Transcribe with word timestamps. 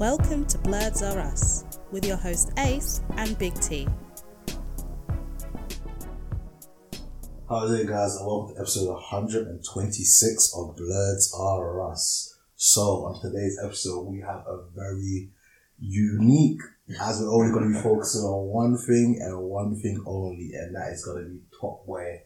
Welcome 0.00 0.46
to 0.46 0.56
Blurs 0.56 1.02
Are 1.02 1.18
Us 1.18 1.66
with 1.90 2.06
your 2.06 2.16
host 2.16 2.52
Ace 2.56 3.02
and 3.18 3.38
Big 3.38 3.52
T. 3.60 3.86
How's 7.46 7.70
it, 7.78 7.86
guys? 7.86 8.16
And 8.16 8.26
welcome 8.26 8.54
to 8.54 8.60
episode 8.62 8.94
126 8.94 10.54
of 10.56 10.74
Bloods 10.74 11.34
Are 11.38 11.92
Us. 11.92 12.34
So, 12.56 12.80
on 12.80 13.20
today's 13.20 13.60
episode, 13.62 14.04
we 14.04 14.20
have 14.20 14.42
a 14.48 14.64
very 14.74 15.32
unique, 15.78 16.62
as 16.98 17.20
we're 17.20 17.30
only 17.30 17.52
going 17.52 17.70
to 17.70 17.78
be 17.78 17.82
focusing 17.82 18.22
on 18.22 18.46
one 18.46 18.78
thing 18.78 19.18
and 19.20 19.38
one 19.38 19.78
thing 19.82 20.02
only, 20.06 20.52
and 20.54 20.74
that 20.76 20.94
is 20.94 21.04
going 21.04 21.24
to 21.24 21.28
be 21.28 21.40
Top 21.60 21.84
Boy. 21.84 22.22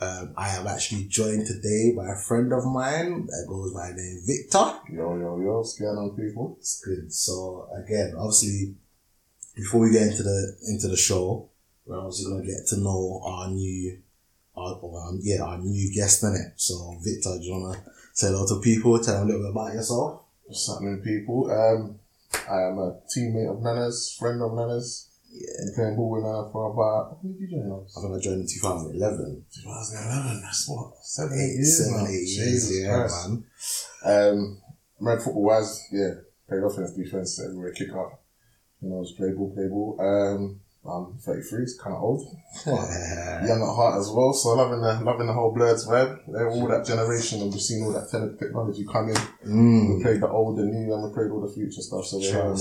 Um, 0.00 0.32
I 0.36 0.50
am 0.50 0.66
actually 0.68 1.04
joined 1.04 1.46
today 1.46 1.92
by 1.96 2.12
a 2.12 2.16
friend 2.16 2.52
of 2.52 2.64
mine 2.64 3.26
that 3.26 3.46
goes 3.48 3.74
by 3.74 3.90
the 3.90 3.96
name 3.96 4.22
Victor. 4.24 4.78
Yo, 4.92 5.18
yo, 5.18 5.40
yo, 5.40 5.58
what's 5.58 5.76
going 5.76 5.98
on, 5.98 6.16
people? 6.16 6.56
It's 6.60 6.80
good. 6.80 7.12
So 7.12 7.68
again, 7.74 8.14
obviously, 8.16 8.76
before 9.56 9.80
we 9.80 9.90
get 9.90 10.02
into 10.02 10.22
the 10.22 10.56
into 10.68 10.86
the 10.86 10.96
show, 10.96 11.48
we're 11.84 11.98
obviously 11.98 12.30
gonna 12.30 12.46
get 12.46 12.64
to 12.68 12.76
know 12.76 13.20
our 13.24 13.50
new, 13.50 13.98
our 14.56 14.74
um, 14.74 15.18
yeah, 15.20 15.42
our 15.42 15.58
new 15.58 15.92
guest 15.92 16.22
in 16.22 16.32
it. 16.34 16.52
So 16.54 16.96
Victor, 17.02 17.36
do 17.36 17.44
you 17.44 17.52
wanna 17.54 17.82
say 18.12 18.28
hello 18.28 18.46
to 18.46 18.60
people? 18.60 19.00
Tell 19.00 19.14
them 19.14 19.24
a 19.24 19.26
little 19.26 19.42
bit 19.42 19.50
about 19.50 19.74
yourself. 19.74 20.22
What's 20.44 20.68
happening, 20.68 21.02
people? 21.02 21.50
Um, 21.50 21.98
I 22.48 22.68
am 22.68 22.78
a 22.78 23.00
teammate 23.10 23.50
of 23.50 23.60
Nana's, 23.64 24.14
friend 24.16 24.40
of 24.42 24.54
Nana's. 24.54 25.07
Yeah, 25.30 25.70
playing 25.76 25.96
ball 25.96 26.10
with 26.10 26.24
her 26.24 26.48
for 26.50 26.72
about, 26.72 27.22
when 27.22 27.32
did 27.32 27.40
you 27.40 27.48
join 27.52 27.68
us? 27.84 27.94
I 27.96 28.00
think 28.02 28.16
I 28.16 28.20
joined 28.20 28.40
in 28.40 28.48
2011. 28.48 29.44
2011, 29.62 30.40
that's 30.42 30.68
what, 30.68 30.92
seven, 31.02 31.36
eight 31.38 31.42
Eight, 31.44 31.54
years 31.60 31.78
seven, 31.84 32.06
eight 32.06 32.12
years. 32.12 32.68
Jesus 32.68 32.80
Yeah, 32.80 32.94
Christ. 32.96 33.28
man. 33.28 33.44
Um, 34.04 34.62
man, 35.00 35.18
football 35.20 35.44
wise, 35.44 35.84
yeah, 35.92 36.14
played 36.48 36.62
offense, 36.64 36.92
defense, 36.96 37.40
everywhere, 37.44 37.72
kick. 37.72 37.88
You 37.88 38.88
know, 38.88 39.04
just 39.04 39.16
play 39.18 39.32
ball, 39.32 39.52
play 39.54 39.68
ball. 39.68 39.96
Um, 40.00 40.60
I'm 40.88 41.18
33, 41.18 41.62
it's 41.62 41.76
kind 41.78 41.94
of 41.96 42.02
old. 42.02 42.24
Young 42.66 43.60
at 43.60 43.74
heart 43.76 43.98
as 44.00 44.08
well, 44.10 44.32
so 44.32 44.54
loving 44.54 44.80
the 44.80 45.00
loving 45.04 45.26
the 45.26 45.32
whole 45.34 45.52
Bloods 45.52 45.86
vibe. 45.86 46.20
They're 46.32 46.48
all 46.48 46.66
that 46.68 46.86
generation 46.86 47.42
and 47.42 47.52
we've 47.52 47.60
seen 47.60 47.82
all 47.84 47.92
that 47.92 48.08
technology 48.40 48.86
come 48.90 49.10
in. 49.10 49.16
Mm. 49.44 49.96
We 49.98 50.02
played 50.02 50.20
the 50.22 50.28
old, 50.28 50.56
the 50.56 50.62
new, 50.64 50.94
and 50.94 51.02
we 51.04 51.12
played 51.12 51.30
all 51.30 51.42
the 51.46 51.52
future 51.52 51.82
stuff. 51.82 52.06
So 52.06 52.16
we're 52.18 52.22
here, 52.32 52.54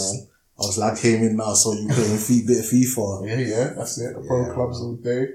Trust. 0.57 0.79
man. 0.79 0.89
Obviously, 0.89 1.11
I 1.13 1.15
came 1.19 1.27
in 1.27 1.37
now, 1.37 1.53
so 1.53 1.73
you 1.73 1.87
playing 1.87 2.17
feet 2.17 2.47
bit 2.47 2.59
of 2.59 2.65
FIFA. 2.65 3.27
Yeah, 3.27 3.39
yeah, 3.39 3.73
that's 3.75 3.97
it. 3.99 4.13
The 4.15 4.21
pro 4.27 4.47
Yeah, 4.47 4.53
clubs 4.53 4.79
man. 4.81 4.87
all 4.89 4.95
day. 4.95 5.27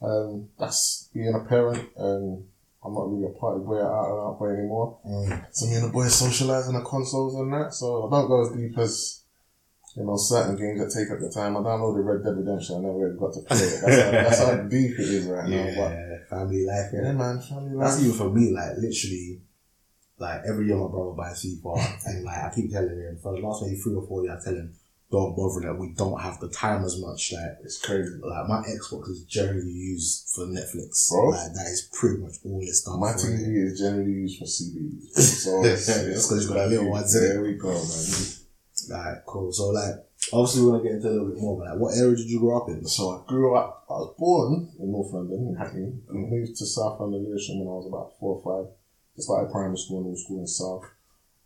Um, 0.00 0.48
that's 0.58 1.08
being 1.12 1.34
a 1.34 1.40
parent, 1.48 1.88
and 1.96 2.44
I'm 2.84 2.94
not 2.94 3.10
really 3.10 3.26
a 3.26 3.38
party 3.38 3.64
boy, 3.64 3.82
out 3.82 4.10
and 4.10 4.20
out 4.20 4.38
boy 4.38 4.50
anymore. 4.50 4.98
Mm. 5.06 5.46
So 5.52 5.66
me 5.66 5.74
and 5.74 5.84
the 5.86 5.88
boys 5.92 6.12
socialise 6.20 6.68
on 6.68 6.74
the 6.74 6.82
consoles 6.82 7.34
and 7.34 7.52
that. 7.52 7.74
So 7.74 8.06
I 8.06 8.10
don't 8.10 8.28
go 8.28 8.46
as 8.46 8.56
deep 8.56 8.78
as 8.78 9.22
you 9.96 10.04
know 10.04 10.16
certain 10.16 10.54
games 10.54 10.78
that 10.78 10.96
take 10.96 11.10
up 11.10 11.18
the 11.18 11.28
time. 11.30 11.56
I 11.56 11.60
downloaded 11.60 12.04
Red 12.04 12.22
Dead 12.22 12.36
Redemption. 12.38 12.76
I 12.76 12.80
never 12.80 12.98
really 12.98 13.18
got 13.18 13.32
to 13.34 13.40
play 13.40 13.58
it. 13.58 13.80
That's 13.84 14.02
how, 14.04 14.10
that's 14.12 14.38
how 14.38 14.56
deep 14.70 14.92
it 14.98 15.08
is 15.08 15.26
right 15.26 15.48
now. 15.48 15.64
But 15.64 15.90
Yeah, 15.90 16.16
family 16.30 16.64
life. 16.64 16.90
yeah, 16.94 17.12
man, 17.12 17.40
family 17.42 17.74
life. 17.74 17.88
That's 17.88 18.02
even 18.04 18.16
for 18.16 18.30
me, 18.30 18.52
like 18.52 18.76
literally, 18.78 19.40
like 20.18 20.42
every 20.48 20.66
year 20.66 20.76
my 20.76 20.88
brother 20.88 21.12
buys 21.12 21.44
FIFA, 21.44 22.06
and 22.06 22.24
like 22.24 22.38
I 22.38 22.52
keep 22.54 22.70
telling 22.72 22.88
him 22.98 23.18
for 23.22 23.32
the 23.32 23.40
last 23.46 23.62
maybe 23.62 23.76
three 23.76 23.94
or 23.94 24.06
four 24.06 24.24
years, 24.24 24.40
I 24.40 24.50
tell 24.50 24.58
him 24.58 24.74
don't 25.10 25.34
bother 25.34 25.60
that 25.66 25.74
we 25.78 25.94
don't 25.96 26.20
have 26.20 26.38
the 26.38 26.50
time 26.50 26.84
as 26.84 27.00
much. 27.00 27.32
Like, 27.32 27.56
It's 27.64 27.80
crazy. 27.80 28.20
like 28.22 28.46
my 28.46 28.60
Xbox 28.68 29.08
is 29.08 29.24
generally 29.24 29.70
used 29.72 30.28
for 30.34 30.44
Netflix. 30.44 31.08
Bro. 31.10 31.30
Like 31.30 31.52
that 31.54 31.66
is 31.72 31.88
pretty 31.98 32.20
much 32.20 32.34
all 32.44 32.60
it's 32.60 32.82
done. 32.84 33.00
My. 33.00 33.12
TV 33.12 33.56
is 33.72 33.80
generally 33.80 34.12
used 34.12 34.38
for 34.38 34.44
CDs. 34.44 35.16
So 35.44 35.64
it's, 35.64 35.86
That's 35.86 36.28
'cause 36.28 36.42
you 36.44 36.48
got 36.54 36.66
a 36.66 36.66
little 36.66 36.90
one? 36.90 37.04
There 37.10 37.40
we 37.42 37.54
go, 37.54 37.68
man. 37.72 38.26
Like 38.90 39.24
cool. 39.26 39.50
So 39.52 39.68
like, 39.68 39.94
obviously 40.32 40.62
we 40.62 40.70
want 40.70 40.82
to 40.82 40.88
get 40.88 40.96
into 40.96 41.08
a 41.08 41.12
little 41.12 41.28
bit 41.28 41.38
more. 41.40 41.58
But 41.58 41.70
like, 41.70 41.78
what 41.80 41.96
area 41.96 42.16
did 42.16 42.28
you 42.28 42.40
grow 42.40 42.60
up 42.60 42.68
in? 42.68 42.84
So 42.86 43.10
I 43.10 43.22
grew 43.26 43.54
up, 43.56 43.84
I 43.88 43.92
was 43.94 44.14
born 44.18 44.70
in 44.78 44.92
North 44.92 45.12
London, 45.12 45.48
in 45.48 45.56
Hackney. 45.56 45.92
I 46.10 46.12
moved 46.12 46.56
to 46.58 46.66
South 46.66 47.00
London 47.00 47.24
Lewisham 47.24 47.60
when 47.60 47.68
I 47.68 47.76
was 47.80 47.86
about 47.88 48.12
four 48.20 48.36
or 48.36 48.42
five. 48.44 48.72
Just 49.18 49.26
started 49.26 49.50
primary 49.50 49.76
school 49.76 49.98
and 49.98 50.06
middle 50.06 50.22
school 50.22 50.38
in 50.38 50.46
South. 50.46 50.84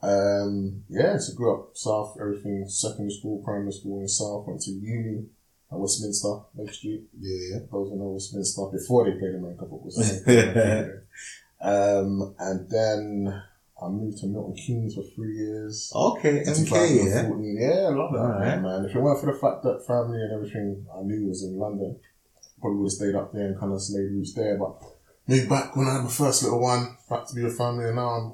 Um, 0.03 0.85
yeah, 0.91 1.17
so 1.17 1.33
grew 1.35 1.55
up 1.55 1.71
South, 1.73 2.19
everything, 2.21 2.67
secondary 2.69 3.13
school, 3.13 3.43
primary 3.43 3.73
school 3.73 4.01
in 4.03 4.09
South, 4.09 4.47
went 4.47 4.61
to 4.63 4.73
uni 4.73 5.25
at 5.71 5.79
Westminster, 5.79 6.41
Lake 6.55 6.71
Street. 6.75 7.05
Yeah, 7.19 7.39
yeah. 7.51 7.59
Those 7.73 7.89
who 7.89 7.97
know 7.97 8.11
Westminster 8.13 8.67
before 8.71 9.07
they 9.07 9.19
played 9.19 9.35
American 9.41 9.71
football. 9.71 11.01
Um, 11.63 12.35
and 12.39 12.69
then 12.69 13.43
I 13.83 13.89
moved 13.89 14.19
to 14.19 14.27
Milton 14.27 14.55
Keynes 14.55 14.95
for 14.95 15.05
three 15.15 15.35
years. 15.35 15.91
Okay, 15.95 16.43
MK. 16.45 16.71
Yeah. 16.73 17.23
Yeah, 17.33 17.87
I 17.87 17.95
love 17.95 18.13
that, 18.13 18.19
Alright. 18.19 18.61
man. 18.61 18.85
If 18.85 18.95
it 18.95 19.01
weren't 19.01 19.19
for 19.21 19.33
the 19.33 19.39
fact 19.39 19.63
that 19.63 19.87
family 19.87 20.21
and 20.21 20.33
everything 20.35 20.85
I 20.95 21.03
knew 21.05 21.29
was 21.29 21.43
in 21.43 21.57
London, 21.57 21.99
probably 22.61 22.81
would 22.81 22.87
have 22.87 22.93
stayed 22.93 23.15
up 23.15 23.33
there 23.33 23.47
and 23.47 23.59
kind 23.59 23.73
of 23.73 23.81
slayed 23.81 24.11
roots 24.11 24.35
there. 24.35 24.59
But 24.59 24.77
moved 25.29 25.49
back 25.49 25.77
when 25.77 25.87
I 25.89 25.95
had 25.95 26.05
my 26.05 26.11
first 26.11 26.43
little 26.43 26.61
one, 26.61 26.97
back 27.09 27.27
to 27.29 27.35
be 27.35 27.43
with 27.43 27.57
family, 27.59 27.87
and 27.87 27.97
now 27.97 28.09
I'm 28.09 28.33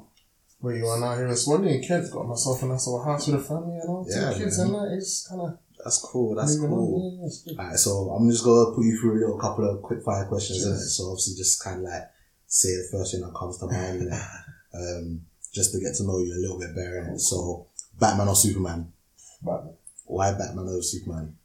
where 0.60 0.75
you 0.76 0.87
are 0.87 0.99
now 0.99 1.15
here 1.15 1.28
in 1.28 1.37
Swanley 1.37 1.76
in 1.76 1.82
Kent. 1.87 2.10
Got 2.12 2.26
myself 2.26 2.62
a 2.62 2.66
nice 2.66 2.87
little 2.87 3.04
house 3.04 3.26
with 3.28 3.41
a 3.41 3.44
family 3.44 3.78
and 3.78 3.88
all, 3.88 4.04
two 4.04 4.10
Yeah, 4.19 4.34
kids 4.37 4.59
man. 4.59 4.66
and 4.66 4.75
that. 4.76 4.97
It's 4.97 5.28
kind 5.28 5.41
of 5.43 5.59
That's 5.84 6.00
cool. 6.03 6.34
That's 6.34 6.59
cool. 6.59 7.21
Yeah. 7.47 7.60
Alright, 7.62 7.78
so 7.78 8.10
I'm 8.10 8.28
just 8.28 8.44
gonna 8.44 8.75
put 8.75 8.84
you 8.84 8.99
through 9.00 9.19
a 9.19 9.21
little 9.21 9.38
couple 9.38 9.71
of 9.71 9.81
quick 9.82 10.03
fire 10.03 10.25
questions? 10.26 10.65
So 10.97 11.10
obviously 11.10 11.37
just 11.37 11.62
kind 11.62 11.78
of 11.87 11.93
like 11.93 12.10
say 12.49 12.71
the 12.71 12.88
first 12.91 13.12
thing 13.12 13.20
that 13.20 13.34
comes 13.38 13.59
to 13.59 13.66
mind, 13.66 14.10
um, 14.75 15.20
just 15.55 15.72
to 15.72 15.81
get 15.81 15.94
to 15.97 16.03
know 16.03 16.19
you 16.19 16.34
a 16.34 16.43
little 16.43 16.59
bit 16.59 16.75
better. 16.75 17.12
So 17.19 17.69
Batman 18.00 18.26
or 18.28 18.34
Superman? 18.34 18.93
Batman. 19.41 19.75
Why 20.06 20.32
Batman 20.32 20.66
over 20.69 20.82
Superman? 20.82 21.37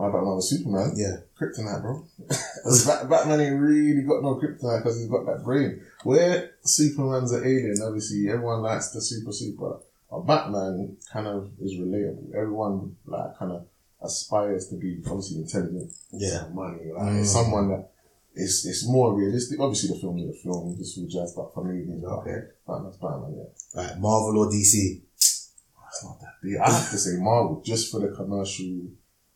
Why 0.00 0.06
Batman 0.08 0.34
was 0.36 0.48
Superman? 0.48 0.92
Yeah, 0.96 1.16
Kryptonite, 1.38 1.82
bro. 1.82 2.06
Bat- 2.86 3.10
Batman 3.10 3.40
ain't 3.40 3.60
really 3.60 4.00
got 4.02 4.22
no 4.22 4.36
kryptonite 4.40 4.78
because 4.82 4.98
he's 4.98 5.10
got 5.10 5.26
that 5.26 5.44
brain. 5.44 5.82
Where 6.04 6.52
Superman's 6.64 7.32
an 7.32 7.42
alien, 7.44 7.76
obviously 7.84 8.28
everyone 8.30 8.62
likes 8.62 8.90
the 8.92 9.02
super 9.02 9.30
super. 9.32 9.80
But 10.10 10.20
Batman 10.26 10.96
kind 11.12 11.26
of 11.26 11.50
is 11.60 11.74
relatable. 11.78 12.34
Everyone 12.34 12.96
like 13.04 13.36
kind 13.38 13.52
of 13.52 13.66
aspires 14.02 14.68
to 14.68 14.76
be 14.76 15.02
obviously 15.06 15.36
intelligent, 15.42 15.92
yeah. 16.12 16.46
money, 16.52 16.90
like 16.96 17.12
Mm. 17.20 17.24
someone 17.26 17.68
that 17.68 17.90
is 18.34 18.64
it's 18.64 18.88
more 18.88 19.14
realistic. 19.14 19.60
Obviously 19.60 19.90
the 19.94 20.00
film 20.00 20.16
are 20.16 20.26
the 20.28 20.32
film, 20.32 20.76
just 20.78 20.96
all 20.98 21.06
jazzed 21.08 21.36
but 21.36 21.52
for 21.52 21.62
movies. 21.62 22.00
but 22.02 22.08
Okay. 22.20 22.38
Batman's 22.66 22.96
Batman, 22.96 23.36
yeah. 23.36 23.82
Right, 23.82 23.98
Marvel 24.00 24.38
or 24.38 24.46
DC? 24.50 25.02
It's 25.16 26.04
not 26.04 26.18
that 26.20 26.34
big. 26.42 26.56
I 26.56 26.70
have 26.70 26.90
to 26.90 26.96
say 26.98 27.18
Marvel 27.18 27.60
just 27.62 27.90
for 27.92 28.00
the 28.00 28.08
commercial 28.16 28.80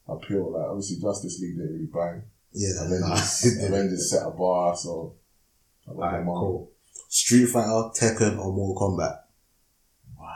appeal. 0.09 0.53
Like 0.53 0.69
obviously 0.70 1.00
Justice 1.00 1.41
League 1.41 1.56
didn't 1.56 1.72
really 1.72 1.87
bang. 1.92 2.22
Yeah, 2.53 2.84
Avengers, 2.84 3.59
nah. 3.59 3.66
Avengers 3.66 4.10
set 4.10 4.26
a 4.26 4.31
bar, 4.31 4.76
so 4.76 5.15
I 5.88 5.91
love 5.91 6.00
Alright, 6.12 6.25
cool. 6.26 6.70
Street 7.09 7.47
Fighter, 7.47 7.91
Tekken, 7.98 8.38
or 8.38 8.53
Mortal 8.53 8.76
Kombat? 8.97 9.19
Wow, 10.19 10.26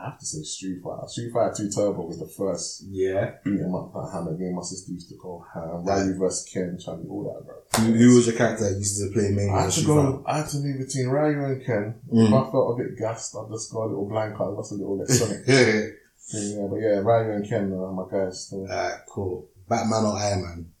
I 0.00 0.04
have 0.10 0.18
to 0.18 0.26
say 0.26 0.42
Street 0.42 0.80
Fighter. 0.82 1.08
Street 1.08 1.32
Fighter 1.32 1.54
2 1.58 1.70
Turbo 1.70 2.06
was 2.06 2.18
the 2.18 2.26
first 2.28 2.84
Yeah. 2.88 3.32
beat 3.44 3.60
'em 3.60 3.74
up 3.74 3.92
that 3.92 4.10
hammer 4.12 4.36
game. 4.36 4.54
My 4.54 4.62
sister 4.62 4.92
used 4.92 5.08
to 5.10 5.16
go 5.16 5.44
ham. 5.52 5.84
Ryu 5.84 6.16
vs. 6.18 6.48
Ken, 6.52 6.78
Charlie, 6.78 7.06
all 7.08 7.24
that, 7.24 7.44
bro. 7.46 7.56
Who, 7.86 7.92
who 7.92 8.16
was 8.16 8.26
your 8.26 8.36
character 8.36 8.68
that 8.70 8.78
used 8.78 9.00
to 9.00 9.10
play 9.12 9.30
mainly 9.30 9.50
I 9.50 9.62
had 9.62 9.72
to 9.72 9.84
go, 9.84 10.22
I 10.26 10.38
had 10.38 10.48
to 10.50 10.56
move 10.58 10.78
between 10.78 11.08
Ryu 11.08 11.44
and 11.44 11.64
Ken. 11.64 11.94
Mm. 12.12 12.26
If 12.28 12.32
I 12.34 12.50
felt 12.50 12.80
a 12.80 12.82
bit 12.82 12.96
gassed, 12.98 13.34
I'd 13.36 13.50
just 13.50 13.72
go 13.72 13.84
a 13.84 13.88
little 13.88 14.08
blank 14.08 14.40
out, 14.40 14.56
that's 14.56 14.70
a 14.72 14.74
little 14.74 14.94
electronic 15.00 15.44
yeah. 16.32 16.66
But 16.70 16.76
yeah, 16.76 16.98
Ryu 17.00 17.32
and 17.36 17.48
Ken 17.48 17.72
are 17.72 17.92
my 17.92 18.04
guys. 18.10 18.48
So. 18.48 18.58
Alright, 18.58 19.00
cool. 19.08 19.48
Batman 19.68 20.04
or 20.04 20.16
Iron 20.16 20.42
Man? 20.42 20.72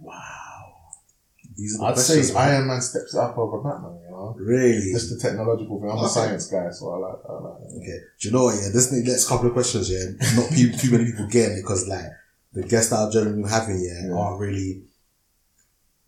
Wow. 0.00 0.18
These 1.56 1.76
are 1.80 1.92
the 1.94 2.00
I'd 2.00 2.04
say 2.04 2.32
man. 2.34 2.48
Iron 2.48 2.66
Man 2.68 2.80
steps 2.80 3.14
up 3.14 3.36
over 3.38 3.58
Batman, 3.58 3.98
you 4.04 4.10
know? 4.10 4.34
Really? 4.38 4.90
Just 4.92 5.10
the 5.10 5.18
technological 5.20 5.78
thing. 5.80 5.90
I'm 5.90 5.96
Okay. 5.98 6.06
a 6.06 6.08
science 6.08 6.46
guy, 6.46 6.70
so 6.70 6.90
I 6.92 6.96
like, 6.96 7.18
I 7.28 7.32
like 7.34 7.58
that. 7.60 7.76
Okay. 7.76 7.98
Do 8.20 8.28
you 8.28 8.30
know 8.32 8.44
what? 8.44 8.54
Yeah, 8.56 8.68
this 8.72 8.90
next 8.92 9.28
couple 9.28 9.46
of 9.48 9.52
questions, 9.52 9.90
yeah, 9.90 10.04
not 10.36 10.50
too, 10.50 10.72
too 10.72 10.90
many 10.90 11.04
people 11.10 11.26
getting 11.26 11.58
it 11.58 11.62
because 11.62 11.86
like 11.88 12.06
the 12.52 12.62
guests 12.62 12.90
that 12.90 12.98
I've 13.00 13.12
generally 13.12 13.42
been 13.42 13.50
having, 13.50 13.80
yeah, 13.82 14.06
Yeah. 14.08 14.14
are 14.18 14.38
really 14.38 14.82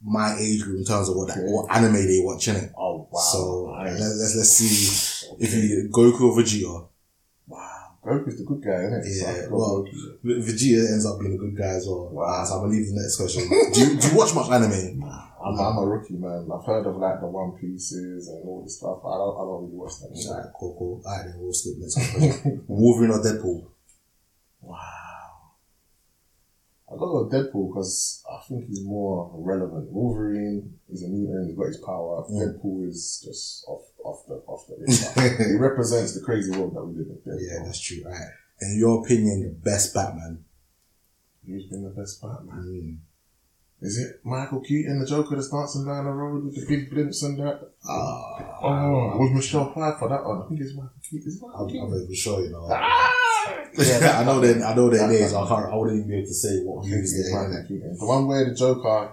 my 0.03 0.37
age 0.39 0.63
group 0.63 0.79
in 0.79 0.85
terms 0.85 1.09
of 1.09 1.17
what 1.17 1.31
Okay. 1.31 1.41
what 1.45 1.75
anime 1.75 1.95
they 1.95 2.21
watch 2.23 2.49
in 2.49 2.57
it. 2.57 2.73
Oh, 2.79 3.09
wow. 3.11 3.21
So 3.21 3.75
Nice. 3.79 4.01
let's, 4.01 4.19
let's 4.19 4.37
let's 4.37 4.51
see 4.51 5.27
if 5.41 5.51
Okay. 5.51 5.61
you 5.61 5.89
Goku 5.93 6.21
or 6.31 6.37
Vegeta. 6.43 6.89
Goku's 8.05 8.37
the 8.39 8.45
good 8.45 8.63
guy, 8.63 8.85
isn't 8.85 9.01
it? 9.01 9.05
Yeah, 9.09 9.25
So 9.25 9.31
I 9.31 9.35
could 9.41 9.51
go 9.51 9.57
well-. 9.57 9.85
Vegeta 10.25 10.93
ends 10.93 11.07
up 11.07 11.19
being 11.21 11.35
a 11.35 11.39
good 11.39 11.57
guy 11.57 11.75
as 11.81 11.87
well. 11.89 12.11
Wow. 12.13 12.45
So 12.45 12.55
I'm 12.55 12.61
gonna 12.63 12.73
leave 12.73 12.87
the 12.87 13.01
next 13.01 13.17
question. 13.17 13.49
do 13.73 13.81
you 13.81 13.97
do 14.01 14.09
you 14.09 14.17
watch 14.17 14.35
much 14.35 14.51
anime? 14.51 15.03
I'm, 15.45 15.61
I'm 15.61 15.77
a 15.77 15.85
rookie, 15.87 16.15
man. 16.15 16.49
I've 16.53 16.65
heard 16.65 16.87
of 16.87 16.97
like 16.97 17.21
the 17.21 17.27
One 17.27 17.53
Pieces 17.53 18.29
and 18.29 18.49
all 18.49 18.63
this 18.65 18.79
stuff. 18.79 19.05
I 19.05 19.13
don't, 19.17 19.37
I 19.37 19.43
don't 19.45 19.63
really 19.65 19.77
watch 19.77 20.01
them. 20.01 20.13
Alright, 20.13 20.53
cool, 20.59 20.75
cool. 20.79 21.03
Alright, 21.05 21.27
then 21.27 21.35
we'll 21.39 21.53
skip 21.53 21.75
next 21.77 21.95
question. 21.97 22.65
Wolverine 22.69 23.11
or 23.11 23.21
Deadpool? 23.21 23.69
Wow. 24.63 24.79
I 26.95 26.99
go 26.99 27.29
Deadpool 27.29 27.71
because 27.73 28.23
I 28.31 28.39
think 28.49 28.67
he's 28.69 28.85
more 28.85 29.31
relevant. 29.35 29.91
Wolverine 29.91 30.79
is 30.91 31.03
a 31.03 31.09
mutant, 31.09 31.49
he's 31.49 31.57
got 31.57 31.67
his 31.67 31.79
power. 31.79 32.25
Mm. 32.31 32.41
Deadpool 32.41 32.89
is 32.89 33.23
just 33.25 33.65
off 33.67 33.83
off 34.05 34.27
the 34.29 34.35
off 34.47 34.67
the 34.69 34.77
list. 34.79 35.19
he 35.51 35.57
represents 35.57 36.15
the 36.15 36.25
crazy 36.25 36.51
world 36.53 36.75
that 36.77 36.85
we 36.85 36.99
live 36.99 37.09
in. 37.09 37.17
Deadpool. 37.17 37.39
Yeah, 37.41 37.65
that's 37.65 37.81
true. 37.81 38.03
Right. 38.05 38.21
in 38.61 38.79
your 38.79 39.05
opinion, 39.05 39.43
the 39.43 39.71
best 39.71 39.95
Batman? 39.95 40.45
Who's 41.47 41.67
been 41.67 41.85
the 41.85 41.91
best 41.91 42.23
Batman? 42.23 42.65
Mm. 42.65 42.99
Is 43.83 43.99
it 43.99 44.21
Michael 44.25 44.61
Keaton, 44.61 44.99
the 44.99 45.07
Joker 45.07 45.35
that's 45.37 45.51
dancing 45.51 45.85
down 45.85 46.05
the 46.07 46.11
road 46.11 46.45
with 46.45 46.55
the 46.55 46.65
big 46.67 46.91
blimps 46.91 47.23
and 47.23 47.39
that? 47.39 47.61
Ah, 47.87 48.59
Oh, 48.63 49.19
with 49.21 49.33
Michelle 49.33 49.75
Pfeiffer, 49.75 50.09
that 50.09 50.25
one. 50.25 50.43
I 50.43 50.49
think 50.49 50.61
it's 50.61 50.75
Michael 50.75 51.03
Keaton. 51.19 51.29
Is 51.29 51.37
it 51.37 51.43
Michael 51.47 51.69
I'm? 51.87 51.93
I'm 51.95 52.03
even 52.03 52.15
sure, 52.15 52.41
you 52.43 52.51
know. 52.51 52.69
Ah! 52.71 53.13
Yeah, 53.77 54.21
I 54.21 54.25
know 54.25 54.41
their, 54.41 54.65
I 54.65 54.75
know 54.75 54.89
their 54.89 55.07
That- 55.07 55.11
names. 55.13 55.35
I 55.35 55.47
can't. 55.47 55.67
I 55.67 55.77
wouldn't 55.77 55.99
even 55.99 56.09
be 56.09 56.17
able 56.19 56.27
to 56.29 56.35
say 56.35 56.61
what 56.65 56.79
I 56.79 56.83
think 56.83 56.95
movies 56.95 57.13
it's 57.19 57.31
they're 57.31 57.49
Michael 57.49 57.77
in. 57.91 57.97
The 57.99 58.07
one 58.07 58.27
where 58.27 58.45
the 58.49 58.55
Joker 58.55 59.13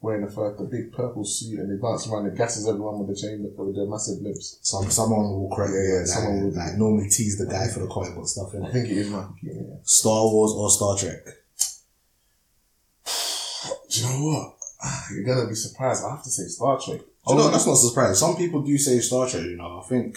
wearing 0.00 0.24
the 0.24 0.30
first, 0.30 0.58
the 0.58 0.64
big 0.66 0.92
purple 0.92 1.24
suit 1.24 1.58
and 1.58 1.66
they 1.72 1.80
dance 1.82 2.06
around 2.06 2.26
and 2.26 2.36
gasses 2.36 2.68
everyone 2.68 2.98
with 3.00 3.08
the 3.08 3.16
chain 3.20 3.42
with 3.42 3.56
the 3.74 3.86
massive 3.86 4.22
lips. 4.22 4.58
Some 4.62 4.88
someone 4.90 5.30
will 5.30 5.50
correct 5.50 5.72
Yeah, 5.74 5.98
yeah, 6.00 6.04
someone 6.04 6.44
will. 6.44 6.52
like 6.54 6.76
normally 6.76 7.08
tease 7.08 7.38
the 7.38 7.46
guy 7.46 7.66
for 7.68 7.80
the 7.80 7.88
comic 7.88 8.14
book 8.14 8.28
stuff. 8.28 8.54
I 8.54 8.70
think 8.70 8.86
it 8.88 8.98
is 8.98 9.06
Keaton. 9.08 9.34
Yeah. 9.42 9.76
Star 9.82 10.22
Wars 10.30 10.52
or 10.52 10.70
Star 10.70 10.96
Trek? 10.96 11.24
Do 13.90 14.00
you 14.00 14.06
know 14.06 14.20
what? 14.22 14.56
You're 15.12 15.24
gonna 15.24 15.48
be 15.48 15.54
surprised. 15.54 16.04
I 16.04 16.10
have 16.10 16.22
to 16.22 16.30
say 16.30 16.44
Star 16.44 16.78
Trek. 16.78 17.00
Oh 17.26 17.34
no, 17.36 17.50
that's 17.50 17.66
not 17.66 17.72
a 17.72 17.76
surprise. 17.76 18.18
Some 18.20 18.36
people 18.36 18.62
do 18.62 18.76
say 18.78 19.00
Star 19.00 19.26
Trek. 19.28 19.42
You 19.42 19.56
know, 19.56 19.80
I 19.82 19.88
think 19.88 20.16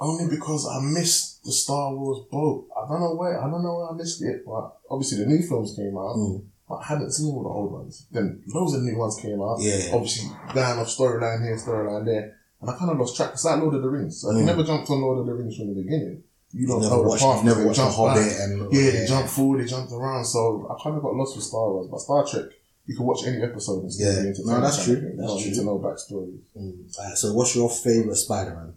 Only 0.00 0.28
because 0.34 0.66
I 0.66 0.80
missed 0.80 1.44
the 1.44 1.52
Star 1.52 1.94
Wars 1.94 2.20
boat. 2.30 2.68
I 2.76 2.88
don't 2.88 3.00
know 3.00 3.14
where. 3.14 3.38
I 3.38 3.50
don't 3.50 3.62
know 3.62 3.76
where 3.76 3.90
I 3.90 3.94
missed 3.94 4.22
it. 4.22 4.44
But 4.46 4.76
obviously 4.90 5.18
the 5.18 5.26
new 5.26 5.42
films 5.42 5.74
came 5.76 5.96
out. 5.96 6.16
Mm. 6.16 6.44
But 6.68 6.76
I 6.76 6.84
hadn't 6.84 7.12
seen 7.12 7.26
all 7.34 7.42
the 7.42 7.48
old 7.50 7.72
ones. 7.72 8.06
Then 8.10 8.42
loads 8.48 8.74
of 8.74 8.82
new 8.82 8.96
ones 8.96 9.16
came 9.20 9.40
out. 9.42 9.58
Yeah. 9.60 9.90
Obviously, 9.92 10.30
going 10.54 10.78
off 10.78 10.88
storyline 10.88 11.42
here, 11.44 11.56
storyline 11.56 12.04
there. 12.06 12.36
And 12.60 12.70
I 12.70 12.76
kind 12.76 12.90
of 12.92 12.98
lost 12.98 13.16
track. 13.16 13.30
It's 13.32 13.44
like 13.44 13.60
Lord 13.60 13.74
of 13.74 13.82
the 13.82 13.88
Rings. 13.90 14.20
So 14.20 14.30
if 14.30 14.36
you 14.36 14.42
Mm. 14.42 14.46
never 14.46 14.62
jumped 14.64 14.88
on 14.90 15.00
Lord 15.02 15.18
of 15.18 15.26
the 15.26 15.34
Rings 15.34 15.56
from 15.56 15.68
the 15.74 15.82
beginning, 15.82 16.22
you 16.52 16.60
you 16.62 16.66
don't 16.66 16.80
never 16.82 16.96
know 16.96 17.02
watched, 17.02 17.22
the 17.22 17.28
path. 17.32 17.44
never 17.44 17.60
They 17.60 17.66
watched 17.66 17.78
the 17.78 17.90
Hobbit 17.90 18.32
and 18.40 18.72
Yeah, 18.72 18.90
they 18.90 19.06
jumped 19.06 19.30
forward, 19.30 19.60
they 19.62 19.66
jumped 19.66 19.92
around. 19.92 20.24
So 20.24 20.66
I 20.70 20.82
kind 20.82 20.96
of 20.96 21.02
got 21.02 21.14
lost 21.14 21.36
with 21.36 21.44
Star 21.44 21.70
Wars. 21.72 21.88
But 21.90 22.00
Star 22.00 22.24
Trek, 22.26 22.46
you 22.86 22.96
can 22.96 23.04
watch 23.06 23.26
any 23.26 23.42
episode 23.42 23.82
and 23.82 23.92
still 23.92 24.06
Yeah. 24.06 24.22
be 24.22 24.28
entertained. 24.28 24.46
No, 24.46 24.60
that's 24.60 24.84
true. 24.84 24.96
of. 24.96 25.02
You 25.02 25.14
That's 25.16 25.34
need 25.34 25.44
true. 25.44 25.54
to 25.54 25.64
know 25.64 25.78
backstory. 25.78 26.38
Mm. 26.56 26.98
Alright, 26.98 27.18
so, 27.18 27.32
what's 27.34 27.54
your 27.56 27.68
favorite 27.70 28.16
Spider-Man? 28.16 28.74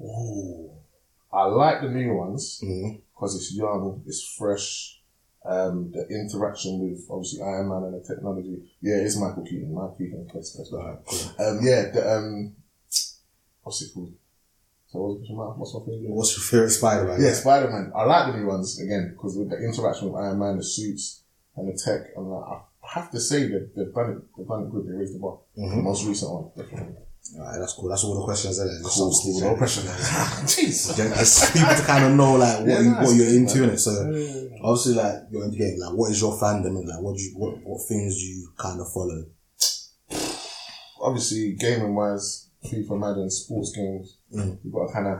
Ooh. 0.00 0.70
I 1.32 1.44
like 1.44 1.82
the 1.82 1.88
new 1.90 2.14
ones. 2.14 2.60
Mm. 2.64 3.00
because 3.14 3.36
it's 3.36 3.54
young, 3.54 4.02
it's 4.06 4.22
fresh. 4.38 4.94
Um, 5.44 5.90
the 5.92 6.06
interaction 6.08 6.80
with 6.80 7.06
obviously 7.10 7.40
Iron 7.42 7.68
Man 7.68 7.84
and 7.84 7.94
the 7.94 8.06
technology. 8.06 8.58
Yeah, 8.82 8.96
it's 8.96 9.16
Michael 9.18 9.44
Keaton. 9.44 9.72
Michael 9.72 9.96
Keaton. 9.98 10.28
Alright, 10.72 10.98
cool. 11.06 11.46
Um, 11.46 11.58
yeah, 11.62 11.90
the 11.90 12.16
um, 12.16 12.56
what's 13.62 13.82
it 13.82 13.92
called? 13.94 14.12
So 14.88 14.98
what's 15.00 15.28
what's 15.58 15.74
my 15.74 15.80
favorite? 15.92 16.10
What's 16.10 16.36
your 16.36 16.44
favorite 16.44 16.70
Spider-Man? 16.70 17.20
Yeah, 17.22 17.32
Spider 17.32 17.70
Man. 17.70 17.92
I 17.94 18.04
like 18.04 18.32
the 18.32 18.38
new 18.40 18.46
ones 18.46 18.80
again 18.80 19.10
because 19.14 19.36
with 19.36 19.50
the 19.50 19.56
interaction 19.58 20.10
with 20.12 20.22
Iron 20.22 20.38
Man, 20.38 20.56
the 20.56 20.64
suits 20.64 21.22
and 21.56 21.68
the 21.68 21.78
tech, 21.78 22.08
and 22.16 22.30
like, 22.30 22.44
I 22.44 22.60
have 22.94 23.10
to 23.12 23.20
say 23.20 23.48
that 23.48 23.72
they've 23.76 23.94
done 23.94 24.10
it. 24.10 24.18
They've 24.36 24.46
done 24.48 24.62
it 24.64 24.70
good. 24.70 24.86
They 24.88 24.92
raised 24.92 25.14
the 25.14 25.18
bar. 25.20 25.38
The 25.54 25.62
Mhm. 25.62 25.82
most 25.82 26.06
recent 26.06 26.32
one, 26.32 26.50
definitely. 26.56 26.96
Alright, 27.36 27.58
that's 27.60 27.74
cool. 27.74 27.88
That's 27.90 28.04
all 28.04 28.14
the 28.18 28.24
questions. 28.24 28.58
Isn't 28.58 28.68
it? 28.80 28.82
Just 28.84 28.96
Cool, 28.96 29.12
cool. 29.22 29.40
No 29.40 29.56
pressure. 29.56 29.80
Jeez. 30.48 30.96
Just 30.96 31.52
people 31.52 31.74
to 31.74 31.82
kind 31.82 32.04
of 32.04 32.12
know 32.14 32.34
like 32.36 32.60
what 32.60 32.68
Yeah, 32.68 32.80
you, 32.80 32.90
what 32.94 33.14
you're 33.14 33.28
into 33.36 33.64
in 33.64 33.70
it. 33.70 33.78
So 33.78 33.92
obviously, 34.62 34.94
like 34.94 35.14
you're 35.30 35.44
into 35.44 35.58
game. 35.58 35.78
Like, 35.78 35.92
what 35.94 36.10
is 36.10 36.20
your 36.20 36.32
fandom 36.40 36.78
and 36.78 36.88
like 36.88 37.00
what 37.02 37.16
do 37.16 37.22
you 37.22 37.32
what 37.36 37.58
what 37.64 37.80
things 37.86 38.16
do 38.16 38.24
you 38.24 38.48
kind 38.56 38.80
of 38.80 38.90
follow? 38.92 39.24
obviously 41.00 41.52
gaming 41.58 41.94
wise, 41.94 42.48
FIFA, 42.64 42.98
Madden, 42.98 43.30
sports 43.30 43.72
games, 43.74 44.16
Mm. 44.34 44.58
you 44.64 44.70
got 44.72 44.88
to 44.88 44.92
kind 44.92 45.06
of. 45.08 45.18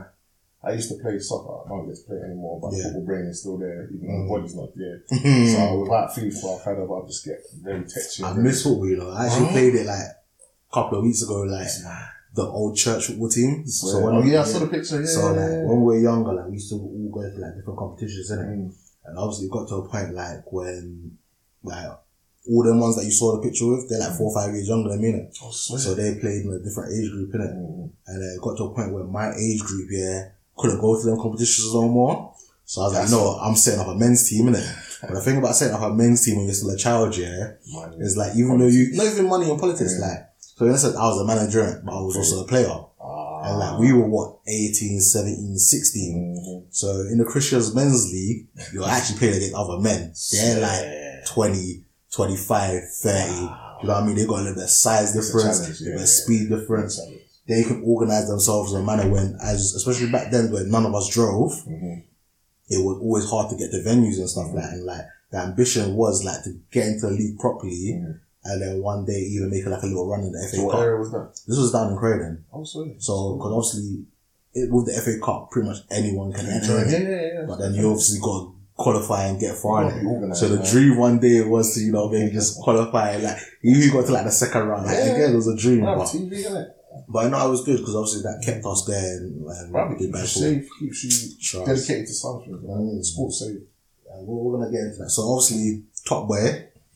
I 0.61 0.73
used 0.73 0.89
to 0.89 1.01
play 1.01 1.17
soccer. 1.19 1.65
I 1.65 1.69
don't 1.69 1.87
get 1.87 1.95
to 1.95 2.03
play 2.03 2.17
it 2.17 2.25
anymore, 2.25 2.59
but 2.61 2.73
Yeah. 2.75 2.83
football 2.83 3.05
brain 3.05 3.25
is 3.27 3.39
still 3.39 3.57
there, 3.57 3.89
even 3.93 4.07
though 4.07 4.13
Mm. 4.13 4.27
my 4.27 4.35
body's 4.35 4.55
not 4.55 4.69
there. 4.75 5.01
So 5.55 5.79
without 5.81 6.11
FIFA, 6.13 6.59
I 6.61 6.63
kind 6.65 6.79
of 6.81 6.91
I 6.91 7.07
just 7.07 7.23
get 7.25 7.39
very 7.63 7.85
touchy. 7.85 8.23
I 8.25 8.33
miss 8.33 8.63
football. 8.63 8.87
You 8.89 8.97
know, 8.97 9.09
I 9.09 9.25
actually 9.27 9.45
Oh. 9.47 9.51
played 9.51 9.75
it 9.75 9.85
like 9.87 10.05
couple 10.71 10.97
of 10.99 11.03
weeks 11.03 11.21
ago. 11.23 11.41
Like 11.41 11.67
the 12.35 12.43
old 12.43 12.77
church 12.77 13.05
football 13.07 13.29
team. 13.29 13.65
So 13.67 13.99
when 14.05 14.15
oh 14.15 14.21
we- 14.21 14.31
yeah, 14.33 14.41
I 14.41 14.45
saw 14.45 14.59
the 14.59 14.67
picture. 14.67 14.99
Yeah, 15.01 15.07
So 15.07 15.21
yeah, 15.33 15.41
like 15.41 15.49
when 15.67 15.81
we 15.81 15.85
were 15.95 15.99
younger, 15.99 16.33
like 16.33 16.47
we 16.47 16.53
used 16.53 16.69
to 16.69 16.75
all 16.75 17.09
go 17.11 17.21
to 17.21 17.37
like 17.41 17.55
different 17.55 17.79
competitions, 17.79 18.31
innit? 18.31 18.45
Mm. 18.47 18.73
And 19.05 19.17
obviously 19.17 19.47
it 19.47 19.51
got 19.51 19.67
to 19.69 19.75
a 19.75 19.87
point 19.89 20.13
like 20.13 20.51
when 20.51 21.17
like 21.63 21.89
all 22.49 22.63
them 22.63 22.79
ones 22.79 22.95
that 22.95 23.05
you 23.05 23.11
saw 23.11 23.35
the 23.35 23.41
picture 23.41 23.67
with, 23.67 23.89
they're 23.89 23.99
like 23.99 24.15
four 24.17 24.31
or 24.31 24.35
five 24.35 24.53
years 24.53 24.67
younger 24.69 24.89
than 24.89 25.01
me, 25.01 25.11
innit? 25.11 25.35
Oh. 25.43 25.51
So 25.51 25.93
they 25.95 26.15
played 26.15 26.45
in 26.45 26.53
a 26.53 26.59
different 26.59 26.93
age 26.93 27.09
group, 27.11 27.31
innit? 27.33 27.53
Mm. 27.55 27.89
And 28.07 28.17
uh, 28.23 28.35
it 28.35 28.41
got 28.41 28.57
to 28.57 28.63
a 28.65 28.73
point 28.75 28.93
where 28.93 29.03
my 29.03 29.33
age 29.33 29.61
group, 29.61 29.87
yeah, 29.91 30.29
couldn't 30.55 30.79
go 30.79 30.99
to 31.01 31.05
them 31.09 31.17
competitions 31.19 31.73
no 31.73 31.87
more. 31.87 32.33
So 32.65 32.81
I 32.81 32.85
was 32.85 32.93
like, 32.93 33.09
no, 33.09 33.39
I'm 33.41 33.55
setting 33.55 33.79
up 33.79 33.87
a 33.87 33.95
men's 33.95 34.29
team, 34.29 34.45
innit? 34.47 34.85
But 35.01 35.13
the 35.13 35.21
thing 35.21 35.37
about 35.37 35.55
setting 35.55 35.73
up 35.75 35.81
a 35.81 35.93
men's 35.93 36.23
team 36.23 36.35
when 36.37 36.45
you're 36.45 36.53
still 36.53 36.69
a 36.71 36.77
child, 36.77 37.15
yeah, 37.17 37.53
Man, 37.73 37.93
is 37.99 38.15
like 38.17 38.35
even 38.35 38.59
though 38.59 38.67
you 38.67 38.91
not 38.95 39.05
even 39.07 39.27
money 39.29 39.49
on 39.49 39.57
politics, 39.57 39.95
Yeah. 39.99 40.05
like 40.07 40.28
so 40.59 40.65
in 40.65 40.71
a 40.73 40.77
sense 40.77 40.95
I 40.95 41.07
was 41.07 41.21
a 41.21 41.25
manager, 41.25 41.81
but 41.85 41.93
I 41.97 42.01
was 42.01 42.17
also 42.17 42.43
a 42.43 42.47
player. 42.47 42.67
ah, 43.01 43.41
And 43.49 43.57
like 43.59 43.79
we 43.79 43.93
were 43.93 44.07
what 44.07 44.39
18, 44.45 44.99
17, 44.99 45.57
16. 45.57 46.35
Mhm. 46.37 46.65
So 46.75 47.01
in 47.09 47.17
the 47.17 47.25
Christians 47.25 47.73
men's 47.73 48.11
league, 48.11 48.47
you're 48.73 48.85
actually 48.87 49.17
playing 49.19 49.35
against 49.35 49.55
other 49.55 49.79
men. 49.79 50.13
They're 50.33 50.59
like 50.61 51.25
20, 51.27 51.85
25, 52.11 52.81
30. 53.01 53.31
You 53.31 53.39
know 53.87 53.93
what 53.93 54.03
I 54.03 54.05
mean? 54.05 54.15
They 54.17 54.25
got 54.25 54.39
a 54.39 54.43
little 54.43 54.55
bit 54.55 54.63
of 54.65 54.69
size 54.69 55.15
a 55.15 55.21
difference, 55.21 55.59
a 55.59 55.69
little 55.69 55.85
yeah, 55.87 55.91
bit 55.93 55.93
of 55.95 55.99
yeah. 56.01 56.05
speed 56.05 56.49
difference. 56.49 56.99
They 57.47 57.63
can 57.63 57.81
organize 57.85 58.27
themselves 58.27 58.73
in 58.73 58.81
a 58.81 58.83
manner 58.83 59.09
when, 59.09 59.37
as 59.41 59.73
especially 59.73 60.11
back 60.11 60.29
then 60.31 60.51
when 60.51 60.69
none 60.69 60.85
of 60.85 60.93
us 60.93 61.07
drove, 61.07 61.53
Mhm. 61.65 62.03
it 62.69 62.83
was 62.85 62.97
always 63.01 63.25
hard 63.25 63.49
to 63.51 63.55
get 63.55 63.71
the 63.71 63.79
venues 63.79 64.19
and 64.19 64.29
stuff 64.29 64.47
like 64.53 64.63
that. 64.63 64.73
And 64.73 64.85
like 64.85 65.05
the 65.31 65.37
ambition 65.37 65.95
was 65.95 66.23
like 66.25 66.43
to 66.43 66.51
get 66.71 66.87
into 66.87 67.07
the 67.07 67.13
league 67.13 67.39
properly, 67.39 67.93
Mhm. 67.95 68.19
And 68.43 68.61
then 68.61 68.81
one 68.81 69.05
day 69.05 69.19
even 69.19 69.49
make 69.49 69.65
like 69.65 69.83
a 69.83 69.85
little 69.85 70.07
run 70.09 70.21
in 70.21 70.31
the 70.31 70.47
FA 70.49 70.57
So 70.57 70.63
what 70.65 70.71
Cup. 70.73 70.81
area 70.81 70.97
was 70.99 71.11
that? 71.11 71.31
This 71.47 71.57
was 71.57 71.71
down 71.71 71.91
in 71.91 71.97
Croydon, 71.97 72.45
Oh, 72.53 72.63
sorry. 72.63 72.95
so 72.99 73.35
because 73.35 73.51
obviously 73.51 74.05
it, 74.53 74.71
with 74.71 74.85
the 74.87 74.93
FA 75.01 75.19
Cup, 75.23 75.51
pretty 75.51 75.67
much 75.67 75.77
anyone 75.91 76.31
can 76.33 76.47
enter. 76.47 76.73
yeah, 76.79 76.81
it. 76.85 76.91
yeah, 77.03 77.39
yeah. 77.41 77.45
But 77.47 77.57
then 77.59 77.73
you 77.75 77.87
obviously 77.89 78.19
got 78.19 78.39
to 78.45 78.53
qualify 78.75 79.25
and 79.27 79.39
get 79.39 79.55
far 79.55 79.83
in 79.83 79.87
Gotta 79.89 79.99
it. 79.99 80.03
be 80.03 80.07
organised, 80.07 80.39
So 80.39 80.47
the 80.55 80.63
dream 80.71 80.97
one 80.97 81.19
day 81.19 81.41
was 81.41 81.73
to, 81.75 81.81
you 81.81 81.91
know, 81.91 82.09
maybe 82.09 82.31
just 82.31 82.59
qualify. 82.61 83.17
Like, 83.17 83.37
you 83.61 83.91
got 83.91 84.05
to 84.05 84.11
like 84.13 84.23
the 84.25 84.31
second 84.31 84.67
round. 84.69 84.85
Like, 84.85 84.95
Yeah. 84.97 85.05
again, 85.15 85.33
it 85.33 85.35
was 85.35 85.47
a 85.47 85.55
dream. 85.57 85.81
Wow, 85.81 85.97
But, 85.97 86.07
TV, 86.07 86.65
but 87.09 87.25
I 87.25 87.29
know 87.29 87.45
it 87.47 87.51
was 87.51 87.63
good 87.65 87.77
because 87.77 87.95
obviously 87.95 88.21
that 88.23 88.41
kept 88.43 88.65
us 88.65 88.85
there 88.85 89.17
and, 89.17 89.45
and 89.45 89.71
Probably 89.71 89.97
keeps 90.07 90.31
safe, 90.31 90.67
keeps 90.79 91.03
you 91.03 91.37
Trust. 91.41 91.67
dedicated 91.67 92.07
to 92.07 92.13
something. 92.13 92.53
Mm. 92.53 93.03
Sports 93.05 93.39
safe. 93.39 93.57
And 94.11 94.25
we're, 94.25 94.35
we're 94.43 94.57
gonna 94.57 94.71
get 94.71 94.81
into 94.81 94.97
that. 95.03 95.09
So 95.11 95.23
obviously, 95.29 95.83
Top 96.07 96.27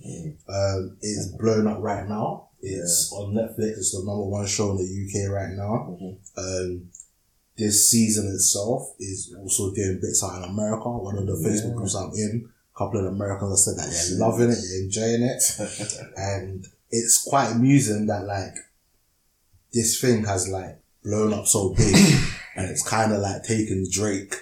Boy 0.04 0.36
um, 0.50 0.98
is 1.02 1.34
blowing 1.40 1.68
up 1.68 1.80
right 1.82 2.08
now. 2.08 2.50
It's 2.62 3.12
on 3.14 3.34
Netflix. 3.34 3.78
It's 3.78 3.92
the 3.92 4.00
number 4.06 4.24
one 4.24 4.46
show 4.48 4.72
in 4.72 4.78
the 4.78 4.84
UK 4.84 5.30
right 5.32 5.52
now. 5.54 5.98
Mhm. 6.02 6.18
Um, 6.38 6.90
this 7.58 7.90
season 7.90 8.28
itself 8.34 8.94
is 9.00 9.34
also 9.40 9.74
doing 9.74 10.00
bits 10.02 10.24
out 10.24 10.44
in 10.44 10.50
America. 10.50 10.90
One 10.90 11.18
of 11.18 11.28
the 11.28 11.34
Facebook 11.34 11.70
Yeah. 11.72 11.76
groups 11.76 11.96
I'm 11.96 12.12
in, 12.14 12.50
a 12.74 12.78
couple 12.78 13.00
of 13.00 13.14
Americans 13.14 13.52
have 13.52 13.76
said 13.76 13.84
that 13.84 13.92
they're 14.10 14.18
loving 14.20 14.50
it, 14.50 14.58
they're 14.62 14.82
enjoying 14.82 15.24
it, 15.24 15.44
and 16.18 16.66
it's 16.90 17.22
quite 17.24 17.52
amusing 17.52 18.08
that 18.08 18.26
like 18.26 18.56
this 19.74 20.00
thing 20.00 20.24
has 20.26 20.48
like 20.48 20.80
blown 21.04 21.34
up 21.34 21.46
so 21.48 21.70
big, 21.76 21.96
and 22.56 22.70
it's 22.70 22.88
kind 22.88 23.12
of 23.14 23.20
like 23.20 23.44
taken 23.44 23.86
Drake 23.92 24.36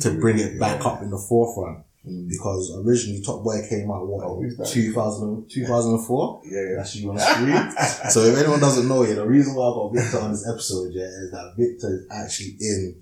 to 0.00 0.10
bring 0.10 0.38
it 0.38 0.58
back 0.58 0.84
up 0.84 1.02
in 1.02 1.10
the 1.10 1.18
forefront 1.18 1.84
Mm. 2.04 2.28
because 2.28 2.72
originally 2.84 3.22
Top 3.22 3.44
Boy 3.44 3.60
came 3.70 3.88
out 3.88 4.04
what 4.08 4.24
Oh, 4.26 4.42
2000, 4.66 5.48
2004 5.48 6.42
Yeah, 6.44 6.60
yeah. 6.60 6.74
that's 6.76 6.96
you 6.96 7.08
on 7.10 7.14
the 7.14 7.20
screen 7.22 8.10
so 8.10 8.22
if 8.24 8.36
anyone 8.36 8.58
doesn't 8.58 8.88
know 8.88 9.04
yeah 9.04 9.14
the 9.14 9.24
reason 9.26 9.54
why 9.54 9.68
I 9.68 9.72
got 9.72 9.92
Victor 9.94 10.18
on 10.18 10.32
this 10.32 10.48
episode 10.48 10.90
yeah 10.92 11.04
is 11.04 11.30
that 11.30 11.54
Victor 11.56 11.88
is 11.94 12.06
actually 12.10 12.56
in 12.58 13.00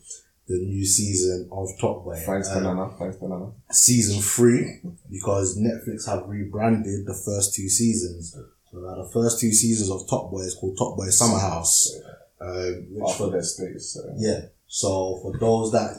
the 0.48 0.58
new 0.58 0.84
season 0.84 1.48
of 1.50 1.68
Top 1.80 2.04
Boy 2.04 2.16
Thanks 2.26 2.48
to 2.50 2.56
Um, 2.58 2.64
Nana. 2.64 2.90
Thanks 2.98 3.16
to 3.18 3.28
Nana. 3.28 3.52
season 3.70 4.20
three 4.20 4.82
because 5.10 5.56
Netflix 5.56 6.06
have 6.06 6.28
rebranded 6.28 7.06
the 7.06 7.14
first 7.14 7.54
two 7.54 7.70
seasons 7.70 8.36
so 8.70 8.78
now 8.80 9.02
the 9.02 9.08
first 9.12 9.40
two 9.40 9.52
seasons 9.52 9.88
of 9.90 10.06
Top 10.10 10.30
Boy 10.30 10.40
is 10.40 10.54
called 10.60 10.76
Top 10.76 10.96
Boy 10.98 11.08
Summer 11.08 11.38
House 11.38 11.90
um, 12.42 12.86
which 12.90 13.04
After 13.10 13.24
for 13.24 13.30
their 13.30 13.42
status. 13.42 13.94
So. 13.94 14.00
yeah. 14.18 14.40
So 14.66 15.18
for 15.22 15.38
those 15.38 15.72
that 15.72 15.96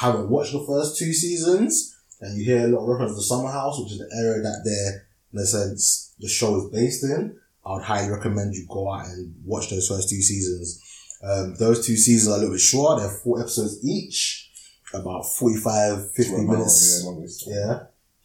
haven't 0.00 0.28
watched 0.28 0.52
the 0.52 0.64
first 0.66 0.98
two 0.98 1.12
seasons 1.12 1.96
and 2.20 2.36
you 2.38 2.44
hear 2.44 2.64
a 2.64 2.68
lot 2.68 2.82
of 2.82 2.88
reference 2.88 3.16
to 3.16 3.22
Summer 3.22 3.50
House, 3.50 3.78
which 3.80 3.92
is 3.92 3.98
the 3.98 4.10
area 4.16 4.42
that 4.42 4.62
they're 4.64 5.06
in 5.32 5.38
a 5.40 5.46
sense 5.46 6.14
the 6.20 6.28
show 6.28 6.56
is 6.58 6.70
based 6.72 7.04
in, 7.04 7.36
I 7.64 7.74
would 7.74 7.84
highly 7.84 8.10
recommend 8.10 8.54
you 8.54 8.66
go 8.68 8.92
out 8.92 9.06
and 9.06 9.34
watch 9.44 9.70
those 9.70 9.86
first 9.88 10.08
two 10.08 10.20
seasons. 10.22 10.82
Um, 11.22 11.54
those 11.58 11.86
two 11.86 11.96
seasons 11.96 12.28
are 12.32 12.36
a 12.36 12.38
little 12.38 12.54
bit 12.54 12.60
short. 12.60 13.00
They're 13.00 13.10
four 13.10 13.40
episodes 13.40 13.78
each, 13.84 14.50
about 14.94 15.22
45, 15.26 16.12
50 16.12 16.32
Well, 16.32 16.42
minutes. 16.44 17.44
Yeah. 17.46 17.54
Yeah. 17.56 17.80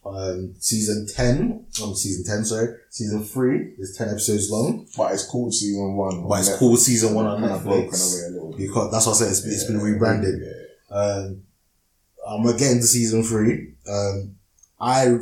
Um, 0.05 0.53
season 0.59 1.07
10, 1.07 1.65
um, 1.83 1.95
season 1.95 2.23
10, 2.25 2.45
sorry. 2.45 2.75
Season 2.89 3.23
3 3.23 3.75
is 3.79 3.95
10 3.97 4.09
episodes 4.09 4.49
long. 4.51 4.85
But 4.97 5.13
it's 5.13 5.25
called 5.25 5.53
season 5.53 5.95
one. 5.95 6.27
But 6.27 6.39
it's 6.39 6.49
Netflix. 6.49 6.57
called 6.59 6.79
season 6.79 7.13
one 7.13 7.25
on 7.25 7.39
Kind 7.41 7.53
of 7.53 7.61
Netflix. 7.61 8.13
away 8.13 8.27
a 8.27 8.31
little 8.31 8.49
bit. 8.51 8.57
Because 8.57 8.91
that's 8.91 9.05
what 9.05 9.13
I 9.13 9.17
said, 9.19 9.29
it's, 9.29 9.45
it's 9.45 9.63
been 9.65 9.79
rebranded. 9.81 10.41
Yeah. 10.41 10.95
Um, 10.95 11.43
I'm 12.27 12.43
gonna 12.43 12.57
get 12.57 12.71
into 12.71 12.87
season 12.87 13.23
three. 13.23 13.73
Um, 13.87 14.35
I 14.79 15.17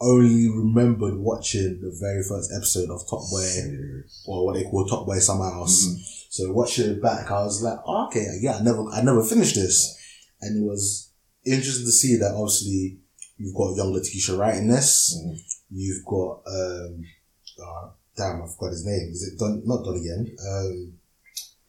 only 0.00 0.48
remembered 0.48 1.16
watching 1.16 1.80
the 1.80 1.96
very 2.00 2.22
first 2.22 2.52
episode 2.54 2.90
of 2.90 3.00
Top 3.08 3.28
Boy, 3.30 3.42
Serious. 3.42 4.22
or 4.26 4.46
what 4.46 4.54
they 4.54 4.62
call 4.64 4.86
Top 4.86 5.06
Boy 5.06 5.18
Summer 5.18 5.50
House. 5.50 5.86
Mhm. 5.86 5.98
So 6.30 6.52
watching 6.52 6.90
it 6.90 7.02
back, 7.02 7.30
I 7.30 7.42
was 7.42 7.62
like, 7.62 7.78
oh, 7.86 8.06
okay, 8.06 8.38
yeah, 8.40 8.56
I 8.58 8.62
never, 8.62 8.84
I 8.90 9.02
never 9.02 9.24
finished 9.24 9.56
this, 9.56 9.96
and 10.40 10.62
it 10.62 10.64
was 10.68 11.10
interesting 11.44 11.86
to 11.86 11.92
see 11.92 12.16
that 12.16 12.34
obviously 12.34 12.98
you've 13.38 13.54
got 13.56 13.74
young 13.76 13.92
Letitia 13.92 14.36
Wright 14.36 14.56
in 14.58 14.68
this, 14.68 15.16
Mhm. 15.16 15.36
you've 15.70 16.04
got 16.04 16.42
um, 16.46 17.02
uh, 17.60 17.88
damn, 18.16 18.42
I 18.42 18.46
forgot 18.46 18.70
his 18.72 18.84
name. 18.86 19.08
Is 19.10 19.22
it 19.32 19.38
Don? 19.38 19.62
Not 19.66 19.84
Don 19.84 19.96
again. 19.96 20.36
Um, 20.48 20.97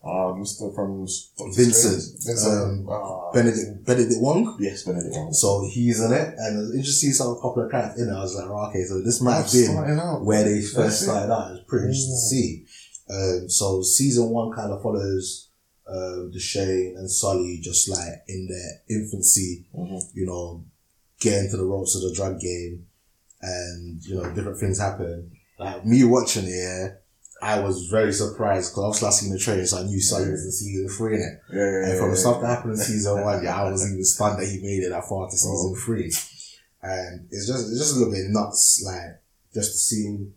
Ah, 0.01 0.31
Mr. 0.31 0.73
from 0.73 1.05
Vincent. 1.53 2.23
Vincent. 2.23 2.61
Um, 2.63 2.87
ah, 2.89 3.31
Benedict 3.33 3.85
Benedict 3.85 4.21
Wong. 4.21 4.55
Yes, 4.59 4.83
Benedict 4.83 5.13
Wong. 5.13 5.33
So 5.33 5.67
he's 5.69 5.99
in 6.01 6.13
it, 6.13 6.35
and 6.37 6.59
it's 6.59 6.75
interesting 6.75 7.09
to 7.09 7.13
see 7.15 7.17
some 7.17 7.37
popular 7.41 7.67
characters 7.69 8.03
in 8.03 8.09
it. 8.13 8.15
I 8.17 8.21
was 8.21 8.33
like, 8.35 8.45
oh, 8.49 8.69
okay, 8.69 8.83
so 8.85 9.01
this 9.01 9.19
might 9.21 9.35
have 9.43 9.51
been 9.51 9.75
where 10.25 10.43
they 10.45 10.59
That's 10.61 10.73
first 10.73 11.01
it. 11.01 11.05
started 11.05 11.33
out. 11.33 11.51
It's 11.51 11.65
pretty 11.67 11.87
interesting 11.87 12.15
to 12.15 12.25
Mm. 12.25 12.29
see. 12.29 12.65
Um, 13.09 13.49
so 13.49 13.81
season 13.81 14.29
one 14.29 14.51
kind 14.55 14.71
of 14.71 14.81
follows 14.81 15.47
um, 15.87 16.31
Dushane 16.33 16.95
and 16.97 17.09
Sully 17.09 17.59
just 17.61 17.89
like 17.89 18.21
in 18.27 18.47
their 18.47 18.97
infancy, 18.99 19.65
Mhm. 19.75 20.01
you 20.13 20.25
know, 20.27 20.63
get 21.19 21.43
into 21.43 21.57
the 21.57 21.65
ropes 21.65 21.95
of 21.95 22.03
the 22.03 22.13
drug 22.13 22.39
game, 22.39 22.85
and 23.41 23.99
you 24.05 24.15
know 24.15 24.31
different 24.33 24.59
things 24.59 24.77
happen. 24.79 25.31
Like 25.57 25.85
me 25.85 26.03
watching 26.05 26.45
it, 26.45 26.51
yeah, 26.51 26.87
I 27.41 27.59
was 27.59 27.87
very 27.87 28.11
surprised 28.11 28.71
because 28.71 28.83
obviously 29.03 29.07
I 29.07 29.11
seen 29.11 29.31
the 29.33 29.39
trailer, 29.39 29.65
so 29.65 29.77
I 29.79 29.83
knew 29.83 29.99
Sully 30.01 30.29
was 30.31 30.45
in 30.45 30.51
season 30.51 30.89
three 30.89 31.15
in 31.15 31.21
it. 31.21 31.39
Yeah, 31.53 31.59
yeah, 31.59 31.71
yeah. 31.71 31.89
And 31.89 31.99
from 31.99 32.09
the 32.09 32.15
yeah. 32.15 32.21
stuff 32.21 32.41
that 32.41 32.47
happened 32.47 32.71
in 32.73 32.77
season 32.79 33.21
one, 33.23 33.43
yeah, 33.43 33.61
I 33.61 33.69
was 33.71 33.89
even 33.89 34.03
stunned 34.03 34.39
that 34.41 34.47
he 34.47 34.61
made 34.61 34.83
it 34.83 34.89
that 34.89 35.05
far 35.05 35.25
to 35.29 35.31
season 35.37 35.73
Oh. 35.75 35.79
three. 35.85 36.11
And 36.81 37.27
it's 37.31 37.47
just 37.47 37.69
it's 37.69 37.79
just 37.79 37.95
a 37.95 37.99
little 37.99 38.13
bit 38.13 38.25
nuts, 38.29 38.83
like 38.85 39.21
just 39.53 39.71
to 39.71 39.77
see 39.77 40.27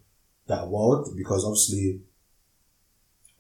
that 0.49 0.69
world 0.69 1.09
because 1.17 1.45
obviously 1.45 2.01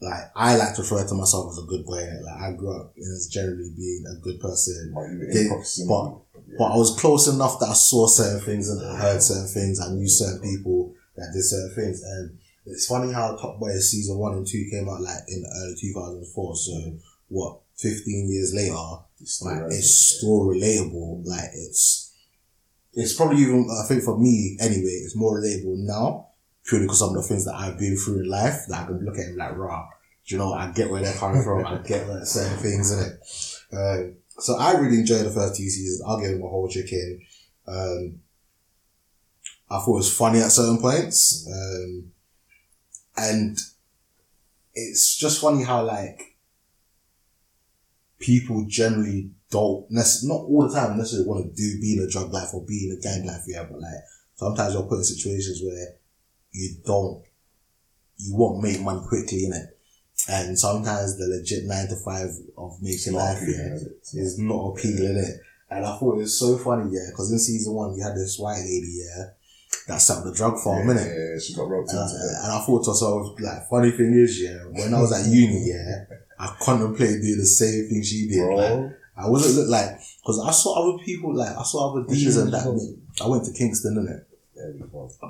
like 0.01 0.31
I 0.35 0.57
like 0.57 0.75
to 0.75 0.83
refer 0.83 1.07
to 1.07 1.15
myself 1.15 1.53
as 1.53 1.59
a 1.63 1.67
good 1.67 1.85
boy. 1.85 2.03
Like 2.25 2.41
I 2.41 2.53
grew 2.53 2.75
up 2.77 2.93
as 2.99 3.29
generally 3.31 3.71
being 3.77 4.05
a 4.11 4.21
good 4.21 4.41
person. 4.41 4.93
Like, 4.95 5.11
you 5.11 5.19
were 5.19 5.25
in 5.31 5.89
but- 5.89 6.21
But 6.59 6.65
I 6.73 6.77
was 6.77 6.99
close 6.99 7.29
enough 7.29 7.59
that 7.61 7.71
I 7.71 7.75
saw 7.75 8.07
certain 8.09 8.41
things 8.41 8.69
and 8.69 8.85
I 8.85 8.97
heard 8.97 9.23
certain 9.23 9.47
things. 9.49 9.81
I 9.81 9.91
knew 9.93 10.09
certain 10.09 10.41
people 10.43 10.93
that 11.17 11.31
did 11.33 11.43
certain 11.45 11.75
things. 11.75 12.03
And 12.03 12.39
it's 12.67 12.87
funny 12.87 13.13
how 13.13 13.37
Top 13.37 13.59
Boy 13.59 13.71
season 13.79 14.19
one 14.19 14.35
and 14.35 14.47
two 14.47 14.67
came 14.71 14.89
out 14.89 15.01
like 15.01 15.23
in 15.29 15.45
early 15.63 15.75
2004. 15.81 16.57
So 16.57 16.99
what, 17.29 17.61
15 17.79 18.31
years 18.31 18.53
later, 18.55 18.77
It's 19.21 19.35
still 19.35 19.49
like 19.49 19.57
relevant. 19.57 19.79
it's 19.79 19.95
still 20.19 20.41
relatable. 20.47 21.27
Like 21.27 21.51
it's, 21.55 22.13
it's 22.95 23.15
probably 23.15 23.39
even, 23.43 23.69
I 23.83 23.87
think 23.89 24.03
for 24.03 24.19
me 24.19 24.57
anyway, 24.61 25.01
it's 25.05 25.17
more 25.17 25.41
relatable 25.41 25.79
now 25.79 26.29
purely 26.65 26.87
because 26.87 27.01
some 27.01 27.17
of 27.17 27.17
the 27.17 27.23
things 27.29 27.45
that 27.45 27.55
I've 27.55 27.79
been 27.79 27.97
through 27.97 28.21
in 28.21 28.29
life 28.29 28.67
that 28.69 28.83
I 28.83 28.87
can 28.87 29.05
look 29.05 29.19
at 29.19 29.27
and 29.27 29.37
like, 29.37 29.57
raw. 29.57 29.89
Do 30.27 30.35
you 30.35 30.39
know, 30.39 30.53
I 30.53 30.71
get 30.71 30.89
where 30.91 31.03
they're 31.03 31.13
coming 31.15 31.43
from. 31.43 31.67
I 31.67 31.79
get 31.79 32.09
like 32.09 32.25
certain 32.25 32.57
things 32.59 32.93
in 32.93 32.99
it. 33.01 33.77
Um, 33.77 34.17
so 34.39 34.57
I 34.57 34.75
really 34.75 35.01
enjoyed 35.01 35.27
the 35.27 35.31
first 35.31 35.57
two 35.57 35.69
seasons. 35.69 36.03
I'll 36.07 36.21
give 36.21 36.31
them 36.31 36.43
a 36.45 36.49
whole 36.49 36.69
chicken. 36.69 37.21
Um, 37.67 38.21
I 39.69 39.79
thought 39.79 39.95
it 39.95 39.97
was 39.97 40.17
funny 40.17 40.41
at 40.41 40.53
certain 40.53 40.79
points. 40.79 41.49
Um, 41.51 42.13
and 43.17 43.59
it's 44.75 45.17
just 45.17 45.41
funny 45.41 45.65
how 45.65 45.85
like 45.85 46.37
people 48.19 48.65
generally 48.69 49.31
don't 49.51 49.91
necessarily, 49.91 50.39
not 50.39 50.47
all 50.47 50.69
the 50.69 50.75
time 50.75 50.97
necessarily 50.97 51.29
want 51.29 51.45
to 51.45 51.53
do 51.53 51.81
be 51.81 51.99
in 51.99 52.05
a 52.05 52.11
drug 52.11 52.33
life 52.33 52.55
or 52.55 52.65
be 52.65 52.89
in 52.89 52.97
a 52.97 53.01
gang 53.01 53.27
life, 53.27 53.43
yeah, 53.47 53.65
but 53.65 53.81
like 53.81 53.93
sometimes 54.37 54.73
you're 54.73 54.85
put 54.85 54.99
in 54.99 55.05
situations 55.05 55.61
where 55.63 55.95
you 56.53 56.77
don't, 56.85 57.23
you 58.17 58.35
won't 58.35 58.63
make 58.63 58.81
money 58.81 59.01
quickly 59.09 59.45
in 59.45 59.53
it. 59.53 59.79
And 60.29 60.57
sometimes 60.59 61.19
the 61.19 61.27
legit 61.27 61.65
nine 61.65 61.89
to 61.89 61.97
five 61.97 62.31
of 62.57 62.81
making 62.81 63.15
life, 63.15 63.41
yeah, 63.43 63.75
is 64.15 64.39
not 64.39 64.71
appealing 64.71 65.17
it. 65.17 65.41
And 65.69 65.85
I 65.85 65.99
thought 65.99 66.15
it 66.15 66.19
was 66.19 66.39
so 66.39 66.57
funny, 66.59 66.91
yeah, 66.93 67.09
because 67.11 67.33
in 67.33 67.39
season 67.39 67.75
one 67.75 67.97
you 67.97 68.03
had 68.03 68.15
this 68.15 68.39
white 68.39 68.61
lady, 68.61 69.03
yeah, 69.03 69.31
that 69.89 69.99
set 70.01 70.19
up 70.19 70.25
the 70.25 70.33
drug 70.33 70.59
farm, 70.61 70.89
yeah, 70.89 70.95
innit? 70.95 71.35
yeah, 71.35 71.39
she 71.41 71.55
got 71.55 71.69
roped 71.69 71.91
And 71.91 71.99
I, 71.99 72.03
into 72.05 72.15
it. 72.15 72.37
and 72.45 72.53
I 72.53 72.61
thought 72.65 72.85
to 72.85 72.91
myself, 72.91 73.41
like, 73.41 73.69
funny 73.69 73.91
thing 73.91 74.15
is, 74.15 74.41
yeah, 74.41 74.59
when 74.71 74.95
I 74.95 75.01
was 75.01 75.13
at 75.13 75.27
uni, 75.33 75.65
yeah, 75.73 76.05
I 76.39 76.55
contemplated 76.61 77.23
doing 77.23 77.39
the 77.39 77.47
same 77.47 77.89
thing 77.89 78.03
she 78.03 78.29
did. 78.29 78.45
Like, 78.45 78.97
I 79.17 79.29
wasn't 79.29 79.57
look 79.57 79.69
like, 79.71 79.99
because 80.23 80.41
I 80.41 80.51
saw 80.53 80.71
other 80.95 81.03
people, 81.05 81.35
like, 81.35 81.57
I 81.57 81.63
saw 81.63 81.91
other 81.93 82.07
dealers 82.09 82.37
and 82.39 82.53
that. 82.53 82.65
I 83.23 83.27
went 83.29 83.45
to 83.45 83.53
Kingston, 83.53 83.97
innit? 83.97 84.25
we. 84.75 84.83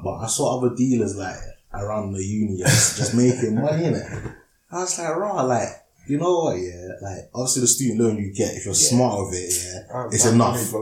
But 0.05 0.17
I 0.19 0.27
saw 0.27 0.59
other 0.59 0.75
dealers, 0.75 1.17
like, 1.17 1.37
around 1.75 2.13
the 2.13 2.25
uni, 2.25 2.59
just, 2.59 2.97
just 2.99 3.15
making 3.15 3.55
money, 3.57 3.85
innit? 3.85 4.35
I 4.71 4.77
was 4.81 4.99
like, 4.99 5.17
raw, 5.17 5.43
like, 5.43 5.69
you 6.07 6.19
know 6.19 6.39
what, 6.45 6.57
yeah, 6.59 6.89
like, 7.01 7.31
obviously 7.35 7.61
the 7.63 7.69
student 7.69 8.01
loan 8.01 8.17
you 8.19 8.33
get, 8.35 8.55
if 8.57 8.65
you're 8.65 8.75
Yeah. 8.75 8.89
smart 8.91 9.27
with 9.29 9.39
it, 9.39 9.53
yeah, 9.65 9.81
Ah, 9.95 10.09
It's 10.11 10.27
enough. 10.27 10.73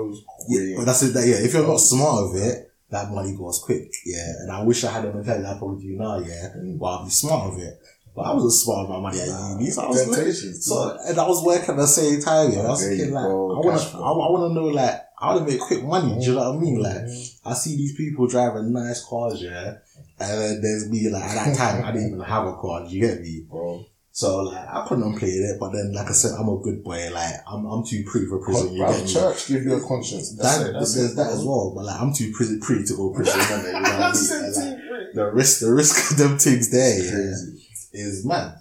yeah, 0.49 0.77
but 0.77 0.85
that's 0.87 1.03
it. 1.03 1.13
That, 1.15 1.27
yeah, 1.27 1.37
if 1.37 1.53
you're 1.53 1.67
not 1.67 1.77
smart 1.79 2.33
with 2.33 2.43
it, 2.43 2.70
that 2.91 3.11
money 3.11 3.37
goes 3.37 3.61
quick. 3.65 3.93
Yeah, 4.05 4.27
and 4.41 4.51
I 4.53 4.63
wish 4.63 4.85
I 4.85 4.91
had 4.93 5.05
a 5.05 5.13
mentality 5.15 5.47
I 5.47 5.59
probably 5.59 5.83
do 5.87 5.97
now. 5.97 6.19
Yeah, 6.19 6.49
Mm. 6.57 6.79
but 6.79 6.87
I'll 6.87 7.05
be 7.05 7.11
smart 7.11 7.55
with 7.55 7.63
it. 7.65 7.81
But 8.15 8.23
I 8.23 8.35
wasn't 8.35 8.53
smart 8.55 8.89
with 8.89 8.97
my 8.97 9.01
money 9.01 9.21
at 9.21 9.29
uni, 9.53 9.71
so 9.71 9.83
I 9.83 9.87
was 9.89 10.05
Temptations, 10.05 10.67
so 10.67 10.97
and 11.07 11.19
I 11.19 11.29
was 11.29 11.45
working 11.45 11.71
at 11.71 11.77
the 11.77 11.87
same 11.87 12.21
time. 12.21 12.51
Yeah, 12.53 12.63
I 12.67 12.69
was 12.71 12.85
thinking 12.85 13.13
like, 13.13 13.25
go, 13.25 13.53
I 13.63 13.67
wanna 13.67 13.81
I, 13.95 14.11
want 14.31 14.51
to 14.51 14.55
know 14.61 14.67
like, 14.67 15.01
I 15.19 15.35
want 15.35 15.47
to 15.47 15.53
make 15.53 15.61
quick 15.61 15.85
money. 15.85 16.19
Do 16.19 16.27
you 16.27 16.35
know 16.35 16.51
what 16.51 16.57
I 16.57 16.61
mean? 16.61 16.83
Like, 16.83 16.97
Mhm. 16.97 17.37
I 17.45 17.55
see 17.55 17.77
these 17.77 17.95
people 17.95 18.27
driving 18.27 18.73
nice 18.73 19.05
cars, 19.05 19.41
yeah, 19.41 19.75
and 20.19 20.41
then 20.41 20.61
there's 20.61 20.89
me 20.91 21.09
like 21.09 21.23
at 21.23 21.35
that 21.47 21.57
time 21.57 21.85
I 21.85 21.93
didn't 21.93 22.09
even 22.09 22.21
have 22.21 22.47
a 22.47 22.55
car. 22.57 22.85
Do 22.85 22.93
you 22.95 23.01
get 23.07 23.21
me? 23.21 23.47
Bro, 23.49 23.85
So 24.13 24.43
like 24.43 24.67
I 24.69 24.85
contemplated 24.87 25.43
it, 25.43 25.61
but 25.61 25.71
then 25.73 25.93
like 25.95 26.09
I 26.09 26.13
said, 26.13 26.33
I'm 26.39 26.49
a 26.49 26.59
good 26.59 26.83
boy. 26.83 27.11
Like 27.13 27.35
I'm, 27.47 27.65
I'm 27.67 27.85
too 27.87 28.03
pretty 28.07 28.27
for 28.27 28.39
prison. 28.45 28.73
You 28.75 28.85
get 28.87 29.05
me? 29.05 29.13
church 29.13 29.47
give 29.49 29.63
you 29.65 29.75
a 29.75 29.87
conscience. 29.87 30.37
That's 30.37 30.59
That, 30.59 30.67
it. 30.71 30.73
That's 30.75 30.95
there's 30.95 31.13
it, 31.13 31.17
that 31.17 31.31
as 31.33 31.45
well, 31.45 31.73
but 31.75 31.85
like 31.85 32.01
I'm 32.01 32.13
too 32.13 32.33
pretty, 32.35 32.59
pretty 32.61 32.85
to 32.87 32.97
go 32.97 33.11
prison. 33.11 33.41
You 33.41 33.49
know 33.49 33.57
what 33.63 33.67
I 33.67 33.73
mean? 34.13 34.81
Like, 34.91 35.15
the 35.15 35.31
risk, 35.33 35.61
the 35.61 35.73
risk 35.73 36.11
of 36.13 36.19
them 36.19 36.39
things 36.39 36.71
there 36.71 36.99
yeah, 36.99 37.35
is 37.93 38.25
mad. 38.27 38.57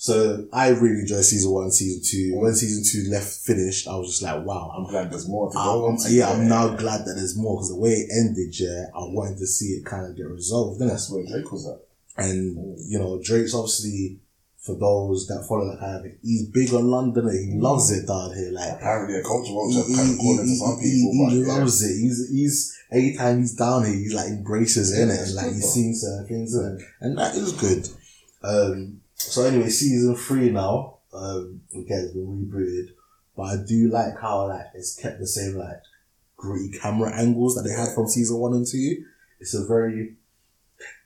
So 0.00 0.46
I 0.52 0.68
really 0.68 1.00
enjoyed 1.00 1.24
season 1.24 1.50
one, 1.52 1.70
season 1.72 2.02
two. 2.04 2.36
When 2.38 2.54
season 2.54 2.84
two 2.84 3.10
left 3.10 3.26
finished, 3.32 3.88
I 3.88 3.96
was 3.96 4.08
just 4.10 4.22
like, 4.22 4.44
wow. 4.44 4.72
I'm 4.76 4.84
glad 4.88 5.10
there's 5.10 5.28
more 5.28 5.48
to 5.50 5.54
go 5.54 5.86
I'm- 5.86 5.94
on. 5.96 5.98
yeah, 6.08 6.28
I'm 6.30 6.48
now 6.48 6.68
glad 6.76 7.00
that 7.04 7.14
there's 7.16 7.36
more 7.36 7.56
because 7.56 7.70
the 7.70 7.76
way 7.76 7.90
it 7.90 8.10
ended, 8.12 8.58
yeah, 8.60 8.86
I 8.94 9.00
wanted 9.10 9.38
to 9.38 9.46
see 9.46 9.70
it 9.74 9.84
kind 9.84 10.06
of 10.06 10.16
get 10.16 10.28
resolved. 10.28 10.80
Innit? 10.80 10.88
That's 10.90 11.10
where 11.10 11.24
Drake 11.26 11.50
was 11.50 11.66
at. 11.66 12.24
And 12.24 12.78
you 12.88 12.98
know, 12.98 13.20
Drake's 13.22 13.54
obviously 13.54 14.20
for 14.68 14.76
those 14.76 15.26
that 15.28 15.46
follow 15.48 15.64
that 15.72 15.80
kind 15.80 15.96
of 15.96 16.02
thing, 16.02 16.18
he's 16.20 16.44
big 16.50 16.68
on 16.74 16.84
London. 16.86 17.24
He 17.32 17.56
loves 17.58 17.90
it 17.90 18.06
down 18.06 18.36
here. 18.36 18.52
Like 18.52 18.76
Apparently 18.76 19.16
a 19.18 19.22
culture 19.22 19.48
he, 19.48 19.54
vulture 19.56 19.88
he, 19.88 19.96
kind 19.96 20.10
of 20.12 20.18
calling 20.20 20.44
he, 20.44 20.52
to 20.52 20.60
some 20.60 20.76
people. 20.76 21.30
he 21.32 21.40
yeah. 21.40 21.52
loves 21.56 21.82
it. 21.82 21.94
He's 21.96 22.28
he's 22.30 22.78
anytime 22.92 23.38
he's 23.40 23.56
down 23.56 23.86
here, 23.86 23.94
he 23.96 24.08
like 24.12 24.28
embraces 24.28 24.92
it, 24.92 25.08
Yeah, 25.08 25.24
and 25.24 25.34
like 25.34 25.52
he's 25.56 25.72
seeing 25.72 25.94
certain 25.96 26.28
things, 26.28 26.52
innit? 26.54 26.84
and 27.00 27.16
that 27.16 27.34
is 27.34 27.52
good. 27.56 27.88
Um, 28.44 29.00
so 29.14 29.44
anyway, 29.46 29.70
season 29.70 30.14
three 30.16 30.50
now. 30.50 30.98
Um, 31.14 31.62
again, 31.72 32.04
it's 32.04 32.12
been 32.12 32.28
rebooted, 32.52 32.92
but 33.34 33.42
I 33.44 33.56
do 33.66 33.88
like 33.88 34.20
how 34.20 34.46
like 34.48 34.66
it's 34.74 34.94
kept 35.00 35.18
the 35.18 35.26
same 35.26 35.56
like 35.56 35.80
gritty 36.36 36.76
camera 36.78 37.10
angles 37.16 37.54
that 37.56 37.62
they 37.62 37.72
had 37.74 37.94
from 37.94 38.06
season 38.06 38.36
one 38.36 38.52
and 38.52 38.66
two. 38.66 39.04
It's 39.40 39.54
a 39.54 39.64
very 39.66 40.16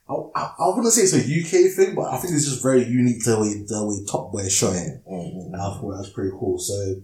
I, 0.09 0.13
I, 0.35 0.53
I 0.59 0.67
wouldn't 0.67 0.91
say 0.93 1.03
it's 1.03 1.13
a 1.13 1.17
UK 1.19 1.71
thing, 1.73 1.95
but 1.95 2.11
I 2.13 2.17
think 2.17 2.33
it's 2.33 2.45
just 2.45 2.61
very 2.61 2.83
unique 2.83 3.23
to 3.23 3.31
the 3.31 3.39
way 3.39 3.53
the 3.65 3.85
way 3.85 4.05
Top 4.05 4.31
Boy 4.31 4.47
shot 4.49 4.75
it. 4.75 5.01
Mhm. 5.09 5.45
And 5.45 5.55
I 5.55 5.59
thought 5.73 5.91
that 5.91 6.03
was 6.03 6.09
pretty 6.09 6.31
cool. 6.37 6.59
So 6.59 6.95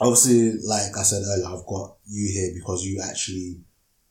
obviously, 0.00 0.52
like 0.66 0.96
I 0.96 1.02
said 1.02 1.22
earlier, 1.22 1.46
I've 1.46 1.66
got 1.66 1.96
you 2.06 2.28
here 2.32 2.52
because 2.54 2.84
you 2.84 3.00
actually 3.02 3.60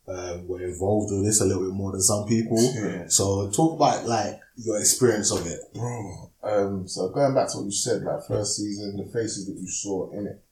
um, 0.07 0.47
were 0.47 0.61
involved 0.61 1.11
in 1.11 1.23
this 1.23 1.41
a 1.41 1.45
little 1.45 1.63
bit 1.63 1.73
more 1.73 1.91
than 1.91 2.01
some 2.01 2.25
people. 2.27 2.57
Yeah. 2.73 3.05
So 3.07 3.49
talk 3.51 3.75
about 3.75 4.07
like 4.07 4.39
your 4.57 4.79
experience 4.79 5.31
of 5.31 5.45
it. 5.45 5.59
Bro, 5.73 6.31
um, 6.43 6.87
so 6.87 7.09
going 7.09 7.33
back 7.35 7.49
to 7.51 7.57
what 7.57 7.65
you 7.65 7.71
said, 7.71 8.01
like 8.01 8.25
first 8.27 8.57
season, 8.57 8.97
the 8.97 9.05
faces 9.11 9.45
that 9.45 9.59
you 9.59 9.67
saw 9.67 10.11
in 10.11 10.27
it, 10.27 10.43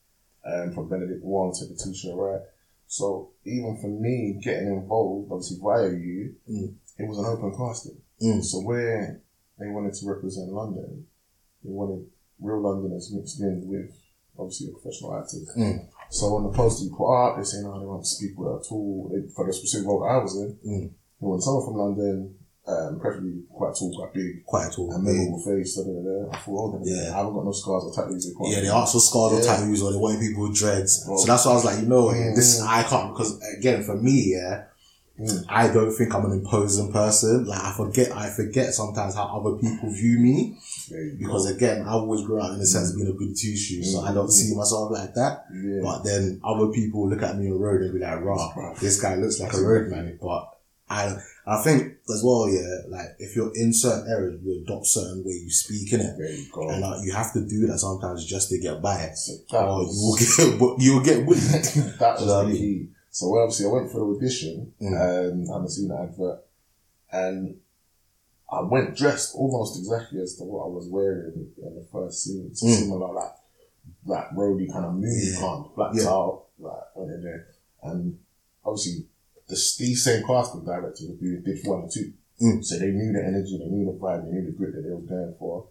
um, 0.45 0.73
from 0.73 0.87
Benedict 0.87 1.23
Wong 1.23 1.53
to 1.57 1.65
the 1.65 1.73
Letitia 1.73 2.15
Wright. 2.15 2.41
So 2.87 3.29
even 3.45 3.77
for 3.81 3.87
me 3.87 4.39
getting 4.43 4.67
involved, 4.67 5.31
obviously 5.31 5.57
via 5.61 5.89
you, 5.89 6.35
Mm. 6.49 6.73
It 6.99 7.07
was 7.07 7.17
an 7.17 7.25
open 7.25 7.55
casting. 7.57 7.97
Mm. 8.21 8.43
So 8.43 8.59
where 8.61 9.21
they 9.57 9.67
wanted 9.67 9.93
to 9.93 10.07
represent 10.09 10.49
London, 10.51 11.05
they 11.63 11.71
wanted 11.71 12.05
real 12.39 12.61
Londoners 12.61 13.11
mixed 13.13 13.39
in 13.41 13.63
with 13.67 13.91
obviously 14.37 14.67
a 14.69 14.71
professional 14.71 15.15
actor. 15.17 15.37
Mm. 15.57 15.87
So 16.11 16.25
on 16.35 16.43
the 16.43 16.55
poster 16.57 16.85
you 16.85 16.95
put 16.95 17.11
up, 17.11 17.37
they 17.37 17.43
say 17.43 17.61
no, 17.61 17.79
they 17.79 17.85
want 17.85 18.03
to 18.03 18.09
speak 18.09 18.37
with 18.37 18.47
at 18.59 18.71
all. 18.71 19.11
They, 19.13 19.27
for 19.35 19.45
the 19.47 19.53
specific 19.53 19.87
role 19.87 20.03
I 20.03 20.17
was 20.17 20.35
in, 20.37 20.57
Mm. 20.65 20.89
they 21.19 21.25
want 21.27 21.43
someone 21.43 21.65
from 21.65 21.75
London, 21.77 22.35
Um, 22.69 22.99
preferably 22.99 23.41
quite 23.49 23.73
tall, 23.73 23.89
quite 23.97 24.13
big, 24.13 24.45
Quite 24.45 24.71
tall. 24.71 24.93
and 24.93 25.03
memorable 25.03 25.41
face. 25.41 25.73
Da, 25.75 25.81
da, 25.81 25.89
da. 26.05 26.29
I 26.29 26.37
thought, 26.37 26.75
oh, 26.77 26.81
Yeah. 26.85 27.09
I 27.13 27.17
haven't 27.17 27.33
got 27.33 27.45
no 27.45 27.51
scars 27.51 27.83
or 27.85 27.91
tattoos. 27.91 28.25
they 28.29 28.51
Yeah, 28.51 28.61
they 28.61 28.67
ask 28.69 28.93
for 28.93 28.99
scars 29.01 29.33
or 29.33 29.41
tattoos 29.41 29.81
or 29.81 29.91
they 29.91 29.97
want 29.97 30.19
people 30.19 30.43
with 30.43 30.53
dreads. 30.55 31.03
Bro. 31.03 31.17
So 31.17 31.25
that's 31.25 31.45
why 31.45 31.51
I 31.53 31.55
was 31.55 31.65
like, 31.65 31.79
you 31.81 31.87
know, 31.87 32.09
Mm. 32.13 32.35
this 32.35 32.61
I 32.61 32.83
can't 32.83 33.09
because 33.11 33.41
again 33.57 33.81
for 33.83 33.95
me, 33.97 34.35
yeah. 34.37 34.65
I 35.49 35.67
don't 35.71 35.91
think 35.91 36.13
I'm 36.13 36.25
an 36.25 36.31
imposing 36.31 36.91
person. 36.93 37.45
Like 37.45 37.61
I 37.61 37.73
forget, 37.75 38.11
I 38.15 38.29
forget 38.29 38.73
sometimes 38.73 39.15
how 39.15 39.25
other 39.39 39.57
people 39.57 39.91
view 39.91 40.19
me 40.19 40.57
because 41.17 41.49
again, 41.49 41.81
I've 41.81 41.93
always 42.03 42.25
grown 42.25 42.41
up 42.41 42.51
in 42.51 42.59
the 42.59 42.65
sense 42.65 42.91
of 42.91 42.95
being 42.97 43.09
a 43.09 43.13
good 43.13 43.35
two 43.35 43.55
shoes, 43.55 43.91
so 43.93 44.01
I 44.01 44.13
don't 44.13 44.31
see 44.31 44.55
myself 44.55 44.91
like 44.91 45.13
that. 45.15 45.45
yeah. 45.53 45.81
But 45.83 46.03
then 46.03 46.39
other 46.43 46.67
people 46.67 47.07
look 47.09 47.21
at 47.21 47.37
me 47.37 47.45
on 47.47 47.53
the 47.53 47.59
road 47.59 47.81
and 47.81 47.93
be 47.93 47.99
like, 47.99 48.21
"Rah, 48.23 48.73
this 48.79 49.01
guy 49.01 49.15
looks 49.15 49.39
like 49.39 49.53
a 49.53 49.61
roadman." 49.61 50.17
But 50.21 50.49
I, 50.89 51.15
I 51.45 51.61
think 51.61 51.97
as 52.09 52.21
well, 52.23 52.49
yeah, 52.49 52.87
like 52.87 53.15
if 53.19 53.35
you're 53.35 53.51
in 53.55 53.73
certain 53.73 54.09
areas, 54.11 54.39
you 54.43 54.63
adopt 54.63 54.87
certain 54.87 55.23
way 55.23 55.33
you 55.33 55.51
speak 55.51 55.93
in 55.93 55.99
it, 55.99 56.17
there 56.17 56.31
you 56.31 56.47
go. 56.51 56.69
and 56.69 56.83
uh, 56.83 56.97
you 57.03 57.13
have 57.13 57.33
to 57.33 57.41
do 57.47 57.67
that 57.67 57.79
sometimes 57.79 58.25
just 58.25 58.49
to 58.49 58.59
get 58.59 58.81
by 58.81 58.95
it. 59.03 59.15
So 59.15 59.33
or 59.51 59.83
you 59.83 60.01
will 60.01 60.15
get, 60.17 60.79
you 60.83 60.93
will 60.95 61.03
get 61.03 61.25
bullied. 61.25 61.41
that 61.99 62.15
was 62.19 62.53
You 62.59 62.85
know 62.85 62.87
what 63.27 63.39
I 63.39 63.41
the 63.41 63.47
mean? 63.47 63.51
key. 63.51 63.55
So 63.55 63.65
obviously 63.65 63.65
I 63.65 63.69
went 63.69 63.91
for 63.91 63.99
the 63.99 64.05
audition 64.17 64.73
Mm. 64.81 64.87
and 65.31 65.49
I 65.49 65.53
haven't 65.53 65.69
seen 65.69 65.87
the 65.89 65.97
advert 65.99 66.39
and 67.11 67.59
I 68.51 68.61
went 68.63 68.95
dressed 68.95 69.35
almost 69.35 69.77
exactly 69.77 70.21
as 70.21 70.35
to 70.37 70.43
what 70.43 70.65
I 70.65 70.69
was 70.69 70.87
wearing 70.87 71.51
in 71.61 71.75
the 71.75 71.85
first 71.91 72.23
scene. 72.23 72.53
So 72.55 72.65
Mm. 72.67 72.75
similar 72.79 73.13
like 73.13 73.33
that 74.07 74.29
roadie 74.35 74.71
kind 74.71 74.85
of 74.85 74.93
movie 74.95 75.31
Yeah. 75.33 75.39
con, 75.39 75.69
black 75.75 75.93
Yeah. 75.95 76.03
like 76.59 76.95
went 76.95 77.11
in 77.11 77.21
there. 77.23 77.47
And 77.83 78.19
obviously 78.65 79.07
the 79.47 79.55
these 79.79 80.03
same 80.03 80.23
casting 80.25 80.63
directors 80.65 81.07
were 81.09 81.15
doing 81.15 81.41
did 81.43 81.65
one 81.67 81.83
and 81.83 81.91
two. 81.91 82.13
Mm. 82.41 82.63
So 82.63 82.77
they 82.79 82.91
knew 82.91 83.11
the 83.13 83.23
energy, 83.25 83.57
they 83.57 83.65
knew 83.69 83.85
the 83.85 83.91
vibe, 83.97 84.25
they 84.25 84.31
knew 84.31 84.45
the 84.45 84.51
grit 84.51 84.73
that 84.75 84.81
they 84.83 84.91
were 84.93 85.01
going 85.01 85.33
for. 85.37 85.67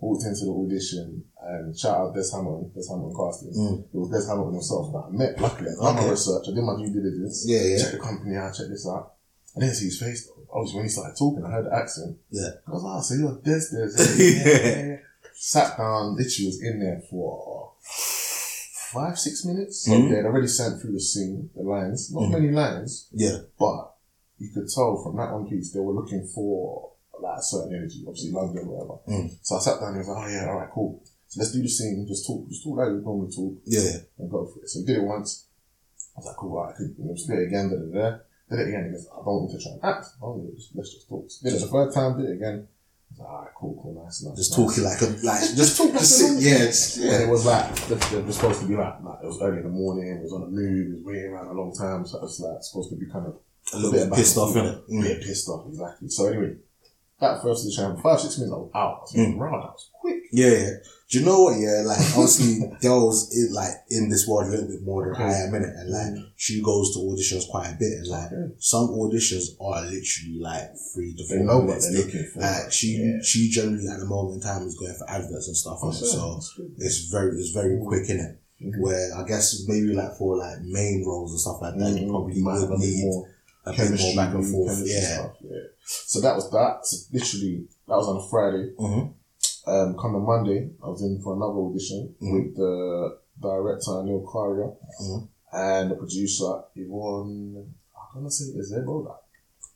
Walked 0.00 0.24
into 0.26 0.44
the 0.46 0.52
audition 0.52 1.24
and 1.42 1.76
shout 1.76 1.96
out 1.98 2.14
Des 2.14 2.30
Hamilton, 2.32 2.70
Des 2.74 2.86
Hamilton 2.88 3.16
casting. 3.18 3.50
Mm. 3.52 3.80
It 3.92 3.98
was 3.98 4.10
Des 4.10 4.28
Hamilton 4.30 4.54
himself 4.54 4.92
that 4.92 5.04
I 5.08 5.10
met. 5.10 5.40
Luckily, 5.40 5.70
I 5.70 5.74
did 5.74 5.82
my 5.82 5.90
Okay. 6.02 6.10
research, 6.10 6.44
I 6.48 6.54
did 6.54 6.62
my 6.62 6.76
due 6.78 6.92
diligence, 6.94 7.44
Yeah, 7.48 7.62
yeah. 7.62 7.78
checked 7.82 7.92
the 7.92 7.98
company 7.98 8.36
out, 8.36 8.54
checked 8.54 8.70
this 8.70 8.86
out. 8.86 9.14
I 9.56 9.60
didn't 9.60 9.74
see 9.74 9.86
his 9.86 9.98
face 9.98 10.26
though. 10.28 10.42
Obviously, 10.54 10.76
when 10.78 10.84
he 10.86 10.90
started 10.90 11.16
talking, 11.18 11.44
I 11.44 11.50
heard 11.50 11.66
the 11.66 11.74
accent. 11.74 12.16
Yeah. 12.30 12.50
I 12.66 12.70
was 12.70 12.82
like, 12.84 12.94
oh, 12.98 13.02
so 13.02 13.14
you're 13.18 13.38
Des 13.42 13.64
Des. 13.74 13.90
Yeah. 14.94 14.96
Sat 15.34 15.76
down, 15.76 16.14
literally 16.16 16.46
was 16.46 16.62
in 16.62 16.78
there 16.80 17.02
for 17.10 17.72
five, 18.92 19.18
six 19.18 19.44
minutes. 19.44 19.80
So 19.84 19.92
Mhm. 19.92 20.10
they'd 20.10 20.24
already 20.26 20.46
sent 20.48 20.80
through 20.80 20.92
the 20.92 21.00
scene, 21.00 21.50
the 21.56 21.62
lines. 21.62 22.12
Not 22.12 22.22
Mhm. 22.24 22.30
many 22.32 22.50
lines, 22.50 23.06
Yeah, 23.12 23.38
but 23.58 23.94
you 24.38 24.50
could 24.54 24.68
tell 24.68 25.02
from 25.02 25.16
that 25.16 25.32
one 25.32 25.46
piece 25.48 25.72
they 25.72 25.80
were 25.80 25.92
looking 25.92 26.26
for 26.34 26.87
like 27.22 27.38
a 27.38 27.42
certain 27.42 27.74
energy, 27.74 28.04
obviously 28.06 28.32
London, 28.32 28.66
whatever. 28.66 28.98
Mm. 29.08 29.36
So 29.42 29.56
I 29.56 29.60
sat 29.60 29.80
down 29.80 29.96
and 29.96 29.98
was 29.98 30.08
like, 30.08 30.24
oh 30.24 30.28
yeah, 30.28 30.48
alright, 30.48 30.70
cool. 30.70 31.02
So 31.28 31.40
let's 31.40 31.52
do 31.52 31.62
the 31.62 31.68
scene, 31.68 32.06
just 32.08 32.26
talk, 32.26 32.48
just 32.48 32.64
talk 32.64 32.78
like 32.78 32.88
we 32.88 33.04
normally 33.04 33.30
talk 33.30 33.52
yeah, 33.64 34.00
and 34.18 34.30
go 34.30 34.46
for 34.46 34.62
it. 34.62 34.68
So 34.68 34.80
we 34.80 34.86
did 34.86 34.98
it 34.98 35.04
once. 35.04 35.46
I 36.16 36.20
was 36.20 36.26
like, 36.26 36.36
cool, 36.36 36.56
right, 36.56 36.72
I 36.72 36.76
could 36.76 36.94
you 36.96 37.04
know, 37.04 37.14
just 37.14 37.28
do 37.28 37.34
it 37.34 37.46
again, 37.46 37.68
da 37.68 37.76
da 37.76 37.88
da. 37.92 38.16
Did 38.48 38.60
it 38.64 38.68
again, 38.72 38.84
he 38.88 38.90
goes, 38.96 39.06
I 39.12 39.20
don't 39.20 39.44
want 39.44 39.52
to 39.52 39.60
try 39.60 39.72
and 39.76 39.84
act. 39.84 40.06
I 40.16 40.24
don't 40.24 40.40
want 40.40 40.56
to 40.56 40.64
let's 40.74 40.94
just 40.94 41.08
talk. 41.08 41.28
Did 41.44 41.52
it 41.52 41.60
the 41.60 41.68
third 41.68 41.92
time, 41.92 42.16
did 42.16 42.30
it 42.30 42.36
again. 42.40 42.64
I 42.64 43.12
was 43.12 43.18
like, 43.20 43.28
alright, 43.28 43.54
cool, 43.56 43.74
cool, 43.76 43.94
nice, 44.04 44.24
nice. 44.24 44.36
just 44.36 44.52
nice. 44.52 44.56
talking 44.56 44.84
like 44.84 45.00
a 45.04 45.08
like 45.24 45.44
just 45.52 45.76
talk 45.76 45.92
like 45.92 46.00
just 46.00 46.16
sit, 46.16 46.40
yeah, 46.40 46.64
just, 46.64 46.96
And 46.96 47.06
yeah, 47.06 47.22
it 47.24 47.28
was 47.28 47.44
like, 47.44 47.64
it 47.92 48.24
was 48.24 48.36
supposed 48.36 48.60
to 48.60 48.68
be 48.68 48.76
like, 48.76 49.00
like, 49.04 49.20
it 49.22 49.28
was 49.28 49.40
early 49.42 49.58
in 49.58 49.68
the 49.68 49.72
morning, 49.72 50.16
it 50.16 50.22
was 50.24 50.32
on 50.32 50.42
the 50.42 50.52
move, 50.52 50.92
it 50.92 50.94
was 50.96 51.04
waiting 51.04 51.28
around 51.28 51.48
a 51.48 51.56
long 51.56 51.76
time, 51.76 52.06
so 52.06 52.18
it 52.18 52.22
was 52.24 52.40
like 52.40 52.64
supposed 52.64 52.88
to 52.88 52.96
be 52.96 53.04
kind 53.12 53.26
of 53.28 53.36
a 53.72 53.76
little 53.76 53.92
bit 53.92 54.08
back 54.08 54.18
pissed 54.18 54.36
off 54.36 54.52
forth. 54.52 54.84
in 54.88 55.04
it. 55.04 55.04
a 55.04 55.08
bit 55.14 55.22
pissed 55.22 55.48
off, 55.48 55.68
exactly. 55.68 56.08
So 56.08 56.26
anyway, 56.26 56.56
that 57.20 57.42
first 57.42 57.64
edition, 57.64 57.96
five, 58.00 58.20
six 58.20 58.38
minutes, 58.38 58.52
I 58.52 58.56
was 58.56 58.70
out. 58.74 58.80
I 58.80 58.94
was 59.02 59.14
that 59.14 59.72
was 59.74 59.90
quick. 60.00 60.22
Yeah, 60.32 60.50
yeah. 60.50 60.70
Do 61.10 61.18
you 61.18 61.24
know 61.24 61.42
what? 61.44 61.58
Yeah, 61.58 61.82
like 61.86 61.98
obviously 62.14 62.60
girls 62.82 63.34
in 63.34 63.52
like 63.52 63.72
in 63.90 64.10
this 64.10 64.28
world 64.28 64.48
a 64.48 64.50
little 64.50 64.68
bit 64.68 64.82
more 64.82 65.06
than 65.12 65.22
I 65.22 65.32
am 65.48 65.54
in 65.54 65.62
it, 65.64 65.74
and 65.74 65.90
like 65.90 66.24
she 66.36 66.62
goes 66.62 66.92
to 66.94 67.00
auditions 67.00 67.48
quite 67.48 67.70
a 67.70 67.76
bit, 67.78 67.92
and 67.98 68.06
like 68.08 68.26
Okay. 68.30 68.54
some 68.58 68.88
auditions 68.88 69.56
are 69.58 69.82
literally 69.82 70.38
like 70.38 70.68
three 70.94 71.14
to 71.16 71.22
They 71.24 71.36
four 71.38 71.46
know 71.46 71.58
what 71.60 71.80
they're 71.80 72.04
looking 72.04 72.28
for. 72.34 72.40
Like 72.40 72.70
she, 72.70 72.88
Yeah. 73.00 73.22
she 73.22 73.48
generally 73.48 73.88
at 73.88 73.98
the 74.00 74.06
moment 74.06 74.42
in 74.44 74.48
time 74.48 74.62
is 74.66 74.76
going 74.78 74.94
for 74.94 75.08
adverts 75.08 75.48
and 75.48 75.56
stuff, 75.56 75.78
it, 75.82 75.86
That's 75.86 76.12
so 76.12 76.40
it's 76.76 77.08
very, 77.10 77.36
it's 77.38 77.50
very 77.50 77.78
quick 77.84 78.08
in 78.10 78.20
it. 78.20 78.38
Mhm. 78.62 78.78
Where 78.80 79.14
I 79.16 79.26
guess 79.26 79.64
maybe 79.66 79.94
like 79.94 80.14
for 80.18 80.36
like 80.36 80.60
main 80.62 81.04
roles 81.06 81.30
and 81.32 81.40
stuff 81.40 81.62
like 81.62 81.78
that, 81.78 81.90
you 81.98 82.04
Mhm. 82.06 82.10
probably 82.10 82.34
You 82.36 82.44
might 82.44 82.60
would 82.68 82.78
need 82.80 83.04
more 83.04 83.26
a 83.66 83.72
bit 83.72 84.00
more 84.00 84.16
back 84.16 84.34
and 84.34 84.46
forth. 84.50 84.68
chemistry 84.68 84.90
Yeah. 84.94 85.30
yeah. 85.42 85.60
So 85.84 86.20
that 86.20 86.34
was 86.36 86.50
that. 86.50 86.80
So 86.86 86.96
literally, 87.12 87.66
that 87.86 87.96
was 87.96 88.08
on 88.08 88.16
a 88.16 88.28
Friday. 88.28 88.72
Mhm. 88.78 89.14
Um, 89.66 89.96
come 89.98 90.14
on 90.16 90.22
Monday, 90.26 90.70
I 90.82 90.88
was 90.88 91.02
in 91.02 91.20
for 91.22 91.34
another 91.34 91.58
audition 91.60 92.14
Mhm. 92.20 92.32
with 92.32 92.56
the 92.56 93.18
director 93.40 93.90
Aneil 93.92 94.24
Karia 94.24 94.74
Mhm. 95.02 95.28
and 95.52 95.90
the 95.90 95.94
producer 95.96 96.62
Yvonne. 96.74 97.74
I'm 98.14 98.20
gonna 98.22 98.30
say. 98.30 98.46
Like, 98.54 99.16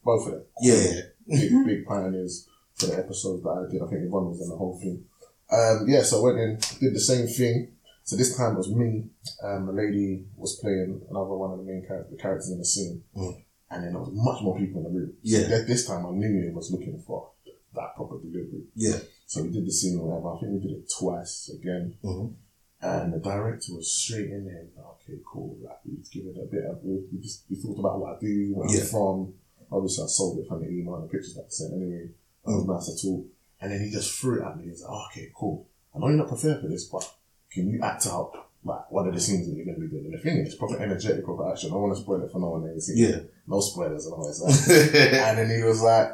both 0.05 0.27
of 0.27 0.33
them. 0.33 0.43
Yeah. 0.61 1.01
Big, 1.29 1.53
big 1.67 1.87
pioneers 1.87 2.47
for 2.75 2.87
the 2.87 2.99
episodes 2.99 3.43
that 3.45 3.51
I 3.51 3.71
did. 3.71 3.83
I 3.83 3.87
think 3.87 4.03
Yvonne 4.05 4.31
was 4.31 4.41
in 4.41 4.49
the 4.49 4.57
whole 4.57 4.79
thing. 4.79 5.05
Um, 5.51 5.87
yeah, 5.87 6.03
so 6.03 6.21
I 6.21 6.23
went 6.25 6.39
in, 6.41 6.59
did 6.81 6.95
the 6.95 7.01
same 7.01 7.27
thing. 7.27 7.69
So 8.05 8.17
this 8.17 8.37
time 8.37 8.55
it 8.55 8.59
was 8.59 8.71
me, 8.75 9.05
and 9.43 9.69
the 9.69 9.73
lady 9.73 10.27
was 10.37 10.57
playing 10.57 11.03
another 11.11 11.37
one 11.37 11.53
of 11.53 11.59
the 11.59 11.65
main 11.65 11.85
character, 11.87 12.11
the 12.17 12.21
characters 12.21 12.51
in 12.51 12.59
the 12.59 12.65
scene. 12.65 13.05
Mm. 13.17 13.45
And 13.73 13.85
then 13.85 13.93
there 13.93 14.01
was 14.03 14.11
much 14.13 14.43
more 14.43 14.59
people 14.59 14.85
in 14.87 14.93
the 14.93 14.99
room. 15.01 15.13
Yeah. 15.23 15.49
So 15.49 15.63
this 15.65 15.87
time 15.87 16.05
I 16.07 16.11
knew 16.11 16.47
it 16.49 16.55
was 16.55 16.71
looking 16.71 16.99
for 17.07 17.31
that 17.75 17.95
proper 17.97 18.19
delivery. 18.19 18.65
Yeah. 18.75 18.99
So 19.27 19.43
we 19.43 19.51
did 19.51 19.67
the 19.67 19.73
scene 19.73 19.99
or 19.99 20.07
whatever. 20.09 20.37
I 20.37 20.41
think 20.41 20.53
we 20.63 20.69
did 20.69 20.77
it 20.79 20.93
twice 20.99 21.49
again. 21.49 21.95
Mhm. 22.05 22.35
And 22.83 23.13
the 23.15 23.19
director 23.19 23.75
was 23.75 23.91
straight 23.93 24.31
in 24.31 24.45
there. 24.45 24.67
like, 24.77 24.87
Okay, 25.03 25.19
cool. 25.25 25.57
Like 25.63 25.79
we 25.85 25.97
give 26.13 26.27
it 26.27 26.37
a 26.41 26.47
bit 26.47 26.65
of 26.65 26.83
we, 26.85 26.97
we 27.13 27.19
just 27.21 27.45
we 27.49 27.57
thought 27.57 27.79
about 27.79 28.01
what 28.01 28.17
I 28.17 28.21
do, 28.21 28.53
where 28.55 28.69
Yeah. 28.71 28.81
I'm 28.83 28.87
from. 28.87 29.35
Obviously, 29.71 30.05
I 30.05 30.07
sold 30.09 30.39
it 30.39 30.47
from 30.49 30.61
the 30.63 30.69
email 30.69 30.97
and 30.97 31.05
the 31.05 31.09
pictures 31.09 31.35
that 31.35 31.47
I 31.47 31.49
sent 31.49 31.73
anyway. 31.73 32.11
That 32.45 32.53
was 32.53 32.67
nice 32.67 32.89
at 32.93 33.09
all. 33.09 33.25
And 33.61 33.73
then 33.73 33.81
he 33.85 33.91
just 33.91 34.13
threw 34.19 34.41
it 34.43 34.45
at 34.45 34.59
me. 34.59 34.65
He's 34.69 34.83
like, 34.83 34.91
oh, 34.93 35.07
okay, 35.11 35.31
cool. 35.35 35.67
I 35.95 35.99
know 35.99 36.09
you're 36.09 36.19
not 36.19 36.29
prepared 36.29 36.61
for 36.61 36.69
this, 36.69 36.85
but 36.85 37.09
can 37.51 37.69
you 37.71 37.81
act 37.83 38.07
out 38.07 38.33
like 38.65 38.91
one 38.91 39.09
of 39.09 39.15
the 39.15 39.21
scenes 39.21 39.49
that 39.49 39.57
you're 39.57 39.65
going 39.65 39.77
to 39.77 39.81
be 39.81 39.89
doing? 39.89 40.05
And 40.07 40.15
the 40.15 40.19
thing 40.19 40.39
is, 40.39 40.55
proper 40.55 40.79
energetic, 40.81 41.25
proper 41.25 41.51
action. 41.51 41.71
I 41.71 41.73
don't 41.75 41.83
want 41.83 41.97
to 41.97 42.03
spoil 42.03 42.23
it 42.23 42.31
for 42.31 42.39
no 42.39 42.51
one 42.51 42.63
that 42.65 42.81
seen 42.81 42.97
Yeah. 42.99 43.19
No 43.47 43.61
spoilers 43.61 44.07
and 44.07 44.15
all 44.15 44.33
stuff. 44.33 44.69
and 44.71 45.39
then 45.39 45.51
he 45.51 45.63
was 45.65 45.83
like, 45.83 46.09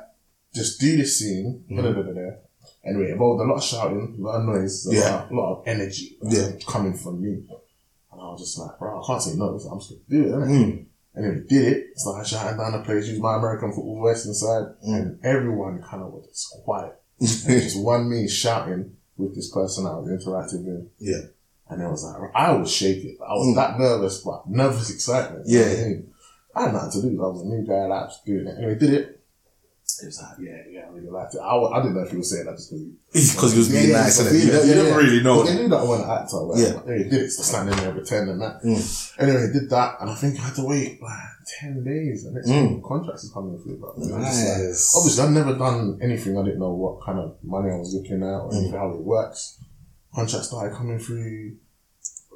just 0.54 0.80
do 0.80 0.96
this 0.96 1.18
scene. 1.18 1.64
Mhm. 1.70 1.76
da-da-da-da-da. 1.76 2.36
Anyway, 2.84 3.10
involved 3.10 3.40
a 3.42 3.44
lot 3.44 3.56
of 3.58 3.62
shouting, 3.64 4.16
a 4.18 4.22
lot 4.22 4.40
of 4.40 4.46
noise, 4.46 4.86
a, 4.86 4.94
Yeah. 4.94 5.00
lot, 5.10 5.24
of, 5.24 5.30
a 5.30 5.34
lot 5.34 5.52
of 5.60 5.62
energy 5.66 6.18
uh, 6.24 6.28
Yeah. 6.30 6.50
coming 6.66 6.94
from 6.94 7.20
me. 7.22 7.28
And 8.12 8.20
I 8.20 8.30
was 8.32 8.40
just 8.40 8.58
like, 8.58 8.78
bro, 8.78 8.98
I 9.02 9.06
can't 9.06 9.22
say 9.22 9.34
no. 9.36 9.58
so 9.58 9.68
I'm 9.70 9.78
just 9.78 9.90
going 9.90 10.02
to 10.08 10.10
do 10.10 10.34
it. 10.34 10.48
Mm. 10.48 10.84
Anyway, 11.16 11.44
did 11.48 11.72
it. 11.72 11.86
So 11.96 12.12
i 12.14 12.22
started 12.22 12.28
shouting 12.28 12.58
down 12.58 12.72
the 12.72 12.84
place, 12.84 13.08
used 13.08 13.20
my 13.20 13.36
American 13.36 13.72
football 13.72 13.98
voice 14.00 14.24
inside, 14.24 14.66
Mm. 14.86 14.94
and 14.96 15.18
everyone 15.24 15.82
kind 15.82 16.02
of 16.02 16.12
was 16.12 16.26
just 16.28 16.54
quiet. 16.64 16.94
and 17.20 17.28
just 17.62 17.78
one 17.80 18.08
me 18.08 18.26
shouting 18.28 18.96
with 19.16 19.34
this 19.34 19.50
person 19.50 19.84
I 19.86 19.96
was 19.98 20.08
interacting 20.10 20.64
with. 20.64 20.88
Yeah. 20.98 21.22
And 21.70 21.82
it 21.82 21.88
was 21.90 22.04
like, 22.04 22.30
I 22.34 22.52
was 22.52 22.70
shaking. 22.72 23.16
I 23.20 23.34
was 23.34 23.48
Mm. 23.48 23.54
that 23.56 23.78
nervous, 23.78 24.18
but 24.22 24.48
nervous 24.48 24.90
excitement. 24.90 25.42
Yeah. 25.46 25.62
I 25.64 25.84
mean? 25.88 26.10
I 26.54 26.62
had 26.64 26.72
nothing 26.72 27.02
to 27.02 27.08
do. 27.10 27.22
I 27.22 27.28
was 27.28 27.42
a 27.42 27.46
new 27.46 27.62
guy 27.66 27.82
that 27.82 27.88
was 28.08 28.20
doing 28.24 28.46
it. 28.46 28.56
Anyway, 28.56 28.74
did 28.76 28.92
it. 28.94 29.14
It 30.00 30.06
was 30.06 30.22
like, 30.22 30.38
yeah, 30.38 30.62
yeah, 30.70 30.80
I 30.86 30.90
really 30.94 31.08
liked 31.10 31.34
it. 31.34 31.38
I, 31.40 31.56
I 31.56 31.80
didn't 31.82 31.96
know 31.96 32.02
if 32.04 32.10
he 32.12 32.18
was 32.18 32.30
saying 32.30 32.46
that 32.46 32.56
just 32.56 32.70
because 32.70 33.52
he 33.52 33.56
he 33.56 33.58
was 33.58 33.68
being 33.68 33.82
Yeah, 33.90 33.96
yeah, 33.96 34.02
nice, 34.04 34.20
it's? 34.20 34.44
You, 34.44 34.52
don't- 34.52 34.64
you 34.66 34.70
yeah, 34.70 34.76
never 34.76 34.88
yeah. 34.90 34.96
really 34.96 35.22
know. 35.24 35.36
But 35.42 35.46
they 35.48 35.54
knew 35.56 35.68
that 35.68 35.76
I 35.80 35.84
want 35.84 36.02
to 36.02 36.10
act 36.12 36.30
or 36.34 36.46
whatever. 36.46 36.68
Yeah. 36.86 36.92
Anyway, 36.94 37.10
did 37.10 37.22
it. 37.22 37.30
So 37.30 37.42
standing 37.42 37.76
there 37.76 37.92
pretending 37.92 38.38
that. 38.38 38.62
Mm. 38.62 39.12
Anyway, 39.18 39.52
did 39.52 39.70
that, 39.70 39.96
and 40.00 40.10
I 40.10 40.14
think 40.14 40.38
I 40.38 40.42
had 40.44 40.54
to 40.56 40.64
wait 40.64 41.02
like 41.02 41.18
10 41.60 41.82
days. 41.84 42.24
And 42.26 42.34
next 42.34 42.48
Mm. 42.48 42.82
contracts 42.86 43.24
is 43.24 43.32
coming 43.32 43.58
through, 43.58 43.78
bro. 43.78 43.92
And 43.96 44.10
like, 44.12 44.20
Nice. 44.22 44.94
Obviously, 44.96 45.24
I've 45.24 45.32
never 45.32 45.54
done 45.58 45.98
anything. 46.00 46.38
I 46.38 46.44
didn't 46.44 46.60
know 46.60 46.74
what 46.74 47.02
kind 47.04 47.18
of 47.18 47.36
money 47.42 47.70
I 47.72 47.76
was 47.78 47.92
looking 47.94 48.22
at 48.22 48.38
or 48.38 48.50
Mm. 48.50 48.54
anything, 48.54 48.72
how 48.78 48.90
it 48.90 49.00
works. 49.02 49.58
Contracts 50.14 50.48
started 50.48 50.74
coming 50.76 50.98
through. 50.98 51.56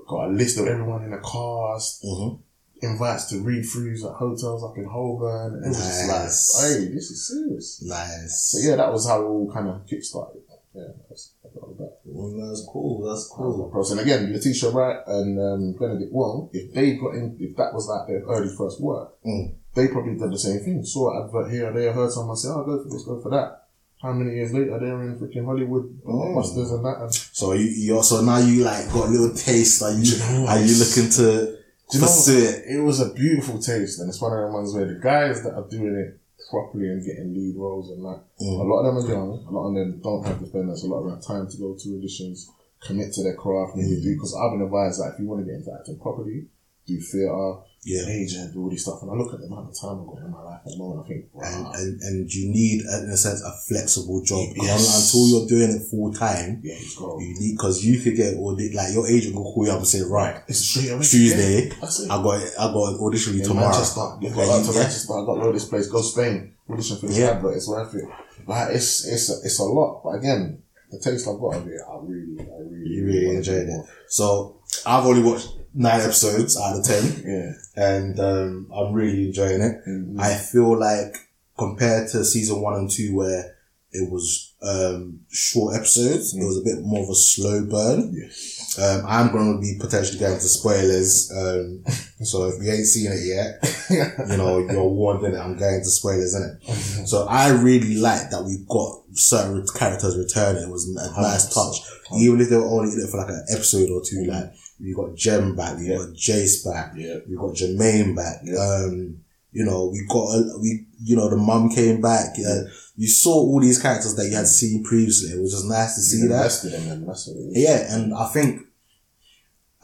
Got 0.06 0.28
a 0.28 0.32
list 0.32 0.58
of 0.58 0.66
everyone 0.66 1.04
in 1.04 1.10
the 1.10 1.18
cast. 1.18 2.02
Mhm. 2.04 2.38
Invites 2.82 3.26
to 3.30 3.40
read 3.40 3.64
throughs 3.64 4.04
at 4.04 4.16
hotels 4.16 4.64
up 4.64 4.76
in 4.76 4.84
Holborn. 4.84 5.54
And 5.54 5.64
it 5.64 5.68
was 5.68 5.78
Nice. 5.78 6.08
just 6.08 6.62
like, 6.62 6.70
hey, 6.88 6.94
this 6.94 7.10
is 7.10 7.28
serious. 7.28 7.82
Nice. 7.82 8.42
So 8.50 8.58
yeah, 8.68 8.76
that 8.76 8.92
was 8.92 9.06
how 9.06 9.22
it 9.22 9.24
all 9.24 9.50
kind 9.52 9.68
of 9.68 9.86
kick-started. 9.86 10.42
Yeah, 10.74 10.84
that's, 11.08 11.32
that's 11.44 11.54
that. 11.54 11.98
Well, 12.06 12.48
that's 12.48 12.64
cool. 12.66 13.02
That's 13.06 13.28
cool. 13.28 13.70
And 13.90 14.00
again, 14.00 14.32
Letitia 14.32 14.70
Wright 14.70 15.00
and 15.06 15.38
um, 15.38 15.72
Benedict 15.78 16.12
Wong, 16.12 16.48
if 16.52 16.72
they 16.72 16.94
got 16.96 17.14
in, 17.14 17.36
if 17.38 17.54
that 17.56 17.74
was 17.74 17.86
like 17.88 18.08
their 18.08 18.22
early 18.22 18.48
first 18.56 18.80
work, 18.80 19.14
Mm. 19.24 19.52
they 19.74 19.88
probably 19.88 20.14
did 20.16 20.32
the 20.32 20.38
same 20.38 20.60
thing. 20.60 20.82
Saw 20.84 21.10
an 21.12 21.26
advert 21.26 21.50
here 21.52 21.70
there, 21.72 21.92
heard 21.92 22.10
someone 22.10 22.36
say, 22.36 22.48
"Oh, 22.48 22.64
go 22.64 22.82
for 22.82 22.88
this, 22.88 23.04
go 23.04 23.20
for 23.20 23.30
that." 23.30 23.61
How 24.02 24.12
many 24.12 24.34
years 24.34 24.52
later 24.52 24.78
they're 24.80 25.02
in 25.02 25.18
freaking 25.18 25.44
Hollywood 25.44 26.02
blockbusters 26.02 26.74
and 26.74 26.84
that? 26.84 26.96
And 27.02 27.14
So 27.14 27.52
you, 27.52 27.66
you 27.66 27.96
also 27.96 28.20
now 28.22 28.38
you 28.38 28.64
like 28.64 28.90
got 28.92 29.06
a 29.08 29.10
little 29.10 29.34
taste. 29.34 29.80
Are 29.82 29.92
you 29.92 30.02
you 30.02 30.18
know 30.18 30.46
are 30.48 30.58
you 30.58 30.74
looking 30.78 31.08
to 31.10 31.56
Do 31.90 31.98
you 31.98 32.00
know 32.00 32.22
it? 32.26 32.64
it 32.76 32.80
was 32.82 33.00
a 33.00 33.12
beautiful 33.14 33.58
taste, 33.60 34.00
and 34.00 34.08
it's 34.08 34.20
one 34.20 34.32
of 34.32 34.40
the 34.48 34.52
ones 34.52 34.74
where 34.74 34.86
the 34.86 34.98
guys 35.00 35.42
that 35.44 35.54
are 35.54 35.68
doing 35.68 35.94
it, 35.94 36.18
properly 36.50 36.88
and 36.88 37.04
getting 37.06 37.32
lead 37.32 37.54
roles 37.56 37.90
and 37.90 38.04
that. 38.04 38.20
Mm. 38.42 38.60
A 38.60 38.64
lot 38.64 38.80
of 38.82 38.84
them 38.94 38.96
are 39.04 39.08
young. 39.08 39.30
A 39.48 39.50
lot 39.50 39.68
of 39.68 39.74
them 39.74 40.00
don't 40.02 40.26
have 40.26 40.40
dependents. 40.44 40.82
A 40.84 40.86
lot 40.88 40.98
of 40.98 41.04
them 41.06 41.14
have 41.16 41.24
time 41.24 41.46
to 41.48 41.56
go 41.56 41.74
to 41.78 41.88
auditions, 41.96 42.46
commit 42.84 43.12
to 43.14 43.22
their 43.22 43.36
craft, 43.36 43.76
maybe 43.76 43.96
Mm. 43.96 44.02
do. 44.02 44.14
Because 44.14 44.34
I've 44.34 44.52
been 44.52 44.62
advised 44.66 45.00
that 45.00 45.12
if 45.14 45.20
you 45.20 45.26
want 45.28 45.40
to 45.40 45.46
get 45.46 45.54
into 45.60 45.72
acting 45.72 45.98
properly, 45.98 46.48
do 46.86 47.00
theatre, 47.00 47.54
Yeah. 47.84 48.06
agent, 48.06 48.56
all 48.56 48.70
this 48.70 48.82
stuff. 48.82 49.02
And 49.02 49.10
I 49.10 49.14
look 49.14 49.34
at 49.34 49.40
the 49.40 49.46
amount 49.46 49.68
of 49.70 49.74
time 49.80 49.98
I've 50.00 50.06
got 50.06 50.18
in 50.24 50.30
my 50.30 50.42
life 50.42 50.60
at 50.64 50.70
the 50.70 50.78
moment. 50.78 51.04
I 51.04 51.08
think, 51.08 51.24
And, 51.34 51.64
wow, 51.64 51.72
and 51.74 52.00
and 52.00 52.32
you 52.32 52.48
need, 52.52 52.80
in 52.82 53.10
a 53.10 53.16
sense, 53.16 53.42
a 53.42 53.52
flexible 53.66 54.22
job. 54.22 54.48
Yes. 54.54 54.86
Until 55.12 55.26
you're 55.28 55.48
doing 55.48 55.70
it 55.76 55.82
full 55.90 56.12
time, 56.12 56.60
yeah, 56.62 56.78
you 56.78 57.34
need 57.40 57.56
because 57.56 57.84
you 57.84 57.98
could 58.00 58.14
get 58.14 58.34
audit 58.36 58.72
like 58.74 58.94
your 58.94 59.08
agent 59.08 59.34
will 59.34 59.52
call 59.52 59.66
you 59.66 59.72
up 59.72 59.78
and 59.78 59.86
say, 59.88 60.02
right, 60.02 60.42
It's 60.46 60.60
straight. 60.60 60.94
Tuesday, 61.02 61.68
Yeah. 61.68 61.74
I 61.82 62.22
got 62.22 62.40
I 62.58 62.72
got 62.72 62.94
an 62.94 63.00
audition 63.00 63.34
you 63.34 63.40
in 63.42 63.48
tomorrow. 63.48 63.68
Manchester. 63.70 64.06
You've 64.20 64.34
got 64.34 64.46
Yeah, 64.46 64.52
out 64.54 64.64
to 64.64 64.72
yeah. 64.72 64.78
Manchester. 64.78 65.12
I 65.18 65.26
got 65.26 65.42
to 65.44 65.52
this 65.52 65.64
place. 65.64 65.86
Go 65.88 66.02
Spain. 66.02 66.52
Audition 66.70 66.96
for 66.98 67.06
this 67.08 67.18
Yeah. 67.18 67.30
advert. 67.30 67.56
It's 67.56 67.68
worth 67.68 67.94
it. 67.94 68.04
Like 68.46 68.74
it's 68.76 69.04
it's 69.06 69.28
a, 69.30 69.34
it's 69.44 69.58
a 69.58 69.64
lot. 69.64 70.02
But 70.04 70.10
again, 70.22 70.62
the 70.90 70.98
taste 71.00 71.26
I've 71.26 71.40
got 71.40 71.56
of 71.56 71.66
it, 71.66 71.80
I 71.82 71.96
really, 72.02 72.38
I 72.40 72.58
really, 72.62 72.90
You 72.90 73.04
really 73.06 73.36
enjoyed 73.36 73.62
it. 73.62 73.68
more. 73.68 73.88
So 74.08 74.56
I've 74.86 75.04
only 75.04 75.22
watched 75.22 75.48
nine 75.74 76.00
episodes 76.00 76.56
out 76.60 76.78
of 76.78 76.84
ten, 76.84 77.22
Yeah. 77.26 77.52
and 77.76 78.20
um, 78.20 78.70
I'm 78.74 78.92
really 78.92 79.26
enjoying 79.28 79.60
it. 79.62 79.80
Mhm. 79.88 80.20
I 80.20 80.34
feel 80.36 80.78
like 80.78 81.16
compared 81.58 82.08
to 82.10 82.24
season 82.24 82.60
one 82.60 82.74
and 82.74 82.90
two, 82.90 83.14
where 83.14 83.56
it 83.94 84.10
was 84.10 84.54
um, 84.62 85.20
short 85.30 85.76
episodes, 85.76 86.34
it 86.34 86.42
was 86.42 86.56
a 86.56 86.62
bit 86.64 86.82
more 86.82 87.02
of 87.04 87.10
a 87.10 87.14
slow 87.14 87.64
burn. 87.66 88.14
Yeah. 88.14 88.84
Um, 88.84 89.04
I'm 89.06 89.32
going 89.32 89.54
to 89.56 89.60
be 89.60 89.76
potentially 89.78 90.18
going 90.18 90.38
to 90.38 90.48
spoilers. 90.48 91.30
Um, 91.36 91.84
so 92.22 92.46
if 92.48 92.62
you 92.62 92.70
ain't 92.72 92.86
seen 92.86 93.10
it 93.12 93.20
yet, 93.26 94.28
you 94.30 94.36
know, 94.38 94.60
you're 94.60 94.88
warned 94.88 95.24
in 95.26 95.34
it. 95.34 95.38
I'm 95.38 95.58
going 95.58 95.80
to 95.80 95.90
spoilers 95.90 96.34
in 96.34 96.42
it. 96.62 97.06
So 97.06 97.26
I 97.28 97.50
really 97.50 97.96
like 97.96 98.30
that 98.30 98.44
we 98.44 98.64
got 98.66 99.02
certain 99.12 99.66
characters 99.74 100.16
returning. 100.16 100.62
It 100.62 100.70
was 100.70 100.88
a 100.88 101.20
nice 101.20 101.52
touch. 101.52 101.76
Even 102.18 102.40
if 102.40 102.48
they 102.48 102.56
were 102.56 102.64
only 102.64 102.92
in 102.94 103.00
it 103.00 103.10
for 103.10 103.18
like 103.18 103.28
an 103.28 103.44
episode 103.52 103.90
or 103.90 104.00
two, 104.02 104.24
like 104.24 104.52
we 104.82 104.92
got 104.94 105.14
Jem 105.14 105.54
back, 105.54 105.78
we 105.78 105.88
Yeah. 105.88 105.98
got 105.98 106.08
Jace 106.14 106.64
back, 106.64 106.92
Yeah. 106.96 107.18
we 107.28 107.36
got 107.36 107.54
Jermaine 107.54 108.16
back. 108.16 108.40
Yeah. 108.44 108.56
Um, 108.58 109.18
you 109.52 109.64
know, 109.64 109.86
we 109.92 110.04
got 110.08 110.34
a, 110.34 110.58
we, 110.60 110.86
you 111.04 111.14
know, 111.14 111.28
the 111.30 111.36
mum 111.36 111.70
came 111.70 112.00
back. 112.00 112.34
Uh, 112.38 112.62
you 112.96 113.06
saw 113.08 113.34
all 113.34 113.60
these 113.60 113.78
characters 113.78 114.14
that 114.16 114.28
you 114.28 114.34
had 114.36 114.46
seen 114.46 114.82
previously. 114.82 115.30
It 115.30 115.40
was 115.42 115.52
just 115.52 115.66
nice 115.66 115.94
to 115.94 116.00
see 116.00 116.22
You 116.22 116.28
that. 116.28 116.36
invested 116.36 116.72
in. 116.74 117.06
That's 117.06 117.26
what 117.28 117.36
it 117.36 117.40
is. 117.40 117.52
Yeah, 117.58 117.94
and 117.94 118.14
I 118.14 118.26
think 118.32 118.62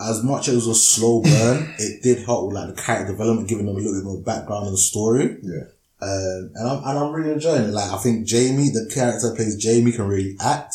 as 0.00 0.22
much 0.22 0.48
as 0.48 0.54
it 0.54 0.56
was 0.56 0.68
a 0.68 0.74
slow 0.74 1.20
burn, 1.22 1.74
it 1.78 2.02
did 2.02 2.24
help 2.24 2.46
with 2.46 2.54
like 2.56 2.74
the 2.74 2.80
character 2.80 3.12
development, 3.12 3.48
giving 3.48 3.66
them 3.66 3.76
a 3.76 3.78
little 3.78 3.94
bit 3.94 4.04
more 4.04 4.20
background 4.22 4.72
the 4.72 4.78
story. 4.78 5.36
Yeah. 5.42 5.64
Um, 6.00 6.50
and 6.54 6.68
I'm 6.68 6.78
and 6.84 6.98
I'm 6.98 7.12
really 7.12 7.32
enjoying 7.32 7.64
it. 7.64 7.70
Like 7.74 7.90
I 7.90 7.98
think 7.98 8.24
Jamie, 8.26 8.70
the 8.70 8.88
character 8.94 9.28
that 9.30 9.36
plays 9.36 9.56
Jamie, 9.56 9.92
can 9.92 10.06
really 10.06 10.36
act. 10.40 10.74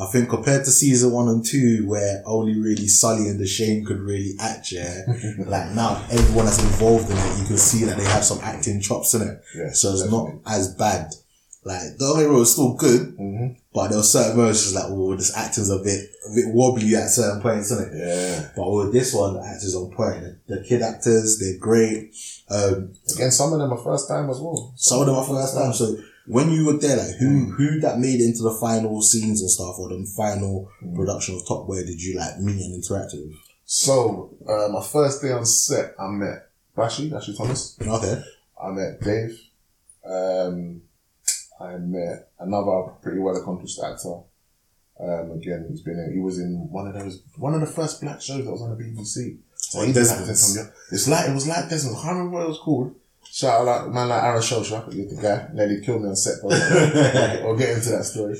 I 0.00 0.06
think 0.10 0.28
compared 0.30 0.64
to 0.64 0.70
season 0.70 1.12
one 1.12 1.28
and 1.28 1.44
two, 1.44 1.86
where 1.86 2.22
only 2.26 2.58
really 2.58 2.88
Sully 2.88 3.28
and 3.28 3.38
Dushane 3.38 3.84
could 3.86 4.00
really 4.00 4.32
act, 4.40 4.72
yeah. 4.72 5.02
like 5.46 5.72
now, 5.72 6.02
everyone 6.10 6.46
that's 6.46 6.62
involved 6.62 7.10
in 7.10 7.16
it, 7.16 7.38
you 7.40 7.46
can 7.46 7.58
see 7.58 7.84
that 7.84 7.98
they 7.98 8.04
have 8.04 8.24
some 8.24 8.38
acting 8.42 8.80
chops 8.80 9.12
in 9.14 9.22
it. 9.22 9.42
Yeah, 9.54 9.70
so 9.72 9.92
it's 9.92 10.02
definitely. 10.02 10.40
not 10.44 10.52
as 10.54 10.74
bad. 10.74 11.12
Like 11.62 11.98
the 11.98 12.06
only 12.06 12.24
role 12.24 12.40
is 12.40 12.52
still 12.52 12.72
good, 12.72 13.14
Mhm. 13.18 13.56
but 13.74 13.88
there 13.88 13.98
were 13.98 14.02
certain 14.02 14.38
moments 14.38 14.62
just 14.62 14.74
like, 14.74 14.86
oh, 14.88 15.14
this 15.14 15.36
acting's 15.36 15.68
a 15.68 15.76
bit 15.78 16.00
a 16.30 16.34
bit 16.34 16.46
wobbly 16.54 16.94
at 16.96 17.10
certain 17.10 17.42
points, 17.42 17.70
isn't 17.70 17.92
it? 17.92 17.98
Yeah. 17.98 18.48
But 18.56 18.70
with 18.72 18.92
this 18.94 19.12
one, 19.12 19.34
the 19.34 19.42
actors 19.44 19.74
on 19.74 19.90
point. 19.90 20.24
The, 20.48 20.64
kid 20.66 20.80
actors, 20.80 21.38
they're 21.38 21.58
great. 21.58 22.14
Um, 22.48 22.92
Again, 23.14 23.30
some 23.30 23.52
of 23.52 23.58
them 23.58 23.72
are 23.74 23.84
first 23.84 24.08
time 24.08 24.30
as 24.30 24.40
well. 24.40 24.72
some 24.76 25.00
of 25.00 25.06
them 25.06 25.16
are 25.16 25.26
first 25.26 25.54
time. 25.54 25.74
So 25.74 25.96
when 26.26 26.50
you 26.50 26.66
were 26.66 26.78
there, 26.78 26.96
like 26.96 27.16
who 27.18 27.46
who 27.52 27.80
that 27.80 27.98
made 27.98 28.20
into 28.20 28.42
the 28.42 28.56
final 28.60 29.00
scenes 29.02 29.40
and 29.40 29.50
stuff, 29.50 29.78
or 29.78 29.88
the 29.88 30.04
final 30.16 30.70
production 30.94 31.34
of 31.36 31.46
Top 31.46 31.66
Boy, 31.66 31.82
did 31.84 32.00
you 32.02 32.16
like 32.16 32.38
meet 32.38 32.60
and 32.60 32.74
interact 32.74 33.12
with? 33.14 33.32
So, 33.64 34.34
uh, 34.48 34.68
my 34.72 34.82
first 34.84 35.22
day 35.22 35.30
on 35.32 35.46
set, 35.46 35.94
I 35.98 36.08
met 36.08 36.48
Bashy, 36.76 37.08
Bashy 37.10 37.36
Thomas. 37.36 37.76
Okay. 37.80 38.22
I 38.62 38.70
met 38.70 39.00
Dave. 39.00 39.40
Um, 40.04 40.82
I 41.60 41.76
met 41.76 42.30
another 42.38 42.92
pretty 43.02 43.18
well 43.20 43.36
accomplished 43.36 43.80
actor. 43.82 44.20
Um, 44.98 45.30
again, 45.32 45.66
he's 45.70 45.82
been 45.82 45.98
in, 45.98 46.12
he 46.14 46.18
was 46.20 46.38
in 46.38 46.68
one 46.70 46.86
of 46.86 46.94
those 46.94 47.22
one 47.36 47.54
of 47.54 47.60
the 47.60 47.66
first 47.66 48.00
black 48.02 48.20
shows 48.20 48.44
that 48.44 48.50
was 48.50 48.60
on 48.62 48.70
the 48.76 48.82
BBC. 48.84 49.38
So 49.54 49.82
he 49.82 49.92
Desmond's. 49.92 50.10
acted 50.30 50.36
from 50.38 50.54
the- 50.90 50.94
It's 50.94 51.08
like 51.08 51.28
it 51.28 51.32
was 51.34 51.46
like 51.48 51.68
Desmond. 51.70 51.96
I 51.96 52.02
can't 52.02 52.16
remember 52.16 52.36
what 52.38 52.44
it 52.44 52.48
was 52.48 52.58
called. 52.58 52.94
Shout 53.40 53.60
out 53.60 53.86
like 53.86 53.94
man 53.94 54.08
like 54.10 54.22
Aaron 54.22 54.42
Shosha, 54.42 54.84
the 54.90 55.16
guy 55.22 55.48
nearly 55.54 55.80
killed 55.80 56.02
me 56.02 56.08
on 56.10 56.16
set. 56.16 56.34
But 56.42 56.50
we'll 57.42 57.56
get 57.56 57.70
into 57.70 57.88
that 57.90 58.04
story. 58.04 58.36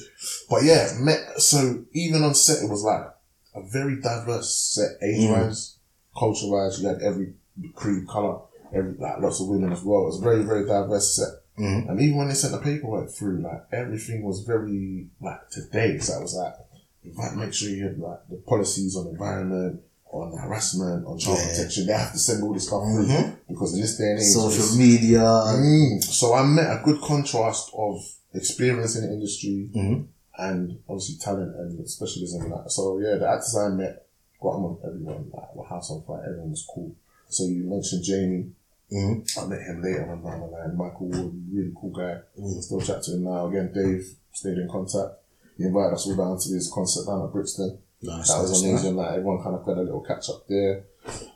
But 0.50 0.62
yeah, 0.62 0.92
met 0.98 1.40
so 1.40 1.84
even 1.92 2.22
on 2.22 2.34
set 2.34 2.62
it 2.62 2.68
was 2.68 2.82
like 2.82 3.06
a 3.54 3.62
very 3.70 3.98
diverse 4.00 4.54
set 4.54 5.02
age 5.02 5.30
wise, 5.30 5.78
culture 6.18 6.48
wise. 6.48 6.82
You 6.82 6.88
had 6.88 7.00
every 7.00 7.32
creed, 7.74 8.06
color, 8.08 8.40
every 8.74 8.92
like 8.92 9.20
lots 9.20 9.40
of 9.40 9.48
women 9.48 9.72
as 9.72 9.82
well. 9.82 10.02
It 10.02 10.06
was 10.06 10.20
a 10.20 10.24
very 10.24 10.42
very 10.42 10.66
diverse 10.66 11.16
set. 11.16 11.32
Mhm. 11.58 11.88
And 11.88 12.00
even 12.00 12.18
when 12.18 12.28
they 12.28 12.34
sent 12.34 12.52
the 12.52 12.58
paperwork 12.60 13.10
through, 13.10 13.40
like 13.40 13.62
everything 13.72 14.22
was 14.22 14.40
very 14.40 15.08
like 15.22 15.48
today. 15.48 15.98
So 15.98 16.18
I 16.18 16.20
was 16.20 16.34
like, 16.34 17.36
make 17.36 17.54
sure 17.54 17.70
you 17.70 17.84
have 17.84 17.98
like 17.98 18.28
the 18.28 18.36
policies 18.36 18.96
on 18.96 19.06
environment, 19.08 19.80
on 20.12 20.36
harassment, 20.36 21.06
on 21.06 21.18
child 21.18 21.38
Yeah. 21.38 21.48
protection. 21.50 21.86
They 21.86 21.92
have 21.92 22.12
to 22.12 22.18
send 22.18 22.42
all 22.42 22.52
this 22.52 22.66
stuff 22.66 22.82
through 22.82 23.06
Mhm. 23.06 23.36
because 23.48 23.74
in 23.74 23.80
this 23.80 23.96
day 23.96 24.10
and 24.10 24.18
age, 24.18 24.26
Social 24.26 24.76
media. 24.76 25.20
Mm. 25.20 26.02
So 26.02 26.34
I 26.34 26.42
met 26.44 26.66
a 26.66 26.82
good 26.84 27.00
contrast 27.00 27.70
of 27.76 28.00
experience 28.34 28.96
in 28.96 29.06
the 29.06 29.12
industry 29.12 29.70
Mhm. 29.74 30.06
and 30.38 30.78
obviously 30.88 31.16
talent 31.16 31.54
and 31.56 31.88
specialism 31.88 32.42
and 32.42 32.52
that. 32.52 32.70
So 32.72 32.98
yeah, 32.98 33.16
the 33.16 33.28
actors 33.28 33.54
I 33.56 33.68
met 33.68 34.06
got 34.42 34.54
on 34.56 34.62
with 34.74 34.84
everyone, 34.84 35.30
like 35.32 35.54
were 35.54 35.64
house 35.64 35.90
on 35.90 36.02
fire, 36.02 36.24
everyone 36.26 36.50
was 36.50 36.66
cool. 36.74 36.90
So 37.28 37.44
you 37.44 37.64
mentioned 37.64 38.02
Jamie. 38.02 38.50
Mhm. 38.90 39.38
I 39.38 39.46
met 39.46 39.60
him 39.62 39.80
later 39.82 40.10
on 40.10 40.22
down 40.24 40.40
the 40.40 40.46
line. 40.46 40.76
Michael 40.76 41.06
Ward, 41.06 41.32
really 41.52 41.72
cool 41.80 41.90
guy. 41.90 42.18
Mm. 42.36 42.60
Still 42.62 42.80
chat 42.80 43.02
to 43.04 43.12
him 43.12 43.22
now. 43.24 43.46
Again, 43.46 43.70
Dave 43.72 44.16
stayed 44.32 44.58
in 44.58 44.68
contact. 44.68 45.14
He 45.56 45.64
invited 45.64 45.94
us 45.94 46.06
all 46.06 46.16
down 46.16 46.38
to 46.40 46.48
his 46.52 46.68
concert 46.72 47.06
down 47.06 47.22
at 47.24 47.32
Brixton. 47.32 47.78
Nice, 48.02 48.28
That 48.32 48.40
was 48.42 48.62
nice, 48.62 48.70
amazing. 48.72 48.96
Like 48.96 49.10
everyone 49.12 49.42
kind 49.42 49.54
of 49.56 49.64
got 49.64 49.76
a 49.78 49.82
little 49.82 50.00
catch 50.00 50.28
up 50.30 50.46
there. 50.48 50.84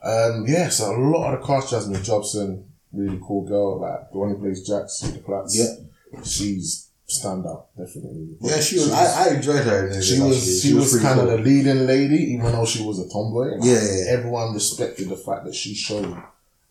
Um, 0.03 0.45
yeah, 0.47 0.69
so 0.69 0.95
a 0.95 0.99
lot 0.99 1.35
of 1.35 1.41
the 1.41 1.47
cast, 1.47 1.71
Jasmine 1.71 2.03
Jobson, 2.03 2.65
really 2.93 3.21
cool 3.27 3.43
girl. 3.47 3.81
Like 3.81 4.11
the 4.13 4.19
one 4.19 4.31
who 4.31 4.39
plays 4.39 4.67
Jax, 4.67 5.01
the 5.01 5.19
Platts. 5.21 5.57
Yeah. 5.57 6.21
she's 6.23 6.89
stand 7.07 7.45
up 7.47 7.71
definitely. 7.77 8.37
Yeah, 8.41 8.61
she 8.61 8.77
was. 8.77 8.91
I, 8.93 9.27
I 9.31 9.35
enjoyed 9.35 9.65
her. 9.65 9.87
In 9.87 9.93
this, 9.93 10.09
She 10.15 10.21
was 10.21 10.63
she, 10.63 10.75
was, 10.75 10.91
pretty 10.91 11.05
kind 11.07 11.21
of 11.21 11.27
the 11.29 11.39
leading 11.39 11.87
lady, 11.87 12.33
even 12.35 12.53
though 12.53 12.65
she 12.65 12.83
was 12.83 12.99
a 12.99 13.09
tomboy. 13.11 13.57
Like, 13.57 13.61
Yeah, 13.63 13.81
yeah. 13.83 14.05
Everyone 14.13 14.55
respected 14.55 15.09
the 15.11 15.17
fact 15.17 15.45
that 15.45 15.55
she 15.55 15.75
showed 15.75 16.17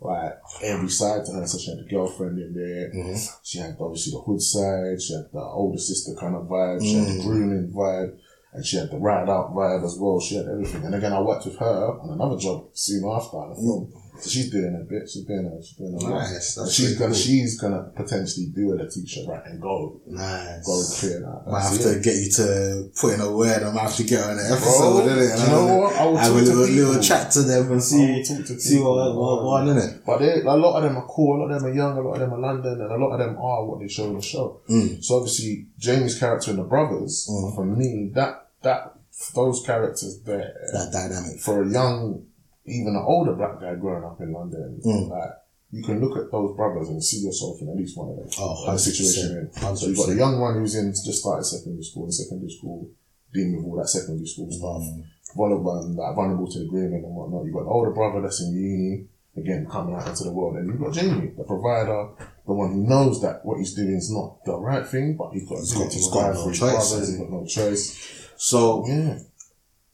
like 0.02 0.38
every 0.64 0.90
side 0.90 1.26
to 1.26 1.32
her. 1.34 1.48
So 1.48 1.58
she 1.60 1.70
had 1.72 1.80
the 1.80 1.90
girlfriend 1.90 2.38
in 2.40 2.54
there. 2.54 2.92
Mhm. 2.92 3.30
She 3.44 3.60
had 3.60 3.78
obviously 3.80 4.12
the 4.14 4.20
hood 4.20 4.42
side. 4.42 5.02
She 5.02 5.14
had 5.14 5.32
the 5.32 5.40
older 5.40 5.78
sister 5.78 6.14
kind 6.20 6.36
of 6.36 6.48
vibe. 6.48 6.82
She 6.82 6.94
had 6.96 7.08
Mm. 7.08 7.18
the 7.18 7.24
grooming 7.24 7.68
vibe. 7.72 8.18
And 8.54 8.66
she 8.66 8.78
had 8.78 8.92
the 8.92 8.98
ride 8.98 9.30
out 9.30 9.54
vibe 9.54 9.84
as 9.84 9.98
well. 10.00 10.20
She 10.20 10.36
had 10.36 10.48
everything. 10.48 10.84
And 10.86 10.94
again, 10.96 11.12
I 11.13 11.22
worked 11.22 11.46
with 11.46 11.58
her 11.58 12.00
on 12.02 12.12
another 12.12 12.38
job 12.38 12.68
soon 12.74 13.04
after 13.10 13.38
the 13.50 13.56
film. 13.56 13.92
So 14.20 14.30
she's 14.30 14.52
doing 14.52 14.76
a 14.80 14.86
bit. 14.88 15.10
She's 15.10 15.26
doing 15.26 15.48
a, 15.48 15.58
she's 15.66 15.76
doing 15.76 15.96
a 15.96 15.98
lot. 15.98 16.20
Nice, 16.22 16.56
And 16.58 16.70
she's 16.72 16.94
gonna, 17.00 17.10
cool. 17.12 17.18
she's 17.20 17.60
gonna 17.60 17.92
potentially 17.96 18.46
do 18.54 18.74
it 18.74 18.82
a 18.82 18.88
teacher 18.88 19.22
right 19.28 19.42
and 19.48 19.60
go, 19.60 20.00
Nice. 20.06 20.63
go 20.68 20.84
clear 21.00 21.20
that. 21.22 21.52
Might 21.52 21.62
have 21.63 21.74
it. 21.74 21.94
to 21.96 22.00
get 22.00 22.16
you 22.22 22.30
to 22.38 22.92
put 23.02 23.16
in 23.16 23.22
a 23.22 23.36
word. 23.36 23.63
I 23.63 23.72
might 23.74 23.82
have 23.89 23.96
to 23.96 24.04
get 24.04 24.24
her 24.24 24.32
on 24.32 24.38
an 24.38 24.48
Bro, 24.50 24.58
episode, 24.58 25.10
innit? 25.10 25.18
do 25.18 25.24
you 25.26 25.32
And 25.32 25.52
know 25.52 25.68
a- 25.68 25.80
what? 25.82 25.96
I 25.96 26.06
will 26.06 26.18
Have 26.18 26.32
a 26.32 26.36
little, 26.36 26.56
little 26.62 27.02
chat 27.02 27.32
to 27.32 27.42
them 27.42 27.66
and 27.72 27.76
I 27.76 27.80
see 27.80 28.24
talk 28.24 28.46
to 28.46 28.60
see 28.60 28.80
what 28.80 29.16
what 29.18 29.44
what 29.44 29.68
in 29.68 29.78
it. 29.80 30.06
But 30.06 30.20
they, 30.20 30.42
a 30.42 30.54
lot 30.54 30.78
of 30.78 30.84
them 30.84 30.96
are 30.98 31.08
cool. 31.08 31.36
A 31.36 31.38
lot 31.42 31.52
of 31.52 31.62
them 31.63 31.72
are 31.72 31.74
young. 31.74 31.98
A 31.98 32.02
lot 32.02 32.13
of 32.13 32.20
them 32.20 32.34
are 32.34 32.39
London, 32.39 32.82
and 32.82 32.92
a 32.92 32.96
lot 33.04 33.13
of 33.13 33.20
them 33.20 33.36
are 33.36 33.66
what 33.66 33.80
they 33.80 33.88
show 33.88 34.06
in 34.06 34.16
the 34.18 34.22
show. 34.22 34.62
Mm. 34.70 35.04
So 35.04 35.16
obviously, 35.18 35.70
Jamie's 35.80 36.20
character 36.20 36.52
in 36.52 36.58
the 36.58 36.63
brothers, 36.63 37.28
Mm. 37.30 37.56
for 37.56 37.66
me, 37.66 38.12
that 38.13 38.43
that 38.63 38.95
those 39.36 39.63
characters 39.65 40.21
there 40.26 40.54
That 40.73 40.91
dynamic. 40.91 41.39
for 41.39 41.62
a 41.63 41.69
young, 41.69 42.26
even 42.65 42.95
an 42.95 43.04
older 43.06 43.34
black 43.36 43.60
guy 43.62 43.76
growing 43.76 44.04
up 44.04 44.19
in 44.21 44.34
London, 44.34 44.82
Mm. 44.86 45.10
like 45.10 45.32
you 45.71 45.84
can 45.84 45.99
look 45.99 46.17
at 46.17 46.32
those 46.32 46.56
brothers 46.56 46.89
and 46.89 47.04
see 47.04 47.17
yourself 47.26 47.62
in 47.62 47.69
at 47.69 47.76
least 47.76 47.97
one 47.97 48.10
of 48.10 48.17
them. 48.17 48.30
Oh, 48.39 48.71
the 48.71 48.78
situation 48.78 49.49
in. 49.54 49.76
So 49.76 49.88
you've 49.88 49.97
got 49.97 50.08
the 50.10 50.15
young 50.15 50.39
one 50.39 50.56
who's 50.56 50.76
in 50.76 50.91
just 50.93 51.19
started 51.19 51.43
secondary 51.45 51.84
school, 51.84 52.06
in 52.06 52.12
secondary 52.12 52.52
school, 52.52 52.89
dealing 53.34 53.58
with 53.58 53.65
all 53.65 53.78
that 53.78 53.89
secondary 53.89 54.28
school 54.28 54.52
stuff 54.52 54.82
Mm. 54.84 55.04
vulnerable, 55.36 55.82
like, 55.95 56.15
vulnerable 56.15 56.47
to 56.47 56.60
the 56.60 56.65
grooming 56.65 57.04
and 57.04 57.15
whatnot. 57.15 57.45
You've 57.45 57.56
got 57.56 57.63
the 57.63 57.69
older 57.71 57.89
brother 57.91 58.21
that's 58.21 58.39
in 58.41 58.54
uni, 58.54 59.08
again, 59.36 59.65
coming 59.65 59.95
out 59.95 60.08
into 60.08 60.23
the 60.26 60.32
world. 60.32 60.58
And 60.58 60.67
you've 60.67 60.80
got 60.80 60.93
Jamie, 60.93 61.32
the 61.36 61.43
provider, 61.43 62.10
the 62.45 62.54
one 62.54 62.71
who 62.73 62.84
knows 62.88 63.19
that 63.23 63.43
what 63.43 63.58
he's 63.58 63.73
doing 63.73 63.95
is 63.95 64.12
not 64.12 64.45
the 64.45 64.56
right 64.60 64.86
thing, 64.86 65.15
but 65.17 65.32
he's 65.34 65.49
got 65.49 65.58
He's 65.60 65.73
got- 65.73 65.89
to 65.89 65.95
he's 65.97 66.08
got 66.10 66.34
no 66.36 66.52
choice, 66.52 66.60
brothers, 66.60 66.91
has 67.10 67.17
got 67.17 67.32
no 67.32 67.45
choice. 67.45 68.23
So 68.44 68.86
Yeah. 68.86 69.20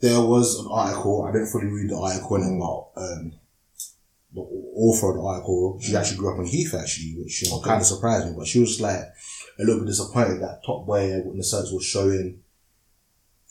there 0.02 0.22
was 0.22 0.60
an 0.60 0.68
article. 0.72 1.24
I 1.24 1.32
didn't 1.32 1.52
fully 1.54 1.68
read 1.68 1.90
the 1.92 1.98
article 2.00 2.38
in 2.38 2.58
it, 2.60 3.00
um, 3.04 3.34
the 4.34 4.42
author 4.42 5.10
of 5.12 5.16
the 5.18 5.22
article, 5.22 5.78
she 5.80 5.96
actually 5.96 6.18
grew 6.18 6.34
up 6.34 6.40
in 6.40 6.46
Heath 6.46 6.74
actually, 6.74 7.16
which 7.22 7.44
you 7.44 7.50
know, 7.52 7.60
kind 7.62 7.80
of 7.82 7.86
surprised 7.88 8.26
me. 8.28 8.34
But 8.36 8.48
she 8.48 8.60
was 8.60 8.82
like 8.82 9.02
a 9.60 9.64
little 9.64 9.82
bit 9.82 9.88
disappointed 9.88 10.42
that 10.42 10.62
Top 10.66 10.86
Boy, 10.88 11.12
in 11.12 11.38
the 11.38 11.44
sense, 11.44 11.72
was 11.72 11.86
showing, 11.86 12.40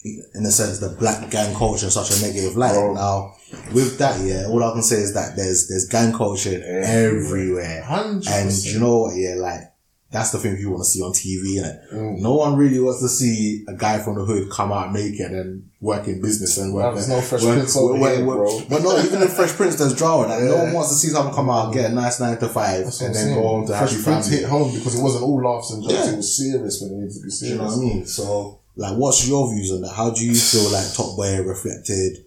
in 0.04 0.44
a 0.46 0.50
sense, 0.50 0.78
the 0.80 0.88
black 0.88 1.30
gang 1.30 1.54
culture 1.54 1.86
in 1.86 1.90
such 1.92 2.10
a 2.16 2.22
negative 2.26 2.56
light. 2.56 2.72
Bro. 2.74 2.94
Now, 2.94 3.34
with 3.72 3.98
that, 3.98 4.20
yeah, 4.24 4.46
all 4.48 4.62
I 4.64 4.72
can 4.72 4.82
say 4.82 4.96
is 4.96 5.14
that 5.14 5.36
there's 5.36 5.68
there's 5.68 5.86
gang 5.86 6.12
culture 6.12 6.60
everywhere, 6.64 7.82
Hundred 7.84 8.26
and 8.28 8.48
percent. 8.48 8.74
you 8.74 8.80
know 8.80 8.98
what? 9.02 9.16
Yeah, 9.16 9.34
like. 9.36 9.62
That's 10.10 10.30
the 10.30 10.38
thing 10.38 10.56
you 10.56 10.70
want 10.70 10.80
to 10.84 10.88
see 10.88 11.02
on 11.02 11.12
TV, 11.12 11.58
And 11.62 11.78
Mm. 11.92 12.20
No 12.22 12.34
one 12.34 12.56
really 12.56 12.80
wants 12.80 13.00
to 13.02 13.08
see 13.10 13.64
a 13.68 13.74
guy 13.74 13.98
from 13.98 14.14
the 14.16 14.24
hood 14.24 14.48
come 14.50 14.72
out 14.72 14.90
naked 14.92 15.30
and 15.32 15.64
work 15.82 16.08
in 16.08 16.22
business 16.22 16.56
and 16.56 16.72
work. 16.72 16.94
There's 16.94 17.08
no 17.10 17.20
Fresh 17.20 17.42
work- 17.42 17.56
Prince 17.58 17.76
over 17.76 17.98
work- 18.00 18.16
here, 18.16 18.24
work- 18.24 18.38
bro. 18.38 18.62
But 18.70 18.82
no, 18.84 18.98
even 19.04 19.20
in 19.20 19.28
Fresh 19.28 19.52
Prince, 19.52 19.76
there's 19.76 19.92
drama. 19.94 20.28
Like, 20.28 20.42
no 20.44 20.56
one 20.64 20.72
wants 20.72 20.90
to 20.92 20.96
see 20.96 21.08
someone 21.08 21.34
come 21.34 21.50
out, 21.50 21.74
get 21.74 21.90
a 21.90 21.94
nice 21.94 22.20
nine 22.20 22.38
to 22.38 22.48
five, 22.48 22.84
That's 22.84 23.00
and 23.02 23.14
then 23.14 23.24
saying. 23.24 23.34
go 23.36 23.42
home 23.48 23.66
to 23.66 23.76
Fresh 23.76 24.02
Prince 24.02 24.28
hit 24.28 24.44
home 24.46 24.72
because 24.74 24.94
it 24.98 25.02
wasn't 25.02 25.24
all 25.24 25.42
laughs 25.42 25.70
and 25.72 25.82
jokes. 25.82 25.94
Yeah. 25.94 26.12
It 26.12 26.16
was 26.16 26.36
serious 26.36 26.80
when 26.80 26.90
it 26.90 26.94
needed 26.94 27.14
to 27.14 27.20
be 27.20 27.30
serious. 27.30 27.52
you 27.52 27.58
know 27.58 27.64
what 27.68 27.76
I 27.76 27.80
mean? 27.80 28.06
So, 28.06 28.58
like, 28.76 28.96
what's 28.96 29.28
your 29.28 29.52
views 29.54 29.72
on 29.72 29.82
that? 29.82 29.92
How 29.92 30.08
do 30.08 30.24
you 30.24 30.34
feel 30.34 30.70
like 30.70 30.90
Top 30.94 31.16
Boy 31.16 31.42
reflected 31.42 32.24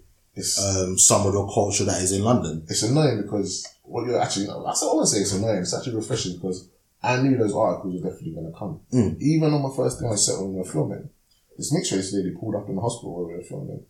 um, 0.64 0.98
some 0.98 1.26
of 1.26 1.34
the 1.34 1.46
culture 1.48 1.84
that 1.86 2.02
is 2.02 2.12
in 2.12 2.24
London? 2.24 2.64
it's 2.70 2.84
annoying 2.84 3.24
because 3.24 3.68
what 3.84 4.06
you're 4.06 4.22
actually, 4.22 4.46
that's 4.46 4.82
what 4.84 4.92
I 4.92 4.96
want 4.96 5.10
to 5.10 5.16
say. 5.16 5.22
It's 5.22 5.34
annoying. 5.34 5.58
It's 5.60 5.74
actually 5.74 5.96
refreshing 5.96 6.34
because 6.38 6.68
I 7.04 7.22
knew 7.22 7.38
those 7.38 7.56
articles 7.56 7.96
were 8.02 8.10
definitely 8.10 8.34
going 8.34 8.52
to 8.52 8.58
come. 8.58 8.82
Mm. 8.94 9.20
Even 9.20 9.54
on 9.54 9.64
my 9.64 9.76
first 9.76 10.00
day 10.00 10.06
on 10.06 10.18
set 10.18 10.40
when 10.40 10.54
we 10.54 10.60
were 10.60 10.66
filming, 10.66 11.10
this 11.58 11.74
mixed 11.74 11.92
race 11.92 12.14
lady 12.14 12.32
pulled 12.32 12.56
up 12.56 12.70
in 12.70 12.76
the 12.76 12.82
hospital 12.82 13.16
where 13.16 13.28
we 13.28 13.34
were 13.36 13.44
filming. 13.44 13.84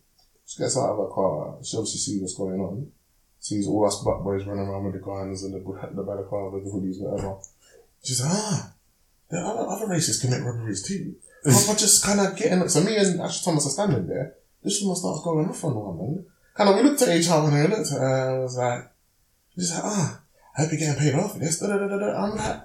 She 0.46 0.58
gets 0.58 0.76
out 0.76 0.90
of 0.90 0.98
her 0.98 1.14
car. 1.14 1.56
She 1.62 1.76
obviously 1.76 2.00
sees 2.00 2.20
what's 2.20 2.36
going 2.36 2.60
on. 2.60 2.90
Sees 3.38 3.66
all 3.66 3.86
us 3.86 4.02
black 4.02 4.22
boys 4.22 4.46
running 4.46 4.66
around 4.66 4.84
with 4.84 4.94
the 4.94 5.00
guns 5.00 5.42
and 5.42 5.54
the, 5.54 5.58
the 5.58 6.02
balaclava, 6.02 6.60
the 6.60 6.70
hoodies, 6.70 7.00
whatever. 7.00 7.38
She's 8.02 8.20
like, 8.20 8.32
ah, 8.32 8.72
there 9.30 9.42
are 9.42 9.52
other, 9.52 9.68
other 9.68 9.88
races 9.88 10.20
commit 10.20 10.42
robberies 10.42 10.82
too. 10.82 11.14
but 11.44 11.64
we're 11.68 11.76
just 11.76 12.04
kind 12.04 12.20
of 12.20 12.36
getting, 12.36 12.68
so 12.68 12.82
me 12.82 12.96
and 12.96 13.20
Ash 13.20 13.42
Thomas 13.44 13.66
are 13.66 13.70
standing 13.70 14.06
there. 14.06 14.34
This 14.62 14.80
woman 14.80 14.96
starts 14.96 15.24
going 15.24 15.48
off 15.48 15.64
on 15.64 15.74
the 15.74 15.80
woman. 15.80 16.26
Kind 16.54 16.70
of, 16.70 16.76
we 16.76 16.82
looked 16.82 17.02
at 17.02 17.16
each 17.16 17.28
other 17.28 17.48
and 17.48 17.56
I 17.56 17.62
looked 17.62 17.92
at 17.92 17.98
her 17.98 18.28
and 18.28 18.36
I 18.36 18.38
was 18.38 18.56
like, 18.56 18.90
she's 19.54 19.72
like, 19.74 19.84
ah, 19.84 20.20
I 20.56 20.62
hope 20.62 20.72
you're 20.72 20.80
getting 20.80 21.00
paid 21.00 21.14
off 21.14 21.32
for 21.32 21.38
this. 21.38 21.58
Da, 21.58 21.66
da, 21.66 21.86
da. 21.86 22.24
I'm 22.24 22.36
like, 22.36 22.62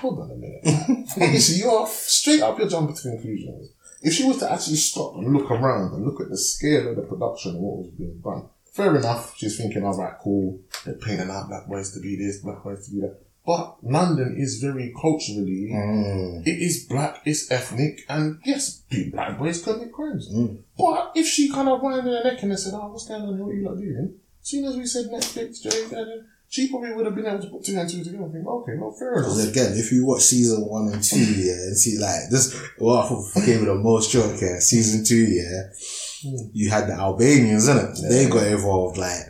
hold 0.00 0.20
on 0.20 0.30
a 0.30 0.34
minute. 0.36 1.08
Obviously, 1.20 1.56
you're 1.58 1.70
off, 1.70 1.92
straight 1.92 2.40
up, 2.42 2.58
you're 2.58 2.68
jumping 2.68 2.96
to 2.96 3.02
conclusions. 3.02 3.70
If 4.02 4.12
she 4.12 4.24
was 4.24 4.38
to 4.38 4.52
actually 4.52 4.76
stop 4.76 5.14
and 5.16 5.32
look 5.32 5.50
around 5.50 5.94
and 5.94 6.04
look 6.04 6.20
at 6.20 6.28
the 6.28 6.38
scale 6.38 6.88
of 6.90 6.96
the 6.96 7.02
production 7.02 7.52
and 7.52 7.60
what 7.62 7.78
was 7.78 7.88
being 7.90 8.20
done, 8.22 8.48
fair 8.72 8.94
enough, 8.96 9.34
she's 9.36 9.56
thinking, 9.56 9.84
all 9.84 9.96
right, 9.96 10.14
cool, 10.22 10.60
they're 10.84 10.94
painting 10.94 11.30
out 11.30 11.48
black 11.48 11.66
boys 11.66 11.92
to 11.94 12.00
be 12.00 12.16
this, 12.16 12.38
black 12.38 12.62
boys 12.62 12.86
to 12.86 12.94
be 12.94 13.00
that. 13.00 13.18
But 13.46 13.76
London 13.82 14.34
is 14.36 14.58
very 14.60 14.92
culturally, 15.00 15.70
Mm. 15.72 16.46
it 16.46 16.60
is 16.60 16.84
black, 16.84 17.22
it's 17.24 17.50
ethnic, 17.50 18.00
and 18.08 18.40
yes, 18.44 18.82
black 19.12 19.38
boys 19.38 19.62
commit 19.62 19.92
crimes. 19.92 20.28
Mm. 20.32 20.58
But 20.76 21.12
if 21.14 21.26
she 21.26 21.48
kind 21.50 21.68
of 21.68 21.80
winded 21.80 22.12
her 22.12 22.24
neck 22.24 22.42
and 22.42 22.58
said, 22.58 22.74
oh, 22.74 22.88
what's 22.88 23.06
going 23.06 23.22
on 23.22 23.36
here, 23.36 23.44
what 23.44 23.52
are 23.52 23.54
you 23.56 23.64
lot 23.68 23.78
doing? 23.78 24.14
As 24.42 24.48
soon 24.48 24.64
as 24.64 24.76
we 24.76 24.84
said 24.86 25.06
Netflix, 25.06 25.62
Jay, 25.62 25.86
she 26.48 26.68
probably 26.68 26.92
would 26.94 27.06
have 27.06 27.14
been 27.14 27.26
able 27.26 27.40
to 27.42 27.48
put 27.48 27.64
two 27.64 27.76
and 27.78 27.88
two 27.90 28.04
together 28.04 28.24
and 28.24 28.32
think, 28.32 28.46
okay, 28.46 28.72
well, 28.78 28.92
fair 28.98 29.12
enough. 29.14 29.24
Because 29.24 29.48
again, 29.48 29.72
if 29.76 29.90
you 29.92 30.06
watch 30.06 30.22
season 30.22 30.62
one 30.66 30.88
and 30.92 31.02
two, 31.02 31.18
yeah, 31.18 31.52
and 31.52 31.76
see 31.76 31.98
like 31.98 32.30
this, 32.30 32.54
well, 32.78 33.30
I 33.36 33.44
gave 33.44 33.62
it 33.62 33.66
the 33.66 33.74
most 33.74 34.10
joke 34.10 34.38
here. 34.38 34.60
Season 34.60 35.04
two, 35.04 35.16
yeah, 35.16 35.62
Mm. 36.24 36.50
you 36.54 36.70
had 36.70 36.86
the 36.88 36.94
Albanians, 36.94 37.68
innit? 37.68 38.08
They 38.08 38.26
got 38.28 38.46
involved, 38.46 38.96
like, 38.96 39.20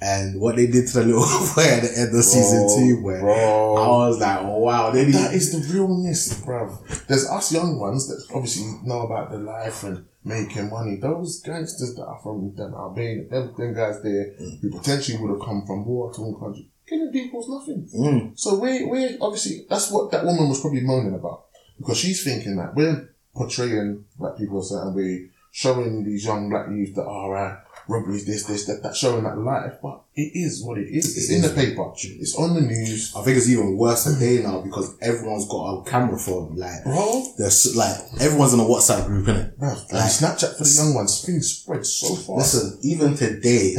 and 0.00 0.40
what 0.40 0.56
they 0.56 0.66
did 0.66 0.88
to 0.88 0.94
the 1.00 1.04
little 1.06 1.22
boy 1.54 1.62
at 1.62 1.82
the 1.82 1.92
end 1.96 2.14
of 2.14 2.24
season 2.24 2.66
two, 2.76 3.02
where 3.04 3.20
bro. 3.20 3.76
I 3.76 4.08
was 4.08 4.18
like, 4.18 4.42
wow, 4.42 4.90
they 4.90 5.04
That 5.12 5.32
is 5.32 5.52
the 5.52 5.72
realness, 5.72 6.40
bruv. 6.40 7.06
There's 7.06 7.28
us 7.30 7.52
young 7.52 7.78
ones 7.78 8.08
that 8.08 8.20
obviously 8.34 8.66
know 8.84 9.02
about 9.02 9.30
the 9.30 9.38
life 9.38 9.84
and 9.84 10.04
making 10.24 10.70
money. 10.70 10.96
Those 10.96 11.40
gangsters 11.42 11.94
that 11.94 12.06
are 12.06 12.18
from 12.22 12.54
them 12.54 12.74
Albania, 12.74 13.28
them, 13.28 13.54
them 13.56 13.74
guys 13.74 14.02
there 14.02 14.34
who 14.60 14.70
potentially 14.70 15.18
would 15.18 15.30
have 15.30 15.46
come 15.46 15.64
from 15.66 15.84
war 15.84 16.10
to 16.10 16.16
torn 16.16 16.34
country, 16.40 16.68
killing 16.88 17.12
people's 17.12 17.48
nothing. 17.48 17.88
Mm. 17.94 18.38
So 18.38 18.58
we 18.58 18.84
we 18.84 19.18
obviously 19.20 19.66
that's 19.68 19.90
what 19.90 20.10
that 20.10 20.24
woman 20.24 20.48
was 20.48 20.60
probably 20.60 20.80
moaning 20.80 21.14
about 21.14 21.44
because 21.78 21.98
she's 21.98 22.24
thinking 22.24 22.56
that 22.56 22.74
we're 22.74 23.10
portraying 23.34 24.04
black 24.18 24.36
people 24.38 24.60
a 24.60 24.64
certain 24.64 24.94
way, 24.94 25.30
showing 25.50 26.04
these 26.04 26.24
young 26.24 26.48
black 26.48 26.68
youth 26.70 26.94
that 26.94 27.04
are 27.04 27.36
uh, 27.36 27.56
robberies, 27.88 28.24
this, 28.24 28.44
this, 28.44 28.66
that, 28.66 28.82
that, 28.82 28.96
showing 28.96 29.24
that 29.24 29.38
life. 29.38 29.74
But 29.82 30.02
it 30.14 30.32
is 30.34 30.62
what 30.64 30.78
it 30.78 30.88
is. 30.88 31.16
It's 31.16 31.30
It 31.30 31.36
in 31.36 31.42
the 31.42 31.48
paper. 31.50 31.92
It's 31.96 32.36
on 32.36 32.54
the 32.54 32.60
news, 32.60 33.14
I 33.16 33.22
think 33.22 33.36
it's 33.36 33.48
even 33.48 33.76
worse 33.76 34.04
today 34.04 34.42
now 34.42 34.60
because 34.60 34.96
everyone's 35.00 35.46
got 35.48 35.80
a 35.86 35.90
camera 35.90 36.18
phone. 36.18 36.56
Like, 36.56 36.84
bro. 36.84 37.24
there's 37.38 37.74
like 37.76 37.96
everyone's 38.20 38.54
in 38.54 38.60
a 38.60 38.64
WhatsApp 38.64 39.06
group, 39.06 39.26
innit? 39.26 39.52
And 39.58 39.60
Like- 39.60 40.10
Snapchat 40.10 40.56
for 40.56 40.64
the 40.64 40.74
young 40.76 40.94
ones, 40.94 41.24
things 41.24 41.50
spread 41.50 41.84
so 41.86 42.14
fast. 42.14 42.54
Listen, 42.54 42.78
even 42.82 43.14
today, 43.14 43.74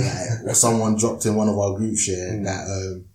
like 0.45 0.55
someone 0.65 0.95
dropped 0.97 1.25
in 1.25 1.35
one 1.35 1.49
of 1.49 1.57
our 1.57 1.75
group 1.77 1.97
share 1.97 2.41
that 2.43 2.65
um, 2.67 3.05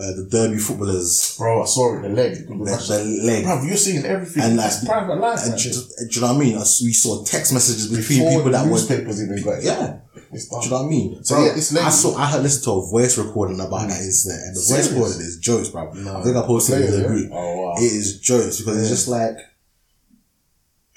uh, 0.00 0.12
the 0.14 0.28
Derby 0.30 0.58
footballers, 0.58 1.34
Bro, 1.38 1.62
I 1.62 1.66
saw 1.66 1.98
it, 1.98 2.02
the 2.02 2.08
leg. 2.10 2.34
the, 2.34 2.54
the 2.54 3.22
leg, 3.24 3.44
Bruv, 3.44 3.66
you're 3.66 3.76
seeing 3.76 4.04
everything. 4.04 4.42
And 4.44 4.60
It's 4.60 4.82
like- 4.84 4.88
private 4.92 5.16
life. 5.20 5.40
and 5.44 5.58
do, 5.58 5.70
do 5.70 5.74
you 6.10 6.20
know 6.20 6.26
what 6.28 6.36
I 6.36 6.38
mean? 6.38 6.54
We 6.56 6.92
saw 6.92 7.24
text 7.24 7.52
messages 7.52 7.88
between 7.88 8.18
Before 8.20 8.36
people 8.38 8.52
that 8.52 8.64
were, 8.64 8.70
newspapers 8.72 9.22
even 9.22 9.42
got 9.42 9.58
it. 9.58 9.64
yeah. 9.64 9.98
It's 10.30 10.46
Do 10.48 10.56
you 10.62 10.70
know 10.70 10.76
what 10.82 10.86
I 10.86 10.88
mean? 10.90 11.24
So, 11.24 11.34
Bro, 11.34 11.46
yeah, 11.46 11.52
this 11.54 11.72
lady- 11.72 11.86
I 11.86 11.90
saw, 11.90 12.16
I 12.16 12.26
heard 12.26 12.42
listen 12.42 12.62
to 12.64 12.70
a 12.72 12.86
voice 12.90 13.18
recording 13.18 13.58
about 13.60 13.88
that 13.88 14.00
incident, 14.02 14.40
and 14.42 14.56
the 14.56 14.60
voice 14.60 14.90
recording 14.92 15.20
is 15.20 15.38
jokes, 15.38 15.68
bro. 15.70 15.92
No. 15.94 16.18
I 16.18 16.22
think 16.22 16.36
I 16.36 16.42
posted 16.42 16.80
it 16.82 16.94
in 16.94 17.02
the 17.02 17.08
group. 17.08 17.30
Oh, 17.32 17.56
wow. 17.62 17.74
It 17.78 17.82
is 17.84 18.20
jokes 18.20 18.58
because 18.58 18.78
it's 18.78 18.90
just 18.90 19.08
like, 19.08 19.36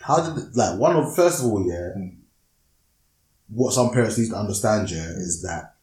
how 0.02 0.22
did 0.34 0.56
like 0.56 0.80
one 0.80 0.96
of 0.96 1.16
first 1.16 1.40
of 1.40 1.46
all, 1.46 1.66
yeah. 1.66 1.90
Mm. 1.98 2.18
What 3.50 3.74
some 3.74 3.92
parents 3.92 4.18
need 4.18 4.30
to 4.30 4.36
understand, 4.38 4.90
yeah, 4.92 5.10
is 5.10 5.42
that 5.44 5.76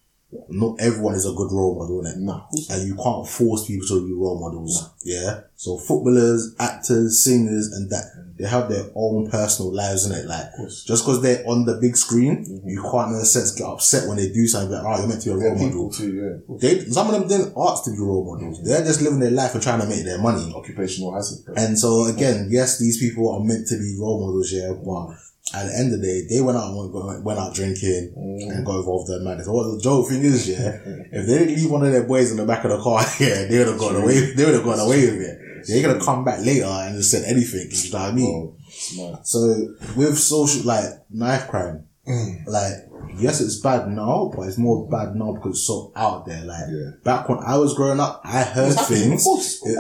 not 0.51 0.77
everyone 0.81 1.14
is 1.14 1.27
a 1.27 1.33
good 1.33 1.51
role 1.51 1.79
model, 1.79 2.03
innit? 2.03 2.19
Nah. 2.19 2.47
and 2.71 2.87
you 2.87 2.95
can't 2.97 3.27
force 3.27 3.67
people 3.67 3.87
to 3.88 4.07
be 4.07 4.12
role 4.12 4.38
models. 4.38 4.91
Yeah. 5.03 5.43
So 5.57 5.79
footballers, 5.79 6.55
actors, 6.59 7.25
singers, 7.25 7.73
and 7.73 7.91
that 7.91 8.05
they 8.38 8.47
have 8.47 8.69
their 8.69 8.85
own 8.95 9.31
personal 9.31 9.75
lives 9.75 10.07
in 10.07 10.12
it. 10.12 10.27
Like 10.27 10.47
just 10.87 11.05
because 11.05 11.23
they're 11.23 11.43
on 11.47 11.64
the 11.64 11.79
big 11.81 11.97
screen, 11.97 12.45
mm-hmm. 12.45 12.69
you 12.69 12.83
can't 12.83 13.11
in 13.12 13.17
a 13.17 13.25
sense 13.25 13.53
get 13.53 13.67
upset 13.67 14.07
when 14.07 14.19
they 14.19 14.29
do 14.29 14.47
something. 14.47 14.71
Like, 14.71 14.85
oh, 14.85 14.99
you're 14.99 15.09
meant 15.09 15.23
to 15.23 15.31
be 15.31 15.35
a 15.35 15.49
role 15.49 15.59
model. 15.59 15.91
too, 15.91 16.14
yeah. 16.49 16.57
They 16.59 16.85
some 16.85 17.09
of 17.09 17.19
them 17.19 17.29
didn't 17.29 17.55
ask 17.57 17.85
to 17.85 17.91
be 17.91 17.99
role 17.99 18.25
models. 18.25 18.59
Mm-hmm. 18.59 18.69
They're 18.69 18.85
just 18.85 19.01
living 19.01 19.21
their 19.21 19.31
life 19.31 19.55
and 19.55 19.62
trying 19.62 19.81
to 19.81 19.87
make 19.87 20.05
their 20.05 20.19
money. 20.19 20.53
Occupational 20.55 21.14
hazard. 21.14 21.45
bro. 21.47 21.55
And 21.57 21.79
so 21.79 22.05
again, 22.05 22.49
yes, 22.51 22.79
these 22.79 22.99
people 22.99 23.33
are 23.33 23.41
meant 23.43 23.67
to 23.69 23.79
be 23.79 23.97
role 23.99 24.21
models, 24.27 24.53
yeah, 24.53 24.69
but 24.69 24.85
mm-hmm. 24.85 25.28
At 25.54 25.66
the 25.66 25.74
end 25.78 25.94
of 25.94 26.00
the 26.00 26.06
day, 26.06 26.26
they 26.28 26.40
went 26.40 26.58
out 26.58 26.70
and 26.70 26.92
went, 26.92 27.24
went 27.24 27.38
out 27.38 27.54
drinking 27.54 28.12
and 28.16 28.66
got 28.66 28.78
involved 28.80 29.11
in 29.11 29.24
madness. 29.24 29.46
What 29.48 29.64
the 29.74 29.80
joke 29.82 30.08
thing 30.08 30.22
is, 30.22 30.48
yeah, 30.48 30.78
if 31.12 31.26
they 31.26 31.38
didn't 31.38 31.54
leave 31.56 31.70
one 31.70 31.84
of 31.87 31.92
their 31.92 32.04
boys 32.04 32.30
in 32.30 32.37
the 32.37 32.44
back 32.46 32.64
of 32.64 32.70
the 32.70 32.78
car, 32.82 33.00
yeah, 33.20 33.44
they 33.46 33.58
would 33.58 33.68
have 33.68 33.78
gone 33.78 33.96
away. 33.96 34.32
They 34.34 34.44
would 34.44 34.54
have 34.54 34.64
gone 34.64 34.80
away 34.80 35.06
with 35.11 35.20
it. 35.20 35.66
They 35.66 35.80
could 35.80 35.90
have 35.96 36.02
come 36.02 36.24
back 36.24 36.40
later 36.44 36.66
and 36.66 36.96
just 36.96 37.11
said 37.11 37.24
anything. 37.24 37.68
You 37.70 37.92
know 37.92 37.98
what 37.98 38.08
I 38.08 38.12
mean? 38.12 38.56
Mad. 38.96 39.26
So 39.26 39.74
with 39.96 40.18
social 40.18 40.64
like 40.66 40.84
knife 41.11 41.48
crime, 41.48 41.84
Mm. 42.08 42.46
like 42.46 42.72
yes, 43.20 43.42
it's 43.42 43.61
bad 43.61 43.87
now, 43.90 44.32
but 44.34 44.48
it's 44.48 44.56
more 44.56 44.88
bad 44.88 45.14
now 45.14 45.32
because 45.34 45.58
it's 45.58 45.66
so 45.66 45.92
out 45.94 46.24
there. 46.24 46.42
Like 46.42 46.64
Yeah. 46.70 46.90
back 47.04 47.28
when 47.28 47.38
I 47.40 47.58
was 47.58 47.74
growing 47.74 48.00
up, 48.00 48.22
I 48.24 48.42
heard 48.44 48.72
things. 48.80 49.26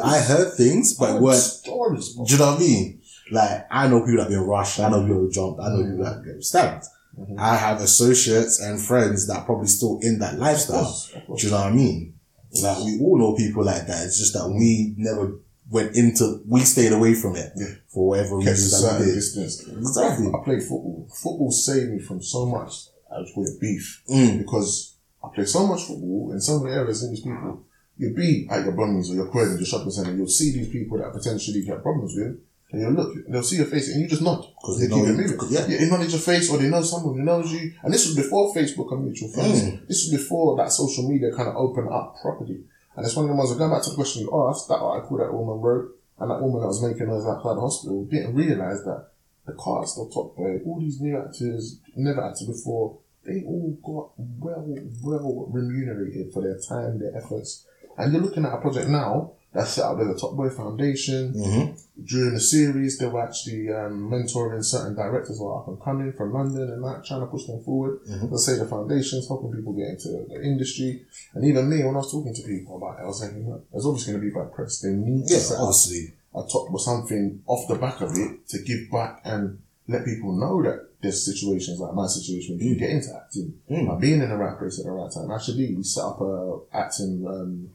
I 0.04 0.18
heard 0.18 0.52
things, 0.52 0.92
but 0.92 1.22
weren't 1.22 1.38
stories, 1.40 2.12
do 2.14 2.24
you 2.26 2.38
know 2.38 2.50
what 2.50 2.56
I 2.56 2.60
mean? 2.60 2.97
Like, 3.30 3.66
I 3.70 3.88
know 3.88 4.00
people 4.04 4.18
that 4.22 4.28
been 4.28 4.40
rushed, 4.40 4.80
I 4.80 4.88
know 4.90 5.02
people 5.02 5.16
who 5.20 5.30
jumped, 5.30 5.60
I 5.60 5.68
know 5.68 5.82
people 5.84 6.04
that 6.04 6.24
get 6.24 6.42
stabbed. 6.42 6.84
Mm-hmm. 7.18 7.34
I 7.38 7.56
have 7.56 7.80
associates 7.80 8.60
and 8.60 8.80
friends 8.80 9.26
that 9.26 9.38
are 9.38 9.44
probably 9.44 9.66
still 9.66 9.98
in 10.02 10.18
that 10.20 10.38
lifestyle. 10.38 10.84
course, 10.84 11.12
of 11.14 11.26
course. 11.26 11.40
Do 11.40 11.46
you 11.48 11.52
know 11.52 11.58
what 11.60 11.72
I 11.72 11.76
mean? 11.76 12.14
Like, 12.62 12.78
we 12.78 12.98
all 13.00 13.18
know 13.18 13.34
people 13.36 13.64
like 13.64 13.86
that. 13.86 14.04
It's 14.06 14.18
just 14.18 14.32
that 14.34 14.48
we 14.48 14.94
never 14.96 15.32
went 15.70 15.94
into, 15.96 16.40
we 16.46 16.60
stayed 16.60 16.92
away 16.92 17.14
from 17.14 17.36
it 17.36 17.52
Yeah. 17.56 17.66
for 17.88 18.08
whatever 18.08 18.38
Kept 18.38 18.50
reason 18.56 18.80
that 18.88 19.00
we 19.00 19.06
did. 19.06 19.14
distance. 19.16 19.60
Exactly. 19.68 20.28
I 20.28 20.44
played 20.44 20.60
football. 20.62 21.06
Football 21.12 21.50
saved 21.50 21.90
me 21.90 21.98
from 21.98 22.22
so 22.22 22.46
much, 22.46 22.86
I 23.14 23.18
would 23.18 23.28
call 23.34 23.44
it 23.46 23.60
beef. 23.60 24.02
Mm. 24.08 24.38
Because 24.38 24.94
I 25.22 25.28
play 25.34 25.44
so 25.44 25.66
much 25.66 25.82
football 25.84 26.30
in 26.32 26.40
so 26.40 26.60
many 26.60 26.74
areas 26.74 27.02
in 27.02 27.10
these 27.10 27.20
people. 27.20 27.64
You'll 27.98 28.14
be 28.14 28.46
at 28.48 28.64
your 28.64 28.72
Brummies 28.74 29.10
or 29.10 29.14
your 29.16 29.26
Croydon, 29.28 29.56
your 29.58 29.66
shopping 29.66 29.90
centre, 29.90 30.14
you'll 30.14 30.28
see 30.28 30.52
these 30.52 30.68
people 30.68 30.98
that 30.98 31.12
potentially 31.12 31.64
have 31.66 31.82
problems 31.82 32.14
with, 32.16 32.38
and 32.70 32.80
you'll 32.82 32.92
look, 32.92 33.14
they'll 33.28 33.42
see 33.42 33.56
your 33.56 33.66
face 33.66 33.88
and 33.92 34.00
you 34.02 34.08
just 34.08 34.22
nod. 34.22 34.44
'Cause 34.62 34.78
they 34.78 34.86
they 34.86 34.94
keep 34.94 35.04
know 35.04 35.08
it 35.10 35.16
you- 35.16 35.22
moving. 35.22 35.38
'cause- 35.38 35.52
yeah. 35.52 35.66
You 35.66 35.76
acknowledge 35.78 36.10
your 36.10 36.20
face 36.20 36.50
or 36.50 36.58
they 36.58 36.68
know 36.68 36.82
someone 36.82 37.16
who 37.16 37.22
knows 37.24 37.50
you. 37.52 37.72
And 37.82 37.92
this 37.94 38.06
was 38.06 38.14
before 38.16 38.54
Facebook 38.54 38.92
and 38.92 39.04
mutual 39.04 39.28
friends. 39.30 39.62
Mm. 39.62 39.86
This 39.88 40.04
was 40.04 40.10
before 40.20 40.56
that 40.58 40.70
social 40.72 41.08
media 41.08 41.32
kind 41.32 41.48
of 41.48 41.56
opened 41.56 41.88
up 41.88 42.16
properly. 42.20 42.60
And 42.96 43.06
it's 43.06 43.14
one 43.16 43.24
of 43.26 43.30
the 43.30 43.36
ones, 43.36 43.52
going 43.54 43.70
back 43.70 43.82
to 43.84 43.90
the 43.90 43.94
question 43.96 44.22
you 44.22 44.48
asked, 44.48 44.68
that 44.68 44.78
article 44.80 45.16
that 45.18 45.32
woman 45.32 45.60
wrote, 45.60 45.88
and 46.18 46.30
that 46.30 46.42
woman 46.42 46.60
that 46.60 46.66
was 46.66 46.82
making 46.82 47.06
noise 47.06 47.24
outside 47.24 47.54
the 47.56 47.60
hospital 47.60 48.04
didn't 48.04 48.34
realise 48.34 48.80
that 48.82 49.06
the 49.46 49.52
cast, 49.54 49.96
the 49.96 50.10
top 50.12 50.36
boy, 50.36 50.60
all 50.66 50.80
these 50.80 51.00
new 51.00 51.16
actors, 51.16 51.78
never 51.96 52.22
acted 52.24 52.48
before, 52.48 52.98
they 53.24 53.44
all 53.46 53.70
got 53.82 54.10
well, 54.40 54.66
well 55.02 55.46
remunerated 55.50 56.32
for 56.32 56.42
their 56.42 56.58
time, 56.58 56.98
their 56.98 57.16
efforts. 57.16 57.64
And 57.96 58.12
you're 58.12 58.22
looking 58.22 58.44
at 58.44 58.52
a 58.52 58.58
project 58.58 58.88
now 58.88 59.32
set 59.64 59.84
up 59.84 59.98
with 59.98 60.08
the 60.08 60.14
Top 60.18 60.34
Boy 60.36 60.50
Foundation. 60.50 61.32
Mm-hmm. 61.34 62.04
During 62.04 62.34
the 62.34 62.40
series, 62.40 62.98
they 62.98 63.06
were 63.06 63.22
actually 63.22 63.68
um, 63.70 64.08
mentoring 64.10 64.64
certain 64.64 64.94
directors 64.94 65.38
who 65.38 65.48
are 65.48 65.60
up 65.62 65.68
and 65.68 65.80
coming 65.82 66.12
from 66.12 66.32
London 66.32 66.70
and 66.70 66.84
that, 66.84 67.04
trying 67.04 67.20
to 67.20 67.26
push 67.26 67.46
them 67.46 67.62
forward. 67.64 68.00
Mhm. 68.08 68.30
Let's 68.30 68.46
say 68.46 68.56
the 68.56 68.66
foundations, 68.66 69.26
helping 69.26 69.52
people 69.52 69.72
get 69.72 69.88
into 69.88 70.08
the 70.10 70.40
industry. 70.42 71.02
And 71.34 71.44
even 71.44 71.68
me, 71.68 71.84
when 71.84 71.94
I 71.94 71.98
was 71.98 72.12
talking 72.12 72.34
to 72.34 72.42
people 72.42 72.76
about 72.76 72.98
it, 73.00 73.02
I 73.02 73.06
was 73.06 73.20
saying, 73.20 73.48
look, 73.48 73.64
there's 73.72 73.84
obviously 73.84 74.12
going 74.12 74.24
to 74.24 74.30
be 74.30 74.34
bad 74.34 74.52
press. 74.52 74.78
They 74.80 74.90
need 74.90 75.26
to 75.26 75.34
Yeah, 75.34 75.40
set 75.40 75.56
up 75.56 75.62
obviously. 75.64 76.14
a 76.34 76.42
top 76.42 76.72
or 76.72 76.78
something 76.78 77.42
off 77.46 77.66
the 77.68 77.74
back 77.74 78.00
of 78.00 78.12
it 78.16 78.46
to 78.48 78.58
give 78.62 78.90
back 78.92 79.20
and 79.24 79.58
let 79.88 80.04
people 80.04 80.32
know 80.32 80.62
that 80.62 80.84
there's 81.00 81.24
situations 81.24 81.78
like 81.80 81.94
my 81.94 82.06
situation 82.06 82.58
you 82.58 82.76
get 82.76 82.90
into 82.90 83.08
acting 83.16 83.54
Mm. 83.70 83.86
by 83.88 83.94
being 83.98 84.20
in 84.20 84.28
the 84.28 84.36
right 84.36 84.58
place 84.58 84.78
at 84.78 84.84
the 84.84 84.90
right 84.90 85.10
time. 85.10 85.30
Actually, 85.30 85.74
we 85.74 85.82
set 85.82 86.04
up 86.04 86.20
a 86.20 86.58
acting 86.72 87.24
um, 87.26 87.70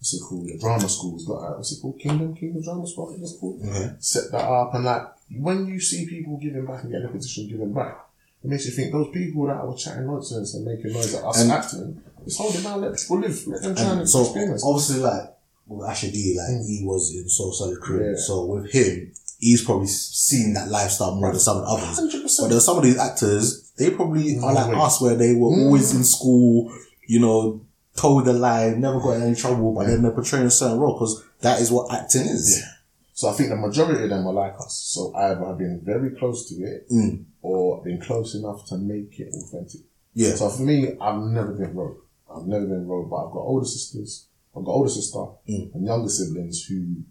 what's 0.00 0.14
it 0.14 0.20
called? 0.26 0.48
A 0.48 0.58
drama 0.58 0.88
school. 0.88 1.14
It's 1.16 1.24
got 1.26 1.34
a, 1.44 1.56
what's 1.56 1.72
it 1.72 1.80
called? 1.80 1.98
Kingdom 2.00 2.34
Kingdom 2.34 2.62
Drama 2.62 2.86
School. 2.86 3.08
I 3.08 3.12
think 3.12 3.22
it's 3.22 3.36
called. 3.38 3.60
Okay. 3.64 3.90
Set 4.00 4.32
that 4.32 4.44
up 4.48 4.74
and 4.74 4.84
like 4.84 5.02
when 5.38 5.66
you 5.66 5.78
see 5.78 6.06
people 6.06 6.36
giving 6.38 6.64
back 6.66 6.82
and 6.82 6.90
getting 6.90 7.06
a 7.06 7.10
position 7.12 7.48
giving 7.48 7.72
back. 7.72 8.06
It 8.42 8.48
makes 8.48 8.64
you 8.64 8.72
think 8.72 8.90
those 8.90 9.10
people 9.12 9.46
that 9.48 9.66
were 9.66 9.74
chatting 9.76 10.06
nonsense 10.06 10.54
and 10.54 10.64
making 10.64 10.92
noise 10.94 11.14
at 11.14 11.22
us 11.24 11.42
And- 11.42 11.52
acting, 11.52 12.00
it's 12.26 12.38
holding 12.38 12.62
down, 12.62 12.80
let 12.80 12.96
people 12.98 13.18
live, 13.20 13.46
let 13.46 13.62
them 13.62 13.74
try 13.74 13.84
and 13.92 14.08
so 14.08 14.22
experience. 14.22 14.64
obviously, 14.64 15.00
like 15.02 15.34
with 15.68 15.86
Asher 15.86 16.10
D, 16.10 16.36
like 16.38 16.48
Mm. 16.56 16.66
he 16.66 16.82
was 16.86 17.14
in 17.14 17.28
So 17.28 17.50
Solid 17.52 17.78
Crew. 17.80 18.02
Yeah. 18.10 18.16
So 18.16 18.46
with 18.46 18.70
him, 18.72 19.12
he's 19.38 19.62
probably 19.62 19.88
seen 19.88 20.54
that 20.54 20.68
lifestyle 20.70 21.16
more 21.16 21.30
than 21.32 21.40
some 21.40 21.58
of 21.58 21.64
the 21.64 21.68
others. 21.68 21.98
100%. 21.98 22.44
But 22.44 22.48
there's 22.48 22.64
some 22.64 22.78
of 22.78 22.82
these 22.84 22.96
actors, 22.98 23.70
they 23.76 23.90
probably 23.90 24.36
No 24.36 24.46
are 24.48 24.54
like 24.54 24.68
way. 24.72 24.74
us, 24.80 25.00
where 25.02 25.16
they 25.16 25.34
were 25.34 25.50
Mm. 25.50 25.66
always 25.66 25.94
in 25.94 26.02
school, 26.04 26.72
you 27.06 27.20
know, 27.20 27.60
told 28.00 28.24
the 28.24 28.32
line, 28.32 28.80
never 28.80 28.98
got 29.00 29.16
in 29.16 29.22
any 29.22 29.34
trouble, 29.34 29.74
but 29.74 29.86
then 29.86 30.02
they're 30.02 30.10
portraying 30.12 30.46
a 30.46 30.50
certain 30.50 30.78
role 30.78 30.94
because 30.94 31.22
that 31.40 31.60
is 31.60 31.70
what 31.70 31.92
acting 31.92 32.22
is. 32.22 32.58
Yeah. 32.60 32.66
So 33.12 33.28
I 33.28 33.32
think 33.32 33.50
the 33.50 33.56
majority 33.56 34.04
of 34.04 34.10
them 34.10 34.26
are 34.26 34.32
like 34.32 34.54
us. 34.58 34.74
So 34.94 35.12
either 35.14 35.44
I've 35.44 35.58
been 35.58 35.80
very 35.84 36.10
close 36.16 36.48
to 36.48 36.54
it 36.64 36.88
Mm. 36.90 37.24
or 37.42 37.82
been 37.84 38.00
close 38.00 38.34
enough 38.34 38.66
to 38.68 38.78
make 38.78 39.20
it 39.20 39.28
authentic. 39.34 39.82
Yeah. 40.14 40.34
So 40.34 40.48
for 40.48 40.62
me, 40.62 40.96
I've 41.00 41.20
never 41.22 41.52
been 41.52 41.74
rogue. 41.74 41.98
I've 42.34 42.46
never 42.46 42.64
been 42.66 42.86
rogue, 42.86 43.10
but 43.10 43.26
I've 43.26 43.32
got 43.32 43.40
older 43.40 43.66
sisters. 43.66 44.26
I've 44.56 44.64
got 44.64 44.72
older 44.72 44.88
sister 44.90 45.18
Mm. 45.48 45.74
and 45.74 45.84
younger 45.84 46.08
siblings 46.08 46.64
who, 46.64 47.02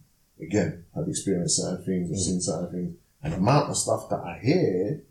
again, 0.41 0.85
have 0.95 1.07
experienced 1.07 1.57
certain 1.57 1.85
things, 1.85 2.09
have 2.09 2.17
Mm. 2.17 2.21
seen 2.27 2.41
certain 2.41 2.71
things. 2.71 2.95
And 3.21 3.33
the 3.33 3.37
amount 3.37 3.69
of 3.69 3.77
stuff 3.77 4.09
that 4.09 4.21
I 4.21 4.39
hear 4.41 5.03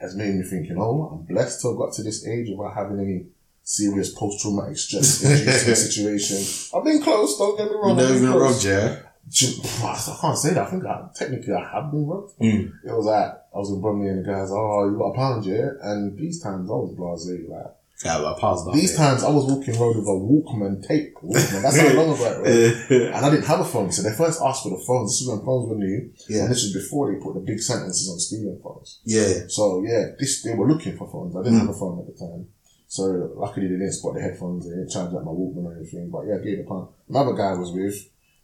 has 0.00 0.14
made 0.14 0.34
me 0.34 0.42
think, 0.44 0.68
you 0.68 0.74
know, 0.74 1.08
I'm 1.10 1.24
blessed 1.24 1.60
to 1.62 1.68
have 1.68 1.78
got 1.78 1.92
to 1.94 2.02
this 2.02 2.26
age 2.26 2.48
without 2.50 2.74
having 2.74 3.00
any 3.00 3.26
serious 3.68 4.14
post-traumatic 4.14 4.78
stress 4.78 5.08
situation. 5.18 6.38
I've 6.74 6.84
been 6.84 7.02
close, 7.02 7.36
don't 7.36 7.56
get 7.58 7.66
me 7.70 7.76
wrong. 7.76 7.98
You've 7.98 8.22
never 8.22 8.32
been 8.32 8.40
robbed, 8.40 8.64
yeah? 8.64 9.00
I 9.84 10.16
can't 10.22 10.38
say 10.38 10.54
that. 10.54 10.66
I 10.66 10.70
think 10.70 10.86
I, 10.86 11.06
technically 11.14 11.52
I 11.52 11.68
have 11.74 11.90
been 11.90 12.06
robbed. 12.06 12.32
Mm. 12.40 12.72
It 12.82 12.92
was 12.92 13.04
like, 13.04 13.28
I 13.54 13.58
was 13.58 13.70
in 13.70 13.82
Bromley 13.82 14.08
and 14.08 14.24
the 14.24 14.26
guys, 14.26 14.48
oh, 14.50 14.88
you 14.90 14.96
got 14.96 15.10
a 15.10 15.14
pound, 15.14 15.44
yeah? 15.44 15.68
And 15.82 16.16
these 16.18 16.42
times 16.42 16.70
I 16.70 16.72
was 16.72 16.96
blasé, 16.96 17.46
like, 17.46 17.74
Yeah, 18.06 18.18
but 18.22 18.38
pause 18.38 18.64
that. 18.64 18.72
these 18.72 18.96
times 18.96 19.22
I 19.22 19.28
was 19.28 19.44
walking 19.44 19.76
around 19.76 19.98
with 19.98 20.06
a 20.08 20.16
Walkman 20.16 20.88
tape. 20.88 21.14
Walkman, 21.22 21.60
that's 21.60 21.76
how 21.78 21.92
long 21.92 22.14
ago 22.14 22.42
it 22.46 22.88
was. 22.88 22.90
And 23.14 23.26
I 23.26 23.28
didn't 23.28 23.44
have 23.44 23.60
a 23.60 23.66
phone, 23.66 23.92
so 23.92 24.00
they 24.00 24.16
first 24.16 24.40
asked 24.40 24.62
for 24.62 24.70
the 24.70 24.82
phones. 24.86 25.12
This 25.12 25.20
is 25.20 25.28
when 25.28 25.44
phones 25.44 25.68
were 25.68 25.76
new. 25.76 26.10
Yeah. 26.30 26.44
And 26.44 26.50
this 26.50 26.62
was 26.64 26.72
before 26.72 27.12
they 27.12 27.20
put 27.20 27.34
the 27.34 27.40
big 27.40 27.60
sentences 27.60 28.08
on 28.08 28.18
stealing 28.18 28.58
phones. 28.64 29.00
Yeah. 29.04 29.44
So 29.48 29.84
yeah, 29.84 30.16
this 30.18 30.42
they 30.42 30.54
were 30.54 30.66
looking 30.66 30.96
for 30.96 31.06
phones. 31.10 31.36
I 31.36 31.42
didn't 31.42 31.60
have 31.60 31.68
a 31.68 31.74
phone 31.78 32.00
at 32.00 32.06
the 32.06 32.16
time. 32.16 32.48
So 32.90 33.04
luckily 33.36 33.66
they 33.68 33.74
didn't 33.76 33.92
spot 33.92 34.14
the 34.14 34.22
headphones, 34.22 34.64
they 34.64 34.70
didn't 34.74 34.90
charge 34.90 35.12
up 35.14 35.22
my 35.24 35.30
Walkman 35.30 35.64
or 35.66 35.76
anything. 35.76 36.08
But 36.10 36.24
yeah, 36.26 36.36
I 36.40 36.44
gave 36.44 36.60
a 36.60 36.68
pound. 36.68 36.88
Another 37.08 37.34
guy 37.34 37.52
I 37.52 37.58
was 37.58 37.70
with, 37.70 37.94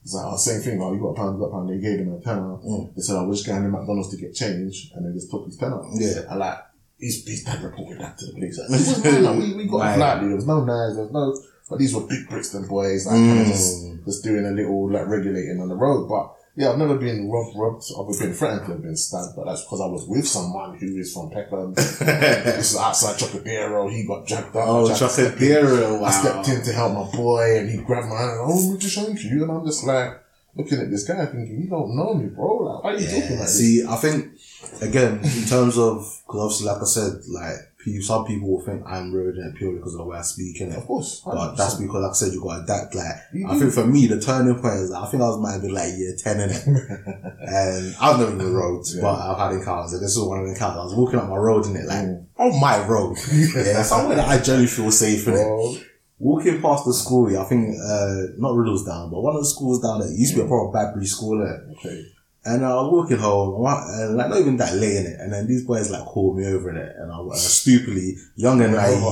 he's 0.02 0.14
like, 0.14 0.24
oh, 0.28 0.36
same 0.36 0.60
thing, 0.60 0.80
oh, 0.82 0.92
you 0.92 1.00
got 1.00 1.08
a 1.12 1.14
pound, 1.16 1.36
you 1.36 1.40
got 1.40 1.48
a 1.48 1.52
pound. 1.52 1.68
They 1.70 1.78
gave 1.80 1.98
him 2.00 2.12
a 2.12 2.20
pound. 2.20 2.62
Mm. 2.62 2.94
They 2.94 3.00
said, 3.00 3.16
oh, 3.16 3.24
we're 3.26 3.34
just 3.34 3.46
going 3.46 3.62
to 3.62 3.68
McDonald's 3.70 4.10
to 4.14 4.20
get 4.20 4.34
change, 4.34 4.92
and 4.94 5.06
they 5.08 5.14
just 5.16 5.30
took 5.30 5.46
his 5.46 5.56
tenner. 5.56 5.80
Yeah. 5.94 6.28
And 6.28 6.38
like, 6.38 6.58
his, 7.00 7.26
his 7.26 7.42
dad 7.44 7.62
reported 7.62 8.00
that 8.00 8.18
to 8.18 8.26
the 8.26 8.32
police. 8.32 8.58
Like, 8.58 8.68
was 8.68 9.02
minor. 9.04 9.32
we, 9.40 9.54
we 9.54 9.66
got 9.66 9.78
Right. 9.78 9.96
it 9.96 9.98
lightly. 10.00 10.26
There 10.28 10.36
was 10.36 10.46
no 10.46 10.64
knives, 10.64 10.96
there 10.96 11.04
was 11.08 11.12
no, 11.12 11.34
but 11.70 11.78
these 11.78 11.94
were 11.94 12.02
big 12.06 12.28
Brixton 12.28 12.68
boys, 12.68 13.06
like, 13.06 13.16
kind 13.16 13.40
of 13.40 13.46
just, 13.46 13.82
Mm. 13.82 14.04
just 14.04 14.22
doing 14.24 14.44
a 14.44 14.50
little, 14.50 14.92
like, 14.92 15.08
regulating 15.08 15.58
on 15.60 15.68
the 15.70 15.74
road. 15.74 16.06
But 16.06 16.36
yeah, 16.56 16.70
I've 16.70 16.78
never 16.78 16.96
been 16.96 17.28
robbed, 17.30 17.56
robbed. 17.56 17.84
I've 17.98 18.18
been 18.18 18.32
threatened 18.32 18.66
to 18.66 18.72
have 18.72 18.82
been 18.82 18.96
stabbed, 18.96 19.34
but 19.36 19.46
that's 19.46 19.62
because 19.64 19.80
I 19.80 19.86
was 19.86 20.06
with 20.06 20.26
someone 20.26 20.76
who 20.78 20.96
is 20.98 21.12
from 21.12 21.30
Peckham. 21.30 21.74
this 21.74 22.70
is 22.72 22.76
outside 22.76 23.16
Trocadero. 23.18 23.90
He 23.90 24.06
got 24.06 24.26
dragged 24.26 24.54
up. 24.56 24.68
Oh, 24.68 24.84
I 24.84 24.96
tried 24.96 25.06
to 25.08 25.12
step 25.12 25.32
in. 25.32 25.38
Trocadero, 25.48 25.98
wow. 26.00 26.04
I 26.06 26.10
stepped 26.10 26.48
in 26.48 26.62
to 26.62 26.72
help 26.72 26.92
my 26.94 27.16
boy, 27.16 27.58
and 27.58 27.70
he 27.70 27.78
grabbed 27.78 28.08
my 28.08 28.16
hand. 28.16 28.30
And, 28.32 28.40
oh, 28.44 28.72
we 28.72 28.78
just 28.78 28.96
thank 28.96 29.22
you. 29.24 29.42
And 29.42 29.50
I'm 29.52 29.66
just 29.66 29.84
like 29.84 30.20
looking 30.56 30.78
at 30.78 30.90
this 30.90 31.04
guy, 31.06 31.26
thinking, 31.26 31.60
you 31.62 31.68
don't 31.68 31.96
know 31.96 32.14
me, 32.14 32.26
bro. 32.28 32.56
Like, 32.58 32.84
why 32.84 32.92
are 32.94 32.98
you 32.98 33.06
talking 33.06 33.22
Yeah, 33.22 33.30
like 33.30 33.38
this? 33.40 33.58
see, 33.58 33.84
I 33.86 33.96
think 33.96 34.32
again 34.80 35.14
in 35.22 35.44
terms 35.48 35.76
of 35.76 35.98
because 36.26 36.40
obviously, 36.40 36.66
like 36.66 36.82
I 36.82 36.84
said, 36.84 37.12
like 37.28 37.56
some 38.02 38.24
people 38.24 38.48
will 38.50 38.60
think 38.64 38.82
I'm 38.86 39.12
rodent 39.14 39.56
purely 39.56 39.76
because 39.78 39.94
of 39.94 39.98
the 39.98 40.04
way 40.04 40.18
I 40.18 40.22
speak, 40.22 40.60
innit? 40.60 40.76
Of 40.78 40.86
course, 40.86 41.22
But 41.24 41.54
that's 41.56 41.74
because, 41.74 42.02
like 42.02 42.10
I 42.10 42.14
said, 42.14 42.32
you 42.32 42.42
got 42.42 42.56
to 42.58 42.62
adapt. 42.64 42.94
Like 42.94 43.16
You 43.32 43.48
I 43.48 43.58
think 43.58 43.72
for 43.72 43.86
me, 43.86 44.06
the 44.06 44.20
turning 44.20 44.54
point 44.60 44.74
is 44.74 44.92
I 44.92 45.06
think 45.06 45.22
I 45.22 45.26
was 45.26 45.38
might 45.40 45.52
have 45.52 45.62
been 45.62 45.74
like 45.74 45.92
year 45.96 46.14
ten 46.18 46.40
in 46.40 46.50
it, 46.50 46.66
and 46.66 47.94
I've 48.00 48.18
never 48.18 48.34
been 48.36 48.52
road, 48.52 48.84
Yeah. 48.94 49.02
but 49.02 49.14
I've 49.14 49.38
had 49.38 49.58
encounters. 49.58 49.92
And 49.94 50.02
this 50.02 50.16
is 50.16 50.22
one 50.22 50.40
of 50.40 50.46
the 50.46 50.52
encounters. 50.52 50.80
I 50.80 50.84
was 50.84 50.94
walking 50.94 51.18
up 51.18 51.28
my 51.28 51.36
road 51.36 51.66
in 51.66 51.76
it, 51.76 51.86
like 51.86 52.04
Mm. 52.04 52.24
on 52.38 52.60
my 52.60 52.86
road, 52.86 53.16
yeah, 53.32 53.82
somewhere 53.82 54.16
that 54.16 54.28
I 54.28 54.38
generally 54.40 54.66
feel 54.66 54.90
safe 54.90 55.26
in 55.28 55.34
it. 55.34 55.84
Walking 56.18 56.62
past 56.62 56.84
the 56.86 56.94
school, 56.94 57.26
I 57.36 57.44
think 57.44 57.74
uh, 57.76 58.32
not 58.38 58.52
Riddlesdown, 58.54 59.10
but 59.10 59.20
one 59.20 59.34
of 59.34 59.42
the 59.42 59.48
schools 59.48 59.82
down 59.82 60.00
there 60.00 60.08
used 60.10 60.34
to 60.34 60.40
be 60.40 60.44
a 60.44 60.48
proper 60.48 60.72
Badbury 60.78 61.06
school 61.06 61.38
there. 61.38 61.66
okay. 61.72 62.06
And 62.46 62.64
I 62.64 62.74
was 62.74 62.92
walking 62.92 63.16
home, 63.18 63.54
and 63.64 63.66
I- 63.66 64.06
like 64.06 64.28
not 64.28 64.38
even 64.40 64.56
that 64.58 64.74
late 64.74 64.96
in 64.96 65.06
it. 65.06 65.20
And 65.20 65.32
then 65.32 65.46
these 65.46 65.64
boys 65.64 65.90
like 65.90 66.04
called 66.04 66.36
me 66.36 66.46
over 66.46 66.70
in 66.70 66.76
it, 66.76 66.94
and 66.98 67.10
I 67.10 67.16
uh, 67.18 67.34
stupidly, 67.34 68.16
young 68.36 68.60
and 68.60 68.74
naive, 68.74 69.02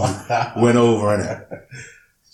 went 0.57 0.77
over 0.77 1.15
in 1.15 1.21
it. 1.23 1.49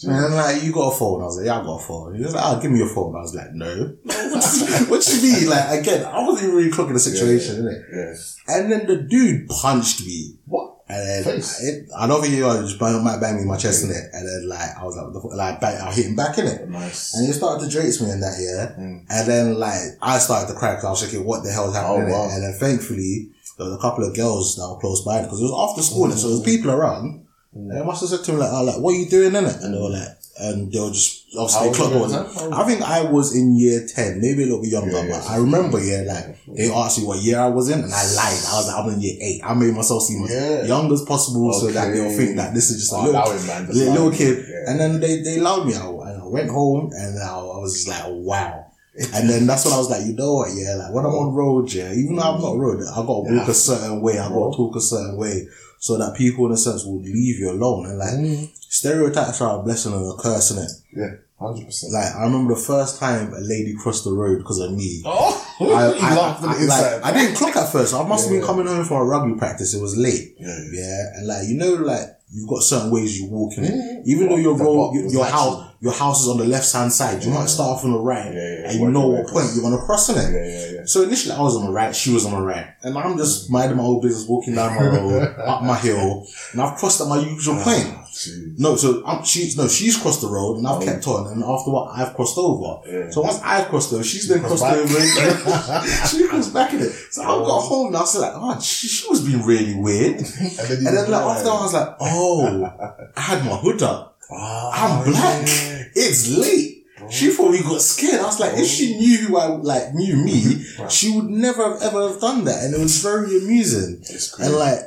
And 0.04 0.12
then 0.12 0.32
like, 0.32 0.62
you 0.62 0.70
got 0.72 0.92
a 0.92 0.96
phone? 0.96 1.22
I 1.22 1.24
was 1.24 1.38
like, 1.38 1.46
yeah, 1.46 1.58
I 1.58 1.64
got 1.64 1.82
a 1.82 1.84
phone. 1.84 2.14
He 2.14 2.22
was 2.22 2.32
like, 2.32 2.44
oh, 2.46 2.60
give 2.62 2.70
me 2.70 2.78
your 2.78 2.88
phone. 2.88 3.16
I 3.16 3.20
was 3.20 3.34
like, 3.34 3.52
no. 3.52 3.96
what 4.04 5.02
do 5.04 5.16
you 5.26 5.40
mean? 5.40 5.50
Like 5.50 5.80
again, 5.80 6.04
I 6.04 6.24
wasn't 6.24 6.44
even 6.44 6.56
really 6.56 6.70
clocking 6.70 6.92
the 6.92 7.00
situation, 7.00 7.64
innit? 7.64 7.82
Yeah. 7.92 8.54
And 8.54 8.70
then 8.70 8.86
the 8.86 8.96
dude 8.98 9.48
punched 9.48 10.06
me. 10.06 10.36
What? 10.46 10.67
And 10.90 11.26
then 11.26 11.38
it, 11.38 11.88
I 11.94 12.06
he 12.26 12.42
was 12.42 12.70
just 12.70 12.80
bang, 12.80 13.04
might 13.04 13.20
bang 13.20 13.36
me 13.36 13.42
in 13.42 13.48
my 13.48 13.58
chest 13.58 13.84
in 13.84 13.90
it. 13.90 14.08
And 14.12 14.26
then 14.26 14.48
like 14.48 14.70
I 14.76 14.84
was 14.84 14.96
like, 14.96 15.04
what 15.04 15.12
the 15.12 15.20
fuck? 15.20 15.34
like 15.36 15.60
bang, 15.60 15.76
I 15.76 15.92
hit 15.92 16.06
him 16.06 16.16
back 16.16 16.38
in 16.38 16.46
it. 16.46 16.68
Nice. 16.68 17.14
And 17.14 17.26
he 17.26 17.32
started 17.32 17.64
to 17.64 17.70
drape 17.70 18.00
me 18.00 18.10
in 18.10 18.20
that, 18.20 18.38
year. 18.38 18.74
Mm. 18.78 19.04
And 19.10 19.28
then 19.28 19.58
like 19.58 19.80
I 20.00 20.18
started 20.18 20.50
to 20.52 20.58
cry 20.58 20.72
because 20.72 20.84
I 20.86 20.90
was 20.90 21.02
thinking, 21.02 21.26
what 21.26 21.44
the 21.44 21.52
hell 21.52 21.68
is 21.68 21.76
happening? 21.76 22.08
Oh, 22.08 22.12
wow. 22.12 22.30
And 22.32 22.42
then 22.42 22.54
thankfully 22.54 23.30
there 23.58 23.66
was 23.66 23.76
a 23.76 23.80
couple 23.80 24.04
of 24.04 24.14
girls 24.14 24.56
that 24.56 24.68
were 24.68 24.80
close 24.80 25.04
by 25.04 25.22
because 25.22 25.40
it 25.40 25.44
was 25.44 25.70
after 25.70 25.82
school, 25.82 26.04
and 26.04 26.18
so 26.18 26.28
there 26.28 26.38
was 26.38 26.46
people 26.46 26.70
around. 26.70 27.26
Mm. 27.54 27.70
And 27.70 27.78
I 27.80 27.82
must 27.82 28.00
have 28.00 28.10
said 28.10 28.24
to 28.24 28.32
him 28.32 28.38
like, 28.38 28.52
oh, 28.52 28.64
like, 28.64 28.78
what 28.78 28.92
are 28.94 28.98
you 28.98 29.08
doing 29.08 29.34
in 29.34 29.44
it? 29.44 29.56
And 29.60 29.74
they 29.74 29.78
were 29.78 29.90
like, 29.90 30.08
and 30.38 30.72
they 30.72 30.80
were 30.80 30.90
just 30.90 31.17
obviously 31.36 31.72
clock 31.74 31.92
was. 31.94 32.14
at 32.14 32.26
the 32.28 32.40
time? 32.40 32.52
I 32.54 32.64
think 32.64 32.82
I 32.82 33.02
was 33.10 33.34
in 33.36 33.56
year 33.56 33.86
ten, 33.86 34.20
maybe 34.20 34.42
a 34.42 34.46
little 34.46 34.62
bit 34.62 34.70
younger, 34.70 34.92
Yeah, 34.92 35.02
yeah, 35.04 35.10
but 35.10 35.22
so- 35.22 35.30
I 35.32 35.36
remember, 35.36 35.78
yeah, 35.84 36.02
like 36.06 36.38
they 36.56 36.70
asked 36.72 36.98
me 36.98 37.04
what 37.06 37.18
year 37.20 37.38
I 37.38 37.48
was 37.48 37.68
in, 37.68 37.80
and 37.80 37.92
I 37.92 38.02
lied. 38.14 38.40
I 38.48 38.56
was 38.56 38.66
like, 38.68 38.76
I'm 38.84 38.88
in 38.94 39.00
year 39.00 39.16
eight. 39.20 39.40
I 39.44 39.54
made 39.54 39.74
myself 39.74 40.02
seem 40.02 40.24
as 40.24 40.30
Yeah. 40.30 40.64
young 40.64 40.92
as 40.92 41.02
possible 41.02 41.52
so 41.52 41.66
that 41.70 41.92
they'll 41.92 42.10
think 42.16 42.36
that 42.36 42.54
this 42.54 42.70
is 42.70 42.80
just 42.80 42.92
a 42.92 42.96
Oh, 42.96 43.02
little, 43.04 43.20
allowing, 43.20 43.46
man, 43.46 43.66
little, 43.68 43.92
little 43.92 44.10
kid. 44.12 44.44
Yeah. 44.48 44.70
And 44.70 44.80
then 44.80 45.00
they, 45.00 45.20
they 45.22 45.38
allowed 45.38 45.66
me 45.66 45.74
out, 45.74 45.98
and 46.00 46.22
I 46.22 46.26
went 46.26 46.50
home, 46.50 46.90
and 46.94 47.18
I, 47.18 47.28
I 47.28 47.58
was 47.58 47.74
just 47.74 47.88
like, 47.88 48.04
wow. 48.08 48.64
And 49.14 49.30
then 49.30 49.46
that's 49.46 49.64
when 49.64 49.74
I 49.74 49.78
was 49.78 49.90
like, 49.90 50.04
you 50.06 50.14
know 50.14 50.34
what, 50.34 50.48
yeah, 50.54 50.74
like 50.74 50.92
when 50.92 51.04
I'm 51.06 51.12
on 51.14 51.32
road, 51.32 51.72
yeah, 51.72 51.92
even 51.92 52.16
though 52.16 52.22
I'm 52.34 52.40
not 52.40 52.56
road, 52.56 52.80
I 52.82 52.96
gotta 52.96 53.06
walk 53.12 53.26
Yeah. 53.30 53.48
a 53.48 53.54
certain 53.54 54.00
way, 54.02 54.18
I 54.18 54.28
gotta 54.28 54.56
talk 54.56 54.74
a 54.74 54.80
certain 54.80 55.16
way, 55.16 55.46
so 55.78 55.96
that 55.98 56.16
people 56.16 56.46
in 56.46 56.52
a 56.52 56.56
sense 56.56 56.84
will 56.84 57.00
leave 57.00 57.38
you 57.38 57.50
alone. 57.50 57.86
And 57.86 57.98
like, 57.98 58.14
Mm. 58.14 58.48
stereotypes 58.68 59.40
are 59.40 59.60
a 59.60 59.62
blessing 59.62 59.92
and 59.92 60.12
a 60.12 60.14
curse, 60.16 60.52
innit? 60.52 60.70
Yeah, 60.96 61.10
hundred 61.38 61.66
percent. 61.66 61.92
Like, 61.92 62.14
I 62.16 62.24
remember 62.24 62.54
the 62.54 62.60
first 62.60 62.98
time 62.98 63.32
a 63.32 63.40
lady 63.40 63.74
crossed 63.74 64.04
the 64.04 64.12
road 64.12 64.38
because 64.38 64.58
of 64.58 64.72
me. 64.72 65.02
Oh, 65.04 65.34
I, 65.60 65.64
I, 65.64 66.14
laughed 66.16 66.42
on 66.44 66.48
I- 66.50 66.60
inside. 66.62 66.92
like, 67.00 67.04
I 67.04 67.18
didn't 67.18 67.36
clock 67.36 67.56
at 67.56 67.70
first. 67.72 67.94
I 67.94 68.02
must 68.06 68.24
have 68.26 68.32
Yeah. 68.34 68.40
been 68.40 68.46
coming 68.46 68.66
home 68.66 68.84
from 68.84 68.98
a 68.98 69.04
rugby 69.04 69.34
practice. 69.38 69.74
It 69.74 69.80
was 69.82 69.96
late. 69.96 70.36
yeah, 70.38 70.48
yeah. 70.48 70.80
Yeah. 70.80 71.02
And 71.16 71.26
like, 71.26 71.46
you 71.48 71.54
know, 71.54 71.74
like, 71.74 72.16
you've 72.32 72.48
got 72.48 72.62
certain 72.62 72.90
ways 72.90 73.18
you 73.18 73.26
walk 73.28 73.56
in 73.56 73.64
it. 73.64 73.72
Mhm. 73.74 74.02
Even 74.06 74.28
though 74.28 74.36
your 74.36 74.56
The 74.58 74.64
road, 74.64 74.76
box 74.76 74.96
your, 74.98 75.06
your 75.12 75.24
house, 75.24 75.67
your 75.80 75.92
house 75.92 76.22
is 76.22 76.28
on 76.28 76.38
the 76.38 76.44
left 76.44 76.72
hand 76.72 76.92
side. 76.92 77.22
You 77.22 77.30
Yeah. 77.30 77.38
might 77.38 77.48
start 77.48 77.70
off 77.70 77.84
on 77.84 77.92
the 77.92 77.98
right. 78.00 78.32
Yeah, 78.34 78.70
And 78.70 78.80
you 78.80 78.90
know 78.90 79.06
what 79.08 79.28
point 79.28 79.50
you're 79.54 79.62
gonna 79.62 79.78
cross 79.84 80.08
in 80.08 80.16
it. 80.18 80.88
So 80.88 81.02
initially 81.02 81.34
I 81.34 81.40
was 81.40 81.56
on 81.56 81.66
the 81.66 81.72
right, 81.72 81.94
she 81.94 82.12
was 82.12 82.24
on 82.26 82.32
the 82.32 82.40
right. 82.40 82.66
And 82.82 82.96
I'm 82.98 83.16
just 83.16 83.48
mm. 83.48 83.52
minding 83.52 83.76
my 83.76 83.84
own 83.84 84.00
business, 84.00 84.26
walking 84.28 84.54
down 84.54 84.74
my 84.74 84.86
road, 84.86 85.22
up 85.46 85.62
my 85.62 85.76
hill, 85.76 86.26
and 86.52 86.60
I've 86.60 86.76
crossed 86.78 87.00
at 87.00 87.08
my 87.08 87.18
usual 87.20 87.56
ah, 87.58 87.64
point. 87.64 87.94
Jeez. 88.12 88.58
No, 88.58 88.74
so 88.74 89.02
I'm, 89.06 89.22
she's 89.24 89.56
no, 89.56 89.68
she's 89.68 89.96
crossed 89.96 90.22
the 90.22 90.28
road 90.28 90.56
and 90.58 90.66
I've 90.66 90.82
Oh. 90.82 90.84
kept 90.84 91.06
on, 91.06 91.28
and 91.28 91.44
after 91.44 91.70
what 91.70 91.92
I've 91.94 92.14
crossed 92.14 92.36
over. 92.38 92.80
So 93.12 93.20
once 93.20 93.38
I've 93.44 93.68
crossed 93.68 93.92
over, 93.92 94.02
she's 94.02 94.26
then 94.26 94.40
crossed 94.40 94.62
back. 94.62 94.76
over. 94.76 95.86
she 96.08 96.26
comes 96.26 96.48
back 96.48 96.72
in 96.74 96.80
it. 96.80 96.92
So 97.12 97.22
I 97.22 97.26
got 97.26 97.46
oh. 97.46 97.60
home 97.60 97.86
and 97.88 97.96
I 97.96 98.00
was 98.00 98.18
like, 98.18 98.32
oh, 98.34 98.60
she, 98.60 98.88
she 98.88 99.08
was 99.08 99.20
being 99.20 99.44
really 99.44 99.74
weird. 99.76 100.16
And 100.16 100.26
then, 100.26 100.78
And 100.78 100.96
then 100.96 101.10
like 101.10 101.22
after 101.36 101.48
I 101.50 101.62
was 101.62 101.74
like, 101.74 101.96
oh, 102.00 102.72
I 103.16 103.20
had 103.20 103.44
my 103.44 103.56
hood 103.56 103.82
up. 103.82 104.17
Ah, 104.30 105.00
I'm 105.02 105.10
black. 105.10 105.46
yeah. 105.46 105.84
It's 105.94 106.28
late. 106.36 106.74
She 107.10 107.34
probably 107.34 107.60
got 107.62 107.80
scared. 107.80 108.20
I 108.20 108.24
was 108.26 108.40
like, 108.40 108.54
if 108.58 108.66
she 108.66 108.96
knew 108.98 109.16
who 109.18 109.36
I 109.38 109.46
like 109.46 109.94
knew 109.94 110.16
me, 110.16 110.64
Right. 110.78 110.90
she 110.98 111.14
would 111.14 111.26
never 111.30 111.62
have 111.72 111.82
ever 111.82 112.08
have 112.08 112.20
done 112.20 112.44
that, 112.44 112.64
and 112.64 112.74
it 112.74 112.80
was 112.80 113.00
very 113.02 113.38
amusing. 113.38 114.02
And 114.40 114.54
like, 114.56 114.80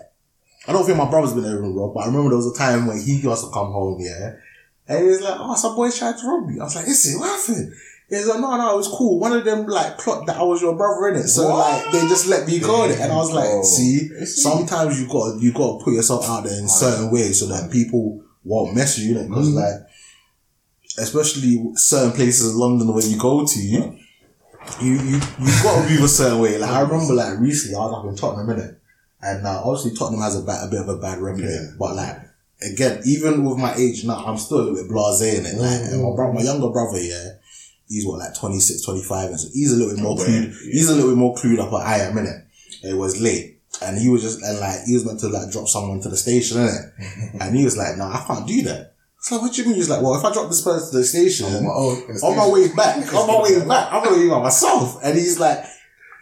I 0.68 0.74
don't 0.74 0.86
think 0.86 0.98
my 0.98 1.10
brother's 1.10 1.34
been 1.34 1.46
ever 1.46 1.62
robbed, 1.62 1.96
but 1.96 2.02
I 2.02 2.06
remember 2.08 2.30
there 2.30 2.38
was 2.38 2.54
a 2.54 2.58
time 2.58 2.86
when 2.86 3.00
he 3.02 3.14
used 3.14 3.44
to 3.44 3.50
come 3.52 3.72
home, 3.72 3.98
yeah, 4.00 4.34
and 4.88 5.00
he 5.06 5.10
was 5.10 5.22
like, 5.22 5.36
"Oh, 5.40 5.56
some 5.56 5.76
boy 5.76 5.90
tried 5.90 6.18
to 6.18 6.28
rob 6.28 6.48
me." 6.48 6.60
I 6.60 6.64
was 6.66 6.76
like, 6.76 6.86
"Listen, 6.86 7.20
what 7.20 7.30
happened?" 7.40 7.74
He's 8.10 8.28
like, 8.28 8.42
"No, 8.42 8.58
no, 8.58 8.74
it 8.74 8.78
was 8.78 8.90
cool. 8.90 9.18
One 9.18 9.32
of 9.32 9.46
them 9.46 9.66
like 9.68 9.98
plot 9.98 10.28
that 10.28 10.36
I 10.38 10.44
was 10.44 10.62
your 10.62 10.76
brother 10.76 11.08
in 11.08 11.16
it, 11.24 11.30
so 11.30 11.50
What? 11.50 11.86
like 11.86 11.92
they 11.94 12.02
just 12.10 12.28
let 12.28 12.46
me 12.46 12.60
go 12.60 12.84
in 12.84 12.92
it." 12.92 13.00
And 13.00 13.12
I 13.12 13.16
was 13.16 13.32
like, 13.32 13.48
Oh. 13.50 13.64
"See, 13.64 14.26
sometimes 14.26 15.02
you 15.02 15.08
got 15.08 15.40
you 15.42 15.54
got 15.54 15.80
to 15.80 15.84
put 15.86 15.94
yourself 15.94 16.28
out 16.30 16.44
there 16.44 16.60
in 16.60 16.68
certain 16.68 17.10
ways 17.10 17.40
so 17.40 17.48
that 17.48 17.72
people 17.72 18.22
won't 18.44 18.76
mess 18.76 18.98
with 18.98 19.08
you, 19.08 19.14
because 19.16 19.50
Mhm. 19.50 19.56
like." 19.56 19.88
Especially 20.98 21.72
certain 21.76 22.12
places 22.12 22.52
in 22.52 22.58
London 22.60 22.94
where 22.94 23.04
you 23.06 23.18
go 23.18 23.46
to, 23.46 23.60
you 23.62 23.96
you 24.82 24.92
you 25.00 25.20
got 25.64 25.82
to 25.86 25.90
move 25.90 26.04
a 26.04 26.08
certain 26.08 26.40
way. 26.40 26.58
Like 26.58 26.70
I 26.70 26.82
remember, 26.82 27.14
like 27.14 27.40
recently, 27.40 27.76
I 27.76 27.80
was 27.80 27.94
up 28.04 28.10
in 28.10 28.16
Tottenham, 28.18 28.48
innit? 28.58 28.76
And 29.22 29.48
uh, 29.48 29.62
obviously 29.64 29.98
Tottenham 29.98 30.22
has 30.22 30.36
a, 30.38 30.42
bad, 30.42 30.68
a 30.68 30.70
bit 30.70 30.82
of 30.82 30.90
a 30.90 30.98
bad 30.98 31.20
reputation, 31.20 31.70
Yeah. 31.72 31.76
but 31.80 31.96
like 31.96 32.18
again, 32.62 33.02
even 33.06 33.46
with 33.46 33.58
my 33.58 33.74
age 33.76 34.04
now, 34.04 34.18
I'm 34.26 34.38
still 34.38 34.60
a 34.60 34.64
little 34.64 34.76
bit 34.84 34.92
blasé 34.92 35.40
in 35.40 35.46
it. 35.46 35.56
Like, 35.56 35.82
and 35.94 36.04
my 36.04 36.14
brother, 36.14 36.34
my 36.34 36.42
younger 36.42 36.70
brother, 36.70 37.00
yeah, 37.02 37.30
he's 37.88 38.06
what 38.06 38.20
like 38.20 38.36
26, 38.36 38.82
25, 38.84 39.30
and 39.30 39.40
so 39.40 39.48
he's 39.54 39.72
a 39.72 39.78
little 39.78 39.96
bit 39.96 40.04
more 40.04 40.18
clued. 40.18 40.48
yeah. 40.66 40.72
He's 40.74 40.90
a 40.90 40.94
little 40.94 41.12
bit 41.12 41.18
more 41.18 41.36
clued 41.36 41.60
up 41.60 41.72
than 41.72 41.82
I 41.82 42.00
am, 42.00 42.16
innit? 42.18 42.44
It 42.84 42.98
was 42.98 43.22
late. 43.22 43.51
And 43.82 43.98
he 43.98 44.10
was 44.10 44.22
just, 44.22 44.42
and 44.44 44.60
like, 44.60 44.84
he 44.86 44.94
was 44.94 45.06
meant 45.06 45.20
to 45.22 45.28
like 45.28 45.52
drop 45.52 45.68
someone 45.68 46.00
to 46.02 46.10
the 46.10 46.18
station, 46.18 46.58
innit? 46.58 46.92
and 47.42 47.56
he 47.56 47.64
was 47.66 47.78
like, 47.78 47.98
no, 47.98 48.06
I 48.06 48.24
can't 48.28 48.48
do 48.48 48.62
that. 48.64 48.94
So 49.20 49.38
what 49.40 49.54
do 49.54 49.62
you 49.62 49.68
mean? 49.68 49.76
He's 49.78 49.90
like, 49.90 50.02
well, 50.02 50.16
if 50.18 50.24
I 50.26 50.32
drop 50.34 50.50
this 50.50 50.62
person 50.64 50.92
to 50.92 50.98
the 51.00 51.04
station, 51.04 51.46
on 51.48 51.64
my 51.64 51.72
own. 51.72 51.98
on 52.24 52.38
my 52.38 52.48
way 52.48 52.68
back, 52.74 53.14
on 53.14 53.28
my 53.28 53.42
way 53.42 53.60
back, 53.68 53.92
I'm 53.94 54.04
gonna 54.04 54.18
be 54.22 54.30
by 54.30 54.42
myself. 54.42 54.98
And 55.04 55.18
he's 55.18 55.40
like, 55.40 55.64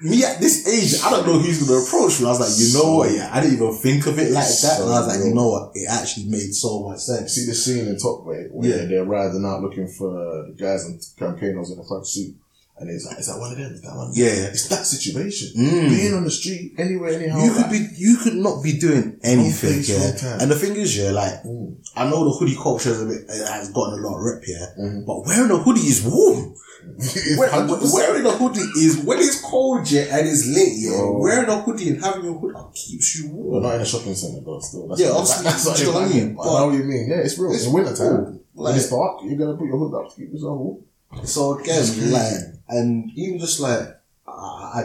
me 0.01 0.23
at 0.23 0.39
this 0.39 0.67
age, 0.67 1.01
I 1.03 1.09
don't 1.09 1.25
know 1.27 1.39
who's 1.39 1.65
gonna 1.67 1.81
approach 1.81 2.19
me. 2.19 2.25
I 2.27 2.29
was 2.29 2.39
like, 2.39 2.55
you 2.59 2.73
know 2.81 2.95
what? 2.97 3.11
Yeah, 3.11 3.29
I 3.33 3.41
didn't 3.41 3.55
even 3.55 3.73
think 3.73 4.05
of 4.07 4.17
it 4.19 4.31
like 4.31 4.47
that. 4.47 4.79
And 4.81 4.89
I 4.89 4.99
was 4.99 5.07
like, 5.07 5.25
you 5.25 5.33
know 5.33 5.47
what? 5.49 5.71
It 5.75 5.87
actually 5.89 6.27
made 6.27 6.53
so 6.53 6.87
much 6.87 6.99
sense. 6.99 7.33
See 7.35 7.45
the 7.45 7.53
scene 7.55 7.87
in 7.87 7.97
Top 7.97 8.23
Boy 8.23 8.47
where 8.51 8.69
Yeah. 8.69 8.85
they're 8.85 9.03
riding 9.05 9.43
out 9.45 9.61
looking 9.61 9.87
for 9.87 10.09
the 10.11 10.55
guys 10.57 10.85
and 10.85 11.01
campaigners 11.17 11.71
in 11.71 11.77
the 11.77 11.83
front 11.85 12.07
seat. 12.07 12.35
And 12.79 12.89
it's 12.89 13.05
like, 13.05 13.19
is 13.19 13.27
that 13.27 13.37
one 13.37 13.51
of 13.51 13.57
them? 13.57 13.73
Is 13.73 13.81
that 13.81 13.95
one? 13.95 14.07
them?" 14.07 14.13
Yeah. 14.15 14.47
It's 14.55 14.67
that 14.69 14.85
situation. 14.85 15.49
Mm. 15.57 15.89
Being 15.89 16.13
on 16.13 16.23
the 16.23 16.31
street, 16.31 16.73
anywhere, 16.77 17.11
anyhow. 17.19 17.43
You 17.43 17.51
could 17.51 17.61
like- 17.63 17.71
be, 17.71 17.87
you 17.97 18.17
could 18.17 18.35
not 18.35 18.63
be 18.63 18.73
doing 18.79 19.19
anything, 19.23 19.83
yeah. 19.83 20.37
And 20.41 20.49
the 20.51 20.55
thing 20.55 20.75
is, 20.75 20.97
yeah, 20.97 21.11
like 21.11 21.43
Mm. 21.43 21.75
I 21.95 22.09
know 22.09 22.23
the 22.25 22.31
hoodie 22.37 22.55
culture 22.55 22.93
a 23.03 23.05
bit, 23.05 23.29
has 23.29 23.69
gotten 23.71 23.99
a 23.99 24.01
lot 24.07 24.17
of 24.17 24.23
rep, 24.23 24.41
yeah. 24.47 24.65
Mhm. 24.79 25.05
But 25.05 25.25
wearing 25.25 25.51
a 25.51 25.57
hoodie 25.57 25.81
is 25.93 26.03
warm. 26.03 26.53
It's 26.97 27.37
Wear- 27.37 27.49
100%. 27.49 27.93
wearing 27.93 28.25
a 28.25 28.31
hoodie 28.31 28.61
is 28.85 28.97
when 29.03 29.19
it's 29.19 29.41
cold, 29.41 29.89
yeah, 29.91 30.15
and 30.17 30.27
it's 30.27 30.47
late, 30.47 30.73
yeah. 30.77 30.91
Oh. 30.95 31.19
Wearing 31.19 31.49
a 31.49 31.61
hoodie 31.61 31.89
and 31.89 32.01
having 32.03 32.23
your 32.23 32.39
hood 32.39 32.55
up 32.55 32.73
keeps 32.73 33.17
you 33.19 33.27
Well, 33.31 33.59
warm. 33.59 33.63
not 33.63 33.75
in 33.75 33.81
a 33.81 33.85
shopping 33.85 34.15
centre 34.15 34.41
though, 34.45 34.59
still. 34.59 34.87
That's 34.87 35.01
Yeah, 35.01 35.11
obviously, 35.11 35.43
that's 35.43 35.65
what 35.65 35.75
do 35.77 35.83
you 35.83 35.91
know 35.91 35.99
what 35.99 36.09
I 36.09 36.13
mean? 36.13 36.35
But 36.35 36.41
I 36.43 36.59
know 36.59 36.65
what 36.67 36.77
you 36.77 36.83
mean. 36.85 37.09
Yeah, 37.09 37.17
it's 37.17 37.37
real. 37.37 37.51
It's 37.53 37.65
in 37.67 37.73
winter 37.73 37.95
time. 37.95 38.25
cool. 38.25 38.63
When 38.65 38.75
it's 38.75 38.89
dark, 38.89 39.19
you're 39.23 39.37
gonna 39.37 39.57
put 39.57 39.67
your 39.67 39.77
hood 39.77 39.93
up 39.99 40.09
to 40.09 40.15
keep 40.15 40.31
yourself 40.31 40.57
warm. 40.57 40.77
So 41.23 41.59
again, 41.59 42.11
like, 42.11 42.33
and 42.69 43.11
even 43.15 43.39
just 43.39 43.59
like, 43.59 43.99
I, 44.27 44.31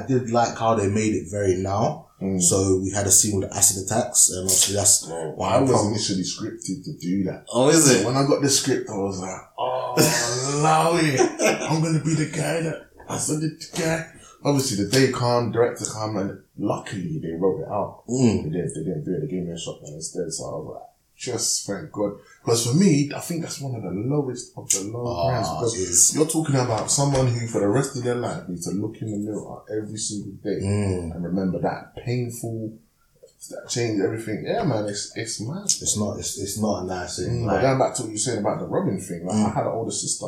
I 0.00 0.04
did 0.06 0.30
like 0.30 0.56
how 0.58 0.74
they 0.74 0.88
made 0.88 1.14
it 1.14 1.30
very 1.30 1.56
now. 1.56 2.06
Mm. 2.20 2.40
So 2.40 2.80
we 2.80 2.90
had 2.90 3.06
a 3.06 3.10
scene 3.10 3.40
with 3.40 3.52
acid 3.52 3.84
attacks, 3.84 4.30
and 4.30 4.44
obviously 4.44 4.76
that's. 4.76 5.06
Well, 5.08 5.42
I 5.42 5.60
was 5.60 5.86
initially 5.86 6.22
scripted 6.22 6.84
to 6.84 6.92
do 6.98 7.24
that. 7.24 7.46
Oh, 7.52 7.68
is 7.68 7.90
it? 7.90 8.06
When 8.06 8.16
I 8.16 8.26
got 8.26 8.40
the 8.40 8.48
script, 8.48 8.88
I 8.88 8.96
was 8.96 9.20
like, 9.20 9.40
oh, 9.58 9.94
allow 10.60 10.96
it. 10.96 11.20
I'm 11.70 11.82
going 11.82 11.98
to 11.98 12.04
be 12.04 12.14
the 12.14 12.30
guy 12.30 12.62
that, 12.62 12.86
I 13.08 13.18
said 13.18 13.40
the 13.40 13.78
guy. 13.78 14.10
Obviously, 14.44 14.84
the 14.84 14.90
day 14.90 15.10
come, 15.10 15.52
director 15.52 15.86
come, 15.86 16.16
and 16.16 16.42
luckily 16.58 17.18
they 17.18 17.32
wrote 17.32 17.62
it 17.62 17.68
out. 17.68 18.04
Mm. 18.08 18.44
They 18.44 18.50
didn't, 18.50 18.74
they 18.74 18.84
didn't 18.84 19.04
do 19.04 19.14
it. 19.14 19.20
They 19.22 19.26
gave 19.26 19.44
me 19.44 19.52
a 19.52 19.58
shotgun 19.58 19.94
instead. 19.94 20.32
So 20.32 20.44
I 20.44 20.48
was 20.50 20.74
like, 20.74 20.90
just 21.16 21.66
thank 21.66 21.92
God. 21.92 22.14
Because 22.44 22.66
for 22.66 22.74
me, 22.74 23.10
I 23.16 23.20
think 23.20 23.40
that's 23.42 23.60
one 23.60 23.74
of 23.74 23.82
the 23.82 23.90
lowest 23.90 24.52
of 24.56 24.68
the 24.68 24.82
low 24.82 25.06
Ah, 25.06 25.28
crimes. 25.30 25.48
Because 25.48 25.74
jeez. 25.76 26.14
you're 26.14 26.26
talking 26.26 26.56
about 26.56 26.90
someone 26.90 27.26
who, 27.28 27.46
for 27.46 27.60
the 27.60 27.68
rest 27.68 27.96
of 27.96 28.02
their 28.04 28.16
life, 28.16 28.46
needs 28.48 28.66
to 28.66 28.74
look 28.74 28.96
in 29.00 29.10
the 29.10 29.16
mirror 29.18 29.62
every 29.70 29.96
single 29.98 30.32
day 30.42 30.60
Mm. 30.62 31.14
and 31.14 31.24
remember 31.24 31.58
that 31.60 31.96
painful, 32.04 32.72
that 33.50 33.68
changed 33.68 34.02
everything. 34.04 34.44
Yeah, 34.46 34.62
man, 34.64 34.86
it's 34.88 35.12
it's 35.16 35.40
mad. 35.40 35.64
It's 35.64 35.96
not. 35.98 36.18
It's, 36.18 36.38
it's 36.38 36.58
not 36.60 36.82
a 36.82 36.86
nice 36.86 37.16
thing. 37.18 37.42
Mm, 37.42 37.46
but 37.46 37.52
Like, 37.54 37.62
going 37.62 37.78
back 37.78 37.94
to 37.96 38.02
what 38.02 38.10
you 38.12 38.18
said 38.18 38.38
about 38.38 38.58
the 38.60 38.66
Robin 38.66 39.00
thing, 39.00 39.24
like 39.26 39.36
Mm. 39.36 39.46
I 39.46 39.54
had 39.54 39.66
an 39.66 39.72
older 39.72 39.90
sister. 39.90 40.26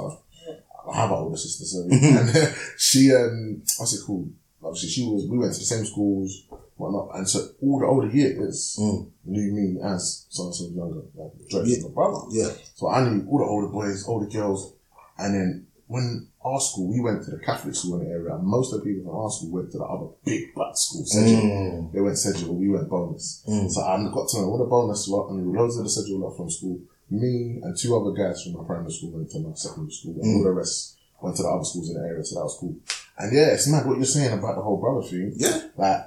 I 0.91 0.97
have 0.97 1.11
an 1.11 1.17
older 1.19 1.37
sister, 1.37 1.65
sorry. 1.65 1.89
and 1.91 2.55
she, 2.79 3.13
um, 3.15 3.63
what's 3.79 3.93
it 3.95 4.05
called? 4.07 4.31
Obviously, 4.63 4.89
she 4.89 5.03
was. 5.05 5.27
We 5.29 5.37
went 5.39 5.53
to 5.53 5.59
the 5.59 5.67
same 5.67 5.85
schools, 5.85 6.45
whatnot, 6.77 7.17
and 7.17 7.29
so 7.29 7.39
all 7.63 7.79
the 7.81 7.87
older 7.87 8.09
years 8.09 8.77
Mm. 8.81 9.07
knew 9.25 9.53
me 9.53 9.81
as 9.83 10.27
so 10.29 10.45
and 10.45 10.55
so 10.55 10.65
younger, 10.69 11.03
like 11.15 11.33
Dredge, 11.49 11.69
Yeah. 11.69 11.83
my 11.89 11.95
brother. 11.95 12.21
yeah. 12.31 12.51
So 12.75 12.89
I 12.89 13.09
knew 13.09 13.27
all 13.29 13.39
the 13.39 13.45
older 13.45 13.69
boys, 13.69 14.05
older 14.07 14.27
girls, 14.27 14.73
and 15.19 15.35
then 15.35 15.67
when 15.89 16.27
our 16.45 16.61
school, 16.61 16.89
we 16.89 17.01
went 17.01 17.23
to 17.25 17.31
the 17.31 17.39
Catholic 17.39 17.75
school 17.75 17.99
in 18.01 18.05
the 18.07 18.11
area, 18.11 18.35
and 18.35 18.45
most 18.45 18.73
of 18.73 18.81
the 18.81 18.85
people 18.87 19.05
from 19.11 19.21
our 19.21 19.31
school 19.31 19.51
went 19.53 19.71
to 19.73 19.79
the 19.79 19.85
other 19.85 20.07
big 20.25 20.55
black 20.55 20.77
school, 20.77 21.05
Sedgwick. 21.07 21.43
Mm. 21.45 21.93
They 21.93 22.01
went 22.01 22.19
Sedgwick, 22.19 22.51
we 22.59 22.69
went 22.69 22.89
bonus. 22.91 23.43
Mm. 23.49 23.71
So 23.71 23.81
I 23.83 23.97
got 24.13 24.29
to 24.29 24.41
know 24.43 24.49
what 24.51 24.61
a 24.63 24.67
bonus 24.69 25.09
lot 25.09 25.31
and 25.31 25.53
loads 25.53 25.77
of 25.77 25.85
the 25.85 25.91
Sedgwick 25.91 26.21
lot 26.21 26.37
from 26.37 26.51
school. 26.51 26.79
Me 27.09 27.61
and 27.63 27.77
two 27.79 27.97
other 27.97 28.11
guys 28.11 28.43
from 28.43 28.55
my 28.55 28.65
primary 28.65 28.91
school 28.93 29.11
went 29.13 29.31
to 29.31 29.39
my 29.39 29.55
secondary 29.55 29.93
school, 29.93 30.15
and 30.21 30.25
Mm. 30.25 30.37
all 30.39 30.43
the 30.45 30.53
rest 30.53 30.97
went 31.23 31.37
to 31.37 31.43
the 31.45 31.49
other 31.49 31.65
schools 31.65 31.89
in 31.89 31.95
the 31.95 32.01
area, 32.07 32.25
so 32.25 32.35
that 32.37 32.45
was 32.45 32.57
cool. 32.61 32.75
And 33.19 33.33
yeah, 33.33 33.47
it's 33.55 33.69
mad 33.69 33.87
what 33.87 33.97
you're 33.97 34.05
saying 34.05 34.33
about 34.37 34.57
the 34.57 34.63
whole 34.63 34.77
brother 34.79 35.03
thing. 35.07 35.33
Yeah. 35.37 35.63
Like, 35.77 36.05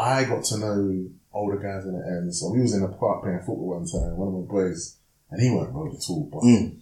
I 0.00 0.24
got 0.24 0.44
to 0.44 0.58
know 0.58 1.06
older 1.32 1.58
guys 1.58 1.84
in 1.84 1.92
the 1.92 2.04
end. 2.06 2.34
So 2.34 2.50
we 2.50 2.60
was 2.62 2.74
in 2.74 2.80
the 2.82 2.88
park 2.88 3.22
playing 3.22 3.38
football 3.40 3.76
one 3.78 3.86
time, 3.86 4.16
one 4.16 4.28
of 4.28 4.34
my 4.34 4.46
boys, 4.50 4.96
and 5.30 5.40
he 5.42 5.50
weren't 5.50 5.72
road 5.72 5.94
at 5.94 6.02
all, 6.10 6.28
but 6.32 6.42
Mm. 6.42 6.78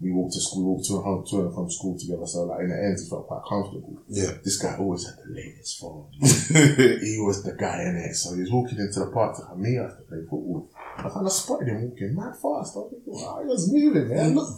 we 0.00 0.10
walked 0.10 0.34
to 0.34 0.40
school, 0.40 0.74
walked 0.74 0.86
to 0.86 0.96
and 0.96 1.04
home, 1.04 1.24
to 1.30 1.40
and 1.46 1.54
from 1.54 1.70
school 1.70 1.96
together. 1.96 2.26
So 2.26 2.42
like 2.44 2.60
in 2.62 2.70
the 2.70 2.76
end, 2.76 2.98
he 2.98 3.08
felt 3.08 3.28
quite 3.28 3.42
comfortable. 3.48 4.02
Yeah. 4.08 4.32
This 4.42 4.58
guy 4.60 4.76
always 4.76 5.04
had 5.06 5.14
the 5.24 5.32
latest 5.32 5.78
phone. 5.78 6.08
he 6.20 7.22
was 7.22 7.42
the 7.44 7.54
guy 7.58 7.82
in 7.82 7.96
it. 7.96 8.14
So 8.14 8.34
he 8.34 8.40
was 8.40 8.50
walking 8.50 8.78
into 8.78 8.98
the 9.00 9.10
park 9.12 9.36
to 9.36 9.54
me 9.56 9.76
to 9.76 9.88
play 10.08 10.18
football. 10.22 10.68
I 10.98 11.08
kind 11.08 11.26
of 11.26 11.32
spotted 11.32 11.68
him 11.68 11.82
walking 11.88 12.14
mad 12.16 12.34
fast. 12.34 12.74
I 12.76 12.80
was 12.80 12.94
wow, 13.06 13.40
he 13.42 13.46
was 13.48 13.72
moving, 13.72 14.08
man. 14.08 14.34
Look, 14.34 14.48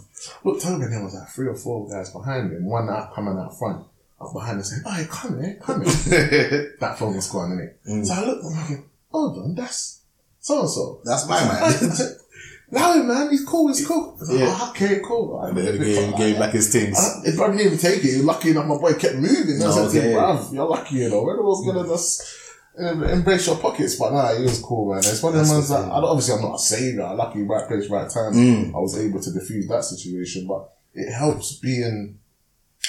looked 0.43 0.65
over 0.65 0.83
and 0.83 0.91
there 0.93 1.03
was 1.03 1.13
like 1.13 1.29
three 1.29 1.47
or 1.47 1.55
four 1.55 1.87
guys 1.87 2.09
behind 2.11 2.51
him. 2.51 2.65
One 2.65 2.89
out 2.89 3.13
coming 3.13 3.37
out 3.37 3.57
front, 3.57 3.85
up 4.19 4.33
behind 4.33 4.57
him 4.57 4.63
saying, 4.63 4.83
"Oh, 4.85 5.07
come 5.09 5.41
here, 5.43 5.59
come 5.61 5.81
here." 5.81 6.75
that 6.79 6.97
phone 6.97 7.15
was 7.15 7.29
gone 7.29 7.51
in 7.53 7.59
it. 7.59 7.79
Mm. 7.89 8.05
So 8.05 8.13
I 8.13 8.25
looked. 8.25 8.45
I'm 8.45 8.53
thinking, 8.67 8.89
hold 9.09 9.37
on, 9.37 9.55
that's 9.55 10.01
so 10.39 10.61
and 10.61 10.69
so. 10.69 11.01
That's 11.03 11.27
my 11.27 11.43
man. 11.43 12.15
No, 12.71 13.03
man, 13.03 13.29
he's 13.29 13.45
cool. 13.45 13.67
He's 13.67 13.87
cool. 13.87 14.15
I 14.17 14.19
was 14.19 14.29
like, 14.31 14.39
Yeah. 14.39 14.57
"Oh, 14.59 14.69
okay, 14.71 14.99
cool. 15.05 15.39
and 15.43 15.55
then 15.55 15.77
gave, 15.77 16.17
gave 16.17 16.39
back 16.39 16.51
his 16.51 16.71
things. 16.71 16.97
I, 16.97 17.21
if 17.29 17.39
I 17.39 17.47
didn't 17.47 17.61
even 17.61 17.77
take 17.77 18.03
it, 18.03 18.23
lucky 18.25 18.49
enough 18.49 18.65
my 18.65 18.75
boy 18.77 18.93
kept 18.95 19.15
moving. 19.15 19.61
I 19.61 19.65
No, 19.65 19.71
said 19.87 19.91
to 19.91 19.99
okay. 19.99 20.53
you're 20.55 20.65
lucky, 20.67 20.95
you 20.95 21.09
know. 21.09 21.29
Everyone's 21.29 21.65
gonna 21.65 21.87
just 21.87 22.23
um, 22.79 23.03
embrace 23.03 23.45
your 23.45 23.57
pockets, 23.57 23.95
but 23.97 24.11
nah, 24.13 24.33
he 24.35 24.41
was 24.43 24.59
cool, 24.61 24.89
man. 24.89 24.97
It's 24.97 25.21
one 25.21 25.35
of 25.35 25.45
them 25.45 25.55
ones 25.55 25.69
the 25.69 25.77
that. 25.77 25.91
I 25.91 25.95
obviously 25.97 26.33
I'm 26.35 26.41
not 26.41 26.55
a 26.55 26.59
savior. 26.59 27.13
Lucky, 27.13 27.43
right 27.43 27.67
place, 27.67 27.87
right 27.87 28.09
time. 28.09 28.33
Mm. 28.33 28.75
I 28.75 28.79
was 28.79 28.97
able 28.97 29.21
to 29.21 29.29
defuse 29.29 29.67
that 29.69 29.83
situation, 29.83 30.47
but 30.47 30.67
it 30.95 31.13
helps 31.13 31.57
being 31.59 32.17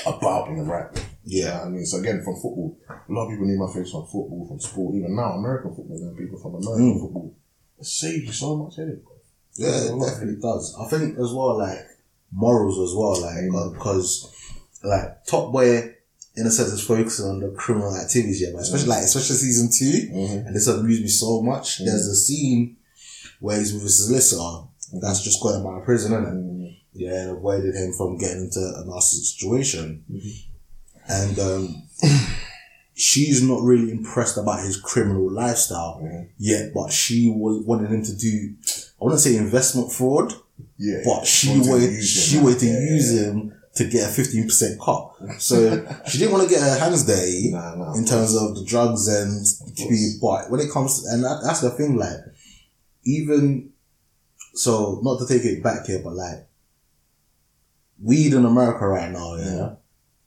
about 0.05 0.49
in 0.49 0.59
the 0.59 0.65
right 0.65 0.93
way. 0.95 1.03
You 1.25 1.43
know 1.45 1.49
Yeah. 1.49 1.63
I 1.63 1.69
mean? 1.69 1.87
So 1.87 1.99
again, 1.99 2.23
from 2.25 2.35
football, 2.35 2.77
a 2.89 3.13
lot 3.13 3.25
of 3.27 3.31
people 3.31 3.47
need 3.47 3.59
my 3.59 3.73
face 3.73 3.91
from 3.91 4.03
football, 4.05 4.47
from 4.49 4.61
sport, 4.61 4.95
even 4.95 5.15
now, 5.17 5.33
American 5.33 5.75
football, 5.75 5.97
and 5.97 6.17
people 6.17 6.39
from 6.39 6.55
American 6.57 6.95
Mm. 6.99 7.01
football. 7.01 7.35
It 7.79 7.87
saves 7.87 8.25
you 8.27 8.33
so 8.33 8.57
much 8.57 8.77
headache. 8.77 9.03
Yeah, 9.55 9.69
it 9.95 9.99
definitely 10.01 10.41
does. 10.41 10.75
I 10.79 10.87
think 10.89 11.19
as 11.19 11.33
well, 11.33 11.59
like 11.59 11.79
morals 12.33 12.79
as 12.79 12.95
well, 12.95 13.21
like 13.21 13.73
because 13.75 14.31
like 14.85 15.25
Top 15.27 15.53
Boy, 15.53 15.95
in 16.37 16.47
a 16.47 16.51
sense, 16.51 16.69
is 16.73 16.83
focusing 16.83 17.27
on 17.27 17.41
the 17.41 17.49
criminal 17.57 17.95
activities, 17.97 18.41
yeah, 18.43 18.49
but 18.53 18.63
especially 18.63 18.89
like 18.89 19.05
especially 19.05 19.37
season 19.37 19.71
2 19.73 19.85
Mm-hmm. 20.13 20.47
and 20.47 20.55
this 20.57 20.67
amused 20.69 21.03
me 21.03 21.09
so 21.09 21.43
much. 21.43 21.79
There's 21.79 22.07
a 22.07 22.15
scene 22.15 22.77
where 23.41 23.59
he's 23.59 23.73
with 23.73 23.83
his 23.83 24.07
solicitor 24.07 24.69
that's 25.01 25.23
just 25.23 25.43
got 25.43 25.59
him 25.61 25.67
out 25.67 25.79
of 25.79 25.85
prison, 25.85 26.13
innit? 26.13 26.56
Mm-hmm. 26.97 27.03
Yeah, 27.15 27.21
and 27.23 27.31
avoided 27.39 27.75
him 27.75 27.93
from 27.93 28.17
getting 28.19 28.45
into 28.45 28.61
a 28.61 28.85
nasty 28.87 29.19
situation, 29.19 30.05
and 31.09 31.39
um. 31.39 31.83
She's 32.99 33.43
not 33.43 33.61
really 33.61 33.91
impressed 33.91 34.39
about 34.39 34.61
his 34.65 34.79
criminal 34.81 35.31
lifestyle 35.31 36.01
yet, 36.39 36.73
but 36.73 36.91
she 36.91 37.29
was 37.29 37.63
wanting 37.67 37.89
him 37.93 38.03
to 38.03 38.17
do 38.17 38.55
I 38.99 39.05
wouldn't 39.05 39.21
say 39.21 39.37
investment 39.37 39.93
fraud, 39.93 40.33
Yeah. 40.79 41.03
but 41.05 41.27
she 41.27 41.49
Wanted 41.61 41.89
to 41.89 41.93
use 41.93 42.09
she 42.09 42.37
him. 42.39 42.45
wanted 42.45 42.59
to 42.61 42.67
use 42.69 43.11
him 43.21 43.53
to 43.75 43.85
get 43.85 44.09
a 44.09 44.11
fifteen 44.11 44.45
percent 44.45 44.81
cut. 44.81 45.11
So 45.39 45.87
she 46.09 46.17
didn't 46.17 46.33
want 46.33 46.45
to 46.49 46.55
get 46.55 46.63
her 46.63 46.79
hands 46.79 47.05
dirty 47.05 47.51
Nah, 47.53 47.75
nah, 47.75 47.95
in 47.97 48.07
terms 48.07 48.35
of 48.35 48.55
the 48.57 48.65
drugs 48.65 49.07
and 49.09 49.45
to 49.77 49.89
be. 49.91 50.17
But 50.19 50.51
when 50.51 50.61
it 50.61 50.71
comes 50.73 51.03
to 51.03 51.11
and 51.13 51.23
that, 51.23 51.43
that's 51.45 51.61
the 51.61 51.69
thing, 51.73 51.97
like 51.97 52.17
even 53.05 53.73
so, 54.55 55.01
not 55.03 55.19
to 55.19 55.27
take 55.27 55.45
it 55.45 55.63
back 55.63 55.85
here, 55.85 56.01
but 56.03 56.15
like 56.15 56.47
weed 58.01 58.33
in 58.33 58.45
America 58.45 58.87
right 58.87 59.11
now, 59.11 59.37
yeah, 59.37 59.75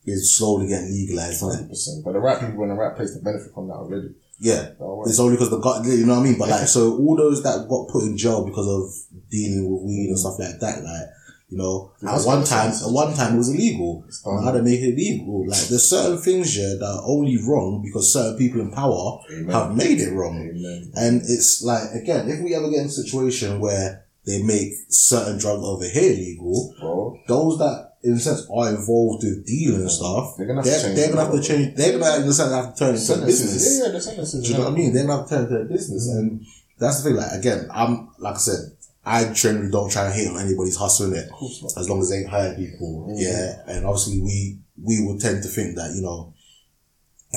is 0.05 0.36
slowly 0.36 0.67
getting 0.67 0.91
legalized. 0.91 1.41
100%. 1.43 2.03
But 2.03 2.13
the 2.13 2.20
right 2.20 2.39
people 2.39 2.63
in 2.63 2.70
the 2.70 2.76
right 2.76 2.95
place 2.95 3.13
to 3.15 3.24
benefit 3.24 3.53
from 3.53 3.67
that 3.67 3.76
already. 3.76 4.15
Yeah, 4.39 4.70
Don't 4.80 5.01
uh, 5.01 5.09
it's 5.09 5.20
only 5.20 5.36
because 5.36 5.49
the 5.49 5.59
gut, 5.59 5.86
you 5.86 6.05
know 6.05 6.15
what 6.15 6.22
I 6.22 6.24
mean. 6.24 6.38
But 6.39 6.49
like, 6.49 6.67
so 6.67 6.97
all 6.97 7.17
those 7.17 7.43
that 7.43 7.67
got 7.67 7.89
put 7.89 8.03
in 8.03 8.17
jail 8.17 8.45
because 8.45 8.67
of 8.67 9.20
dealing 9.30 9.70
with 9.70 9.84
weed 9.84 10.07
and 10.07 10.20
stuff 10.20 10.39
like 10.39 10.59
that, 10.59 10.84
like. 10.84 11.09
You 11.51 11.57
know, 11.57 11.93
Yeah, 12.03 12.15
at 12.15 12.22
one 12.28 12.43
time, 12.43 12.70
at 12.70 12.91
one 12.91 13.11
time 13.15 13.34
it 13.34 13.38
was 13.39 13.49
illegal. 13.49 14.05
Now 14.24 14.51
they 14.51 14.61
make 14.61 14.82
it 14.82 14.95
legal. 14.95 15.47
Like 15.47 15.61
there's 15.61 15.89
certain 15.89 16.20
things 16.20 16.53
here 16.53 16.78
that 16.78 16.86
are 16.86 17.01
only 17.03 17.38
wrong 17.38 17.82
because 17.84 18.13
certain 18.13 18.38
people 18.38 18.61
in 18.61 18.70
power 18.70 19.20
Amen. 19.32 19.49
have 19.49 19.76
made 19.76 19.99
it 19.99 20.13
wrong. 20.13 20.38
Amen. 20.38 20.91
And 20.93 21.24
it's 21.24 21.63
like 21.63 21.89
again, 21.95 22.30
if 22.30 22.39
we 22.41 22.53
ever 22.53 22.70
get 22.70 22.82
in 22.82 22.86
a 22.86 22.89
situation 22.89 23.59
where 23.59 24.05
they 24.30 24.41
make 24.43 24.71
certain 24.89 25.38
drugs 25.38 25.63
over 25.63 25.84
here 25.88 26.13
legal, 26.13 26.73
Bro, 26.80 27.19
those 27.27 27.57
that 27.59 27.95
in 28.03 28.13
a 28.13 28.19
sense 28.19 28.47
are 28.49 28.69
involved 28.69 29.23
with 29.25 29.45
dealing 29.45 29.82
and 29.82 29.91
stuff, 29.91 30.38
They're 30.38 30.47
gonna 30.47 30.61
have 30.61 30.65
to 30.65 30.69
they're, 30.71 30.82
change 30.84 30.95
they're 30.95 31.09
gonna 31.09 31.25
have 31.25 31.34
to 31.34 31.41
change. 31.41 31.75
They're 31.75 31.99
gonna 31.99 32.15
in 32.23 32.30
a 32.30 32.34
sense 32.34 32.51
have 32.53 32.73
to 32.73 32.80
turn 32.80 32.95
into 32.95 33.13
a 33.13 33.25
business. 33.25 33.77
Yeah, 33.80 33.86
yeah, 33.86 33.91
the 33.91 34.01
sentences. 34.01 34.43
Do 34.43 34.51
you 34.51 34.57
know 34.57 34.63
what 34.65 34.73
I 34.73 34.75
mean? 34.75 34.93
They're 34.93 35.05
gonna 35.05 35.19
have 35.19 35.27
to 35.30 35.36
turn 35.36 35.43
into 35.45 35.59
a 35.61 35.65
business, 35.65 36.07
and 36.07 36.45
that's 36.80 37.01
the 37.03 37.09
thing. 37.09 37.17
Like 37.17 37.32
again, 37.34 37.67
I'm 37.73 38.09
like 38.19 38.36
I 38.36 38.38
said, 38.38 38.59
I 39.05 39.34
generally 39.34 39.71
don't 39.71 39.91
try 39.91 40.05
and 40.05 40.13
hate 40.13 40.30
on 40.30 40.39
anybody's 40.39 40.77
hustling 40.77 41.13
it 41.15 41.25
Of 41.25 41.32
course 41.32 41.61
not. 41.63 41.77
as 41.82 41.89
long 41.89 41.99
as 42.01 42.09
they 42.09 42.17
ain't 42.19 42.30
hurt 42.30 42.55
people. 42.57 43.07
Mhm. 43.09 43.15
Yeah, 43.19 43.63
and 43.67 43.86
obviously 43.86 44.21
we 44.21 44.59
we 44.82 45.05
would 45.05 45.19
tend 45.19 45.43
to 45.43 45.49
think 45.49 45.75
that 45.75 45.93
you 45.95 46.01
know 46.01 46.34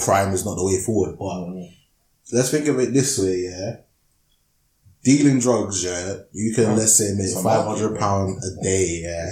crime 0.05 0.33
is 0.33 0.45
not 0.45 0.55
the 0.57 0.65
way 0.65 0.79
forward, 0.79 1.17
but 1.19 1.25
Mm. 1.49 1.69
let's 2.33 2.51
think 2.51 2.67
of 2.69 2.79
it 2.79 2.93
this 2.93 3.19
way, 3.19 3.41
yeah. 3.51 3.77
Dealing 5.05 5.41
drugs, 5.41 5.83
yeah, 5.85 6.15
you 6.33 6.55
can 6.55 6.77
let's 6.77 6.97
say 6.97 7.13
make 7.17 7.33
five 7.43 7.67
hundred 7.67 7.99
pound 7.99 8.39
a 8.45 8.63
day, 8.63 9.01
yeah, 9.03 9.31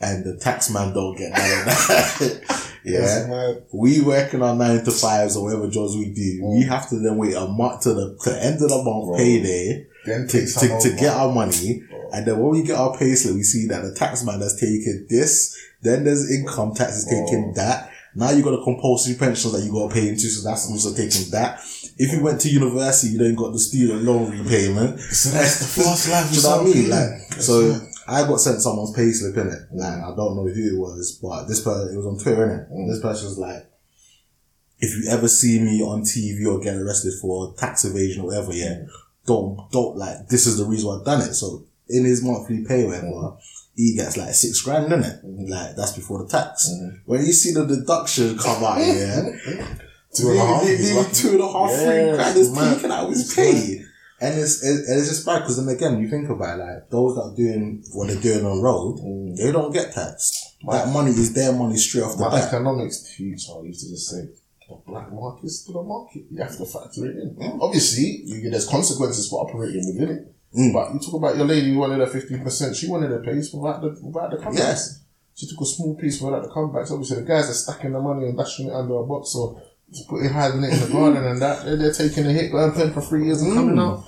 and 0.00 0.24
the 0.24 0.36
tax 0.36 0.70
man 0.70 0.94
don't 0.94 1.16
get 1.18 1.32
that. 1.34 2.70
yeah, 2.84 3.54
we 3.72 4.00
working 4.02 4.40
on 4.42 4.58
nine 4.58 4.84
to 4.84 4.90
fives 4.92 5.36
or 5.36 5.44
whatever 5.44 5.68
jobs 5.68 5.96
we 5.96 6.10
do. 6.10 6.40
We 6.46 6.62
Mm. 6.64 6.68
have 6.68 6.88
to 6.90 6.98
then 7.00 7.16
wait 7.16 7.34
a 7.34 7.46
month 7.48 7.82
to 7.82 7.94
the 7.94 8.16
to 8.22 8.30
the 8.30 8.44
end 8.44 8.62
of 8.62 8.68
the 8.68 8.76
month 8.82 9.06
Bro. 9.08 9.16
payday 9.16 9.86
Then 10.06 10.28
to, 10.28 10.46
to, 10.46 10.78
to 10.80 10.90
get 10.96 11.12
our 11.12 11.32
money. 11.34 11.82
Bro. 11.90 12.10
And 12.12 12.26
then 12.26 12.38
when 12.38 12.50
we 12.52 12.62
get 12.62 12.76
our 12.78 12.96
payslip, 12.96 13.34
we 13.34 13.42
see 13.42 13.66
that 13.66 13.82
the 13.82 13.94
tax 13.94 14.24
man 14.24 14.40
has 14.40 14.54
taken 14.60 15.06
this, 15.10 15.56
then 15.82 16.04
there's 16.04 16.30
income 16.30 16.72
tax 16.74 16.98
is 16.98 17.04
taking 17.04 17.52
that. 17.54 17.90
Now 18.14 18.30
you 18.30 18.42
got 18.42 18.54
a 18.58 18.64
compulsory 18.64 19.14
pension 19.16 19.52
that 19.52 19.62
you 19.62 19.70
got 19.72 19.88
to 19.88 19.94
pay 19.94 20.08
into, 20.08 20.28
so 20.28 20.48
that's 20.48 20.70
also 20.70 20.94
taking 20.94 21.30
that. 21.32 21.60
If 21.98 22.12
you 22.12 22.22
went 22.22 22.40
to 22.42 22.48
university, 22.48 23.12
you 23.12 23.18
then 23.18 23.34
got 23.34 23.52
the 23.52 23.58
student 23.58 24.02
loan 24.04 24.30
repayment. 24.30 25.00
So 25.00 25.30
that's 25.30 25.58
the 25.60 25.66
fast 25.82 26.08
life. 26.08 26.30
Do 26.30 26.36
you 26.36 26.42
know 26.42 26.56
what 26.56 26.60
I 26.60 26.64
mean? 26.64 26.90
Like, 26.90 27.32
so. 27.40 27.80
I 28.10 28.26
got 28.26 28.40
sent 28.40 28.62
someone's 28.62 28.96
payslip 28.96 29.36
in 29.36 29.48
it. 29.48 29.62
Like, 29.70 29.98
I 30.02 30.16
don't 30.16 30.34
know 30.34 30.48
who 30.48 30.76
it 30.76 30.78
was, 30.78 31.18
but 31.22 31.44
this 31.44 31.60
person, 31.60 31.92
it 31.92 31.96
was 31.98 32.06
on 32.06 32.18
Twitter, 32.18 32.46
innit? 32.46 32.72
Mm. 32.72 32.88
This 32.88 33.02
person 33.02 33.26
was 33.28 33.36
like, 33.36 33.70
if 34.78 34.96
you 34.96 35.10
ever 35.10 35.28
see 35.28 35.60
me 35.60 35.82
on 35.82 36.00
TV 36.04 36.46
or 36.46 36.58
get 36.58 36.76
arrested 36.76 37.12
for 37.20 37.52
tax 37.58 37.84
evasion 37.84 38.22
or 38.22 38.28
whatever, 38.28 38.54
yeah, 38.54 38.84
don't, 39.26 39.70
don't, 39.70 39.98
like, 39.98 40.26
this 40.28 40.46
is 40.46 40.56
the 40.56 40.64
reason 40.64 40.88
why 40.88 40.96
I've 40.96 41.04
done 41.04 41.20
it. 41.20 41.34
So 41.34 41.66
in 41.90 42.06
his 42.06 42.24
monthly 42.24 42.64
pay, 42.64 42.86
whatever, 42.86 43.36
he 43.76 43.94
gets 43.94 44.16
like 44.16 44.32
six 44.32 44.62
grand 44.62 44.90
in 44.90 45.04
it. 45.04 45.22
Mhm. 45.26 45.48
Like, 45.50 45.76
that's 45.76 45.92
before 45.92 46.22
the 46.22 46.30
tax. 46.30 46.66
Mhm. 46.70 47.00
When 47.04 47.26
you 47.26 47.32
see 47.34 47.52
the 47.52 47.66
deduction 47.66 48.38
come 48.38 48.64
out, 48.64 48.78
yeah, 48.86 49.32
Two 50.18 50.30
and 50.30 50.38
a 50.38 50.46
half. 50.46 50.62
Nearly- 50.62 50.74
is 50.76 50.90
nearly 50.90 51.02
like- 51.04 51.12
two 51.14 51.28
and 51.30 51.40
a 51.40 51.52
half, 51.52 51.70
three 51.72 51.84
Yeah, 51.96 52.14
grand 52.14 52.36
it's 52.38 52.48
is 52.48 52.54
mad. 52.54 52.74
taken 52.74 52.90
out 52.92 53.04
of 53.04 53.10
his 53.10 53.20
It's 53.20 53.34
pay. 53.34 53.84
And 54.20 54.40
it's, 54.40 54.64
it, 54.64 54.88
and 54.88 54.98
it's 54.98 55.08
just 55.10 55.24
bad 55.24 55.38
because 55.40 55.56
then 55.64 55.68
again, 55.74 56.00
you 56.00 56.08
think 56.10 56.28
about 56.28 56.58
it, 56.58 56.62
like 56.64 56.90
those 56.90 57.14
that 57.14 57.22
are 57.22 57.36
doing 57.36 57.84
what 57.92 58.08
they're 58.08 58.20
doing 58.20 58.44
on 58.44 58.60
road, 58.60 58.98
Mm. 58.98 59.36
they 59.36 59.52
don't 59.52 59.72
get 59.72 59.92
taxed. 59.94 60.56
My- 60.64 60.78
that 60.78 60.92
money 60.92 61.12
is 61.12 61.32
their 61.34 61.52
money 61.52 61.76
straight 61.76 62.02
off 62.02 62.16
the 62.16 62.24
My 62.24 62.30
bat. 62.30 62.48
economics 62.48 63.02
teacher 63.16 63.52
used 63.64 63.84
to 63.84 63.90
just 63.90 64.08
say, 64.10 64.22
the 64.68 64.74
black 64.86 65.12
market 65.12 65.44
is 65.46 65.60
still 65.62 65.78
a 65.80 65.84
market. 65.84 66.24
You 66.30 66.42
have 66.42 66.56
to 66.58 66.64
factor 66.66 67.06
it 67.06 67.16
in. 67.16 67.58
Obviously, 67.60 68.22
you, 68.24 68.50
there's 68.50 68.66
consequences 68.66 69.28
for 69.28 69.46
operating 69.48 69.86
within 69.86 70.16
it. 70.16 70.34
Mm. 70.56 70.72
But 70.72 70.92
you 70.94 70.98
talk 71.00 71.14
about 71.14 71.36
your 71.36 71.46
lady 71.46 71.72
who 71.72 71.78
wanted 71.78 72.00
a 72.00 72.06
15%, 72.06 72.74
she 72.74 72.88
wanted 72.88 73.12
a 73.12 73.20
piece 73.20 73.52
without 73.52 73.80
the, 73.82 73.96
without 74.02 74.30
the 74.32 74.38
comebacks. 74.38 74.58
Yes. 74.58 75.00
She 75.34 75.46
took 75.46 75.60
a 75.60 75.64
small 75.64 75.94
piece 75.94 76.20
without 76.20 76.42
the 76.42 76.48
comebacks. 76.48 76.90
Obviously, 76.90 77.18
the 77.20 77.22
guys 77.22 77.48
are 77.48 77.52
stacking 77.54 77.92
the 77.92 78.00
money 78.00 78.26
and 78.26 78.36
dashing 78.36 78.66
it 78.66 78.72
under 78.74 78.94
a 78.96 79.04
box 79.06 79.34
or 79.36 79.62
just 79.90 80.08
putting 80.08 80.28
hiding 80.30 80.62
it 80.64 80.72
in 80.74 80.80
the 80.80 80.92
garden 80.92 81.24
and 81.24 81.40
that. 81.42 81.64
They're, 81.64 81.76
they're 81.76 81.92
taking 81.92 82.26
a 82.26 82.32
hit, 82.32 82.52
going 82.52 82.72
pen 82.72 82.92
for 82.92 83.00
three 83.00 83.24
years 83.26 83.42
and 83.42 83.54
coming 83.54 83.76
Mm. 83.76 83.80
out. 83.98 84.04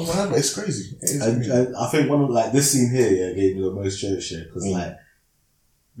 Oh 0.00 0.32
it's 0.34 0.54
crazy. 0.54 0.96
It 1.00 1.10
is 1.10 1.22
And, 1.22 1.36
crazy. 1.38 1.50
and 1.50 1.76
I 1.76 1.88
think 1.88 2.08
one 2.08 2.22
of 2.22 2.30
like 2.30 2.52
this 2.52 2.70
scene 2.72 2.90
here, 2.94 3.10
yeah, 3.10 3.32
gave 3.34 3.56
me 3.56 3.62
the 3.62 3.72
most 3.72 3.98
joke 4.00 4.20
shit 4.20 4.46
because 4.48 4.64
Mm. 4.64 4.72
like. 4.72 4.96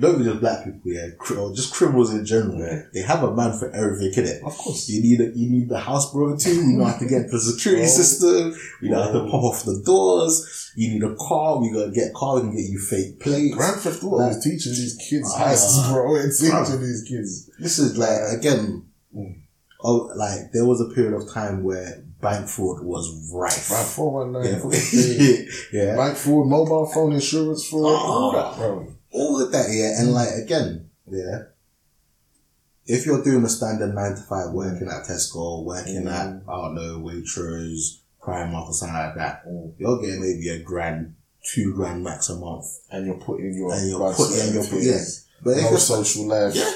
Not 0.00 0.16
just 0.22 0.38
black 0.38 0.64
people, 0.64 0.80
yeah, 0.92 1.08
or 1.36 1.52
just 1.52 1.74
criminals 1.74 2.14
in 2.14 2.24
general. 2.24 2.56
Yeah. 2.60 2.82
They 2.94 3.00
have 3.00 3.24
a 3.24 3.34
man 3.34 3.58
for 3.58 3.68
everything, 3.72 4.12
innit? 4.24 4.46
of 4.46 4.56
course. 4.56 4.88
You 4.88 5.02
need 5.02 5.20
a, 5.20 5.36
you 5.36 5.50
need 5.50 5.68
the 5.68 5.80
house 5.80 6.12
broken 6.12 6.38
too. 6.38 6.54
You 6.54 6.78
know 6.78 6.84
how 6.84 6.96
to 6.98 7.04
get 7.08 7.28
the 7.32 7.40
security 7.40 7.82
Bro. 7.82 7.90
system. 7.90 8.54
You 8.80 8.90
know 8.90 9.02
how 9.02 9.10
to 9.10 9.20
pop 9.24 9.42
off 9.42 9.64
the 9.64 9.82
doors. 9.84 10.70
You 10.76 10.90
need 10.92 11.02
a 11.02 11.16
car. 11.16 11.60
We 11.60 11.72
gotta 11.72 11.90
get 11.90 12.10
a 12.10 12.14
car. 12.14 12.36
We 12.36 12.42
can 12.42 12.52
get 12.54 12.70
you 12.70 12.78
fake 12.78 13.18
plates. 13.18 13.56
Grand 13.56 13.80
Theft 13.80 14.04
Auto 14.04 14.18
Like- 14.18 14.36
is 14.36 14.44
teaching 14.44 14.70
these 14.72 14.96
kids 15.10 15.32
Ah. 15.36 15.46
heists, 15.48 15.92
bro. 15.92 16.14
It's 16.14 16.38
teaching 16.40 16.80
these 16.80 17.02
kids. 17.02 17.50
This 17.58 17.80
is 17.80 17.98
like 17.98 18.20
again. 18.38 18.84
Mm. 19.16 19.42
Oh, 19.80 20.10
like 20.16 20.50
there 20.52 20.64
was 20.66 20.80
a 20.80 20.92
period 20.94 21.14
of 21.14 21.30
time 21.32 21.62
where 21.62 22.02
bank 22.20 22.48
fraud 22.48 22.82
was 22.82 23.30
rife. 23.32 23.68
Bank 23.68 23.86
419. 23.86 24.72
Yeah, 25.72 25.82
yeah. 25.84 25.96
Bank 25.96 26.16
fraud, 26.16 26.48
mobile 26.48 26.86
phone 26.86 27.12
insurance 27.12 27.66
fraud, 27.68 27.94
all 27.94 28.32
that, 28.32 28.56
bro. 28.56 28.92
all 29.12 29.40
of 29.40 29.52
that, 29.52 29.66
yeah. 29.70 30.00
And 30.00 30.12
like 30.12 30.30
again, 30.34 30.90
yeah. 31.08 31.42
If 32.86 33.04
you're 33.06 33.22
doing 33.22 33.44
a 33.44 33.48
standard 33.48 33.94
nine 33.94 34.14
to 34.16 34.22
five, 34.22 34.50
working 34.50 34.88
at 34.88 35.04
Tesco, 35.04 35.62
working 35.64 36.04
Mm. 36.04 36.10
at 36.10 36.42
I 36.48 36.56
don't 36.56 36.74
know 36.74 36.98
Waitrose, 37.00 37.98
Primark 38.22 38.68
or 38.68 38.72
something 38.72 38.96
like 38.96 39.14
that, 39.16 39.46
Mm. 39.46 39.72
you're 39.78 40.00
getting 40.00 40.20
maybe 40.20 40.48
a 40.48 40.58
grand, 40.62 41.14
two 41.54 41.72
grand 41.74 42.02
max 42.02 42.30
a 42.30 42.36
month. 42.36 42.66
And 42.90 43.06
you're 43.06 43.16
putting 43.20 43.54
your 43.54 43.72
And 43.74 43.88
you're 43.90 44.00
putting- 44.12 44.24
sweat, 44.34 44.44
and 44.46 44.54
you're 44.54 44.64
put- 44.64 44.80
tears. 44.82 45.24
But 45.44 45.50
if 45.58 45.62
no 45.64 45.70
you're, 45.70 45.78
social 45.78 46.26
life. 46.26 46.54
Yeah. 46.56 46.72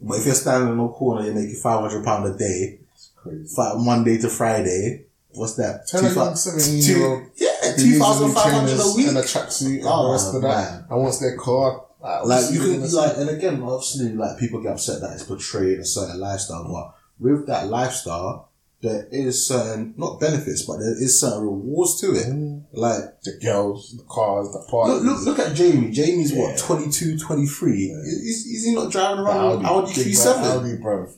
But 0.00 0.18
if 0.18 0.26
you're 0.26 0.34
standing 0.34 0.72
in 0.74 0.78
a 0.80 0.88
corner, 0.88 1.24
you're 1.24 1.34
making 1.34 1.56
five 1.56 1.80
hundred 1.80 2.04
pound 2.04 2.26
a 2.26 2.36
day, 2.36 2.78
It's 2.94 3.10
crazy. 3.16 3.54
five, 3.54 3.78
Monday 3.78 4.18
to 4.18 4.28
Friday. 4.28 5.06
What's 5.30 5.54
that? 5.56 5.86
Tell 5.88 6.04
a 6.04 6.08
Two 6.10 6.14
young 6.14 6.36
17 6.36 6.82
year 6.96 7.06
old. 7.06 7.22
yeah, 7.36 7.72
two 7.76 7.98
thousand 7.98 8.32
five 8.32 8.52
hundred 8.52 8.78
a 8.80 8.92
week. 8.96 9.08
And 9.08 9.18
a 9.18 9.22
tracksuit 9.22 9.78
and 9.78 9.84
Oh, 9.86 10.06
the 10.06 10.12
rest 10.12 10.34
of 10.34 10.42
that. 10.42 10.48
man. 10.48 10.84
And 10.90 11.02
once 11.02 11.18
their 11.18 11.36
car. 11.36 11.84
like 12.24 12.52
you 12.52 12.60
can 12.60 12.92
like 12.92 13.16
and 13.16 13.30
again 13.30 13.62
obviously 13.62 14.12
like 14.12 14.38
people 14.38 14.60
get 14.62 14.72
upset 14.72 15.00
that 15.00 15.12
it's 15.14 15.22
portraying 15.24 15.80
a 15.80 15.84
certain 15.86 16.20
lifestyle 16.20 16.64
but 16.70 16.94
with 17.18 17.46
that 17.46 17.66
lifestyle 17.68 18.50
there 18.84 19.06
is 19.10 19.46
certain 19.48 19.94
not 19.96 20.20
benefits 20.20 20.62
but 20.62 20.76
there 20.78 20.92
is 20.92 21.18
certain 21.20 21.42
rewards 21.44 22.00
to 22.00 22.12
it 22.12 22.28
like 22.72 23.02
Mm. 23.04 23.12
the 23.24 23.32
girls, 23.40 23.94
the 23.96 24.02
cars, 24.04 24.48
the 24.52 24.58
look, 24.58 24.68
parties. 24.68 25.02
look, 25.04 25.20
look 25.26 25.38
at 25.38 25.54
Jamie 25.54 25.90
Jamie's 25.90 26.32
Yeah. 26.32 26.40
what 26.42 26.58
22 26.58 27.16
23 27.18 27.88
Yeah. 27.88 27.98
is, 28.30 28.38
is 28.54 28.64
he 28.66 28.74
not 28.74 28.90
driving 28.90 29.24
around 29.24 29.58
with 29.58 29.66
Audi 29.66 29.92
Q7 29.92 30.24
black 30.24 30.44
Audi, 30.56 30.76
bro. 30.76 31.06
Do 31.06 31.12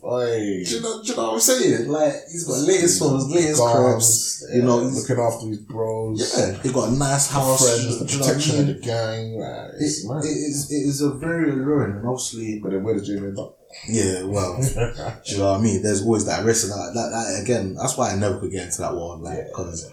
you, 0.74 0.80
know, 0.80 1.02
do 1.02 1.08
you 1.10 1.16
know 1.16 1.22
what 1.24 1.34
I'm 1.34 1.40
saying 1.40 1.88
like 1.88 2.14
he's 2.30 2.44
got 2.44 2.58
latest 2.60 2.98
phones 3.00 3.26
latest 3.30 3.60
crops 3.62 4.44
you 4.54 4.62
know 4.62 4.80
he's, 4.84 5.08
looking 5.08 5.24
after 5.24 5.46
his 5.48 5.58
bros. 5.58 6.16
yeah 6.36 6.62
he 6.62 6.70
got 6.72 6.90
a 6.90 6.92
nice 6.92 7.28
house 7.30 7.64
friends, 7.66 7.98
the 7.98 8.04
do 8.06 8.12
you 8.14 8.20
know 8.20 8.24
I 8.26 8.28
protection 8.28 8.56
mean? 8.58 8.70
of 8.70 8.76
the 8.76 8.82
gang. 8.82 9.38
Like, 9.40 9.70
it's 9.80 10.08
mad. 10.08 10.24
it 10.24 10.28
is 10.28 10.70
it 10.70 10.82
is 10.90 11.00
a 11.00 11.10
very 11.14 11.50
alluring 11.50 11.96
and 11.96 12.06
obviously 12.06 12.60
but 12.62 12.70
then 12.72 12.82
where 12.84 12.94
does 12.94 13.06
Jamie 13.08 13.28
end 13.28 13.38
up? 13.38 13.55
Yeah 13.88 14.22
well 14.24 14.56
Do 14.62 15.32
you 15.32 15.38
know 15.38 15.52
what 15.52 15.60
I 15.60 15.62
mean? 15.62 15.82
There's 15.82 16.02
always 16.02 16.26
that 16.26 16.44
risk, 16.44 16.64
and 16.64 16.72
that, 16.72 16.92
that, 16.94 17.10
that 17.10 17.42
again, 17.42 17.74
that's 17.74 17.96
why 17.96 18.10
I 18.12 18.16
never 18.16 18.38
could 18.38 18.50
get 18.50 18.66
into 18.66 18.80
that 18.82 18.94
world, 18.94 19.22
like, 19.22 19.38
Yeah. 19.38 19.44
because 19.48 19.90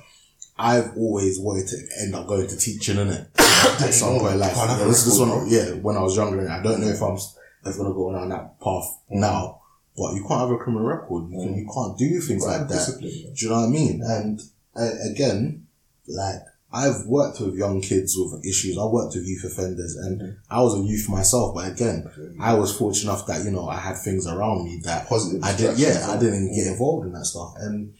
I've 0.57 0.95
always 0.97 1.39
wanted 1.39 1.67
to 1.67 1.77
end 2.01 2.15
up 2.15 2.27
going 2.27 2.47
to 2.47 2.57
teaching, 2.57 2.97
innit? 2.97 3.27
At 3.81 3.93
some 3.93 4.19
point, 4.19 4.37
like, 4.37 4.53
have 4.53 4.81
a 4.81 4.85
this, 4.85 5.05
this 5.05 5.19
one, 5.19 5.47
yeah, 5.49 5.71
when 5.73 5.97
I 5.97 6.01
was 6.01 6.15
younger, 6.15 6.39
and 6.39 6.51
I 6.51 6.61
don't 6.61 6.79
know 6.81 6.87
if 6.87 7.01
I'm 7.01 7.17
if 7.65 7.77
gonna 7.77 7.93
go 7.93 8.11
down 8.13 8.29
that 8.29 8.59
path 8.59 8.99
now, 9.09 9.61
but 9.97 10.13
you 10.13 10.25
can't 10.27 10.41
have 10.41 10.51
a 10.51 10.57
criminal 10.57 10.85
record. 10.87 11.29
You, 11.31 11.39
can, 11.39 11.55
you 11.55 11.69
can't 11.73 11.97
do 11.97 12.19
things 12.19 12.45
like 12.45 12.67
that. 12.67 12.97
Do 12.99 13.07
you 13.07 13.49
know 13.49 13.55
what 13.61 13.65
I 13.65 13.69
mean? 13.69 14.01
And 14.03 14.41
uh, 14.75 14.89
again, 15.09 15.65
like 16.07 16.41
I've 16.73 17.05
worked 17.05 17.39
with 17.39 17.55
young 17.55 17.81
kids 17.81 18.17
with 18.17 18.43
issues. 18.43 18.79
I 18.79 18.85
worked 18.85 19.13
with 19.13 19.27
youth 19.27 19.43
offenders, 19.43 19.95
and 19.95 20.37
I 20.49 20.59
was 20.61 20.73
a 20.73 20.83
youth 20.83 21.07
myself. 21.07 21.53
But 21.53 21.71
again, 21.71 22.09
I 22.41 22.55
was 22.55 22.75
fortunate 22.75 23.11
enough 23.11 23.27
that 23.27 23.45
you 23.45 23.51
know 23.51 23.69
I 23.69 23.77
had 23.77 23.97
things 23.97 24.25
around 24.25 24.65
me 24.65 24.79
that 24.83 25.07
Positive 25.07 25.43
I 25.43 25.55
did. 25.55 25.77
Yeah, 25.77 26.07
I 26.09 26.17
didn't 26.17 26.55
get 26.55 26.65
involved 26.65 27.05
in 27.05 27.13
that 27.13 27.25
stuff. 27.25 27.53
And 27.59 27.93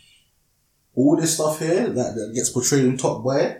all 0.96 1.16
this 1.16 1.36
stuff 1.36 1.60
here 1.60 1.88
that, 1.88 2.16
that 2.16 2.32
gets 2.34 2.50
portrayed 2.50 2.86
in 2.86 2.98
Top 2.98 3.24
Boy, 3.24 3.58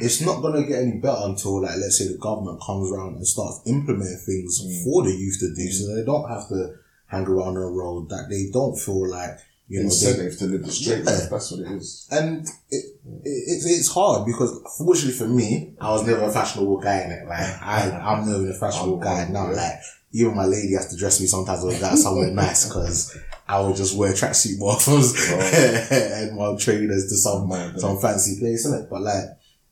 it's 0.00 0.20
not 0.20 0.40
gonna 0.40 0.64
get 0.64 0.82
any 0.82 0.98
better 0.98 1.22
until 1.24 1.62
like 1.62 1.76
let's 1.78 1.98
say 1.98 2.06
the 2.06 2.18
government 2.18 2.62
comes 2.64 2.92
around 2.92 3.16
and 3.16 3.26
starts 3.26 3.60
implementing 3.66 4.22
things 4.24 4.60
for 4.84 5.02
the 5.02 5.10
youth 5.10 5.38
to 5.40 5.52
do, 5.52 5.68
so 5.72 5.96
they 5.96 6.04
don't 6.04 6.28
have 6.28 6.48
to 6.48 6.74
hang 7.06 7.26
around 7.26 7.48
on 7.48 7.54
the 7.54 7.60
road. 7.60 8.08
That 8.08 8.28
they 8.30 8.50
don't 8.52 8.78
feel 8.78 9.08
like 9.10 9.36
you 9.68 9.78
know 9.82 9.88
they, 9.88 9.94
Incentive 9.94 10.38
to 10.38 10.44
live 10.46 10.64
the 10.66 10.72
straight 10.72 11.04
Yeah. 11.04 11.10
life. 11.10 11.30
That's 11.30 11.50
what 11.50 11.60
it 11.60 11.72
is. 11.72 12.06
and 12.10 12.46
it, 12.70 12.84
it, 13.04 13.22
it's 13.24 13.66
it's 13.66 13.88
hard 13.92 14.26
because 14.26 14.60
fortunately 14.78 15.18
for 15.18 15.28
me, 15.28 15.74
I 15.80 15.90
was 15.92 16.06
never 16.06 16.22
a 16.24 16.30
fashionable 16.32 16.78
guy 16.80 17.02
in 17.04 17.10
it. 17.12 17.26
Like 17.26 17.62
I, 17.62 17.90
I'm 17.90 18.26
never 18.30 18.50
a 18.50 18.54
fashionable 18.54 18.98
guy 18.98 19.26
now. 19.30 19.50
Like 19.52 19.74
even 20.12 20.36
my 20.36 20.44
lady 20.44 20.74
has 20.74 20.88
to 20.90 20.96
dress 20.96 21.20
me 21.20 21.26
sometimes 21.26 21.64
with 21.64 21.80
that 21.80 21.96
somewhere 21.98 22.30
nice 22.44 22.66
because 22.68 23.16
I 23.48 23.60
would 23.60 23.76
just 23.76 23.96
wear 23.96 24.12
tracksuit 24.12 24.58
bottoms 24.60 25.12
and 25.90 26.36
my 26.36 26.56
trainers 26.56 27.08
to 27.08 27.16
some 27.16 27.50
some 27.78 27.98
fancy 27.98 28.38
place, 28.38 28.66
innit? 28.66 28.88
But 28.88 29.02
like 29.02 29.24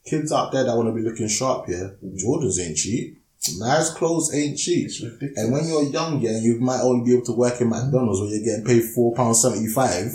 kids 0.05 0.32
out 0.32 0.53
there 0.53 0.64
that 0.64 0.76
want 0.76 0.88
to 0.88 0.95
be 0.95 1.03
looking 1.09 1.28
sharp, 1.28 1.68
yeah, 1.68 1.88
Jordans 2.05 2.59
ain't 2.61 2.76
cheap. 2.76 3.21
Nice 3.59 3.90
clothes 3.90 4.32
ain't 4.34 4.57
cheap. 4.57 4.86
It's 4.86 5.03
ridiculous. 5.03 5.38
And 5.38 5.53
when 5.53 5.66
you're 5.66 5.84
young, 5.84 6.20
yeah, 6.20 6.38
you 6.38 6.61
might 6.61 6.80
only 6.80 7.05
be 7.05 7.14
able 7.16 7.26
to 7.26 7.32
work 7.32 7.61
in 7.61 7.68
McDonald's 7.70 8.20
where 8.20 8.30
you're 8.30 8.45
getting 8.45 8.64
paid 8.64 8.84
four 8.95 9.14
pounds 9.14 9.43
seventy 9.43 9.66
five. 9.66 10.07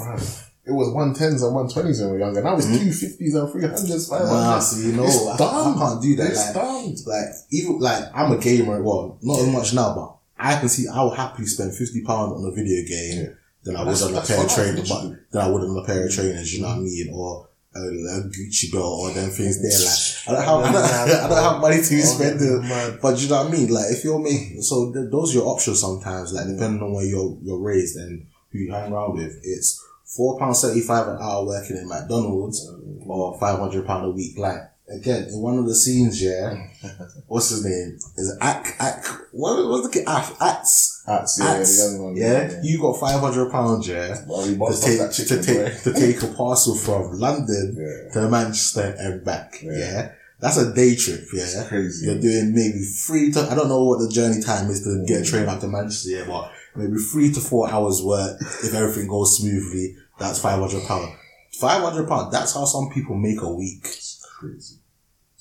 It 0.65 0.71
was 0.71 0.89
one 0.93 1.13
tens 1.13 1.43
and 1.43 1.53
one 1.53 1.67
twenties 1.69 1.99
when 1.99 2.11
we 2.11 2.13
were 2.17 2.19
younger. 2.25 2.41
Now 2.41 2.55
it's 2.55 2.67
two 2.67 2.91
fifties 2.91 3.35
and 3.35 3.51
three 3.51 3.63
hundreds, 3.63 4.07
five 4.09 4.21
Mm-hmm. 4.21 4.33
Nah, 4.33 4.59
so 4.59 4.79
you 4.85 4.93
know, 4.93 5.03
I, 5.03 5.33
I 5.33 5.75
can't 5.77 6.01
do 6.01 6.15
that. 6.17 6.27
It's 6.31 6.45
like, 6.45 6.53
dumb. 6.55 6.95
like 7.05 7.25
even 7.51 7.79
like 7.79 8.03
I'm 8.13 8.31
a 8.31 8.37
gamer. 8.37 8.81
Well, 8.81 9.17
not 9.21 9.39
as 9.39 9.47
much 9.51 9.73
now, 9.73 9.93
but 9.93 10.15
I 10.37 10.59
can 10.59 10.69
see 10.69 10.87
I 10.87 11.01
will 11.03 11.13
happily 11.15 11.47
spend 11.47 11.75
fifty 11.75 12.03
pound 12.03 12.31
on 12.33 12.45
a 12.45 12.51
video 12.55 12.85
game 12.87 13.23
Yeah. 13.23 13.29
than 13.63 13.75
I 13.75 13.83
would 13.83 14.01
on 14.01 14.15
a 14.15 14.21
pair 14.21 14.41
of 14.43 14.49
trainers, 14.53 14.89
than 14.89 15.41
I 15.41 15.47
would 15.49 15.63
on 15.63 15.83
a 15.83 15.85
pair 15.85 16.05
of 16.05 16.13
trainers. 16.13 16.53
You 16.53 16.61
know 16.61 16.69
what 16.69 16.77
I 16.77 16.79
mean? 16.79 17.09
Or 17.13 17.46
a 17.77 18.29
Gucci 18.29 18.71
belt 18.71 18.99
or 18.99 19.11
them 19.11 19.29
things 19.29 19.61
there. 19.61 20.35
Like 20.35 20.47
I 20.47 20.51
don't 20.51 20.63
have, 20.65 20.75
I 20.75 21.07
don't, 21.07 21.25
I 21.25 21.29
don't 21.29 21.53
have 21.53 21.61
money 21.61 21.77
to 21.77 22.01
spend 22.01 22.41
it. 22.41 23.01
But 23.01 23.19
you 23.19 23.29
know 23.29 23.43
what 23.43 23.53
I 23.53 23.57
mean? 23.57 23.69
Like 23.69 23.91
if 23.91 24.03
you're 24.03 24.19
me, 24.19 24.61
so 24.61 24.91
th- 24.91 25.09
those 25.11 25.31
are 25.33 25.39
your 25.39 25.47
options 25.47 25.81
sometimes. 25.81 26.33
Like 26.33 26.47
depending 26.47 26.81
on 26.81 26.93
where 26.93 27.05
you're 27.05 27.37
you're 27.43 27.59
raised 27.59 27.97
and 27.97 28.27
who 28.51 28.59
you 28.59 28.71
hang 28.71 28.91
around 28.91 29.15
with, 29.15 29.39
it's 29.43 29.83
four 30.05 30.37
pounds 30.39 30.61
seventy 30.61 30.81
five 30.81 31.07
an 31.07 31.17
hour 31.21 31.45
working 31.45 31.77
in 31.77 31.87
McDonald's 31.87 32.69
or 33.05 33.37
five 33.39 33.59
hundred 33.59 33.85
pound 33.85 34.05
a 34.05 34.09
week. 34.09 34.37
Like 34.37 34.61
again, 34.89 35.27
in 35.29 35.39
one 35.41 35.57
of 35.57 35.65
the 35.65 35.75
scenes, 35.75 36.21
yeah, 36.21 36.67
what's 37.27 37.49
his 37.49 37.65
name? 37.65 37.97
Is 38.17 38.31
it 38.31 38.37
Ak 38.41 38.75
Ak? 38.79 39.05
What 39.31 39.57
was 39.67 39.83
the 39.83 39.89
kid? 39.89 40.03
Ah, 40.07 40.35
Ats. 40.41 41.03
Hats, 41.05 41.39
yeah, 41.39 41.53
Ats. 41.53 41.77
the 41.77 41.91
young 41.91 42.03
one. 42.03 42.15
Yeah, 42.17 42.59
you 42.63 42.81
got 42.81 42.99
five 42.99 43.19
hundred 43.19 43.51
pounds, 43.51 43.87
yeah, 43.87 44.23
Well, 44.27 44.45
we 44.47 44.53
to 44.55 44.81
take 44.81 44.99
that 44.99 45.13
to 45.13 45.41
take 45.41 45.83
to 45.83 45.93
take 45.93 46.21
a 46.23 46.33
parcel 46.33 46.75
from 46.75 47.19
London 47.19 47.75
Yeah. 47.77 48.13
to 48.13 48.29
Manchester 48.29 48.95
and 48.97 49.23
back. 49.23 49.59
Yeah. 49.61 49.71
Yeah. 49.77 50.11
That's 50.39 50.57
a 50.57 50.71
day 50.73 50.95
trip, 50.95 51.25
yeah. 51.33 51.67
You're 51.71 52.21
doing 52.21 52.53
maybe 52.53 52.83
three 52.83 53.31
to, 53.31 53.39
I 53.49 53.55
don't 53.55 53.69
know 53.69 53.83
what 53.83 53.99
the 53.99 54.09
journey 54.09 54.39
time 54.39 54.69
is 54.69 54.83
to 54.83 55.03
get 55.07 55.21
a 55.21 55.23
mm. 55.23 55.29
train 55.29 55.49
out 55.49 55.61
to 55.61 55.67
Manchester, 55.67 56.09
yeah, 56.09 56.25
but 56.27 56.51
maybe 56.75 56.97
three 56.97 57.31
to 57.31 57.39
four 57.39 57.67
hours 57.71 58.03
work 58.03 58.39
if 58.63 58.71
everything 58.73 59.07
goes 59.07 59.39
smoothly. 59.39 59.95
That's 60.19 60.39
five 60.39 60.59
hundred 60.59 60.85
pound. 60.87 61.11
Five 61.53 61.81
hundred 61.81 62.07
pound. 62.07 62.31
That's 62.31 62.53
how 62.53 62.65
some 62.65 62.89
people 62.93 63.15
make 63.15 63.41
a 63.41 63.51
week. 63.51 63.81
It's 63.83 64.23
crazy. 64.39 64.76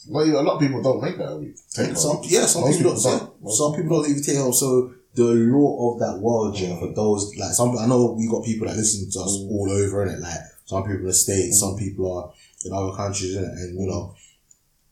Well, 0.08 0.24
a 0.24 0.42
lot 0.42 0.54
of 0.54 0.60
people 0.60 0.82
don't 0.82 1.02
make 1.02 1.18
that. 1.18 1.54
Take 1.74 1.96
Some, 1.96 2.16
home. 2.16 2.24
yeah, 2.28 2.46
some 2.46 2.62
Most 2.62 2.76
people, 2.78 2.92
don't. 2.92 3.00
Some, 3.00 3.18
don't. 3.18 3.42
Most 3.42 3.58
some 3.58 3.74
people 3.74 4.02
don't 4.02 4.10
even 4.10 4.22
take 4.22 4.36
home. 4.36 4.52
So 4.52 4.94
the 5.14 5.24
law 5.24 5.94
of 5.94 6.00
that 6.00 6.18
world, 6.20 6.58
yeah, 6.58 6.78
for 6.78 6.92
those 6.92 7.34
like 7.36 7.52
some, 7.52 7.76
I 7.78 7.86
know 7.86 8.12
we 8.18 8.28
got 8.28 8.44
people 8.44 8.66
that 8.68 8.76
listen 8.76 9.10
to 9.10 9.20
us 9.20 9.36
Mm. 9.38 9.50
all 9.50 9.70
over, 9.70 10.02
and 10.02 10.12
it 10.12 10.20
like 10.20 10.38
some 10.66 10.82
people 10.82 11.00
in 11.00 11.06
the 11.06 11.12
states, 11.14 11.58
some 11.60 11.76
people 11.76 12.12
are 12.16 12.32
in 12.64 12.72
other 12.72 12.92
countries, 12.96 13.36
innit? 13.36 13.52
and 13.52 13.80
you 13.80 13.86
know. 13.86 14.14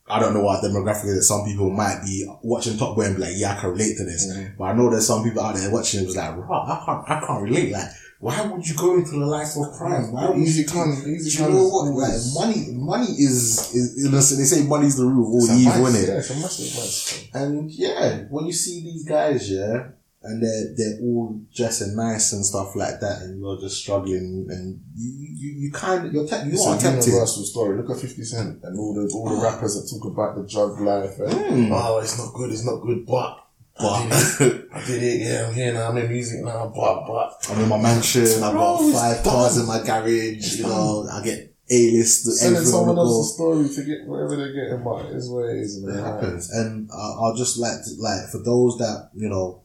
I 0.06 0.20
don't 0.20 0.34
know 0.34 0.42
what 0.42 0.62
demographic 0.62 1.06
is. 1.06 1.26
Some 1.28 1.46
people 1.46 1.70
might 1.70 2.02
be 2.04 2.28
watching 2.42 2.76
Top 2.76 2.94
Boy 2.94 3.04
and 3.06 3.16
be 3.16 3.22
like, 3.22 3.32
yeah, 3.36 3.56
I 3.56 3.60
can 3.60 3.70
relate 3.70 3.96
to 3.96 4.04
this. 4.04 4.26
Mhm. 4.30 4.58
But 4.58 4.64
I 4.64 4.72
know 4.74 4.90
there's 4.90 5.06
some 5.06 5.24
people 5.24 5.40
out 5.42 5.54
there 5.54 5.70
watching 5.70 6.02
it 6.02 6.06
was 6.06 6.14
like, 6.14 6.36
right, 6.36 6.46
I 6.68 6.82
can't, 6.84 7.10
I 7.10 7.26
can't 7.26 7.42
relate. 7.42 7.72
Like, 7.72 7.88
why 8.24 8.40
would 8.46 8.66
you 8.66 8.74
go 8.74 8.96
into 8.96 9.10
the 9.12 9.26
life 9.26 9.52
of 9.56 9.72
crime? 9.76 10.10
Why 10.12 10.28
would 10.30 10.38
Easy 10.38 10.62
you 10.62 10.68
come, 10.68 10.90
easy 11.06 11.42
you 11.42 11.48
know 11.50 11.68
what? 11.68 11.92
Like, 11.92 12.20
money, 12.34 12.60
money 12.72 13.12
is, 13.12 13.74
is, 13.74 14.28
so 14.28 14.34
they 14.36 14.44
say 14.44 14.66
money's 14.66 14.96
the 14.96 15.04
root 15.04 15.22
of 15.26 15.28
all 15.34 15.44
evil, 15.60 15.84
innit? 15.90 16.08
Yeah, 16.08 16.18
it's 16.22 16.30
a 16.30 16.34
massive 16.40 16.70
massive. 16.74 17.28
And 17.34 17.70
yeah, 17.70 18.24
when 18.30 18.46
you 18.46 18.52
see 18.52 18.82
these 18.82 19.04
guys, 19.04 19.50
yeah, 19.50 19.88
and 20.26 20.42
they're 20.42 20.72
they're 20.74 21.00
all 21.02 21.38
dressing 21.54 21.94
nice 21.96 22.32
and 22.32 22.42
stuff 22.46 22.74
like 22.74 22.98
that, 23.00 23.20
and 23.22 23.38
you're 23.40 23.60
just 23.60 23.76
struggling, 23.82 24.46
and 24.48 24.80
you 24.96 25.10
you, 25.42 25.50
you 25.66 25.70
kind 25.70 26.06
of 26.06 26.12
you're 26.14 26.26
te- 26.26 26.46
you 26.46 26.52
It's 26.52 26.66
are 26.66 26.76
a 26.76 26.78
tempted. 26.80 27.06
universal 27.10 27.44
story. 27.44 27.76
Look 27.76 27.90
at 27.90 28.00
50 28.00 28.24
Cent 28.24 28.64
and 28.64 28.78
all 28.78 28.94
the 28.94 29.12
all 29.14 29.28
the 29.36 29.42
rappers 29.44 29.74
that 29.76 29.84
talk 29.94 30.10
about 30.10 30.36
the 30.36 30.48
drug 30.50 30.80
life. 30.80 31.18
And, 31.20 31.68
Mm. 31.68 31.70
Oh, 31.72 31.98
it's 31.98 32.16
not 32.18 32.32
good, 32.32 32.50
it's 32.52 32.64
not 32.64 32.80
good, 32.80 33.04
but 33.04 33.43
I 33.78 34.02
did 34.02 34.10
But 34.10 34.46
it. 34.46 34.68
I 34.72 34.86
did 34.86 35.02
it, 35.02 35.20
yeah, 35.26 35.46
I'm 35.48 35.54
here 35.54 35.72
now, 35.74 35.88
I'm 35.90 35.96
in 35.98 36.08
music 36.08 36.44
now, 36.44 36.72
but, 36.74 37.06
but. 37.06 37.46
I'm 37.50 37.60
in 37.62 37.68
my 37.68 37.78
mansion. 37.80 38.22
I've 38.24 38.54
got 38.54 38.92
five 38.92 39.24
cars 39.24 39.56
in 39.58 39.66
my 39.66 39.82
garage. 39.82 40.56
You 40.58 40.62
know, 40.64 41.08
I 41.10 41.22
get 41.24 41.54
A 41.70 41.90
list. 41.92 42.24
Selling 42.24 42.56
Everything 42.56 42.70
someone 42.72 42.94
the 42.96 43.02
go. 43.02 43.08
else's 43.08 43.34
story 43.34 43.68
to 43.68 43.82
get 43.84 44.06
whatever 44.06 44.36
they're 44.36 44.52
getting, 44.52 44.84
but 44.84 45.06
it 45.06 45.16
is 45.16 45.28
what 45.28 45.48
it 45.48 45.56
is, 45.56 45.82
man. 45.82 45.98
It 45.98 46.02
happens, 46.02 46.50
and 46.50 46.90
uh, 46.90 47.20
I'll 47.22 47.34
just 47.34 47.58
like 47.58 47.82
to, 47.84 47.90
like 47.98 48.28
for 48.30 48.38
those 48.38 48.76
that 48.78 49.10
you 49.14 49.28
know, 49.28 49.62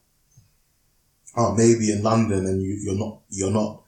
are 1.35 1.53
maybe 1.55 1.91
in 1.91 2.01
London 2.01 2.45
and 2.47 2.61
you 2.61 2.73
you're 2.83 2.97
not 2.97 3.19
you're 3.29 3.51
not 3.51 3.81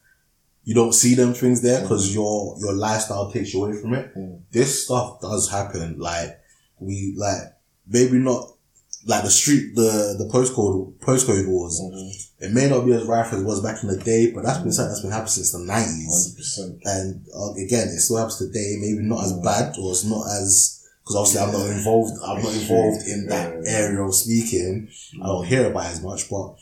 you 0.64 0.76
don't 0.76 0.94
see 0.94 1.16
them 1.16 1.34
things 1.34 1.62
there 1.62 1.82
because 1.82 2.14
your 2.14 2.56
your 2.60 2.74
lifestyle 2.74 3.32
takes 3.32 3.54
you 3.54 3.64
away 3.64 3.76
from 3.82 3.94
it. 3.96 4.16
Mm. 4.16 4.42
This 4.52 4.86
stuff 4.86 5.20
does 5.22 5.50
happen. 5.50 5.98
Like 5.98 6.40
we 6.80 7.14
like 7.18 7.42
maybe 7.88 8.20
not 8.20 8.52
like 9.08 9.24
the 9.24 9.30
street 9.32 9.76
the 9.76 10.16
the 10.18 10.30
postcode 10.32 10.94
postcode 11.00 11.48
wars. 11.48 11.80
Mhm. 11.82 12.12
It 12.40 12.52
may 12.54 12.68
not 12.70 12.86
be 12.86 12.94
as 12.94 13.04
rife 13.06 13.34
as 13.34 13.42
it 13.42 13.46
was 13.46 13.62
back 13.62 13.82
in 13.84 13.90
the 13.90 13.98
day, 13.98 14.32
but 14.32 14.44
that's 14.44 14.60
been 14.60 14.72
something 14.72 14.90
that's 14.92 15.02
been 15.02 15.12
happening 15.12 15.34
since 15.34 15.52
the 15.52 15.60
nineties. 15.60 16.60
And 16.84 17.26
uh, 17.36 17.54
again, 17.54 17.88
it 17.90 18.00
still 18.00 18.18
happens 18.18 18.38
today. 18.38 18.78
Maybe 18.80 19.02
not 19.02 19.24
as 19.24 19.34
bad 19.34 19.76
or 19.80 19.92
it's 19.92 20.04
not 20.06 20.26
as 20.28 20.80
because 21.02 21.16
obviously 21.16 21.42
I'm 21.42 21.52
not 21.54 21.78
involved. 21.78 22.14
I'm 22.26 22.44
not 22.44 22.54
involved 22.54 23.08
in 23.08 23.26
that 23.28 23.54
Yeah. 23.64 23.72
area 23.72 24.02
of 24.04 24.14
speaking. 24.16 24.88
I 25.22 25.26
don't 25.28 25.46
hear 25.48 25.70
about 25.70 25.86
it 25.90 25.94
as 25.98 26.02
much. 26.04 26.30
But 26.30 26.56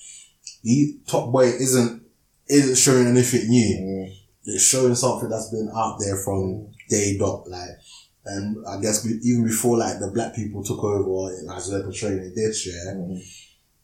the 0.63 0.97
Top 1.07 1.31
Boy 1.31 1.45
isn't 1.47 2.03
isn't 2.47 2.77
showing 2.77 3.07
anything 3.07 3.47
new. 3.49 3.77
Mm. 3.77 4.13
It's 4.45 4.63
showing 4.63 4.95
something 4.95 5.29
that's 5.29 5.49
been 5.51 5.69
out 5.75 5.97
there 5.99 6.15
from 6.17 6.67
day 6.89 7.17
dot. 7.17 7.47
Like, 7.49 7.69
and 8.25 8.57
I 8.67 8.79
guess 8.81 9.03
be, 9.05 9.19
even 9.23 9.45
before 9.45 9.77
like 9.77 9.99
the 9.99 10.11
black 10.13 10.35
people 10.35 10.63
took 10.63 10.83
over 10.83 11.33
as 11.55 11.69
they're 11.69 11.83
portraying 11.83 12.19
it 12.19 12.35
this 12.35 12.65
year, 12.65 12.75
Mhm. 12.95 13.21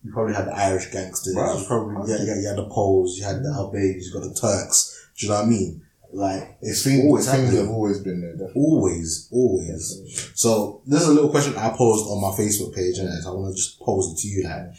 you 0.03 0.11
probably 0.11 0.33
had 0.35 0.47
the 0.47 0.55
Irish 0.55 0.91
gangsters. 0.91 1.35
Right. 1.35 1.59
You 1.59 1.65
probably 1.65 2.11
yeah, 2.11 2.23
yeah, 2.23 2.39
you 2.39 2.47
had 2.47 2.57
the 2.57 2.69
Poles. 2.69 3.17
You 3.17 3.23
had 3.25 3.41
the 3.43 3.49
Albanians. 3.49 4.07
You 4.07 4.13
got 4.13 4.23
the 4.27 4.33
Turks. 4.33 4.93
Do 5.17 5.25
you 5.25 5.31
know 5.31 5.39
what 5.39 5.45
I 5.45 5.49
mean? 5.49 5.81
Like 6.13 6.57
it's 6.61 6.83
Things, 6.83 7.03
always 7.05 7.29
things 7.29 7.51
have 7.53 7.67
always 7.69 7.99
been 7.99 8.21
there, 8.21 8.31
definitely. 8.33 8.61
Always, 8.61 9.27
always. 9.31 10.31
So 10.35 10.81
this 10.85 11.01
is 11.01 11.07
a 11.09 11.13
little 11.13 11.29
question 11.29 11.55
I 11.57 11.69
posed 11.75 12.05
on 12.07 12.21
my 12.21 12.29
Facebook 12.29 12.73
page, 12.73 12.99
and 12.99 13.09
I 13.09 13.29
want 13.31 13.53
to 13.53 13.61
just 13.61 13.79
pose 13.79 14.11
it 14.13 14.17
to 14.21 14.27
you, 14.27 14.43
like. 14.43 14.73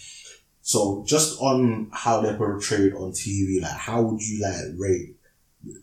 So 0.62 1.04
just 1.06 1.40
on 1.40 1.88
how 1.92 2.20
they're 2.20 2.36
portrayed 2.36 2.92
on 2.94 3.12
TV, 3.12 3.60
like 3.60 3.70
how 3.72 4.02
would 4.02 4.20
you 4.20 4.40
like 4.42 4.56
rate 4.78 5.15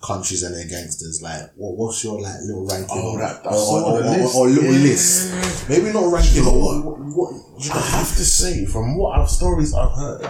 countries 0.01 0.43
and 0.43 0.55
their 0.55 0.67
gangsters? 0.67 1.21
Like, 1.21 1.51
what 1.55 1.77
what's 1.77 2.03
your 2.03 2.19
like 2.21 2.35
little 2.45 2.65
ranking? 2.67 2.87
Oh, 2.91 3.13
or, 3.15 3.19
that- 3.19 3.45
or, 3.45 3.53
or, 3.53 4.03
or- 4.03 4.35
or 4.35 4.47
little 4.49 4.73
Yeah. 4.73 4.79
list? 4.89 5.69
Maybe 5.69 5.91
not 5.93 6.11
ranking, 6.11 6.35
You 6.35 6.43
know 6.43 6.51
but 6.51 6.59
what? 6.59 6.85
what, 6.85 6.99
what, 7.17 7.33
you 7.63 7.71
I 7.71 7.79
have 7.79 8.07
to 8.15 8.25
say, 8.25 8.65
from 8.65 8.97
what 8.97 9.19
I've 9.19 9.29
stories 9.29 9.73
I've 9.73 9.91
heard, 9.95 10.21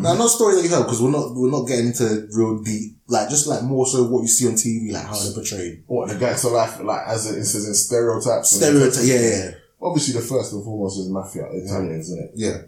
Now, 0.00 0.14
not 0.14 0.28
stories 0.30 0.56
that 0.56 0.64
you 0.64 0.74
heard 0.74 0.84
because 0.84 1.00
we're 1.02 1.10
not 1.12 1.34
we're 1.34 1.50
not 1.50 1.66
getting 1.68 1.86
into 1.88 2.26
real 2.32 2.58
deep. 2.62 2.96
Like 3.08 3.28
just 3.28 3.46
like 3.46 3.62
more 3.62 3.86
so 3.86 4.02
what 4.04 4.22
you 4.22 4.28
see 4.28 4.46
on 4.48 4.54
TV, 4.54 4.92
like 4.92 5.04
how 5.06 5.14
they're 5.16 5.32
portrayed. 5.32 5.84
what 5.86 6.08
the 6.08 6.16
gangster 6.18 6.48
life, 6.48 6.80
like 6.82 7.06
as 7.06 7.26
it 7.26 7.44
says 7.44 7.66
in 7.68 7.74
stereotypes. 7.74 8.52
and- 8.54 8.62
Stereotype, 8.62 9.04
yeah, 9.04 9.20
yeah, 9.28 9.50
Obviously, 9.80 10.14
the 10.18 10.26
first 10.26 10.52
and 10.54 10.64
foremost 10.64 10.98
is 10.98 11.08
mafia, 11.08 11.44
Italians, 11.52 12.06
isn't 12.10 12.24
it? 12.24 12.30
yeah. 12.34 12.58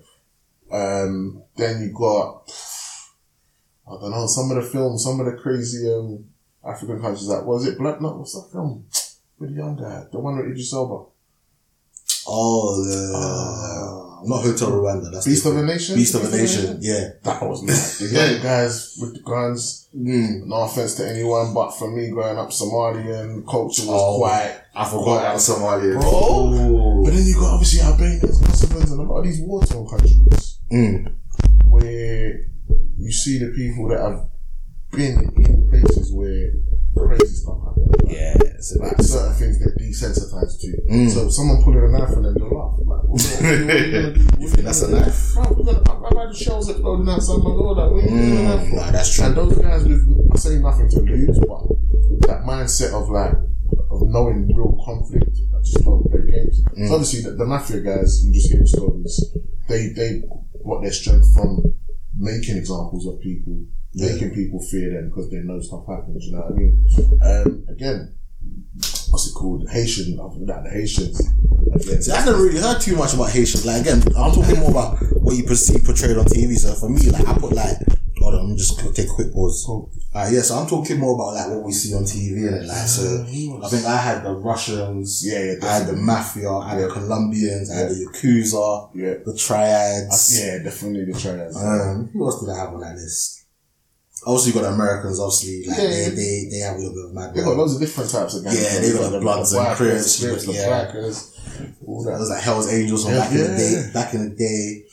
Um, 0.70 1.42
then 1.56 1.80
you 1.82 1.92
got, 1.92 2.52
I 3.90 4.00
don't 4.00 4.10
know, 4.10 4.26
some 4.26 4.50
of 4.50 4.62
the 4.62 4.70
films, 4.70 5.02
some 5.04 5.18
of 5.20 5.26
the 5.26 5.32
crazy 5.40 5.90
um, 5.92 6.24
African 6.64 7.00
countries. 7.00 7.26
Like, 7.28 7.44
was 7.46 7.66
it 7.66 7.78
Blood? 7.78 8.00
No, 8.02 8.10
what's 8.18 8.34
that 8.34 8.50
film? 8.52 8.84
With 9.38 9.50
the 9.50 9.56
young 9.56 9.76
guy, 9.76 10.04
the 10.12 10.18
one 10.18 10.36
with 10.36 10.46
Idris 10.46 10.72
Elba. 10.72 11.04
Oh, 12.30 12.84
the 12.84 13.12
Ah. 13.16 14.20
not 14.26 14.42
Hotel 14.42 14.70
Rwanda. 14.72 15.10
That's 15.12 15.24
Beast 15.26 15.46
of 15.46 15.56
a. 15.56 15.62
Nation. 15.64 15.94
Beast 15.96 16.14
of 16.14 16.24
a 16.24 16.36
Nation. 16.36 16.78
Yeah. 16.82 17.10
That 17.22 17.42
was 17.48 17.62
mad. 17.62 17.74
The 17.74 18.14
young 18.14 18.42
guys 18.42 18.96
with 19.00 19.14
the 19.14 19.20
guns. 19.20 19.88
Mm. 19.96 20.44
No 20.46 20.56
offense 20.56 20.96
to 20.96 21.08
anyone, 21.08 21.54
but 21.54 21.70
for 21.70 21.90
me, 21.90 22.10
growing 22.10 22.36
up 22.36 22.50
Somalian 22.50 23.36
the 23.36 23.50
culture 23.50 23.82
was 23.86 23.94
Oh. 24.02 24.18
quite. 24.18 24.56
I 24.74 24.84
forgot 24.84 25.20
about 25.22 25.36
Somalia. 25.36 25.98
Bro. 26.00 27.02
But 27.04 27.14
then 27.14 27.26
you 27.26 27.34
got 27.34 27.54
obviously 27.54 27.80
Albanians, 27.80 28.42
Kosovans, 28.42 28.90
and 28.90 29.00
a 29.00 29.02
lot 29.04 29.18
of 29.20 29.24
these 29.24 29.40
war 29.40 29.62
torn 29.64 29.88
countries. 29.88 30.58
Mm. 30.70 31.12
where 31.68 32.40
you 32.98 33.12
see 33.12 33.38
the 33.38 33.52
people 33.54 33.88
that 33.88 34.00
have 34.00 34.28
been 34.90 35.32
in 35.36 35.68
places 35.70 36.12
where 36.12 36.52
crazy 36.96 37.26
stuff 37.34 37.58
happen. 37.64 37.86
Yeah, 38.08 38.34
it's 38.40 38.76
Like 38.76 39.00
certain 39.02 39.34
things 39.34 39.58
get 39.58 39.78
desensitized 39.78 40.60
to. 40.60 40.76
Mm. 40.90 41.10
So 41.10 41.28
someone 41.28 41.62
pulling 41.62 41.84
a 41.84 41.98
knife 41.98 42.10
and 42.10 42.24
then 42.24 42.34
they'll 42.34 42.50
laugh. 42.50 42.78
Like, 42.78 43.04
what, 43.04 43.08
what, 43.08 43.20
what, 43.20 43.42
are 43.44 43.54
you 43.54 43.92
gonna 43.92 44.14
do? 44.14 44.20
What 44.24 44.40
You 44.40 44.48
think 44.48 44.64
that's 44.64 44.82
a 44.82 44.90
knife? 44.90 45.38
I've, 45.38 46.16
had 46.28 46.36
shells 46.36 46.68
exploding 46.68 47.08
outside 47.08 47.38
my 47.38 47.50
door. 47.50 47.74
Like, 47.74 47.90
what 47.92 48.04
are 48.04 48.08
you 48.08 48.10
Mm, 48.10 48.70
for? 48.70 48.76
nah, 48.76 48.90
that's 48.90 49.14
true. 49.14 49.24
And 49.26 49.36
those 49.36 49.58
guys 49.58 49.84
with, 49.84 50.30
I 50.32 50.36
say 50.36 50.58
nothing 50.58 50.88
to 50.90 51.00
lose, 51.00 51.38
but 51.38 51.62
that 52.26 52.42
mindset 52.44 52.92
of 52.92 53.08
like, 53.10 53.34
of 53.90 54.08
knowing 54.08 54.48
real 54.56 54.80
conflict, 54.84 55.38
I 55.54 55.60
just 55.62 55.84
don't 55.84 56.02
play 56.10 56.20
games. 56.30 56.62
Mm. 56.76 56.88
So 56.88 56.94
obviously 56.94 57.20
the, 57.30 57.36
the 57.36 57.44
mafia 57.44 57.80
guys, 57.80 58.24
you 58.24 58.32
just 58.32 58.50
hear 58.50 58.60
the 58.60 58.66
stories. 58.68 59.36
They, 59.68 59.92
they 59.94 60.22
got 60.66 60.82
their 60.82 60.92
strength 60.92 61.32
from 61.34 61.74
making 62.18 62.56
examples 62.56 63.06
of 63.06 63.20
people, 63.20 63.62
Yeah. 63.92 64.12
making 64.12 64.30
people 64.30 64.60
fear 64.60 64.92
them 64.92 65.08
because 65.08 65.30
they 65.30 65.38
know 65.38 65.60
stuff 65.60 65.86
happens, 65.88 66.26
you 66.26 66.32
know 66.32 66.40
what 66.40 66.52
I 66.52 66.56
mean? 66.56 66.86
Um, 67.22 67.64
again, 67.68 68.14
what's 69.10 69.28
it 69.28 69.34
called? 69.34 69.68
Haitian, 69.70 70.16
than 70.16 70.46
that, 70.46 70.64
the 70.64 70.70
Haitians. 70.70 71.20
Again, 71.74 72.02
See, 72.02 72.12
I 72.12 72.20
haven't 72.20 72.40
really 72.40 72.60
heard 72.60 72.80
too 72.80 72.96
much 72.96 73.14
about 73.14 73.30
Haitians. 73.30 73.64
Like 73.66 73.82
again, 73.82 74.02
I'm 74.16 74.32
talking 74.32 74.58
more 74.58 74.70
about 74.70 74.98
what 75.22 75.36
you 75.36 75.44
perceive 75.44 75.84
portrayed 75.84 76.16
on 76.16 76.24
TV. 76.26 76.56
So 76.56 76.74
for 76.74 76.88
me, 76.88 77.08
like 77.10 77.26
I 77.28 77.34
put 77.38 77.52
like, 77.52 77.76
hold 78.30 78.34
on, 78.40 78.46
let 78.46 78.50
me 78.52 78.56
just 78.56 78.78
take 78.94 79.06
a 79.08 79.12
quick 79.14 79.32
pause. 79.32 79.64
Cool. 79.66 79.90
Uh, 80.14 80.28
yeah, 80.32 80.40
so 80.42 80.56
I'm 80.56 80.66
talking 80.68 80.98
more 80.98 81.14
about 81.14 81.34
like 81.34 81.48
what 81.56 81.64
we 81.66 81.72
see 81.72 81.94
on 81.94 82.02
TV 82.02 82.46
and 82.48 82.64
it, 82.64 82.66
like 82.66 82.86
so. 82.88 83.22
I 83.24 83.68
think 83.68 83.84
I 83.86 83.96
had 83.96 84.24
the 84.24 84.32
Russians, 84.32 85.22
Yeah, 85.26 85.42
yeah, 85.52 85.54
I 85.62 85.78
had 85.78 85.86
the 85.86 85.92
mafia, 85.96 86.50
I 86.50 86.70
had 86.70 86.84
the 86.84 86.88
Colombians, 86.88 87.70
I 87.70 87.74
had 87.76 87.90
the 87.90 88.06
Yakuza, 88.12 88.90
Yeah. 88.94 89.14
the 89.24 89.36
Triads. 89.36 90.38
Yeah, 90.40 90.62
definitely 90.62 91.12
the 91.12 91.18
triads. 91.18 91.56
Um, 91.56 92.08
who 92.12 92.24
else 92.24 92.40
did 92.40 92.50
I 92.50 92.56
have 92.58 92.74
on 92.74 92.80
that 92.80 92.94
list? 92.96 93.44
Obviously, 94.26 94.52
you 94.52 94.60
got 94.60 94.68
the 94.68 94.74
Americans. 94.74 95.20
Obviously, 95.20 95.64
like 95.68 95.78
Yeah, 95.78 95.84
they, 95.86 96.08
they 96.10 96.48
they 96.50 96.58
have 96.58 96.74
a 96.76 96.78
little 96.78 96.94
bit 96.94 97.04
of 97.04 97.12
mad. 97.14 97.34
They 97.34 97.44
got 97.44 97.56
loads 97.56 97.74
of 97.74 97.80
different 97.80 98.10
types 98.10 98.34
of 98.34 98.42
gangs. 98.44 98.60
Yeah, 98.60 98.80
they 98.80 98.92
got 98.92 99.12
the 99.12 99.20
Bloods 99.20 99.52
and 99.52 99.76
Crips, 99.76 100.18
the 100.18 100.26
Crips, 100.28 100.46
the 100.46 100.52
yeah. 100.54 101.68
All 101.86 102.02
That 102.04 102.10
that. 102.12 102.18
was 102.20 102.30
like 102.30 102.42
Hell's 102.42 102.72
Angels 102.72 103.04
from 103.04 103.14
back 103.14 103.30
in 103.30 103.38
the 103.38 103.46
day. 103.46 103.90
Back 103.94 104.14
in 104.14 104.30
the 104.30 104.34
day, 104.36 104.84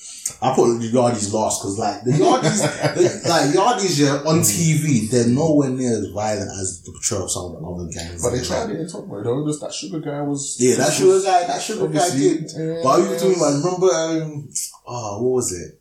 I 0.46 0.56
put 0.56 0.80
the 0.80 0.91
Yardies 0.91 1.34
last 1.34 1.62
because 1.62 1.78
like 1.80 2.04
the 2.04 2.12
Yardies, 2.12 2.62
the- 2.96 3.30
like 3.30 3.50
Yardies, 3.52 4.00
yeah, 4.00 4.22
on 4.30 4.39
mm. 4.39 4.46
TV, 4.46 5.10
they're 5.10 5.28
nowhere 5.28 5.70
near 5.70 5.98
as 5.98 6.08
violent 6.08 6.52
as 6.60 6.82
the 6.84 6.91
portrayal 6.91 7.24
of 7.26 7.32
some 7.32 7.46
of 7.46 7.52
the 7.60 7.68
other 7.68 7.89
gangs. 7.91 8.22
But 8.24 8.32
they 8.32 8.43
tried 8.43 8.70
it 8.72 8.80
in 8.80 8.88
Top 8.88 9.06
Boy 9.08 9.22
though. 9.24 9.46
Just 9.48 9.62
that 9.62 9.74
sugar 9.74 10.00
guy 10.00 10.22
was. 10.22 10.58
Yeah, 10.60 10.76
that 10.76 10.93
sugar 10.93 11.22
guy, 11.24 11.48
that 11.48 11.62
sugar 11.62 11.88
guy 11.88 12.10
did. 12.16 12.52
yeah. 12.56 12.80
But 12.84 12.89
I 12.89 12.98
was 13.10 13.22
talking 13.22 13.36
about, 13.38 13.64
remember, 13.64 13.88
um, 13.93 14.50
oh, 14.88 15.22
what 15.24 15.32
was 15.32 15.52
it? 15.54 15.80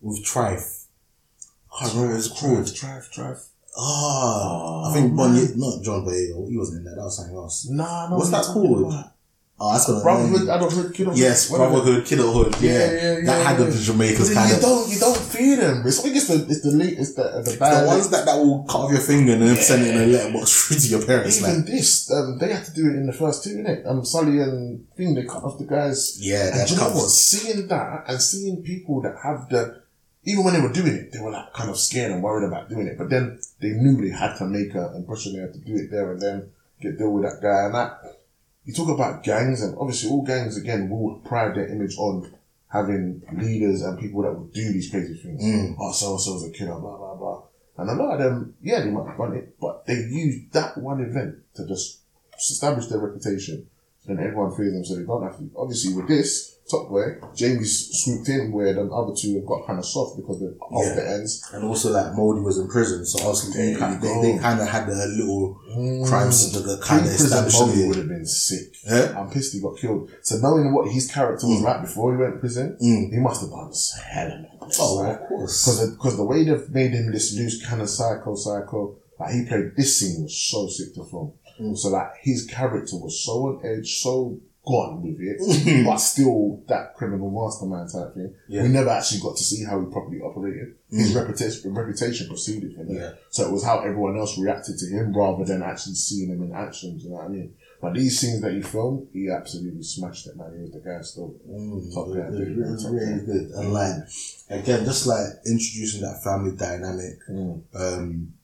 With 0.00 0.24
Trife. 0.24 0.84
I 1.74 1.80
can't 1.84 1.94
remember 1.94 2.14
what 2.14 2.18
it's 2.24 2.28
called. 2.40 2.74
Drive, 2.74 3.10
drive. 3.12 3.38
Oh, 3.74 3.80
ah, 3.80 4.86
I 4.86 4.90
Oh, 4.90 4.92
think 4.94 5.14
man. 5.14 5.16
Bonnie, 5.16 5.48
not 5.56 5.82
John 5.82 6.04
Boyega, 6.04 6.48
he 6.50 6.58
wasn't 6.58 6.78
in 6.80 6.84
that, 6.84 6.96
that 6.96 7.02
was 7.04 7.16
something 7.16 7.34
else. 7.34 7.66
Nah, 7.70 8.10
no. 8.10 8.16
What's 8.16 8.30
that 8.30 8.44
called? 8.44 8.92
Oh, 9.64 9.72
that's 9.72 9.86
gonna 9.86 10.02
Brotherhood, 10.02 10.42
Adulthood, 10.48 10.92
Kidulthood. 10.92 11.16
Yes, 11.18 11.48
Whatever. 11.48 11.70
Brotherhood, 11.70 12.02
Kidulthood, 12.04 12.60
yeah. 12.60 12.70
Yeah, 12.72 12.78
yeah, 12.82 13.14
that 13.14 13.38
yeah, 13.38 13.42
had 13.46 13.60
yeah. 13.60 13.66
the 13.66 13.78
Jamaicans 13.78 14.34
kind 14.34 14.50
you 14.50 14.56
of. 14.56 14.60
don't, 14.62 14.90
you 14.90 14.98
don't 14.98 15.16
fear 15.16 15.56
them. 15.56 15.86
It's, 15.86 16.00
I 16.00 16.02
think 16.02 16.16
it's 16.16 16.26
the, 16.26 16.34
it's 16.50 16.62
the 16.62 16.72
late, 16.72 16.98
it's 16.98 17.14
the, 17.14 17.22
the 17.46 17.56
bad. 17.60 17.84
The 17.84 17.86
ones 17.86 18.10
that, 18.10 18.26
that 18.26 18.34
will 18.42 18.64
cut 18.64 18.78
off 18.78 18.90
your 18.90 19.00
finger 19.00 19.34
and 19.34 19.42
then 19.42 19.54
send 19.54 19.86
it 19.86 19.94
in 19.94 20.02
a 20.02 20.06
letterbox 20.06 20.50
through 20.66 20.78
to 20.78 20.86
your 20.88 21.06
parents. 21.06 21.38
Even 21.38 21.58
Like, 21.62 21.66
this, 21.66 22.10
um, 22.10 22.38
they 22.38 22.52
had 22.52 22.64
to 22.64 22.74
do 22.74 22.90
it 22.90 22.96
in 22.96 23.06
the 23.06 23.12
first 23.12 23.44
two, 23.44 23.50
innit? 23.50 23.86
Um, 23.86 24.04
Sully 24.04 24.40
and 24.40 24.84
Thing, 24.96 25.14
they 25.14 25.22
cut 25.26 25.44
off 25.44 25.58
the 25.60 25.64
guys. 25.64 26.18
yeah, 26.20 26.50
And 26.50 26.58
that 26.58 26.68
you 26.68 26.76
know 26.78 26.90
what? 26.90 27.08
Seeing 27.10 27.68
that 27.68 28.02
and 28.08 28.20
seeing 28.20 28.64
people 28.64 29.00
that 29.02 29.14
have 29.22 29.48
the, 29.48 29.80
even 30.24 30.42
when 30.42 30.54
they 30.54 30.60
were 30.60 30.72
doing 30.72 30.94
it, 30.94 31.12
they 31.12 31.20
were 31.20 31.30
like 31.30 31.52
kind 31.52 31.70
of 31.70 31.78
scared 31.78 32.10
and 32.10 32.20
worried 32.20 32.48
about 32.48 32.68
doing 32.68 32.88
it. 32.88 32.98
But 32.98 33.10
then 33.10 33.38
they 33.60 33.70
knew 33.70 33.94
they 34.02 34.10
had 34.10 34.34
to 34.38 34.44
make 34.44 34.74
an 34.74 34.96
impression. 34.96 35.34
They 35.34 35.42
had 35.42 35.52
to 35.52 35.60
do 35.60 35.76
it 35.76 35.90
there 35.92 36.10
and 36.10 36.20
then 36.20 36.50
get 36.80 36.98
deal 36.98 37.12
with 37.12 37.22
that 37.22 37.38
guy 37.40 37.66
and 37.66 37.74
that. 37.76 38.00
You 38.64 38.72
talk 38.74 38.88
about 38.88 39.24
gangs 39.24 39.62
and 39.62 39.76
obviously 39.78 40.10
all 40.10 40.24
gangs 40.24 40.56
again 40.56 40.88
will 40.88 41.16
pride 41.16 41.56
their 41.56 41.68
image 41.68 41.96
on 41.98 42.32
having 42.68 43.22
leaders 43.32 43.82
and 43.82 43.98
people 43.98 44.22
that 44.22 44.32
will 44.32 44.46
do 44.46 44.72
these 44.72 44.90
crazy 44.90 45.14
things. 45.14 45.42
Mm. 45.42 45.76
Oh, 45.78 45.92
so 45.92 46.12
and 46.12 46.20
so's 46.20 46.44
a 46.44 46.50
killer, 46.50 46.78
blah 46.78 46.96
blah 46.96 47.14
blah. 47.14 47.42
And 47.78 47.90
a 47.90 47.94
lot 47.94 48.14
of 48.14 48.18
them, 48.20 48.54
yeah, 48.62 48.80
they 48.80 48.90
might 48.90 49.08
have 49.08 49.18
done 49.18 49.34
it, 49.34 49.58
but 49.60 49.86
they 49.86 49.94
use 49.94 50.42
that 50.52 50.78
one 50.78 51.00
event 51.00 51.36
to 51.54 51.66
just 51.66 52.00
establish 52.38 52.86
their 52.86 52.98
reputation. 52.98 53.66
And 54.06 54.18
everyone 54.18 54.54
fears 54.56 54.72
them, 54.72 54.84
so 54.84 54.96
they 54.96 55.04
don't 55.04 55.22
have 55.22 55.38
to. 55.38 55.48
Obviously, 55.56 55.94
with 55.94 56.08
this 56.08 56.51
Top 56.70 56.88
Boy, 56.88 57.16
Jamie's 57.34 57.90
swooped 58.02 58.28
in 58.28 58.52
where 58.52 58.72
the 58.72 58.82
other 58.90 59.12
two 59.14 59.34
have 59.34 59.46
got 59.46 59.66
kind 59.66 59.78
of 59.78 59.84
soft 59.84 60.16
because 60.16 60.40
they're 60.40 60.54
off 60.70 60.84
Yeah. 60.86 60.94
the 60.94 61.10
ends. 61.10 61.42
And 61.52 61.64
also, 61.64 61.90
like, 61.92 62.14
Modie 62.14 62.42
was 62.42 62.56
in 62.58 62.68
prison, 62.68 63.04
so 63.04 63.18
obviously 63.26 63.72
they, 63.72 63.78
kind 63.78 64.00
they, 64.00 64.20
they 64.22 64.38
kind 64.38 64.60
of 64.60 64.68
had 64.68 64.88
a 64.88 65.06
little 65.06 65.58
crimes 66.06 66.52
that 66.52 66.60
that 66.60 66.80
kind 66.80 67.04
of 67.04 67.12
established 67.12 67.60
would 67.60 67.96
have 67.96 68.08
been 68.08 68.24
sick. 68.26 68.74
Yeah? 68.86 69.14
I'm 69.18 69.28
pissed 69.30 69.52
he 69.52 69.60
got 69.60 69.76
killed. 69.78 70.10
So 70.22 70.36
knowing 70.38 70.72
what 70.72 70.90
his 70.90 71.10
character 71.10 71.46
was 71.46 71.60
like 71.60 71.82
before 71.82 72.12
he 72.12 72.18
went 72.22 72.34
to 72.34 72.40
prison, 72.40 72.76
Mm. 72.80 73.12
he 73.12 73.18
must 73.18 73.40
have 73.42 73.50
done 73.50 73.72
hell 74.10 74.32
of 74.60 74.68
a 74.70 74.72
Oh, 74.80 75.04
of 75.10 75.18
course. 75.28 75.64
Because 75.64 75.90
because 75.90 76.16
the 76.16 76.24
way 76.24 76.44
they've 76.44 76.68
made 76.70 76.92
him 76.92 77.10
this 77.12 77.34
loose 77.36 77.64
kind 77.66 77.82
of 77.82 77.90
psycho 77.90 78.34
psycho, 78.34 78.96
like 79.20 79.34
he 79.34 79.44
played 79.44 79.72
this 79.76 79.98
scene 79.98 80.22
was 80.22 80.34
so 80.36 80.68
sick 80.68 80.94
to 80.94 81.04
film. 81.04 81.32
Mm. 81.60 81.76
So 81.76 81.88
like 81.90 82.10
his 82.22 82.46
character 82.46 82.96
was 82.96 83.20
so 83.24 83.32
on 83.48 83.60
edge, 83.66 84.00
so 84.00 84.38
gone 84.64 85.02
with 85.02 85.16
it, 85.20 85.84
but 85.86 85.96
still 85.96 86.62
that 86.68 86.94
criminal 86.94 87.30
mastermind 87.30 87.90
type 87.92 88.14
thing. 88.14 88.32
Yeah. 88.48 88.62
We 88.62 88.68
never 88.68 88.90
actually 88.90 89.20
got 89.20 89.36
to 89.36 89.42
see 89.42 89.64
how 89.64 89.80
he 89.80 89.86
properly 89.90 90.20
operated. 90.20 90.74
His 90.90 91.14
reputation 91.14 91.74
reputation 91.74 92.28
preceded 92.28 92.76
him. 92.76 92.86
Yeah. 92.90 93.12
So 93.30 93.46
it 93.48 93.52
was 93.52 93.64
how 93.64 93.80
everyone 93.80 94.16
else 94.18 94.38
reacted 94.38 94.78
to 94.78 94.86
him 94.86 95.12
rather 95.16 95.44
than 95.44 95.62
actually 95.62 95.94
seeing 95.94 96.30
him 96.30 96.42
in 96.42 96.52
action. 96.52 96.98
You 97.00 97.10
know 97.10 97.16
what 97.16 97.24
I 97.24 97.28
mean? 97.28 97.54
But 97.80 97.94
these 97.94 98.20
scenes 98.20 98.40
that 98.42 98.52
he 98.52 98.62
filmed, 98.62 99.08
he 99.12 99.28
absolutely 99.28 99.82
smashed 99.82 100.28
it, 100.28 100.36
man. 100.36 100.52
He 100.54 100.62
was 100.62 100.70
the 100.70 100.78
guy 100.78 101.00
still. 101.02 101.34
Mm, 101.50 101.92
Top 101.92 102.06
guy, 102.14 102.28
it 102.30 102.56
was 102.56 102.84
Top 102.84 102.92
really 102.92 103.18
guy. 103.18 103.24
good. 103.26 103.50
And 103.56 103.72
like, 103.72 103.96
again, 104.50 104.84
just 104.84 105.06
like 105.08 105.26
introducing 105.46 106.02
that 106.02 106.22
family 106.22 106.52
dynamic, 106.54 107.18
Mm. 107.28 107.62
um, 107.74 108.34